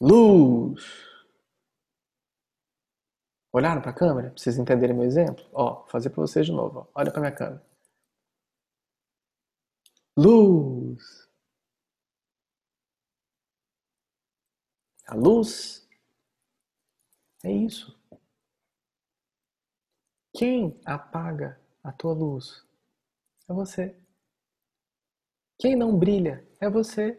Luz. 0.00 0.84
Olharam 3.52 3.80
para 3.80 3.90
a 3.90 3.94
câmera? 3.94 4.30
Pra 4.30 4.38
vocês 4.38 4.58
entenderem 4.58 4.94
meu 4.94 5.06
exemplo? 5.06 5.44
Ó, 5.52 5.76
vou 5.80 5.88
fazer 5.88 6.10
para 6.10 6.20
vocês 6.20 6.46
de 6.46 6.52
novo. 6.52 6.80
Ó. 6.80 6.86
Olha 6.94 7.10
para 7.10 7.20
minha 7.20 7.32
câmera. 7.34 7.64
Luz. 10.16 11.27
A 15.08 15.14
luz 15.14 15.88
é 17.42 17.50
isso. 17.50 17.98
Quem 20.36 20.78
apaga 20.84 21.58
a 21.82 21.90
tua 21.90 22.12
luz 22.12 22.62
é 23.48 23.54
você. 23.54 23.96
Quem 25.58 25.74
não 25.74 25.98
brilha 25.98 26.46
é 26.60 26.68
você. 26.68 27.16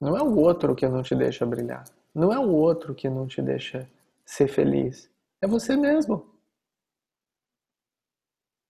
Não 0.00 0.16
é 0.16 0.22
o 0.22 0.36
outro 0.38 0.76
que 0.76 0.86
não 0.86 1.02
te 1.02 1.16
deixa 1.16 1.44
brilhar. 1.44 1.84
Não 2.14 2.32
é 2.32 2.38
o 2.38 2.52
outro 2.52 2.94
que 2.94 3.10
não 3.10 3.26
te 3.26 3.42
deixa 3.42 3.90
ser 4.24 4.46
feliz. 4.46 5.10
É 5.40 5.46
você 5.48 5.76
mesmo. 5.76 6.32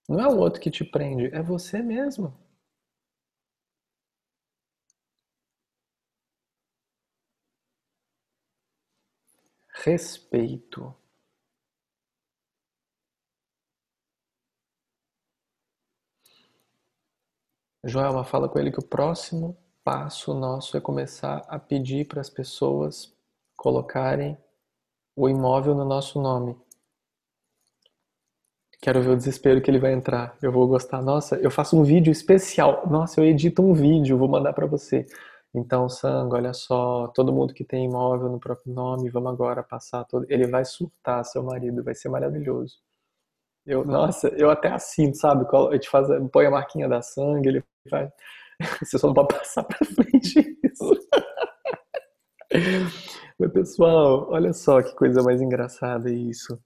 Não 0.08 0.18
é 0.18 0.26
o 0.26 0.38
outro 0.38 0.58
que 0.58 0.70
te 0.70 0.84
prende, 0.84 1.26
é 1.34 1.42
você 1.42 1.82
mesmo. 1.82 2.41
Respeito 9.72 10.94
Joelma 17.84 18.22
fala 18.22 18.48
com 18.48 18.58
ele 18.60 18.70
que 18.70 18.78
o 18.78 18.86
próximo 18.86 19.56
passo 19.82 20.32
nosso 20.32 20.76
é 20.76 20.80
começar 20.80 21.44
a 21.48 21.58
pedir 21.58 22.06
para 22.06 22.20
as 22.20 22.30
pessoas 22.30 23.12
colocarem 23.56 24.38
o 25.16 25.28
imóvel 25.28 25.74
no 25.74 25.84
nosso 25.84 26.20
nome. 26.20 26.56
Quero 28.80 29.02
ver 29.02 29.10
o 29.10 29.16
desespero 29.16 29.60
que 29.60 29.70
ele 29.70 29.80
vai 29.80 29.92
entrar. 29.92 30.36
Eu 30.40 30.52
vou 30.52 30.66
gostar. 30.66 31.02
Nossa, 31.02 31.36
eu 31.36 31.50
faço 31.50 31.76
um 31.76 31.82
vídeo 31.82 32.10
especial. 32.10 32.86
Nossa, 32.88 33.20
eu 33.20 33.24
edito 33.24 33.62
um 33.62 33.72
vídeo, 33.72 34.18
vou 34.18 34.28
mandar 34.28 34.52
para 34.52 34.66
você. 34.66 35.06
Então, 35.54 35.88
Sango, 35.88 36.34
olha 36.36 36.54
só, 36.54 37.08
todo 37.08 37.32
mundo 37.32 37.52
que 37.52 37.64
tem 37.64 37.84
imóvel 37.84 38.30
no 38.30 38.40
próprio 38.40 38.72
nome, 38.72 39.10
vamos 39.10 39.32
agora 39.32 39.62
passar 39.62 40.04
todo. 40.04 40.26
Ele 40.28 40.46
vai 40.46 40.64
surtar, 40.64 41.24
seu 41.24 41.42
marido, 41.42 41.84
vai 41.84 41.94
ser 41.94 42.08
maravilhoso. 42.08 42.78
Eu, 43.66 43.84
nossa, 43.84 44.28
eu 44.28 44.50
até 44.50 44.68
assim, 44.68 45.12
sabe? 45.14 45.46
Eu 45.52 45.78
te 45.78 45.88
faz, 45.88 46.08
põe 46.32 46.46
a 46.46 46.50
marquinha 46.50 46.88
da 46.88 47.02
sangue, 47.02 47.48
ele 47.48 47.64
vai. 47.90 48.10
Você 48.82 48.98
só 48.98 49.08
não 49.08 49.14
pode 49.14 49.36
passar 49.36 49.64
pra 49.64 49.78
frente 49.86 50.58
isso. 50.64 51.08
Mas, 53.38 53.52
pessoal, 53.52 54.28
olha 54.30 54.52
só 54.52 54.82
que 54.82 54.94
coisa 54.94 55.22
mais 55.22 55.40
engraçada 55.40 56.10
isso. 56.10 56.58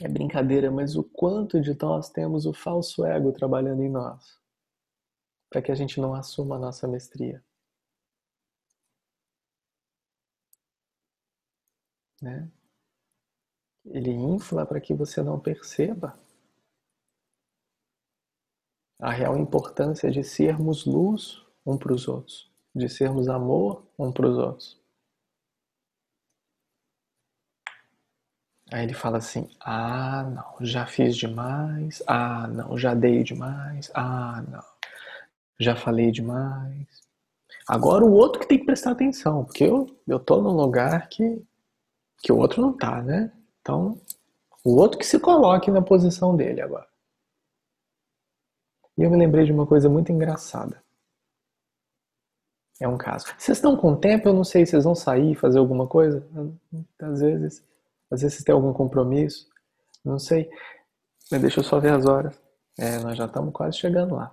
É 0.00 0.08
brincadeira, 0.08 0.70
mas 0.70 0.96
o 0.96 1.04
quanto 1.04 1.60
de 1.60 1.76
nós 1.80 2.10
temos 2.10 2.46
o 2.46 2.52
falso 2.52 3.04
ego 3.04 3.32
trabalhando 3.32 3.82
em 3.82 3.90
nós 3.90 4.40
para 5.52 5.60
que 5.60 5.70
a 5.70 5.74
gente 5.74 6.00
não 6.00 6.14
assuma 6.14 6.56
a 6.56 6.58
nossa 6.58 6.88
mestria. 6.88 7.42
Né? 12.22 12.48
Ele 13.84 14.12
infla 14.12 14.64
para 14.64 14.80
que 14.80 14.94
você 14.94 15.22
não 15.22 15.40
perceba 15.40 16.16
a 19.00 19.10
real 19.10 19.36
importância 19.36 20.08
de 20.08 20.22
sermos 20.22 20.86
luz 20.86 21.44
um 21.66 21.76
para 21.76 21.92
os 21.92 22.06
outros, 22.06 22.48
de 22.72 22.88
sermos 22.88 23.28
amor 23.28 23.84
um 23.98 24.12
para 24.12 24.28
os 24.28 24.38
outros. 24.38 24.80
Aí 28.70 28.84
ele 28.84 28.94
fala 28.94 29.18
assim: 29.18 29.50
ah, 29.60 30.22
não, 30.22 30.64
já 30.64 30.86
fiz 30.86 31.16
demais, 31.16 32.02
ah, 32.06 32.46
não, 32.46 32.78
já 32.78 32.94
dei 32.94 33.24
demais, 33.24 33.90
ah, 33.94 34.42
não, 34.48 34.64
já 35.58 35.74
falei 35.76 36.12
demais. 36.12 36.86
Agora 37.68 38.04
o 38.04 38.12
outro 38.12 38.40
que 38.40 38.48
tem 38.48 38.58
que 38.58 38.66
prestar 38.66 38.92
atenção, 38.92 39.44
porque 39.44 39.64
eu, 39.64 39.86
eu 40.06 40.18
tô 40.20 40.40
num 40.40 40.52
lugar 40.52 41.08
que, 41.08 41.44
que 42.22 42.32
o 42.32 42.38
outro 42.38 42.62
não 42.62 42.72
tá, 42.72 43.02
né? 43.02 43.32
Então, 43.60 44.00
o 44.64 44.76
outro 44.76 44.98
que 44.98 45.04
se 45.04 45.18
coloque 45.18 45.70
na 45.70 45.82
posição 45.82 46.36
dele 46.36 46.60
agora. 46.60 46.86
E 48.96 49.02
eu 49.02 49.10
me 49.10 49.16
lembrei 49.16 49.44
de 49.44 49.52
uma 49.52 49.66
coisa 49.66 49.88
muito 49.88 50.12
engraçada. 50.12 50.82
É 52.80 52.86
um 52.86 52.96
caso. 52.96 53.26
Vocês 53.38 53.58
estão 53.58 53.76
com 53.76 53.96
tempo? 53.96 54.28
Eu 54.28 54.34
não 54.34 54.44
sei, 54.44 54.64
vocês 54.64 54.84
vão 54.84 54.94
sair, 54.94 55.34
fazer 55.34 55.58
alguma 55.58 55.86
coisa? 55.86 56.26
Às 57.00 57.20
vezes. 57.20 57.64
Às 58.10 58.22
vezes 58.22 58.44
têm 58.44 58.54
algum 58.54 58.72
compromisso. 58.72 59.48
Não 60.04 60.18
sei. 60.18 60.50
Mas 61.30 61.40
deixa 61.40 61.60
eu 61.60 61.64
só 61.64 61.80
ver 61.80 61.92
as 61.92 62.06
horas. 62.06 62.40
É, 62.78 62.98
nós 62.98 63.16
já 63.16 63.26
estamos 63.26 63.52
quase 63.52 63.78
chegando 63.78 64.14
lá. 64.14 64.32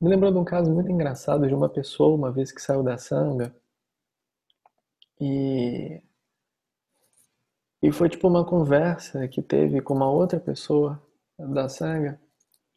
Me 0.00 0.08
lembrou 0.08 0.32
de 0.32 0.38
um 0.38 0.44
caso 0.44 0.70
muito 0.70 0.90
engraçado 0.90 1.46
de 1.46 1.54
uma 1.54 1.68
pessoa, 1.68 2.14
uma 2.14 2.30
vez 2.30 2.52
que 2.52 2.60
saiu 2.60 2.82
da 2.82 2.98
sanga. 2.98 3.54
E 5.20 6.02
e 7.82 7.90
foi 7.92 8.08
tipo 8.08 8.28
uma 8.28 8.44
conversa 8.44 9.26
que 9.28 9.42
teve 9.42 9.80
com 9.80 9.94
uma 9.94 10.10
outra 10.10 10.38
pessoa 10.38 11.02
da 11.38 11.68
Sanga, 11.68 12.20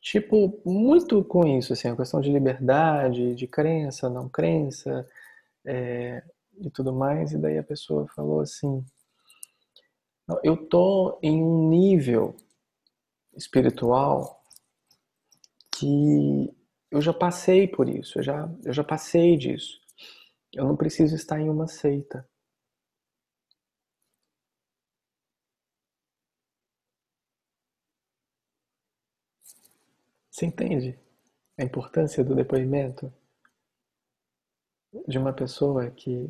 tipo, 0.02 0.60
muito 0.65 1.23
com 1.23 1.45
isso, 1.45 1.73
assim, 1.73 1.88
a 1.90 1.95
questão 1.95 2.22
de 2.22 2.32
liberdade, 2.32 3.36
de 3.36 3.48
crença, 3.48 4.10
não 4.10 4.27
crença, 4.30 5.07
é, 5.65 6.23
e 6.60 6.69
tudo 6.69 6.94
mais. 6.94 7.32
E 7.32 7.38
daí 7.38 7.57
a 7.57 7.64
pessoa 7.64 8.07
falou 8.15 8.40
assim: 8.40 8.84
eu 10.44 10.57
tô 10.57 11.19
em 11.22 11.41
um 11.44 11.69
nível 11.69 12.36
espiritual 13.36 14.41
que 15.77 16.52
eu 16.90 17.02
já 17.02 17.14
passei 17.14 17.68
por 17.68 17.90
isso, 17.90 18.19
eu 18.19 18.23
já, 18.23 18.49
eu 18.64 18.73
já 18.73 18.84
passei 18.84 19.38
disso. 19.38 19.80
Eu 20.53 20.65
não 20.65 20.76
preciso 20.76 21.15
estar 21.15 21.40
em 21.40 21.49
uma 21.49 21.68
seita. 21.68 22.26
Você 30.35 30.47
entende 30.47 30.99
a 31.57 31.63
importância 31.63 32.21
do 32.21 32.35
depoimento 32.35 33.09
de 35.07 35.17
uma 35.17 35.31
pessoa 35.31 35.89
que, 35.89 36.29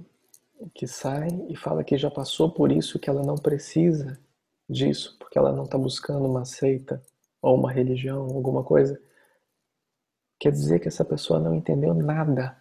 que 0.76 0.86
sai 0.86 1.28
e 1.50 1.56
fala 1.56 1.84
que 1.84 1.98
já 1.98 2.12
passou 2.12 2.52
por 2.52 2.72
isso, 2.72 3.00
que 3.00 3.10
ela 3.10 3.24
não 3.24 3.34
precisa 3.34 4.22
disso, 4.70 5.18
porque 5.18 5.40
ela 5.40 5.52
não 5.52 5.64
está 5.64 5.76
buscando 5.76 6.28
uma 6.28 6.46
seita 6.46 7.04
ou 7.42 7.58
uma 7.58 7.72
religião, 7.72 8.26
alguma 8.26 8.64
coisa? 8.64 9.02
Quer 10.40 10.52
dizer 10.52 10.80
que 10.80 10.88
essa 10.88 11.04
pessoa 11.04 11.40
não 11.40 11.56
entendeu 11.56 11.96
nada. 11.96 12.56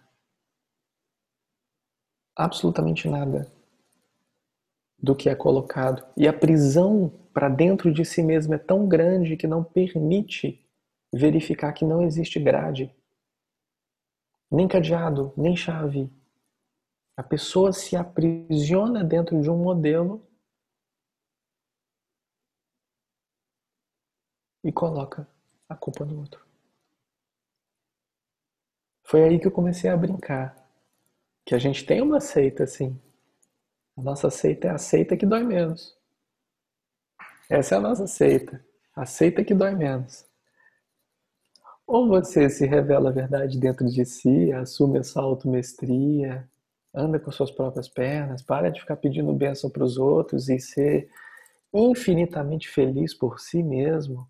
Absolutamente 2.35 3.07
nada 3.07 3.53
do 4.97 5.15
que 5.15 5.29
é 5.29 5.35
colocado. 5.35 6.03
E 6.17 6.27
a 6.27 6.33
prisão 6.33 7.07
para 7.31 7.49
dentro 7.49 7.93
de 7.93 8.03
si 8.03 8.23
mesmo 8.23 8.55
é 8.55 8.57
tão 8.57 8.87
grande 8.87 9.37
que 9.37 9.45
não 9.45 9.63
permite 9.63 10.64
verificar 11.15 11.71
que 11.71 11.85
não 11.85 12.01
existe 12.01 12.39
grade, 12.39 12.93
nem 14.51 14.67
cadeado, 14.67 15.33
nem 15.37 15.55
chave. 15.55 16.11
A 17.15 17.23
pessoa 17.23 17.71
se 17.71 17.95
aprisiona 17.95 19.01
dentro 19.01 19.41
de 19.41 19.49
um 19.49 19.57
modelo 19.57 20.27
e 24.61 24.71
coloca 24.73 25.25
a 25.69 25.75
culpa 25.75 26.03
no 26.03 26.19
outro. 26.19 26.45
Foi 29.03 29.23
aí 29.23 29.39
que 29.39 29.47
eu 29.47 29.51
comecei 29.51 29.89
a 29.89 29.95
brincar. 29.95 30.67
Que 31.45 31.55
a 31.55 31.59
gente 31.59 31.85
tem 31.85 32.01
uma 32.01 32.19
seita 32.19 32.63
assim. 32.63 32.99
A 33.95 34.01
nossa 34.01 34.29
seita 34.29 34.67
é 34.67 34.71
a 34.71 34.77
seita 34.77 35.15
que 35.15 35.25
dói 35.25 35.43
menos. 35.43 35.97
Essa 37.49 37.75
é 37.75 37.77
a 37.77 37.81
nossa 37.81 38.07
seita. 38.07 38.65
A 38.93 39.05
seita 39.05 39.45
que 39.45 39.53
dói 39.53 39.75
menos. 39.75 40.27
Ou 41.87 42.07
você 42.07 42.49
se 42.49 42.65
revela 42.65 43.09
a 43.09 43.13
verdade 43.13 43.59
dentro 43.59 43.85
de 43.85 44.05
si, 44.05 44.51
assume 44.51 44.99
essa 44.99 45.21
automestria, 45.21 46.49
anda 46.93 47.19
com 47.19 47.31
suas 47.31 47.51
próprias 47.51 47.87
pernas, 47.87 48.41
para 48.41 48.71
de 48.71 48.79
ficar 48.79 48.95
pedindo 48.97 49.31
bênção 49.33 49.69
para 49.69 49.83
os 49.83 49.97
outros 49.97 50.49
e 50.49 50.59
ser 50.59 51.09
infinitamente 51.73 52.69
feliz 52.69 53.13
por 53.13 53.39
si 53.39 53.61
mesmo, 53.61 54.27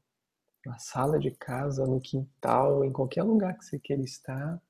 na 0.66 0.78
sala 0.80 1.20
de 1.20 1.32
casa, 1.32 1.86
no 1.86 2.02
quintal, 2.02 2.84
em 2.84 2.92
qualquer 2.92 3.24
lugar 3.24 3.58
que 3.58 3.64
você 3.64 3.80
queira 3.80 4.02
estar. 4.02 4.62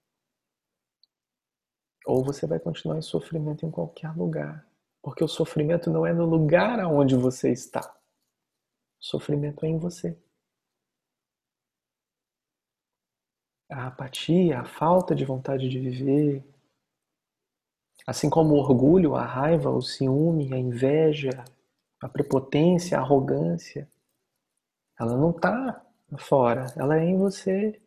Ou 2.06 2.24
você 2.24 2.45
vai 2.45 2.60
continuar 2.60 2.98
em 2.98 3.02
sofrimento 3.02 3.66
em 3.66 3.72
qualquer 3.72 4.16
lugar. 4.16 4.68
Porque 5.02 5.24
o 5.24 5.28
sofrimento 5.28 5.90
não 5.90 6.06
é 6.06 6.14
no 6.14 6.26
lugar 6.26 6.80
aonde 6.80 7.16
você 7.16 7.52
está. 7.52 7.82
O 7.82 9.06
sofrimento 9.06 9.66
é 9.66 9.70
em 9.70 9.80
você. 9.80 10.18
A 13.76 13.88
apatia, 13.88 14.61
a 14.61 14.65
falta 14.65 15.14
de 15.14 15.26
vontade 15.26 15.68
de 15.68 15.77
viver, 15.77 16.41
assim 18.07 18.30
como 18.30 18.53
o 18.53 18.57
orgulho, 18.57 19.15
a 19.15 19.26
raiva, 19.26 19.69
o 19.69 19.81
ciúme, 19.81 20.53
a 20.53 20.57
inveja, 20.57 21.43
a 22.02 22.07
prepotência, 22.07 22.97
a 22.97 23.02
arrogância, 23.02 23.89
ela 24.97 25.18
não 25.18 25.31
está 25.31 25.85
fora, 26.18 26.68
ela 26.77 26.97
é 26.97 27.03
em 27.03 27.18
você. 27.18 27.80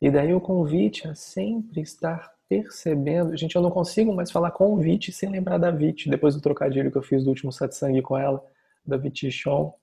E 0.00 0.10
daí 0.12 0.32
o 0.32 0.40
convite 0.40 1.08
a 1.08 1.14
sempre 1.14 1.80
estar 1.80 2.32
percebendo. 2.48 3.36
Gente, 3.36 3.56
eu 3.56 3.62
não 3.62 3.72
consigo 3.72 4.14
mais 4.14 4.30
falar 4.30 4.52
convite 4.52 5.10
sem 5.10 5.28
lembrar 5.28 5.58
da 5.58 5.72
Vit, 5.72 6.08
depois 6.08 6.36
do 6.36 6.40
trocadilho 6.40 6.92
que 6.92 6.98
eu 6.98 7.02
fiz 7.02 7.24
do 7.24 7.30
último 7.30 7.52
satsang 7.52 8.00
com 8.00 8.16
ela, 8.16 8.44
da 8.86 8.96
Viti 8.96 9.28
Chon 9.32 9.74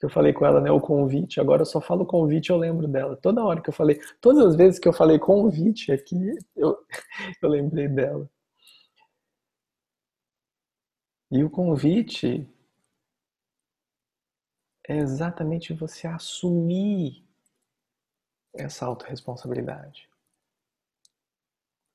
que 0.00 0.06
eu 0.06 0.10
falei 0.10 0.32
com 0.32 0.46
ela, 0.46 0.62
né, 0.62 0.70
o 0.70 0.80
convite, 0.80 1.38
agora 1.38 1.60
eu 1.60 1.66
só 1.66 1.78
falo 1.78 2.06
convite, 2.06 2.48
eu 2.48 2.56
lembro 2.56 2.88
dela. 2.88 3.16
Toda 3.16 3.44
hora 3.44 3.60
que 3.60 3.68
eu 3.68 3.74
falei, 3.74 4.00
todas 4.18 4.42
as 4.46 4.56
vezes 4.56 4.80
que 4.80 4.88
eu 4.88 4.94
falei 4.94 5.18
convite 5.18 5.92
aqui, 5.92 6.16
eu, 6.56 6.74
eu 7.42 7.48
lembrei 7.50 7.86
dela. 7.86 8.28
E 11.30 11.44
o 11.44 11.50
convite 11.50 12.48
é 14.88 14.96
exatamente 14.96 15.74
você 15.74 16.06
assumir 16.06 17.22
essa 18.54 18.86
autorresponsabilidade. 18.86 20.08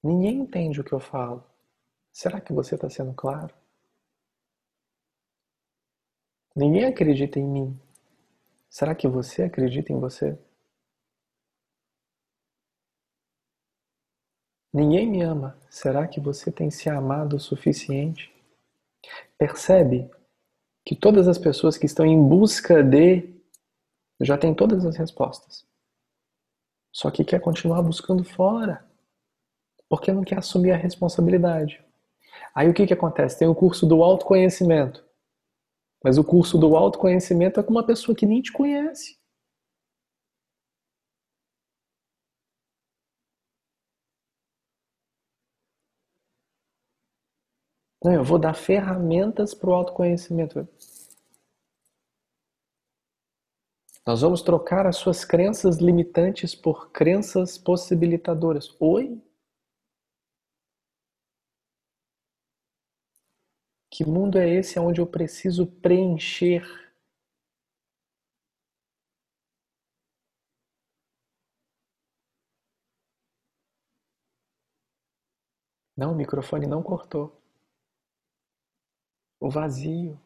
Ninguém 0.04 0.42
entende 0.42 0.80
o 0.80 0.84
que 0.84 0.94
eu 0.94 1.00
falo. 1.00 1.44
Será 2.12 2.40
que 2.40 2.54
você 2.54 2.76
está 2.76 2.88
sendo 2.88 3.16
claro? 3.16 3.54
Ninguém 6.56 6.86
acredita 6.86 7.40
em 7.40 7.44
mim. 7.44 7.85
Será 8.76 8.94
que 8.94 9.08
você 9.08 9.44
acredita 9.44 9.94
em 9.94 9.98
você? 9.98 10.38
Ninguém 14.74 15.08
me 15.08 15.22
ama. 15.22 15.58
Será 15.70 16.06
que 16.06 16.20
você 16.20 16.52
tem 16.52 16.70
se 16.70 16.90
amado 16.90 17.38
o 17.38 17.40
suficiente? 17.40 18.36
Percebe 19.38 20.12
que 20.84 20.94
todas 20.94 21.30
as 21.30 21.38
pessoas 21.38 21.78
que 21.78 21.86
estão 21.86 22.06
em 22.06 22.22
busca 22.22 22.84
de 22.84 23.34
já 24.20 24.38
têm 24.38 24.54
todas 24.54 24.86
as 24.86 24.98
respostas. 24.98 25.66
Só 26.92 27.10
que 27.10 27.24
quer 27.24 27.40
continuar 27.40 27.82
buscando 27.82 28.26
fora. 28.26 28.86
Porque 29.88 30.12
não 30.12 30.26
quer 30.26 30.40
assumir 30.40 30.74
a 30.74 30.78
responsabilidade. 30.78 31.82
Aí 32.54 32.68
o 32.68 32.74
que, 32.74 32.86
que 32.86 32.94
acontece? 32.94 33.40
Tem 33.40 33.48
o 33.48 33.56
curso 33.56 33.86
do 33.86 34.04
autoconhecimento. 34.04 35.05
Mas 36.06 36.20
o 36.20 36.24
curso 36.24 36.56
do 36.60 36.76
autoconhecimento 36.76 37.60
é 37.60 37.64
com 37.64 37.72
uma 37.72 37.84
pessoa 37.84 38.16
que 38.16 38.28
nem 38.28 38.40
te 38.40 38.54
conhece. 38.54 39.18
Não, 48.04 48.14
eu 48.14 48.24
vou 48.24 48.38
dar 48.38 48.54
ferramentas 48.54 49.56
para 49.56 49.72
o 49.72 49.74
autoconhecimento. 49.74 50.68
Nós 54.06 54.22
vamos 54.22 54.44
trocar 54.44 54.86
as 54.86 54.98
suas 54.98 55.26
crenças 55.26 55.78
limitantes 55.78 56.54
por 56.54 56.92
crenças 56.92 57.58
possibilitadoras. 57.58 58.70
Oi? 58.80 59.20
Que 63.96 64.04
mundo 64.04 64.38
é 64.38 64.50
esse 64.50 64.78
onde 64.78 65.00
eu 65.00 65.08
preciso 65.08 65.66
preencher? 65.66 66.62
Não, 75.96 76.12
o 76.12 76.16
microfone 76.16 76.68
não 76.68 76.84
cortou. 76.84 77.42
O 79.40 79.50
vazio. 79.50 80.20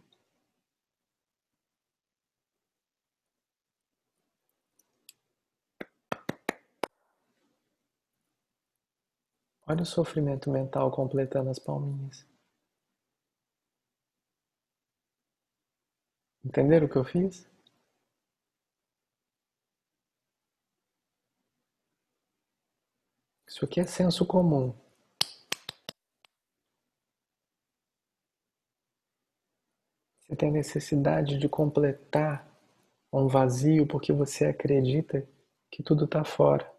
Olha 9.67 9.83
o 9.83 9.85
sofrimento 9.85 10.49
mental 10.49 10.89
completando 10.91 11.49
as 11.51 11.59
palminhas. 11.59 12.28
Entenderam 16.44 16.88
o 16.88 16.90
que 16.90 16.95
eu 16.95 17.03
fiz? 17.03 17.48
Isso 23.48 23.66
aqui 23.66 23.80
é 23.80 23.86
senso 23.86 24.26
comum. 24.26 24.74
Você 30.22 30.36
tem 30.36 30.52
necessidade 30.52 31.38
de 31.38 31.49
completar 31.49 32.48
um 33.11 33.28
vazio 33.28 33.88
porque 33.88 34.14
você 34.14 34.45
acredita 34.45 35.28
que 35.72 35.82
tudo 35.82 36.06
está 36.06 36.24
fora. 36.24 36.72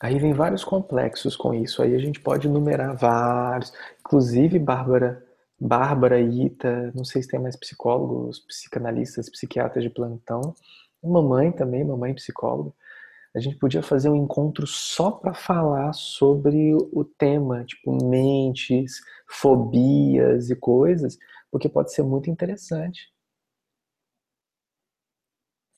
Aí 0.00 0.18
vem 0.18 0.32
vários 0.32 0.64
complexos 0.64 1.36
com 1.36 1.54
isso. 1.54 1.82
Aí 1.82 1.94
a 1.94 1.98
gente 1.98 2.20
pode 2.20 2.48
numerar 2.48 2.96
vários. 2.96 3.72
Inclusive, 4.00 4.58
Bárbara, 4.58 5.24
Bárbara, 5.60 6.20
Ita, 6.20 6.92
não 6.94 7.04
sei 7.04 7.22
se 7.22 7.28
tem 7.28 7.40
mais 7.40 7.56
psicólogos, 7.56 8.40
psicanalistas, 8.40 9.28
psiquiatras 9.28 9.82
de 9.84 9.90
plantão. 9.90 10.54
Mamãe 11.02 11.52
também, 11.52 11.84
mamãe 11.84 12.14
psicóloga. 12.14 12.72
A 13.34 13.40
gente 13.40 13.56
podia 13.56 13.82
fazer 13.82 14.08
um 14.08 14.16
encontro 14.16 14.66
só 14.66 15.10
para 15.10 15.34
falar 15.34 15.92
sobre 15.92 16.74
o 16.74 17.04
tema, 17.04 17.64
tipo 17.64 17.92
mentes, 18.04 19.00
fobias 19.28 20.50
e 20.50 20.56
coisas, 20.56 21.18
porque 21.50 21.68
pode 21.68 21.92
ser 21.92 22.02
muito 22.02 22.30
interessante 22.30 23.12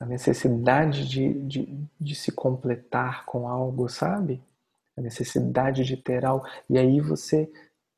a 0.01 0.05
necessidade 0.07 1.07
de, 1.07 1.31
de, 1.43 1.87
de 1.99 2.15
se 2.15 2.31
completar 2.31 3.23
com 3.23 3.47
algo, 3.47 3.87
sabe? 3.87 4.41
A 4.97 5.01
necessidade 5.01 5.83
de 5.83 5.95
ter 5.95 6.25
algo. 6.25 6.43
E 6.67 6.75
aí 6.79 6.99
você. 6.99 7.47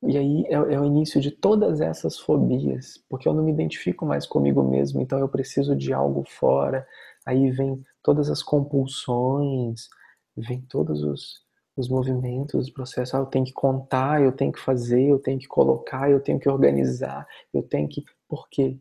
E 0.06 0.18
aí 0.18 0.44
é, 0.46 0.54
é, 0.54 0.80
o 0.80 0.84
início 0.84 1.20
de 1.20 1.30
todas 1.30 1.80
essas 1.80 2.18
fobias, 2.18 2.98
porque 3.08 3.28
eu 3.28 3.34
não 3.34 3.42
me 3.44 3.52
identifico 3.52 4.04
mais 4.06 4.26
comigo 4.26 4.62
mesmo, 4.62 5.00
então 5.00 5.18
eu 5.18 5.28
preciso 5.28 5.74
de 5.76 5.92
algo 5.92 6.24
fora. 6.28 6.86
Aí 7.26 7.50
vem 7.50 7.82
todas 8.02 8.30
as 8.30 8.42
compulsões, 8.42 9.88
vem 10.36 10.60
todos 10.62 11.02
os, 11.02 11.42
os 11.76 11.88
movimentos, 11.88 12.66
os 12.66 12.70
processos. 12.70 13.14
Ah, 13.14 13.18
eu 13.18 13.26
tenho 13.26 13.44
que 13.44 13.52
contar, 13.52 14.22
eu 14.22 14.32
tenho 14.32 14.52
que 14.52 14.60
fazer, 14.60 15.04
eu 15.08 15.18
tenho 15.18 15.38
que 15.38 15.48
colocar, 15.48 16.10
eu 16.10 16.20
tenho 16.20 16.38
que 16.38 16.48
organizar, 16.48 17.26
eu 17.52 17.62
tenho 17.62 17.88
que. 17.88 18.04
Por 18.28 18.48
quê? 18.48 18.78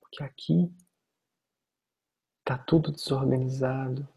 Porque 0.00 0.22
aqui 0.22 0.70
Tá 2.46 2.56
tudo 2.56 2.92
desorganizado. 2.92 4.08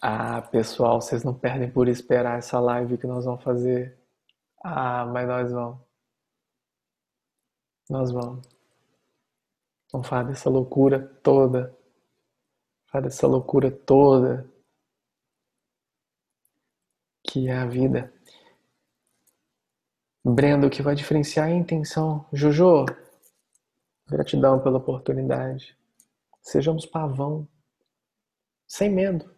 Ah, 0.00 0.42
pessoal, 0.42 1.00
vocês 1.00 1.24
não 1.24 1.34
perdem 1.34 1.70
por 1.70 1.88
esperar 1.88 2.38
essa 2.38 2.60
live 2.60 2.98
que 2.98 3.06
nós 3.06 3.24
vamos 3.24 3.42
fazer. 3.42 3.98
Ah, 4.62 5.04
mas 5.06 5.26
nós 5.28 5.52
vamos. 5.52 5.80
Nós 7.90 8.12
vamos. 8.12 8.46
Vamos 9.92 10.06
falar 10.06 10.24
dessa 10.24 10.48
loucura 10.50 11.00
toda. 11.22 11.76
Falar 12.86 13.04
dessa 13.04 13.26
loucura 13.26 13.70
toda. 13.70 14.48
Que 17.22 17.48
é 17.48 17.56
a 17.56 17.66
vida. 17.66 18.12
Brenda, 20.24 20.66
o 20.66 20.70
que 20.70 20.82
vai 20.82 20.94
diferenciar 20.94 21.46
a 21.46 21.50
intenção. 21.50 22.26
Jojo, 22.32 22.84
Gratidão 24.08 24.58
pela 24.58 24.78
oportunidade. 24.78 25.76
Sejamos 26.40 26.86
pavão, 26.86 27.46
sem 28.66 28.88
medo. 28.88 29.37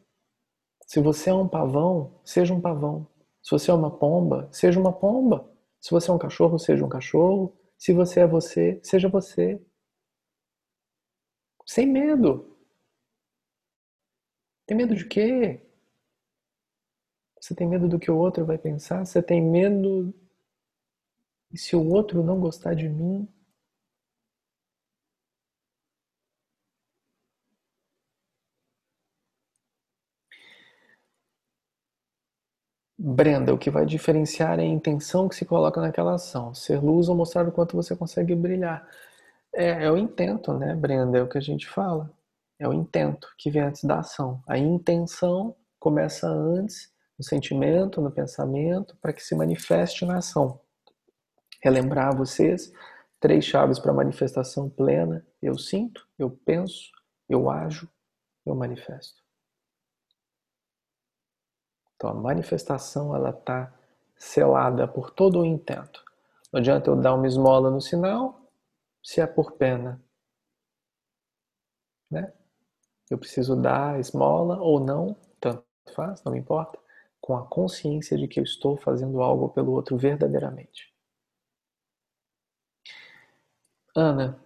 Se 0.90 1.00
você 1.00 1.30
é 1.30 1.34
um 1.34 1.46
pavão, 1.46 2.20
seja 2.24 2.52
um 2.52 2.60
pavão. 2.60 3.06
Se 3.40 3.52
você 3.52 3.70
é 3.70 3.74
uma 3.74 3.96
pomba, 3.96 4.48
seja 4.50 4.80
uma 4.80 4.92
pomba. 4.92 5.48
Se 5.80 5.92
você 5.92 6.10
é 6.10 6.12
um 6.12 6.18
cachorro, 6.18 6.58
seja 6.58 6.84
um 6.84 6.88
cachorro. 6.88 7.56
Se 7.78 7.92
você 7.92 8.18
é 8.18 8.26
você, 8.26 8.80
seja 8.82 9.08
você. 9.08 9.64
Sem 11.64 11.86
medo. 11.86 12.58
Tem 14.66 14.76
medo 14.76 14.96
de 14.96 15.04
quê? 15.06 15.64
Você 17.40 17.54
tem 17.54 17.68
medo 17.68 17.88
do 17.88 18.00
que 18.00 18.10
o 18.10 18.18
outro 18.18 18.44
vai 18.44 18.58
pensar? 18.58 19.06
Você 19.06 19.22
tem 19.22 19.40
medo. 19.40 20.12
E 21.52 21.56
se 21.56 21.76
o 21.76 21.88
outro 21.88 22.24
não 22.24 22.40
gostar 22.40 22.74
de 22.74 22.88
mim? 22.88 23.28
Brenda, 33.02 33.54
o 33.54 33.56
que 33.56 33.70
vai 33.70 33.86
diferenciar 33.86 34.58
é 34.58 34.62
a 34.62 34.66
intenção 34.66 35.26
que 35.26 35.34
se 35.34 35.46
coloca 35.46 35.80
naquela 35.80 36.16
ação. 36.16 36.54
Ser 36.54 36.82
luz 36.82 37.08
ou 37.08 37.16
mostrar 37.16 37.48
o 37.48 37.52
quanto 37.52 37.74
você 37.74 37.96
consegue 37.96 38.34
brilhar. 38.34 38.86
É, 39.54 39.84
é 39.84 39.90
o 39.90 39.96
intento, 39.96 40.52
né, 40.52 40.74
Brenda? 40.74 41.16
É 41.16 41.22
o 41.22 41.28
que 41.28 41.38
a 41.38 41.40
gente 41.40 41.66
fala. 41.66 42.12
É 42.58 42.68
o 42.68 42.74
intento 42.74 43.26
que 43.38 43.50
vem 43.50 43.62
antes 43.62 43.84
da 43.84 44.00
ação. 44.00 44.42
A 44.46 44.58
intenção 44.58 45.56
começa 45.78 46.28
antes 46.28 46.92
no 47.18 47.24
sentimento, 47.24 48.02
no 48.02 48.10
pensamento, 48.10 48.94
para 49.00 49.14
que 49.14 49.22
se 49.22 49.34
manifeste 49.34 50.04
na 50.04 50.18
ação. 50.18 50.60
Relembrar 51.62 52.08
a 52.08 52.14
vocês 52.14 52.70
três 53.18 53.46
chaves 53.46 53.78
para 53.78 53.94
manifestação 53.94 54.68
plena: 54.68 55.26
eu 55.40 55.56
sinto, 55.58 56.06
eu 56.18 56.30
penso, 56.44 56.90
eu 57.30 57.48
ajo, 57.48 57.88
eu 58.44 58.54
manifesto. 58.54 59.19
Então 62.00 62.08
a 62.08 62.14
manifestação 62.14 63.14
ela 63.14 63.28
está 63.28 63.70
selada 64.16 64.88
por 64.88 65.10
todo 65.10 65.40
o 65.40 65.44
intento. 65.44 66.02
Não 66.50 66.58
adianta 66.58 66.88
eu 66.88 66.96
dar 66.96 67.12
uma 67.12 67.26
esmola 67.26 67.70
no 67.70 67.78
sinal 67.78 68.40
se 69.02 69.20
é 69.20 69.26
por 69.26 69.52
pena. 69.52 70.02
Né? 72.10 72.32
Eu 73.10 73.18
preciso 73.18 73.54
dar 73.54 74.00
esmola 74.00 74.58
ou 74.58 74.80
não, 74.80 75.14
tanto 75.38 75.62
faz, 75.94 76.24
não 76.24 76.34
importa, 76.34 76.78
com 77.20 77.36
a 77.36 77.46
consciência 77.46 78.16
de 78.16 78.26
que 78.26 78.40
eu 78.40 78.44
estou 78.44 78.78
fazendo 78.78 79.20
algo 79.20 79.50
pelo 79.50 79.72
outro 79.72 79.98
verdadeiramente. 79.98 80.90
Ana, 83.94 84.40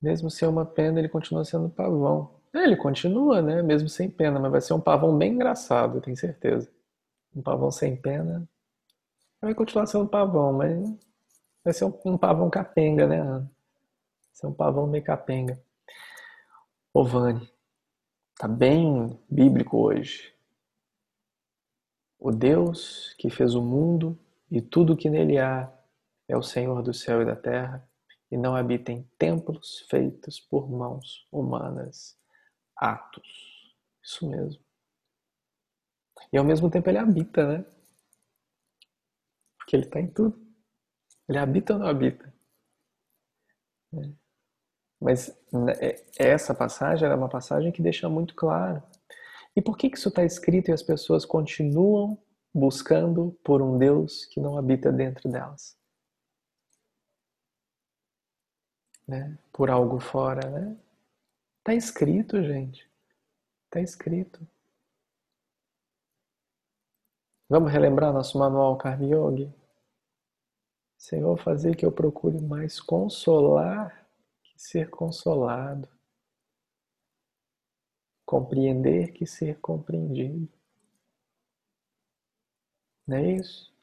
mesmo 0.00 0.30
sem 0.30 0.48
uma 0.48 0.64
pena, 0.64 1.00
ele 1.00 1.08
continua 1.08 1.44
sendo 1.44 1.68
pavão. 1.68 2.40
É, 2.54 2.62
ele 2.62 2.76
continua, 2.76 3.42
né? 3.42 3.62
Mesmo 3.62 3.88
sem 3.88 4.08
pena, 4.08 4.38
mas 4.38 4.52
vai 4.52 4.60
ser 4.60 4.74
um 4.74 4.80
pavão 4.80 5.18
bem 5.18 5.32
engraçado, 5.32 6.00
tenho 6.00 6.16
certeza. 6.16 6.73
Um 7.34 7.42
pavão 7.42 7.70
sem 7.70 7.96
pena. 7.96 8.48
Vai 9.40 9.54
continuar 9.54 9.86
sendo 9.86 10.04
um 10.04 10.08
pavão, 10.08 10.52
mas 10.52 10.96
vai 11.62 11.72
ser 11.72 11.84
um, 11.84 12.00
um 12.04 12.18
pavão 12.18 12.48
capenga, 12.48 13.06
né? 13.06 13.22
Vai 13.22 13.48
ser 14.32 14.46
um 14.46 14.54
pavão 14.54 14.86
meio 14.86 15.04
capenga. 15.04 15.62
Ô, 16.92 17.04
Vani, 17.04 17.50
tá 18.38 18.46
bem 18.46 19.18
bíblico 19.28 19.78
hoje. 19.78 20.34
O 22.18 22.30
Deus 22.30 23.14
que 23.18 23.28
fez 23.28 23.54
o 23.54 23.60
mundo 23.60 24.18
e 24.50 24.62
tudo 24.62 24.96
que 24.96 25.10
nele 25.10 25.38
há 25.38 25.70
é 26.28 26.36
o 26.36 26.42
Senhor 26.42 26.82
do 26.82 26.94
céu 26.94 27.20
e 27.20 27.26
da 27.26 27.36
terra 27.36 27.86
e 28.30 28.36
não 28.36 28.56
habita 28.56 28.90
em 28.90 29.02
templos 29.18 29.84
feitos 29.90 30.40
por 30.40 30.70
mãos 30.70 31.26
humanas. 31.30 32.16
Atos. 32.76 33.74
Isso 34.02 34.28
mesmo. 34.28 34.63
E 36.32 36.38
ao 36.38 36.44
mesmo 36.44 36.70
tempo 36.70 36.88
ele 36.88 36.98
habita, 36.98 37.46
né? 37.46 37.64
Porque 39.58 39.76
ele 39.76 39.84
está 39.84 40.00
em 40.00 40.08
tudo. 40.08 40.40
Ele 41.28 41.38
habita 41.38 41.74
ou 41.74 41.78
não 41.78 41.86
habita? 41.86 42.32
É. 43.94 44.12
Mas 45.00 45.28
né, 45.52 45.72
é, 45.80 46.04
essa 46.18 46.54
passagem 46.54 47.08
é 47.08 47.14
uma 47.14 47.28
passagem 47.28 47.72
que 47.72 47.82
deixa 47.82 48.08
muito 48.08 48.34
claro. 48.34 48.82
E 49.56 49.62
por 49.62 49.76
que 49.76 49.86
isso 49.86 50.08
está 50.08 50.24
escrito 50.24 50.70
e 50.70 50.72
as 50.72 50.82
pessoas 50.82 51.24
continuam 51.24 52.18
buscando 52.52 53.38
por 53.44 53.62
um 53.62 53.78
Deus 53.78 54.24
que 54.26 54.40
não 54.40 54.58
habita 54.58 54.92
dentro 54.92 55.28
delas? 55.30 55.76
né? 59.06 59.36
Por 59.52 59.70
algo 59.70 60.00
fora, 60.00 60.48
né? 60.50 60.76
Tá 61.62 61.74
escrito, 61.74 62.42
gente. 62.42 62.88
Tá 63.70 63.80
escrito. 63.80 64.46
Vamos 67.48 67.70
relembrar 67.70 68.12
nosso 68.12 68.38
manual 68.38 68.76
Karma 68.78 69.04
Yogi? 69.04 69.52
Senhor, 70.96 71.36
fazer 71.36 71.76
que 71.76 71.84
eu 71.84 71.92
procure 71.92 72.40
mais 72.40 72.80
consolar 72.80 74.08
que 74.42 74.58
ser 74.58 74.88
consolado. 74.88 75.86
Compreender 78.24 79.12
que 79.12 79.26
ser 79.26 79.60
compreendido. 79.60 80.48
Não 83.06 83.18
é 83.18 83.32
isso? 83.32 83.74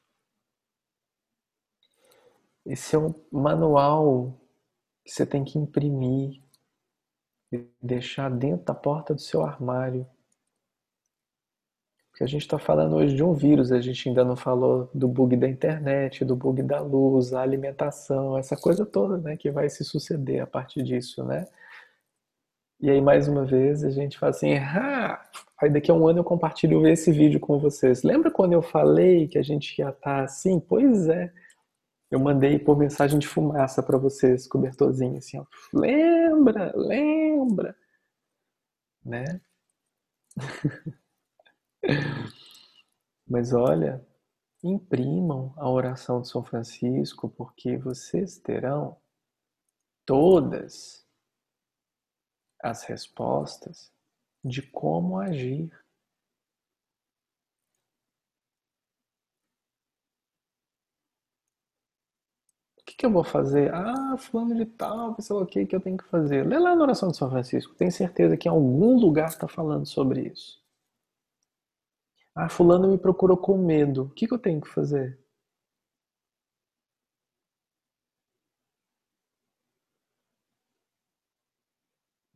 Esse 2.65 2.95
é 2.95 2.99
um 2.99 3.13
manual 3.31 4.33
que 5.03 5.11
você 5.11 5.25
tem 5.25 5.43
que 5.43 5.59
imprimir 5.59 6.41
e 7.51 7.57
deixar 7.81 8.31
dentro 8.31 8.65
da 8.65 8.73
porta 8.73 9.13
do 9.13 9.21
seu 9.21 9.43
armário. 9.43 10.09
Porque 12.21 12.29
a 12.29 12.37
gente 12.37 12.43
está 12.43 12.59
falando 12.59 12.97
hoje 12.97 13.15
de 13.15 13.23
um 13.23 13.33
vírus, 13.33 13.71
a 13.71 13.81
gente 13.81 14.07
ainda 14.07 14.23
não 14.23 14.35
falou 14.35 14.87
do 14.93 15.07
bug 15.07 15.35
da 15.35 15.49
internet, 15.49 16.23
do 16.23 16.35
bug 16.35 16.61
da 16.61 16.79
luz, 16.79 17.33
a 17.33 17.41
alimentação, 17.41 18.37
essa 18.37 18.55
coisa 18.55 18.85
toda 18.85 19.17
né, 19.17 19.35
que 19.35 19.49
vai 19.49 19.67
se 19.69 19.83
suceder 19.83 20.39
a 20.39 20.45
partir 20.45 20.83
disso, 20.83 21.23
né? 21.23 21.47
E 22.79 22.91
aí, 22.91 23.01
mais 23.01 23.27
uma 23.27 23.43
vez, 23.43 23.83
a 23.83 23.89
gente 23.89 24.19
fala 24.19 24.29
assim, 24.29 24.55
ah, 24.55 25.19
aí 25.59 25.67
daqui 25.71 25.89
a 25.89 25.95
um 25.95 26.07
ano 26.07 26.19
eu 26.19 26.23
compartilho 26.23 26.85
esse 26.87 27.11
vídeo 27.11 27.39
com 27.39 27.57
vocês. 27.57 28.03
Lembra 28.03 28.29
quando 28.29 28.53
eu 28.53 28.61
falei 28.61 29.27
que 29.27 29.39
a 29.39 29.43
gente 29.43 29.79
ia 29.79 29.89
estar 29.89 30.17
tá 30.17 30.23
assim? 30.23 30.59
Pois 30.59 31.07
é. 31.07 31.33
Eu 32.11 32.19
mandei 32.19 32.59
por 32.59 32.77
mensagem 32.77 33.17
de 33.17 33.27
fumaça 33.27 33.81
para 33.81 33.97
vocês, 33.97 34.47
cobertorzinho, 34.47 35.17
assim, 35.17 35.39
ó. 35.39 35.45
Lembra, 35.73 36.71
lembra, 36.75 37.75
né? 39.03 39.41
Mas 43.27 43.51
olha, 43.51 44.05
imprimam 44.63 45.53
a 45.57 45.69
oração 45.69 46.21
de 46.21 46.29
São 46.29 46.43
Francisco, 46.43 47.29
porque 47.29 47.77
vocês 47.77 48.37
terão 48.37 48.97
todas 50.05 51.07
as 52.63 52.83
respostas 52.85 53.91
de 54.43 54.61
como 54.63 55.19
agir. 55.19 55.69
O 62.79 62.83
que, 62.85 62.95
que 62.95 63.05
eu 63.07 63.11
vou 63.11 63.23
fazer? 63.23 63.73
Ah, 63.73 64.15
fulano 64.19 64.53
de 64.53 64.65
tal, 64.67 65.15
sei 65.19 65.35
lá 65.35 65.41
o 65.41 65.47
que, 65.47 65.65
que 65.65 65.75
eu 65.75 65.79
tenho 65.81 65.97
que 65.97 66.03
fazer. 66.05 66.45
Lê 66.45 66.59
lá 66.59 66.75
na 66.75 66.83
oração 66.83 67.09
de 67.09 67.17
São 67.17 67.27
Francisco. 67.29 67.73
Tenho 67.73 67.91
certeza 67.91 68.37
que 68.37 68.47
em 68.47 68.51
algum 68.51 68.99
lugar 68.99 69.29
está 69.29 69.47
falando 69.47 69.87
sobre 69.87 70.27
isso. 70.27 70.60
Ah, 72.35 72.49
fulano 72.49 72.89
me 72.89 72.97
procurou 72.97 73.37
com 73.37 73.57
medo. 73.57 74.03
O 74.03 74.09
que, 74.09 74.27
que 74.27 74.33
eu 74.33 74.37
tenho 74.37 74.59
que 74.59 74.67
fazer? 74.67 75.17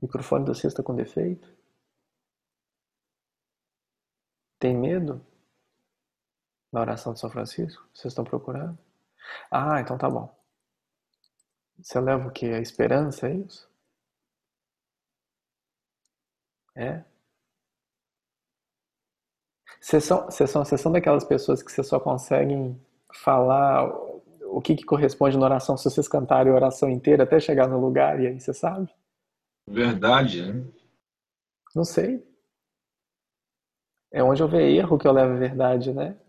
Microfone 0.01 0.45
de 0.45 0.51
vocês 0.51 0.71
está 0.71 0.81
com 0.81 0.95
defeito? 0.95 1.49
Tem 4.59 4.75
medo? 4.75 5.25
Na 6.71 6.81
oração 6.81 7.11
de 7.11 7.19
São 7.19 7.27
Francisco? 7.31 7.89
Vocês 7.91 8.11
estão 8.11 8.23
procurando? 8.23 8.77
Ah, 9.51 9.81
então 9.81 9.97
tá 9.97 10.09
bom. 10.09 10.35
Você 11.81 12.01
leva 12.01 12.27
o 12.27 12.31
que? 12.31 12.47
A 12.47 12.59
esperança, 12.59 13.29
é 13.29 13.35
isso? 13.35 13.69
É? 16.75 17.03
Vocês 19.85 20.03
são, 20.03 20.25
vocês, 20.25 20.49
são, 20.49 20.65
vocês 20.65 20.81
são 20.81 20.91
daquelas 20.91 21.23
pessoas 21.23 21.61
que 21.61 21.71
vocês 21.71 21.87
só 21.87 21.99
conseguem 21.99 22.75
falar 23.13 23.87
o 24.47 24.59
que, 24.59 24.75
que 24.75 24.83
corresponde 24.83 25.37
na 25.37 25.45
oração 25.45 25.77
se 25.77 25.83
vocês 25.83 26.07
cantarem 26.07 26.51
a 26.51 26.55
oração 26.55 26.89
inteira 26.89 27.23
até 27.23 27.39
chegar 27.39 27.67
no 27.67 27.79
lugar 27.79 28.19
e 28.19 28.25
aí 28.25 28.39
você 28.39 28.51
sabe? 28.51 28.91
Verdade, 29.69 30.41
né? 30.41 30.73
Não 31.75 31.83
sei. 31.83 32.27
É 34.11 34.23
onde 34.23 34.41
eu 34.41 34.47
ver 34.47 34.75
erro 34.75 34.97
que 34.97 35.07
eu 35.07 35.11
levo 35.11 35.33
a 35.33 35.37
verdade, 35.37 35.93
né? 35.93 36.19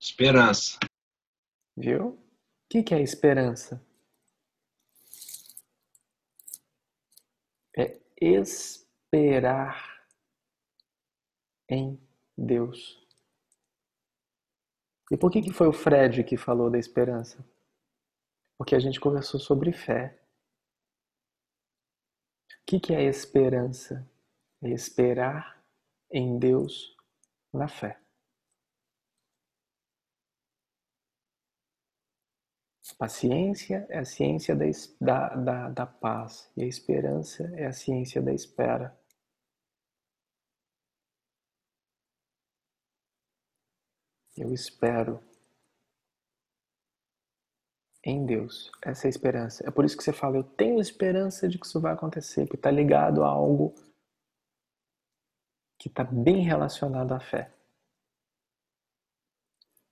Esperança. 0.00 0.76
Viu? 1.76 2.08
O 2.08 2.18
que, 2.68 2.82
que 2.82 2.94
é 2.94 3.00
esperança? 3.00 3.80
É 7.78 7.96
esperar 9.12 10.04
em 11.68 12.00
Deus. 12.36 12.98
E 15.10 15.16
por 15.16 15.30
que, 15.30 15.42
que 15.42 15.52
foi 15.52 15.66
o 15.66 15.72
Fred 15.72 16.22
que 16.22 16.36
falou 16.36 16.70
da 16.70 16.78
esperança? 16.78 17.44
porque 18.60 18.74
a 18.74 18.78
gente 18.78 19.00
conversou 19.00 19.40
sobre 19.40 19.72
fé. 19.72 20.20
O 22.60 22.66
que, 22.66 22.78
que 22.78 22.94
é 22.94 23.04
esperança? 23.04 24.06
É 24.62 24.68
esperar 24.68 25.64
em 26.12 26.38
Deus 26.38 26.94
na 27.54 27.68
fé. 27.68 27.98
Paciência 32.98 33.86
é 33.88 34.00
a 34.00 34.04
ciência 34.04 34.54
da, 34.54 34.66
da, 35.00 35.34
da, 35.36 35.68
da 35.70 35.86
paz 35.86 36.52
e 36.54 36.62
a 36.62 36.66
esperança 36.66 37.50
é 37.54 37.64
a 37.64 37.72
ciência 37.72 38.20
da 38.20 38.34
espera. 38.34 38.94
Eu 44.40 44.54
espero 44.54 45.20
em 48.02 48.24
Deus. 48.24 48.72
Essa 48.82 49.06
é 49.06 49.08
a 49.08 49.10
esperança. 49.10 49.62
É 49.68 49.70
por 49.70 49.84
isso 49.84 49.94
que 49.94 50.02
você 50.02 50.14
fala, 50.14 50.38
eu 50.38 50.42
tenho 50.42 50.80
esperança 50.80 51.46
de 51.46 51.58
que 51.58 51.66
isso 51.66 51.78
vai 51.78 51.92
acontecer, 51.92 52.46
porque 52.46 52.56
está 52.56 52.70
ligado 52.70 53.22
a 53.22 53.28
algo 53.28 53.74
que 55.78 55.88
está 55.88 56.04
bem 56.04 56.42
relacionado 56.42 57.12
à 57.12 57.20
fé. 57.20 57.52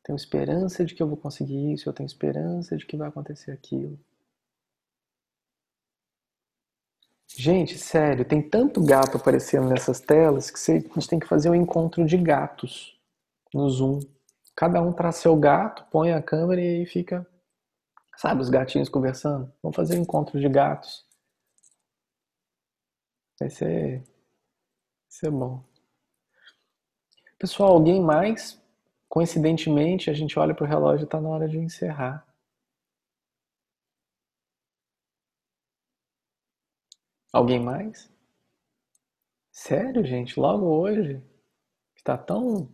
Tenho 0.02 0.16
esperança 0.16 0.82
de 0.82 0.94
que 0.94 1.02
eu 1.02 1.08
vou 1.08 1.18
conseguir 1.18 1.74
isso, 1.74 1.86
eu 1.86 1.92
tenho 1.92 2.06
esperança 2.06 2.74
de 2.74 2.86
que 2.86 2.96
vai 2.96 3.10
acontecer 3.10 3.50
aquilo. 3.50 4.00
Gente, 7.36 7.76
sério, 7.76 8.26
tem 8.26 8.40
tanto 8.48 8.82
gato 8.82 9.18
aparecendo 9.18 9.68
nessas 9.68 10.00
telas 10.00 10.50
que 10.50 10.72
a 10.72 10.78
gente 10.80 11.08
tem 11.08 11.20
que 11.20 11.28
fazer 11.28 11.50
um 11.50 11.54
encontro 11.54 12.06
de 12.06 12.16
gatos 12.16 12.98
no 13.52 13.68
Zoom. 13.68 14.00
Cada 14.58 14.82
um 14.82 14.92
traz 14.92 15.16
seu 15.16 15.36
gato, 15.36 15.86
põe 15.88 16.12
a 16.12 16.20
câmera 16.20 16.60
e 16.60 16.80
aí 16.80 16.86
fica 16.86 17.24
Sabe, 18.18 18.40
os 18.42 18.50
gatinhos 18.50 18.88
conversando? 18.88 19.54
Vamos 19.62 19.76
fazer 19.76 19.96
um 19.96 20.02
encontro 20.02 20.40
de 20.40 20.48
gatos. 20.48 21.06
Vai 23.38 23.48
ser, 23.48 23.98
vai 24.00 24.06
ser 25.08 25.30
bom. 25.30 25.62
Pessoal, 27.38 27.70
alguém 27.70 28.02
mais? 28.02 28.60
Coincidentemente, 29.08 30.10
a 30.10 30.14
gente 30.14 30.36
olha 30.36 30.52
para 30.52 30.64
o 30.64 30.68
relógio 30.68 31.04
e 31.04 31.06
está 31.06 31.20
na 31.20 31.28
hora 31.28 31.48
de 31.48 31.58
encerrar. 31.58 32.26
Alguém 37.32 37.60
mais? 37.60 38.10
Sério, 39.52 40.04
gente? 40.04 40.40
Logo 40.40 40.66
hoje? 40.66 41.22
Está 41.94 42.18
tão 42.18 42.68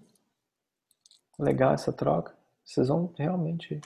legal 1.38 1.74
essa 1.74 1.92
troca. 1.92 2.34
Vocês 2.64 2.88
vão 2.88 3.12
realmente 3.16 3.80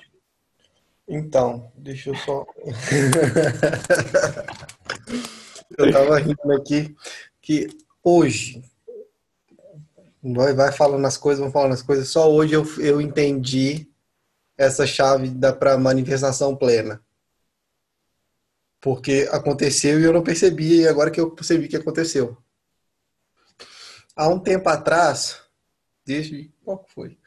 então, 1.08 1.72
deixa 1.74 2.10
eu 2.10 2.14
só. 2.16 2.46
eu 5.78 5.90
tava 5.90 6.18
rindo 6.18 6.52
aqui 6.52 6.94
que 7.40 7.66
hoje. 8.04 8.62
Vai, 10.22 10.52
vai 10.52 10.70
falando 10.70 11.06
as 11.06 11.16
coisas, 11.16 11.40
vão 11.40 11.50
falando 11.50 11.72
as 11.72 11.80
coisas. 11.80 12.08
Só 12.08 12.30
hoje 12.30 12.52
eu, 12.52 12.62
eu 12.78 13.00
entendi 13.00 13.88
essa 14.56 14.86
chave 14.86 15.30
da 15.30 15.50
para 15.50 15.78
manifestação 15.78 16.54
plena. 16.54 17.02
Porque 18.78 19.26
aconteceu 19.32 19.98
e 19.98 20.04
eu 20.04 20.12
não 20.12 20.22
percebi, 20.22 20.80
e 20.80 20.88
agora 20.88 21.10
que 21.10 21.18
eu 21.18 21.30
percebi 21.30 21.68
que 21.68 21.76
aconteceu. 21.76 22.36
Há 24.14 24.28
um 24.28 24.38
tempo 24.38 24.68
atrás, 24.68 25.40
desde 26.08 26.50
qual 26.64 26.86
foi? 26.88 27.18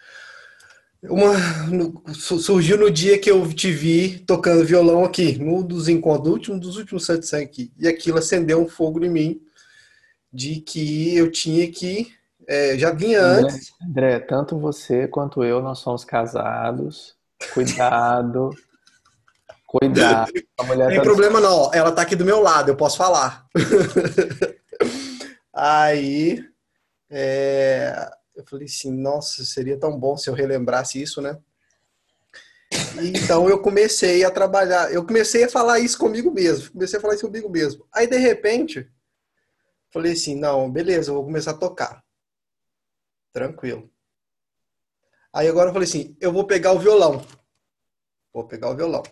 Uma, 1.04 1.38
no, 1.68 2.04
surgiu 2.16 2.78
no 2.78 2.90
dia 2.90 3.20
que 3.20 3.30
eu 3.30 3.48
te 3.54 3.72
vi 3.72 4.20
tocando 4.20 4.66
violão 4.66 5.04
aqui, 5.04 5.38
no 5.38 5.64
dos 5.64 5.88
encontros, 5.88 6.34
último, 6.34 6.60
dos 6.60 6.78
últimos 6.78 7.06
satsang 7.06 7.44
aqui. 7.44 7.72
E 7.78 7.88
aquilo 7.88 8.18
acendeu 8.18 8.60
um 8.60 8.68
fogo 8.68 9.04
em 9.06 9.10
mim 9.10 9.42
de 10.34 10.62
que 10.62 11.16
eu 11.16 11.32
tinha 11.32 11.72
que. 11.72 12.12
É, 12.48 12.78
já 12.78 12.92
vinha 12.92 13.22
antes. 13.22 13.72
André, 13.82 14.20
tanto 14.20 14.58
você 14.58 15.08
quanto 15.08 15.44
eu, 15.44 15.62
nós 15.62 15.80
somos 15.80 16.04
casados. 16.04 17.16
Cuidado. 17.54 18.50
Cuidado. 19.66 20.32
A 20.60 20.64
mulher 20.64 20.84
Não 20.84 20.90
tem 20.90 20.98
tá 20.98 21.04
problema 21.04 21.40
não, 21.40 21.72
ela 21.74 21.92
tá 21.92 22.02
aqui 22.02 22.16
do 22.16 22.26
meu 22.26 22.42
lado, 22.42 22.70
eu 22.70 22.76
posso 22.76 22.98
falar. 22.98 23.46
Aí, 25.54 26.44
é, 27.10 28.12
eu 28.42 28.48
falei 28.48 28.66
assim, 28.66 28.92
nossa, 28.92 29.46
seria 29.46 29.78
tão 29.78 29.98
bom 29.98 30.18
se 30.18 30.30
eu 30.30 30.34
relembrasse 30.34 31.02
isso, 31.02 31.22
né? 31.22 31.40
Então 33.04 33.50
eu 33.50 33.62
comecei 33.62 34.24
a 34.24 34.32
trabalhar, 34.32 34.94
eu 34.94 35.06
comecei 35.06 35.44
a 35.44 35.50
falar 35.50 35.80
isso 35.80 35.98
comigo 35.98 36.32
mesmo, 36.32 36.72
comecei 36.72 36.98
a 36.98 37.02
falar 37.02 37.16
isso 37.16 37.26
comigo 37.26 37.50
mesmo. 37.50 37.86
Aí 37.94 38.08
de 38.08 38.18
repente, 38.18 38.90
falei 39.92 40.14
assim, 40.14 40.36
não, 40.36 40.72
beleza, 40.72 41.12
eu 41.12 41.16
vou 41.16 41.26
começar 41.26 41.52
a 41.52 41.58
tocar. 41.58 42.04
Tranquilo. 43.32 43.90
Aí 45.34 45.48
agora 45.48 45.70
eu 45.70 45.74
falei 45.74 45.88
assim, 45.88 46.16
eu 46.20 46.32
vou 46.32 46.46
pegar 46.46 46.74
o 46.74 46.80
violão. 46.80 47.26
Vou 48.34 48.46
pegar 48.46 48.70
o 48.70 48.76
violão. 48.76 49.04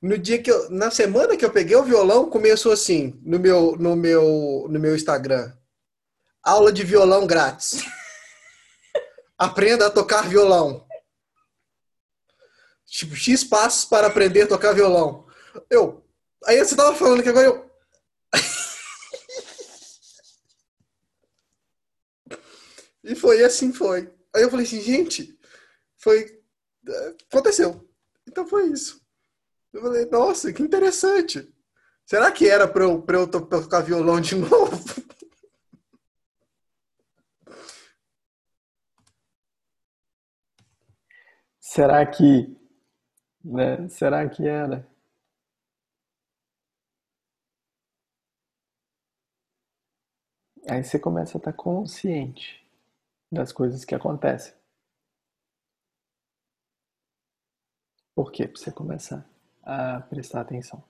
No 0.00 0.18
dia 0.18 0.42
que 0.42 0.50
eu, 0.50 0.70
na 0.70 0.90
semana 0.90 1.36
que 1.36 1.44
eu 1.44 1.52
peguei 1.52 1.76
o 1.76 1.84
violão, 1.84 2.28
começou 2.28 2.72
assim, 2.72 3.18
no 3.22 3.38
meu, 3.38 3.76
no 3.76 3.94
meu, 3.94 4.66
no 4.68 4.78
meu 4.78 4.96
Instagram. 4.96 5.52
Aula 6.42 6.72
de 6.72 6.82
violão 6.82 7.26
grátis. 7.26 7.84
Aprenda 9.42 9.88
a 9.88 9.90
tocar 9.90 10.28
violão. 10.28 10.86
Tipo, 12.86 13.16
X 13.16 13.42
passos 13.42 13.84
para 13.84 14.06
aprender 14.06 14.42
a 14.42 14.46
tocar 14.46 14.72
violão. 14.72 15.26
Eu, 15.68 16.06
aí 16.44 16.64
você 16.64 16.76
tava 16.76 16.94
falando 16.94 17.24
que 17.24 17.28
agora 17.28 17.46
eu 17.46 17.68
E 23.02 23.16
foi 23.16 23.42
assim 23.42 23.72
foi. 23.72 24.14
Aí 24.32 24.44
eu 24.44 24.50
falei 24.50 24.64
assim, 24.64 24.80
gente, 24.80 25.36
foi 25.98 26.40
aconteceu. 27.28 27.90
Então 28.24 28.46
foi 28.46 28.68
isso. 28.68 29.02
Eu 29.72 29.82
falei, 29.82 30.06
nossa, 30.06 30.52
que 30.52 30.62
interessante. 30.62 31.52
Será 32.06 32.30
que 32.30 32.48
era 32.48 32.68
pra 32.68 32.84
eu 32.84 33.02
pra 33.02 33.18
eu 33.18 33.26
tocar 33.26 33.80
violão 33.80 34.20
de 34.20 34.36
novo? 34.38 35.01
Será 41.74 42.04
que, 42.04 42.54
né? 43.44 43.88
Será 43.88 44.28
que 44.28 44.46
era? 44.46 44.86
Aí 50.68 50.82
você 50.82 50.98
começa 50.98 51.36
a 51.36 51.40
estar 51.40 51.52
consciente 51.52 52.66
das 53.32 53.52
coisas 53.52 53.84
que 53.84 53.94
acontecem. 53.94 54.54
Por 58.14 58.32
quê? 58.32 58.48
Pra 58.48 58.58
você 58.58 58.72
começar 58.72 59.26
a 59.62 60.00
prestar 60.00 60.40
atenção. 60.40 60.82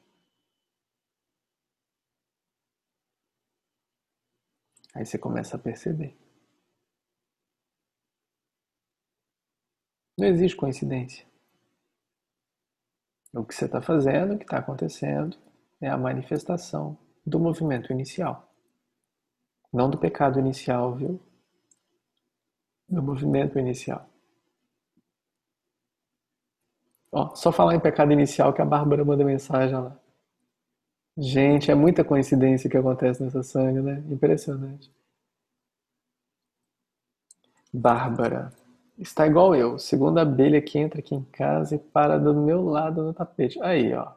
Aí 4.94 5.04
você 5.04 5.18
começa 5.18 5.56
a 5.56 5.59
perceber. 5.59 6.16
Não 10.23 10.28
existe 10.28 10.57
coincidência. 10.57 11.27
O 13.35 13.44
que 13.44 13.53
você 13.53 13.65
está 13.65 13.82
fazendo, 13.82 14.35
o 14.35 14.39
que 14.39 14.44
está 14.44 14.59
acontecendo, 14.59 15.36
é 15.81 15.89
a 15.89 15.97
manifestação 15.97 16.97
do 17.27 17.40
movimento 17.40 17.93
inicial. 17.93 18.49
Não 19.73 19.90
do 19.90 19.99
pecado 19.99 20.39
inicial, 20.39 20.94
viu? 20.94 21.20
Do 22.89 23.03
movimento 23.03 23.59
inicial. 23.59 24.09
Ó, 27.11 27.35
só 27.35 27.51
falar 27.51 27.74
em 27.74 27.81
pecado 27.81 28.12
inicial 28.12 28.53
que 28.53 28.62
a 28.62 28.65
Bárbara 28.65 29.05
manda 29.05 29.24
mensagem 29.24 29.74
lá. 29.74 29.99
Gente, 31.19 31.69
é 31.69 31.74
muita 31.74 32.05
coincidência 32.05 32.70
que 32.70 32.77
acontece 32.77 33.20
nessa 33.20 33.43
sangue, 33.43 33.81
né? 33.81 34.05
Impressionante. 34.09 34.89
Bárbara, 37.73 38.53
está 38.98 39.27
igual 39.27 39.55
eu, 39.55 39.78
segunda 39.78 40.23
abelha 40.23 40.60
que 40.62 40.78
entra 40.78 41.01
aqui 41.01 41.14
em 41.14 41.24
casa 41.24 41.74
e 41.77 41.78
para 41.78 42.19
do 42.19 42.35
meu 42.35 42.64
lado 42.64 43.02
no 43.02 43.14
tapete. 43.14 43.60
Aí, 43.62 43.93
ó. 43.94 44.12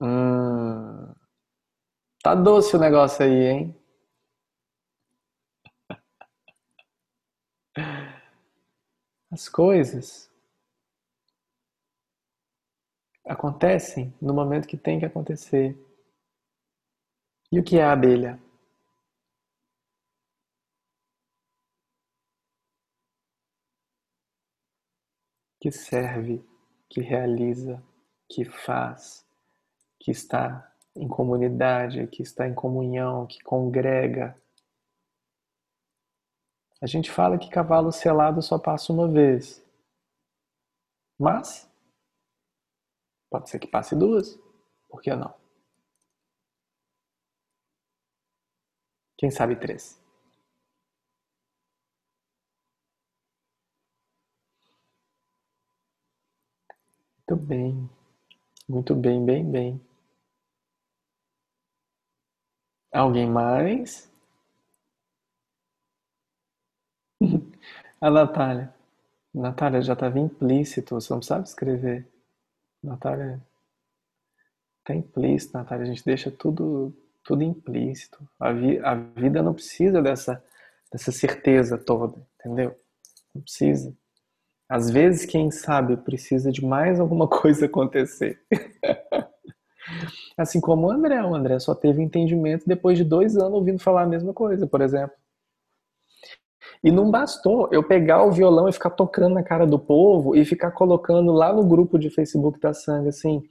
Hum, 0.00 1.12
tá 2.22 2.34
doce 2.34 2.74
o 2.76 2.80
negócio 2.80 3.24
aí, 3.24 3.46
hein? 3.46 3.76
As 9.30 9.48
coisas 9.48 10.30
acontecem 13.24 14.12
no 14.20 14.34
momento 14.34 14.68
que 14.68 14.76
tem 14.76 14.98
que 14.98 15.06
acontecer. 15.06 15.76
E 17.50 17.58
o 17.58 17.64
que 17.64 17.78
é 17.78 17.84
a 17.84 17.92
abelha? 17.92 18.38
Que 25.62 25.70
serve, 25.70 26.44
que 26.90 27.00
realiza, 27.00 27.80
que 28.28 28.44
faz, 28.44 29.24
que 30.00 30.10
está 30.10 30.74
em 30.96 31.06
comunidade, 31.06 32.08
que 32.08 32.20
está 32.20 32.48
em 32.48 32.52
comunhão, 32.52 33.28
que 33.28 33.40
congrega. 33.44 34.36
A 36.80 36.86
gente 36.86 37.12
fala 37.12 37.38
que 37.38 37.48
cavalo 37.48 37.92
selado 37.92 38.42
só 38.42 38.58
passa 38.58 38.92
uma 38.92 39.06
vez. 39.06 39.64
Mas 41.16 41.70
pode 43.30 43.48
ser 43.48 43.60
que 43.60 43.68
passe 43.68 43.94
duas. 43.94 44.36
Por 44.88 45.00
que 45.00 45.14
não? 45.14 45.32
Quem 49.16 49.30
sabe 49.30 49.54
três? 49.54 50.01
Muito 57.28 57.44
bem. 57.46 57.90
Muito 58.68 58.94
bem, 58.94 59.24
bem, 59.24 59.50
bem. 59.50 59.80
Alguém 62.90 63.28
mais? 63.28 64.08
A 68.00 68.10
Natália. 68.10 68.74
Natália, 69.34 69.82
já 69.82 69.94
estava 69.94 70.18
implícito, 70.18 70.94
você 70.94 71.12
não 71.12 71.20
precisava 71.20 71.44
escrever. 71.44 72.08
Natália, 72.82 73.42
tá 74.84 74.94
implícito, 74.94 75.56
Natália, 75.56 75.84
a 75.84 75.86
gente 75.88 76.04
deixa 76.04 76.30
tudo, 76.30 76.92
tudo 77.24 77.42
implícito. 77.42 78.18
A, 78.38 78.52
vi, 78.52 78.78
a 78.80 78.94
vida 78.94 79.42
não 79.42 79.54
precisa 79.54 80.02
dessa, 80.02 80.42
dessa 80.90 81.12
certeza 81.12 81.78
toda, 81.78 82.18
entendeu? 82.40 82.76
Não 83.34 83.42
precisa. 83.42 83.94
Às 84.72 84.88
vezes, 84.88 85.26
quem 85.26 85.50
sabe, 85.50 85.98
precisa 85.98 86.50
de 86.50 86.64
mais 86.64 86.98
alguma 86.98 87.28
coisa 87.28 87.66
acontecer. 87.66 88.40
Assim 90.34 90.62
como 90.62 90.86
o 90.86 90.90
André. 90.90 91.22
O 91.22 91.34
André 91.34 91.58
só 91.58 91.74
teve 91.74 92.02
entendimento 92.02 92.64
depois 92.66 92.96
de 92.96 93.04
dois 93.04 93.36
anos 93.36 93.52
ouvindo 93.52 93.82
falar 93.82 94.04
a 94.04 94.06
mesma 94.06 94.32
coisa, 94.32 94.66
por 94.66 94.80
exemplo. 94.80 95.14
E 96.82 96.90
não 96.90 97.10
bastou 97.10 97.68
eu 97.70 97.86
pegar 97.86 98.24
o 98.24 98.32
violão 98.32 98.66
e 98.66 98.72
ficar 98.72 98.88
tocando 98.88 99.34
na 99.34 99.42
cara 99.42 99.66
do 99.66 99.78
povo 99.78 100.34
e 100.34 100.42
ficar 100.42 100.70
colocando 100.70 101.32
lá 101.32 101.52
no 101.52 101.66
grupo 101.66 101.98
de 101.98 102.08
Facebook 102.08 102.58
da 102.58 102.72
Sanga 102.72 103.10
assim: 103.10 103.42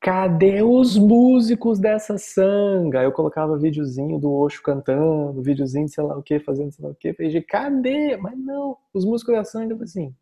cadê 0.00 0.62
os 0.62 0.96
músicos 0.96 1.78
dessa 1.78 2.16
Sanga? 2.16 3.02
Eu 3.02 3.12
colocava 3.12 3.58
videozinho 3.58 4.18
do 4.18 4.32
Osho 4.32 4.62
cantando, 4.62 5.42
videozinho 5.42 5.84
de 5.84 5.92
sei 5.92 6.02
lá 6.02 6.16
o 6.16 6.22
que, 6.22 6.40
fazendo 6.40 6.72
sei 6.72 6.82
lá 6.82 6.92
o 6.92 6.94
que. 6.94 7.12
Falei, 7.12 7.42
cadê? 7.42 8.16
Mas 8.16 8.38
não, 8.38 8.78
os 8.94 9.04
músicos 9.04 9.34
da 9.34 9.44
Sanga, 9.44 9.76
assim. 9.84 10.14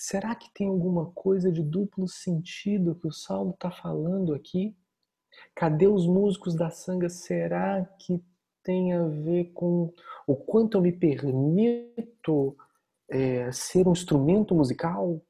Será 0.00 0.34
que 0.34 0.50
tem 0.54 0.66
alguma 0.66 1.10
coisa 1.10 1.52
de 1.52 1.62
duplo 1.62 2.08
sentido 2.08 2.94
que 2.94 3.06
o 3.06 3.12
Saulo 3.12 3.50
está 3.50 3.70
falando 3.70 4.32
aqui? 4.32 4.74
Cadê 5.54 5.86
os 5.86 6.06
músicos 6.06 6.54
da 6.54 6.70
Sanga? 6.70 7.10
Será 7.10 7.84
que 7.98 8.18
tem 8.62 8.94
a 8.94 9.06
ver 9.06 9.52
com 9.52 9.92
o 10.26 10.34
quanto 10.34 10.78
eu 10.78 10.80
me 10.80 10.90
permito 10.90 12.56
é, 13.10 13.52
ser 13.52 13.86
um 13.86 13.92
instrumento 13.92 14.54
musical? 14.54 15.20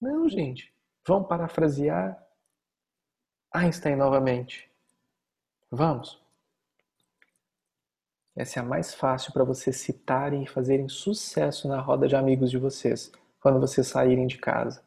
Não, 0.00 0.28
gente. 0.28 0.74
Vamos 1.06 1.28
parafrasear 1.28 2.20
Einstein 3.54 3.94
novamente. 3.94 4.68
Vamos. 5.70 6.20
Essa 8.34 8.58
é 8.58 8.62
a 8.62 8.66
mais 8.66 8.92
fácil 8.92 9.32
para 9.32 9.44
vocês 9.44 9.76
citarem 9.76 10.42
e 10.42 10.48
fazerem 10.48 10.88
sucesso 10.88 11.68
na 11.68 11.80
roda 11.80 12.08
de 12.08 12.16
amigos 12.16 12.50
de 12.50 12.58
vocês, 12.58 13.12
quando 13.46 13.60
vocês 13.60 13.86
saírem 13.86 14.26
de 14.26 14.38
casa. 14.38 14.84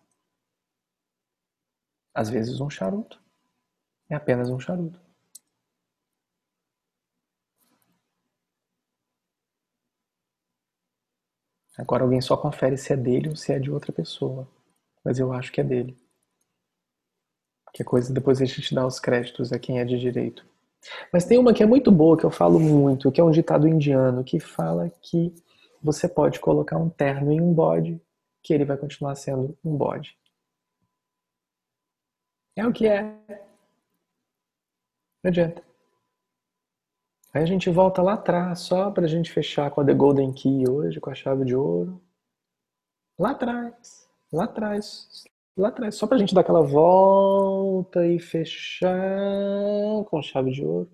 Às 2.14 2.30
vezes 2.30 2.60
um 2.60 2.70
charuto. 2.70 3.18
É 4.10 4.16
apenas 4.16 4.50
um 4.50 4.60
charuto. 4.60 5.00
Agora 11.78 12.04
alguém 12.04 12.20
só 12.20 12.36
confere 12.36 12.78
se 12.78 12.92
é 12.92 12.98
dele 12.98 13.30
ou 13.30 13.36
se 13.38 13.54
é 13.54 13.60
de 13.60 13.72
outra 13.72 13.94
pessoa. 13.94 14.46
Mas 15.06 15.20
eu 15.20 15.32
acho 15.32 15.54
que 15.54 15.62
é 15.62 15.64
dele. 15.64 15.98
Que 17.74 17.86
coisa 17.86 18.14
depois 18.14 18.42
a 18.42 18.46
gente 18.46 18.76
dá 18.76 18.86
os 18.86 19.00
créditos 19.00 19.54
a 19.54 19.58
quem 19.58 19.80
é 19.80 19.86
de 19.86 19.98
direito. 19.98 20.46
Mas 21.14 21.24
tem 21.24 21.38
uma 21.38 21.54
que 21.54 21.64
é 21.64 21.66
muito 21.66 21.94
boa, 21.94 22.18
que 22.18 22.26
eu 22.26 22.32
falo 22.32 22.60
muito, 22.60 23.10
que 23.10 23.22
é 23.22 23.24
um 23.24 23.32
ditado 23.32 23.70
indiano, 23.70 24.22
que 24.22 24.38
fala 24.38 24.90
que 25.02 25.34
você 25.82 26.10
pode 26.10 26.42
colocar 26.42 26.78
um 26.78 26.90
terno 26.90 27.32
em 27.32 27.40
um 27.40 27.54
bode, 27.54 28.02
que 28.44 28.54
ele 28.54 28.66
vai 28.66 28.78
continuar 28.78 29.16
sendo 29.16 29.58
um 29.64 29.76
bode. 29.76 30.18
É 32.56 32.66
o 32.66 32.74
que 32.74 32.88
é. 32.88 33.02
Não 35.24 35.30
adianta. 35.30 35.64
Aí 37.34 37.44
a 37.44 37.46
gente 37.46 37.70
volta 37.70 38.02
lá 38.02 38.14
atrás, 38.14 38.60
só 38.60 38.90
para 38.92 39.06
a 39.06 39.08
gente 39.08 39.32
fechar 39.32 39.70
com 39.72 39.82
a 39.82 39.86
The 39.86 39.94
Golden 39.94 40.34
Key 40.34 40.68
hoje, 40.68 41.00
com 41.00 41.10
a 41.12 41.16
chave 41.16 41.46
de 41.46 41.56
ouro. 41.56 42.02
Lá 43.18 43.32
atrás, 43.32 44.10
lá 44.32 44.46
atrás, 44.46 45.26
lá 45.56 45.70
atrás, 45.70 45.96
só 45.96 46.08
para 46.08 46.18
a 46.18 46.20
gente 46.20 46.34
dar 46.34 46.42
aquela 46.42 46.62
volta 46.62 48.06
e 48.08 48.20
fechar 48.20 48.96
com 50.10 50.22
chave 50.22 50.52
de 50.52 50.66
ouro. 50.66 50.92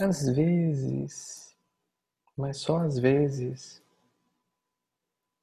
Às 0.00 0.28
vezes, 0.34 1.45
mas 2.36 2.58
só 2.58 2.78
às 2.78 2.98
vezes, 2.98 3.82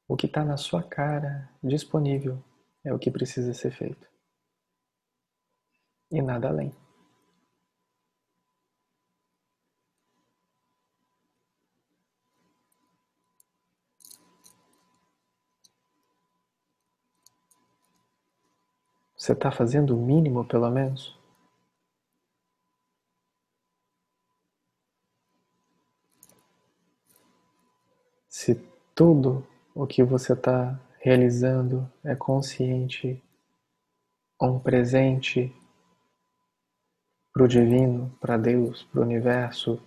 o 0.07 0.15
que 0.15 0.27
está 0.27 0.45
na 0.45 0.57
sua 0.57 0.83
cara 0.83 1.49
disponível 1.63 2.43
é 2.83 2.93
o 2.93 2.99
que 2.99 3.09
precisa 3.09 3.53
ser 3.53 3.71
feito 3.71 4.07
e 6.11 6.21
nada 6.21 6.47
além. 6.49 6.71
Você 19.17 19.31
está 19.31 19.51
fazendo 19.51 19.97
o 19.97 20.05
mínimo, 20.05 20.45
pelo 20.45 20.69
menos? 20.69 21.17
Se 28.43 28.55
tudo 28.93 29.47
o 29.73 29.87
que 29.87 30.03
você 30.03 30.33
está 30.33 30.77
realizando 30.99 31.89
é 32.03 32.13
consciente, 32.13 33.23
um 34.41 34.59
presente 34.59 35.49
para 37.31 37.45
o 37.45 37.47
divino, 37.47 38.13
para 38.19 38.35
Deus, 38.35 38.83
para 38.83 38.99
o 38.99 39.03
universo, 39.05 39.81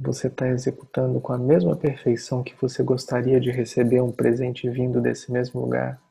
você 0.00 0.26
está 0.26 0.48
executando 0.48 1.20
com 1.20 1.32
a 1.32 1.38
mesma 1.38 1.76
perfeição 1.76 2.42
que 2.42 2.56
você 2.60 2.82
gostaria 2.82 3.38
de 3.38 3.52
receber 3.52 4.00
um 4.00 4.10
presente 4.10 4.68
vindo 4.68 5.00
desse 5.00 5.30
mesmo 5.30 5.60
lugar? 5.60 6.02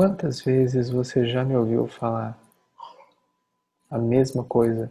Quantas 0.00 0.40
vezes 0.40 0.88
você 0.88 1.26
já 1.26 1.44
me 1.44 1.54
ouviu 1.54 1.86
falar 1.86 2.40
a 3.90 3.98
mesma 3.98 4.42
coisa. 4.42 4.90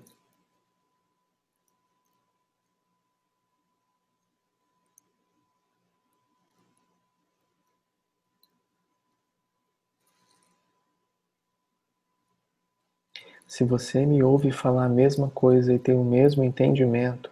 Se 13.47 13.63
você 13.63 14.05
me 14.05 14.21
ouve 14.21 14.51
falar 14.51 14.85
a 14.85 14.89
mesma 14.89 15.27
coisa 15.31 15.73
e 15.73 15.79
tem 15.79 15.95
o 15.95 16.03
mesmo 16.03 16.43
entendimento, 16.43 17.31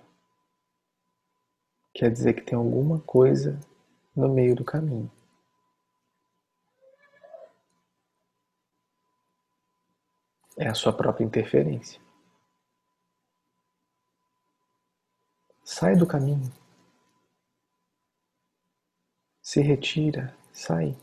quer 1.93 2.09
dizer 2.09 2.33
que 2.33 2.41
tem 2.41 2.57
alguma 2.57 2.97
coisa 3.01 3.59
no 4.15 4.27
meio 4.27 4.55
do 4.55 4.65
caminho. 4.65 5.11
É 10.57 10.67
a 10.67 10.73
sua 10.73 10.91
própria 10.91 11.23
interferência. 11.23 12.01
Sai 15.63 15.95
do 15.95 16.07
caminho. 16.07 16.51
Se 19.41 19.61
retira, 19.61 20.35
sai. 20.51 20.97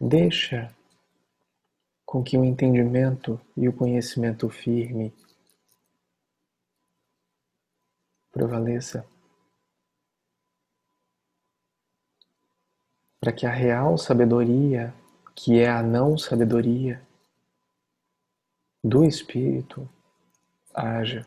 Deixa 0.00 0.74
com 2.06 2.22
que 2.22 2.38
o 2.38 2.44
entendimento 2.44 3.38
e 3.56 3.68
o 3.68 3.76
conhecimento 3.76 4.48
firme 4.48 5.12
prevaleça. 8.30 9.06
Para 13.20 13.32
que 13.32 13.44
a 13.44 13.50
real 13.50 13.98
sabedoria, 13.98 14.94
que 15.34 15.58
é 15.58 15.68
a 15.68 15.82
não 15.82 16.16
sabedoria, 16.16 17.04
do 18.88 19.04
Espírito 19.04 19.88
haja. 20.72 21.26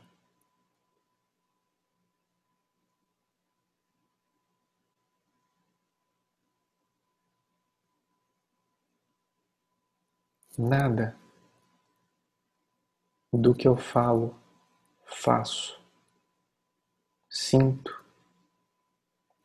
Nada 10.58 11.18
do 13.32 13.54
que 13.54 13.68
eu 13.68 13.76
falo, 13.76 14.38
faço, 15.06 15.82
sinto, 17.30 18.04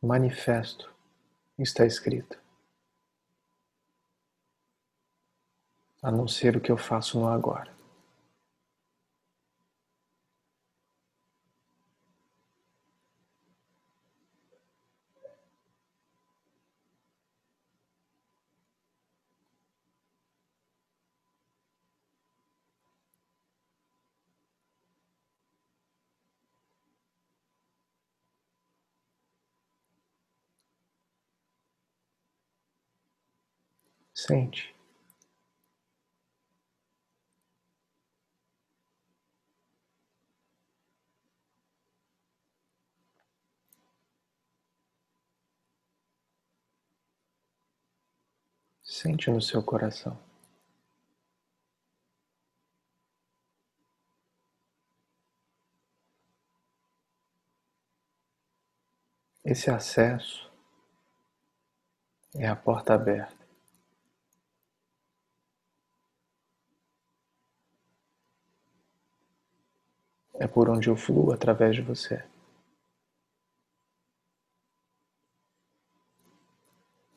manifesto 0.01 0.93
está 1.57 1.85
escrito. 1.85 2.41
A 6.01 6.11
não 6.11 6.27
ser 6.27 6.55
o 6.55 6.61
que 6.61 6.71
eu 6.71 6.77
faço 6.77 7.19
no 7.19 7.27
agora. 7.27 7.74
Sente. 34.15 34.73
Sente 48.81 49.29
no 49.29 49.41
seu 49.41 49.61
coração. 49.61 50.17
Esse 59.43 59.69
acesso 59.69 60.49
é 62.33 62.47
a 62.47 62.55
porta 62.55 62.93
aberta. 62.93 63.44
É 70.37 70.47
por 70.47 70.69
onde 70.69 70.89
eu 70.89 70.97
fluo 70.97 71.31
através 71.31 71.75
de 71.75 71.81
você. 71.81 72.23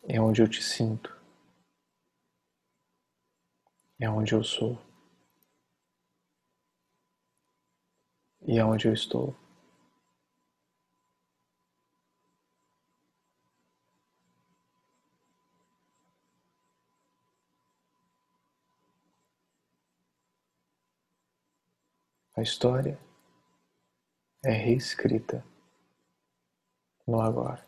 É 0.08 0.20
onde 0.20 0.40
eu 0.40 0.48
te 0.48 0.62
sinto. 0.62 1.16
É 3.98 4.08
onde 4.08 4.32
eu 4.34 4.44
sou. 4.44 4.78
E 8.46 8.58
é 8.58 8.64
onde 8.64 8.86
eu 8.86 8.92
estou. 8.92 9.34
A 22.36 22.42
história 22.42 23.07
é 24.44 24.52
reescrita. 24.52 25.44
No 27.06 27.20
agora, 27.22 27.64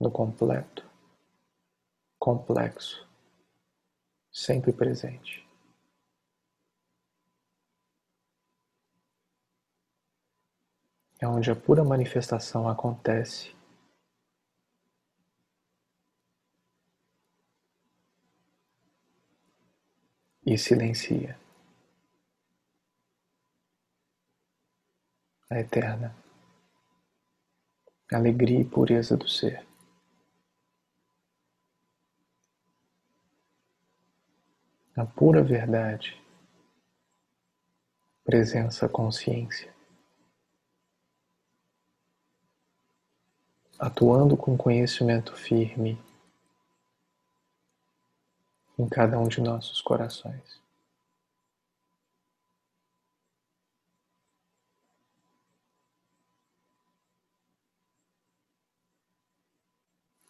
no 0.00 0.10
completo, 0.10 0.88
complexo, 2.18 3.06
sempre 4.32 4.72
presente. 4.72 5.46
É 11.18 11.26
onde 11.28 11.50
a 11.50 11.56
pura 11.56 11.84
manifestação 11.84 12.68
acontece. 12.68 13.54
E 20.44 20.56
silencia. 20.56 21.38
Eterna 25.60 26.14
alegria 28.14 28.60
e 28.60 28.64
pureza 28.64 29.16
do 29.16 29.28
ser. 29.28 29.66
A 34.94 35.04
pura 35.04 35.42
verdade, 35.42 36.22
presença, 38.24 38.88
consciência. 38.88 39.74
Atuando 43.78 44.38
com 44.38 44.56
conhecimento 44.56 45.36
firme 45.36 46.00
em 48.78 48.88
cada 48.88 49.18
um 49.18 49.28
de 49.28 49.40
nossos 49.40 49.82
corações. 49.82 50.65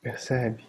Percebe? 0.07 0.65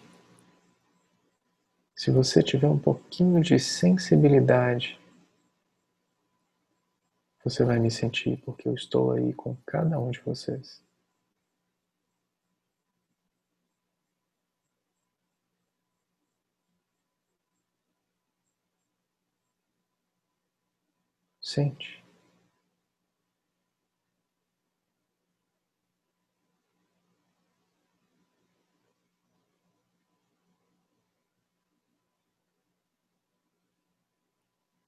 Se 1.94 2.10
você 2.10 2.42
tiver 2.42 2.66
um 2.66 2.76
pouquinho 2.76 3.40
de 3.40 3.56
sensibilidade, 3.60 4.98
você 7.44 7.64
vai 7.64 7.78
me 7.78 7.88
sentir, 7.88 8.38
porque 8.38 8.66
eu 8.66 8.74
estou 8.74 9.12
aí 9.12 9.32
com 9.32 9.56
cada 9.64 10.00
um 10.00 10.10
de 10.10 10.18
vocês. 10.22 10.82
Sente. 21.40 22.02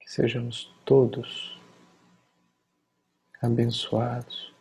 sejamos 0.11 0.69
todos 0.83 1.57
abençoados, 3.41 4.53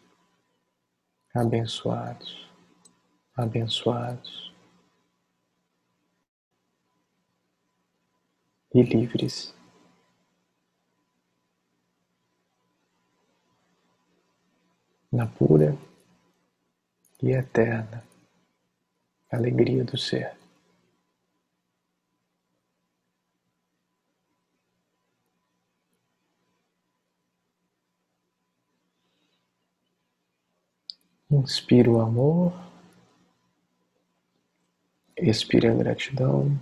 abençoados, 1.35 2.49
abençoados 3.35 4.55
e 8.73 8.83
livres. 8.83 9.53
na 15.13 15.27
pura 15.27 15.77
e 17.21 17.33
eterna 17.33 18.05
alegria 19.29 19.85
do 19.85 19.99
ser. 19.99 20.40
Inspira 31.31 31.89
o 31.89 32.01
amor, 32.01 32.53
expira 35.17 35.71
a 35.71 35.75
gratidão. 35.77 36.61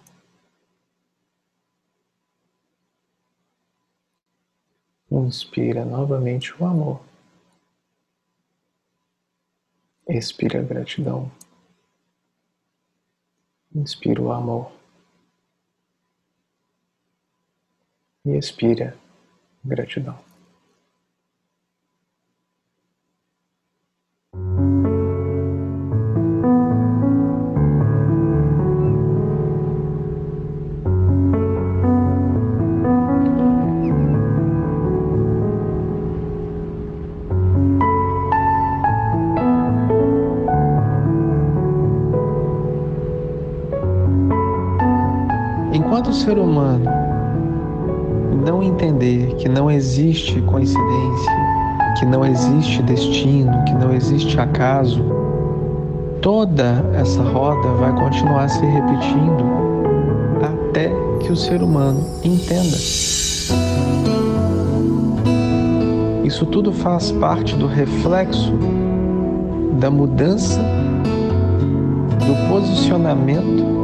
Inspira 5.11 5.87
novamente 5.87 6.55
o 6.61 6.67
amor. 6.67 7.01
Expira 10.07 10.61
a 10.61 10.63
gratidão. 10.63 11.33
Inspira 13.75 14.21
o 14.21 14.31
amor. 14.31 14.71
E 18.23 18.37
expira 18.37 18.95
gratidão. 19.65 20.28
Enquanto 46.09 46.11
o 46.11 46.15
ser 46.15 46.39
humano 46.39 46.85
não 48.47 48.63
entender 48.63 49.35
que 49.37 49.47
não 49.47 49.71
existe 49.71 50.41
coincidência, 50.41 51.33
que 51.99 52.07
não 52.07 52.25
existe 52.25 52.83
destino, 52.83 53.53
que 53.65 53.75
não 53.75 53.93
existe 53.93 54.41
acaso, 54.41 55.05
toda 56.23 56.83
essa 56.95 57.23
roda 57.23 57.69
vai 57.75 57.95
continuar 57.95 58.49
se 58.49 58.65
repetindo 58.65 59.45
até 60.41 60.91
que 61.21 61.31
o 61.31 61.37
ser 61.37 61.63
humano 61.63 62.03
entenda. 62.25 62.79
Isso 66.25 66.47
tudo 66.47 66.73
faz 66.73 67.13
parte 67.13 67.55
do 67.55 67.67
reflexo 67.67 68.55
da 69.79 69.91
mudança 69.91 70.59
do 72.25 72.49
posicionamento 72.49 73.78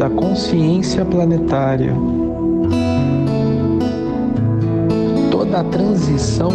da 0.00 0.08
consciência 0.08 1.04
planetária. 1.04 1.94
Toda 5.30 5.60
a 5.60 5.64
transição 5.64 6.48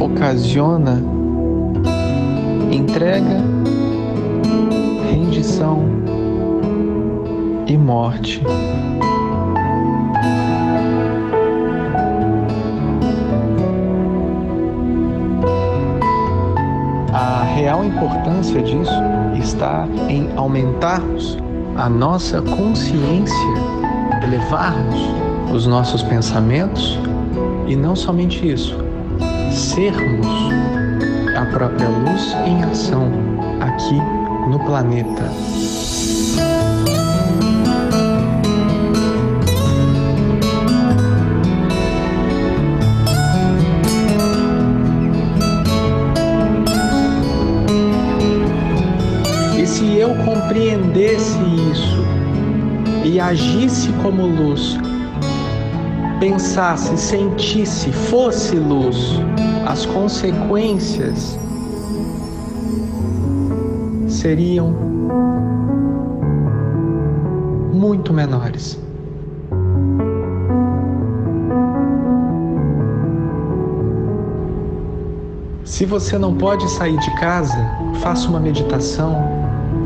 ocasiona 0.00 1.02
entrega, 2.72 3.44
rendição 5.12 5.84
e 7.66 7.76
morte. 7.76 8.42
A 17.12 17.42
real 17.54 17.84
importância 17.84 18.62
disso 18.62 18.90
está 19.38 19.86
em 20.08 20.30
aumentarmos 20.36 21.36
a 21.80 21.88
nossa 21.88 22.42
consciência, 22.42 23.34
elevarmos 24.22 25.00
os 25.50 25.66
nossos 25.66 26.02
pensamentos 26.02 26.98
e 27.66 27.74
não 27.74 27.96
somente 27.96 28.46
isso, 28.46 28.76
sermos 29.50 30.26
a 31.38 31.46
própria 31.46 31.88
luz 31.88 32.36
em 32.46 32.62
ação 32.64 33.10
aqui 33.60 33.96
no 34.50 34.60
planeta. 34.66 35.24
agisse 53.30 53.92
como 54.02 54.26
luz, 54.26 54.76
pensasse, 56.18 56.96
sentisse, 56.98 57.92
fosse 57.92 58.56
luz, 58.56 59.20
as 59.68 59.86
consequências 59.86 61.38
seriam 64.08 64.72
muito 67.72 68.12
menores. 68.12 68.76
Se 75.64 75.86
você 75.86 76.18
não 76.18 76.34
pode 76.34 76.68
sair 76.68 76.98
de 76.98 77.14
casa, 77.20 77.56
faça 78.00 78.28
uma 78.28 78.40
meditação, 78.40 79.14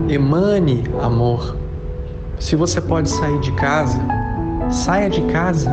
emane 0.08 0.82
amor. 1.02 1.63
Se 2.44 2.56
você 2.56 2.78
pode 2.78 3.08
sair 3.08 3.40
de 3.40 3.50
casa, 3.52 3.98
saia 4.70 5.08
de 5.08 5.22
casa 5.32 5.72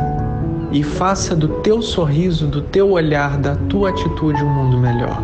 e 0.72 0.82
faça 0.82 1.36
do 1.36 1.50
teu 1.60 1.82
sorriso, 1.82 2.48
do 2.48 2.62
teu 2.62 2.92
olhar, 2.92 3.38
da 3.38 3.58
tua 3.58 3.90
atitude 3.90 4.42
um 4.42 4.50
mundo 4.50 4.78
melhor. 4.78 5.21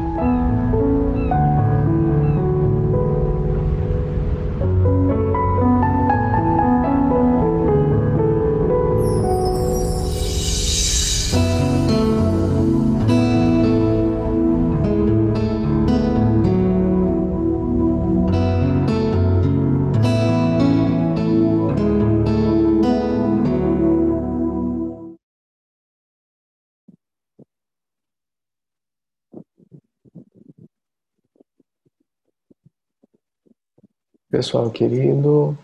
Pessoal 34.38 34.70
querido, 34.70 35.58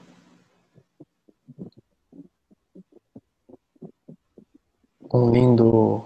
um 5.13 5.31
lindo 5.31 6.03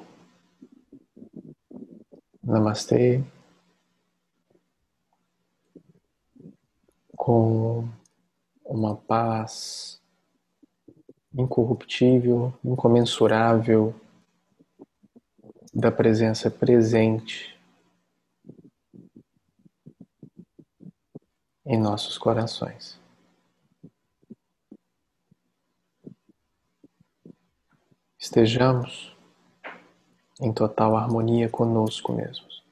Namastê. 2.43 3.23
Com 7.15 7.87
uma 8.65 8.97
paz 8.97 10.01
incorruptível, 11.33 12.53
incomensurável 12.65 13.95
da 15.73 15.89
presença 15.89 16.51
presente 16.51 17.56
em 21.67 21.77
nossos 21.77 22.17
corações. 22.17 22.97
Estejamos 28.17 29.13
em 30.39 30.53
total 30.53 30.95
harmonia 30.95 31.49
conosco 31.49 32.13
mesmos. 32.13 32.63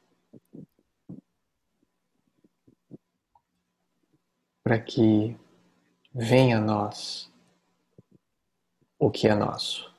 Para 4.63 4.79
que 4.79 5.37
venha 6.13 6.57
a 6.57 6.61
nós 6.61 7.29
o 8.97 9.11
que 9.11 9.27
é 9.27 9.35
nosso, 9.35 9.93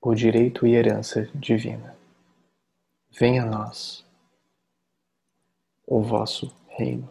por 0.00 0.16
direito 0.16 0.66
e 0.66 0.74
herança 0.74 1.24
divina. 1.34 1.96
Venha 3.10 3.44
a 3.44 3.46
nós 3.46 4.04
o 5.86 6.02
vosso 6.02 6.59
reino. 6.70 7.10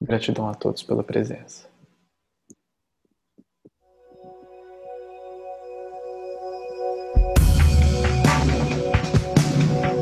Gratidão 0.00 0.48
a 0.48 0.54
todos 0.54 0.82
pela 0.82 1.04
presença. 1.04 1.71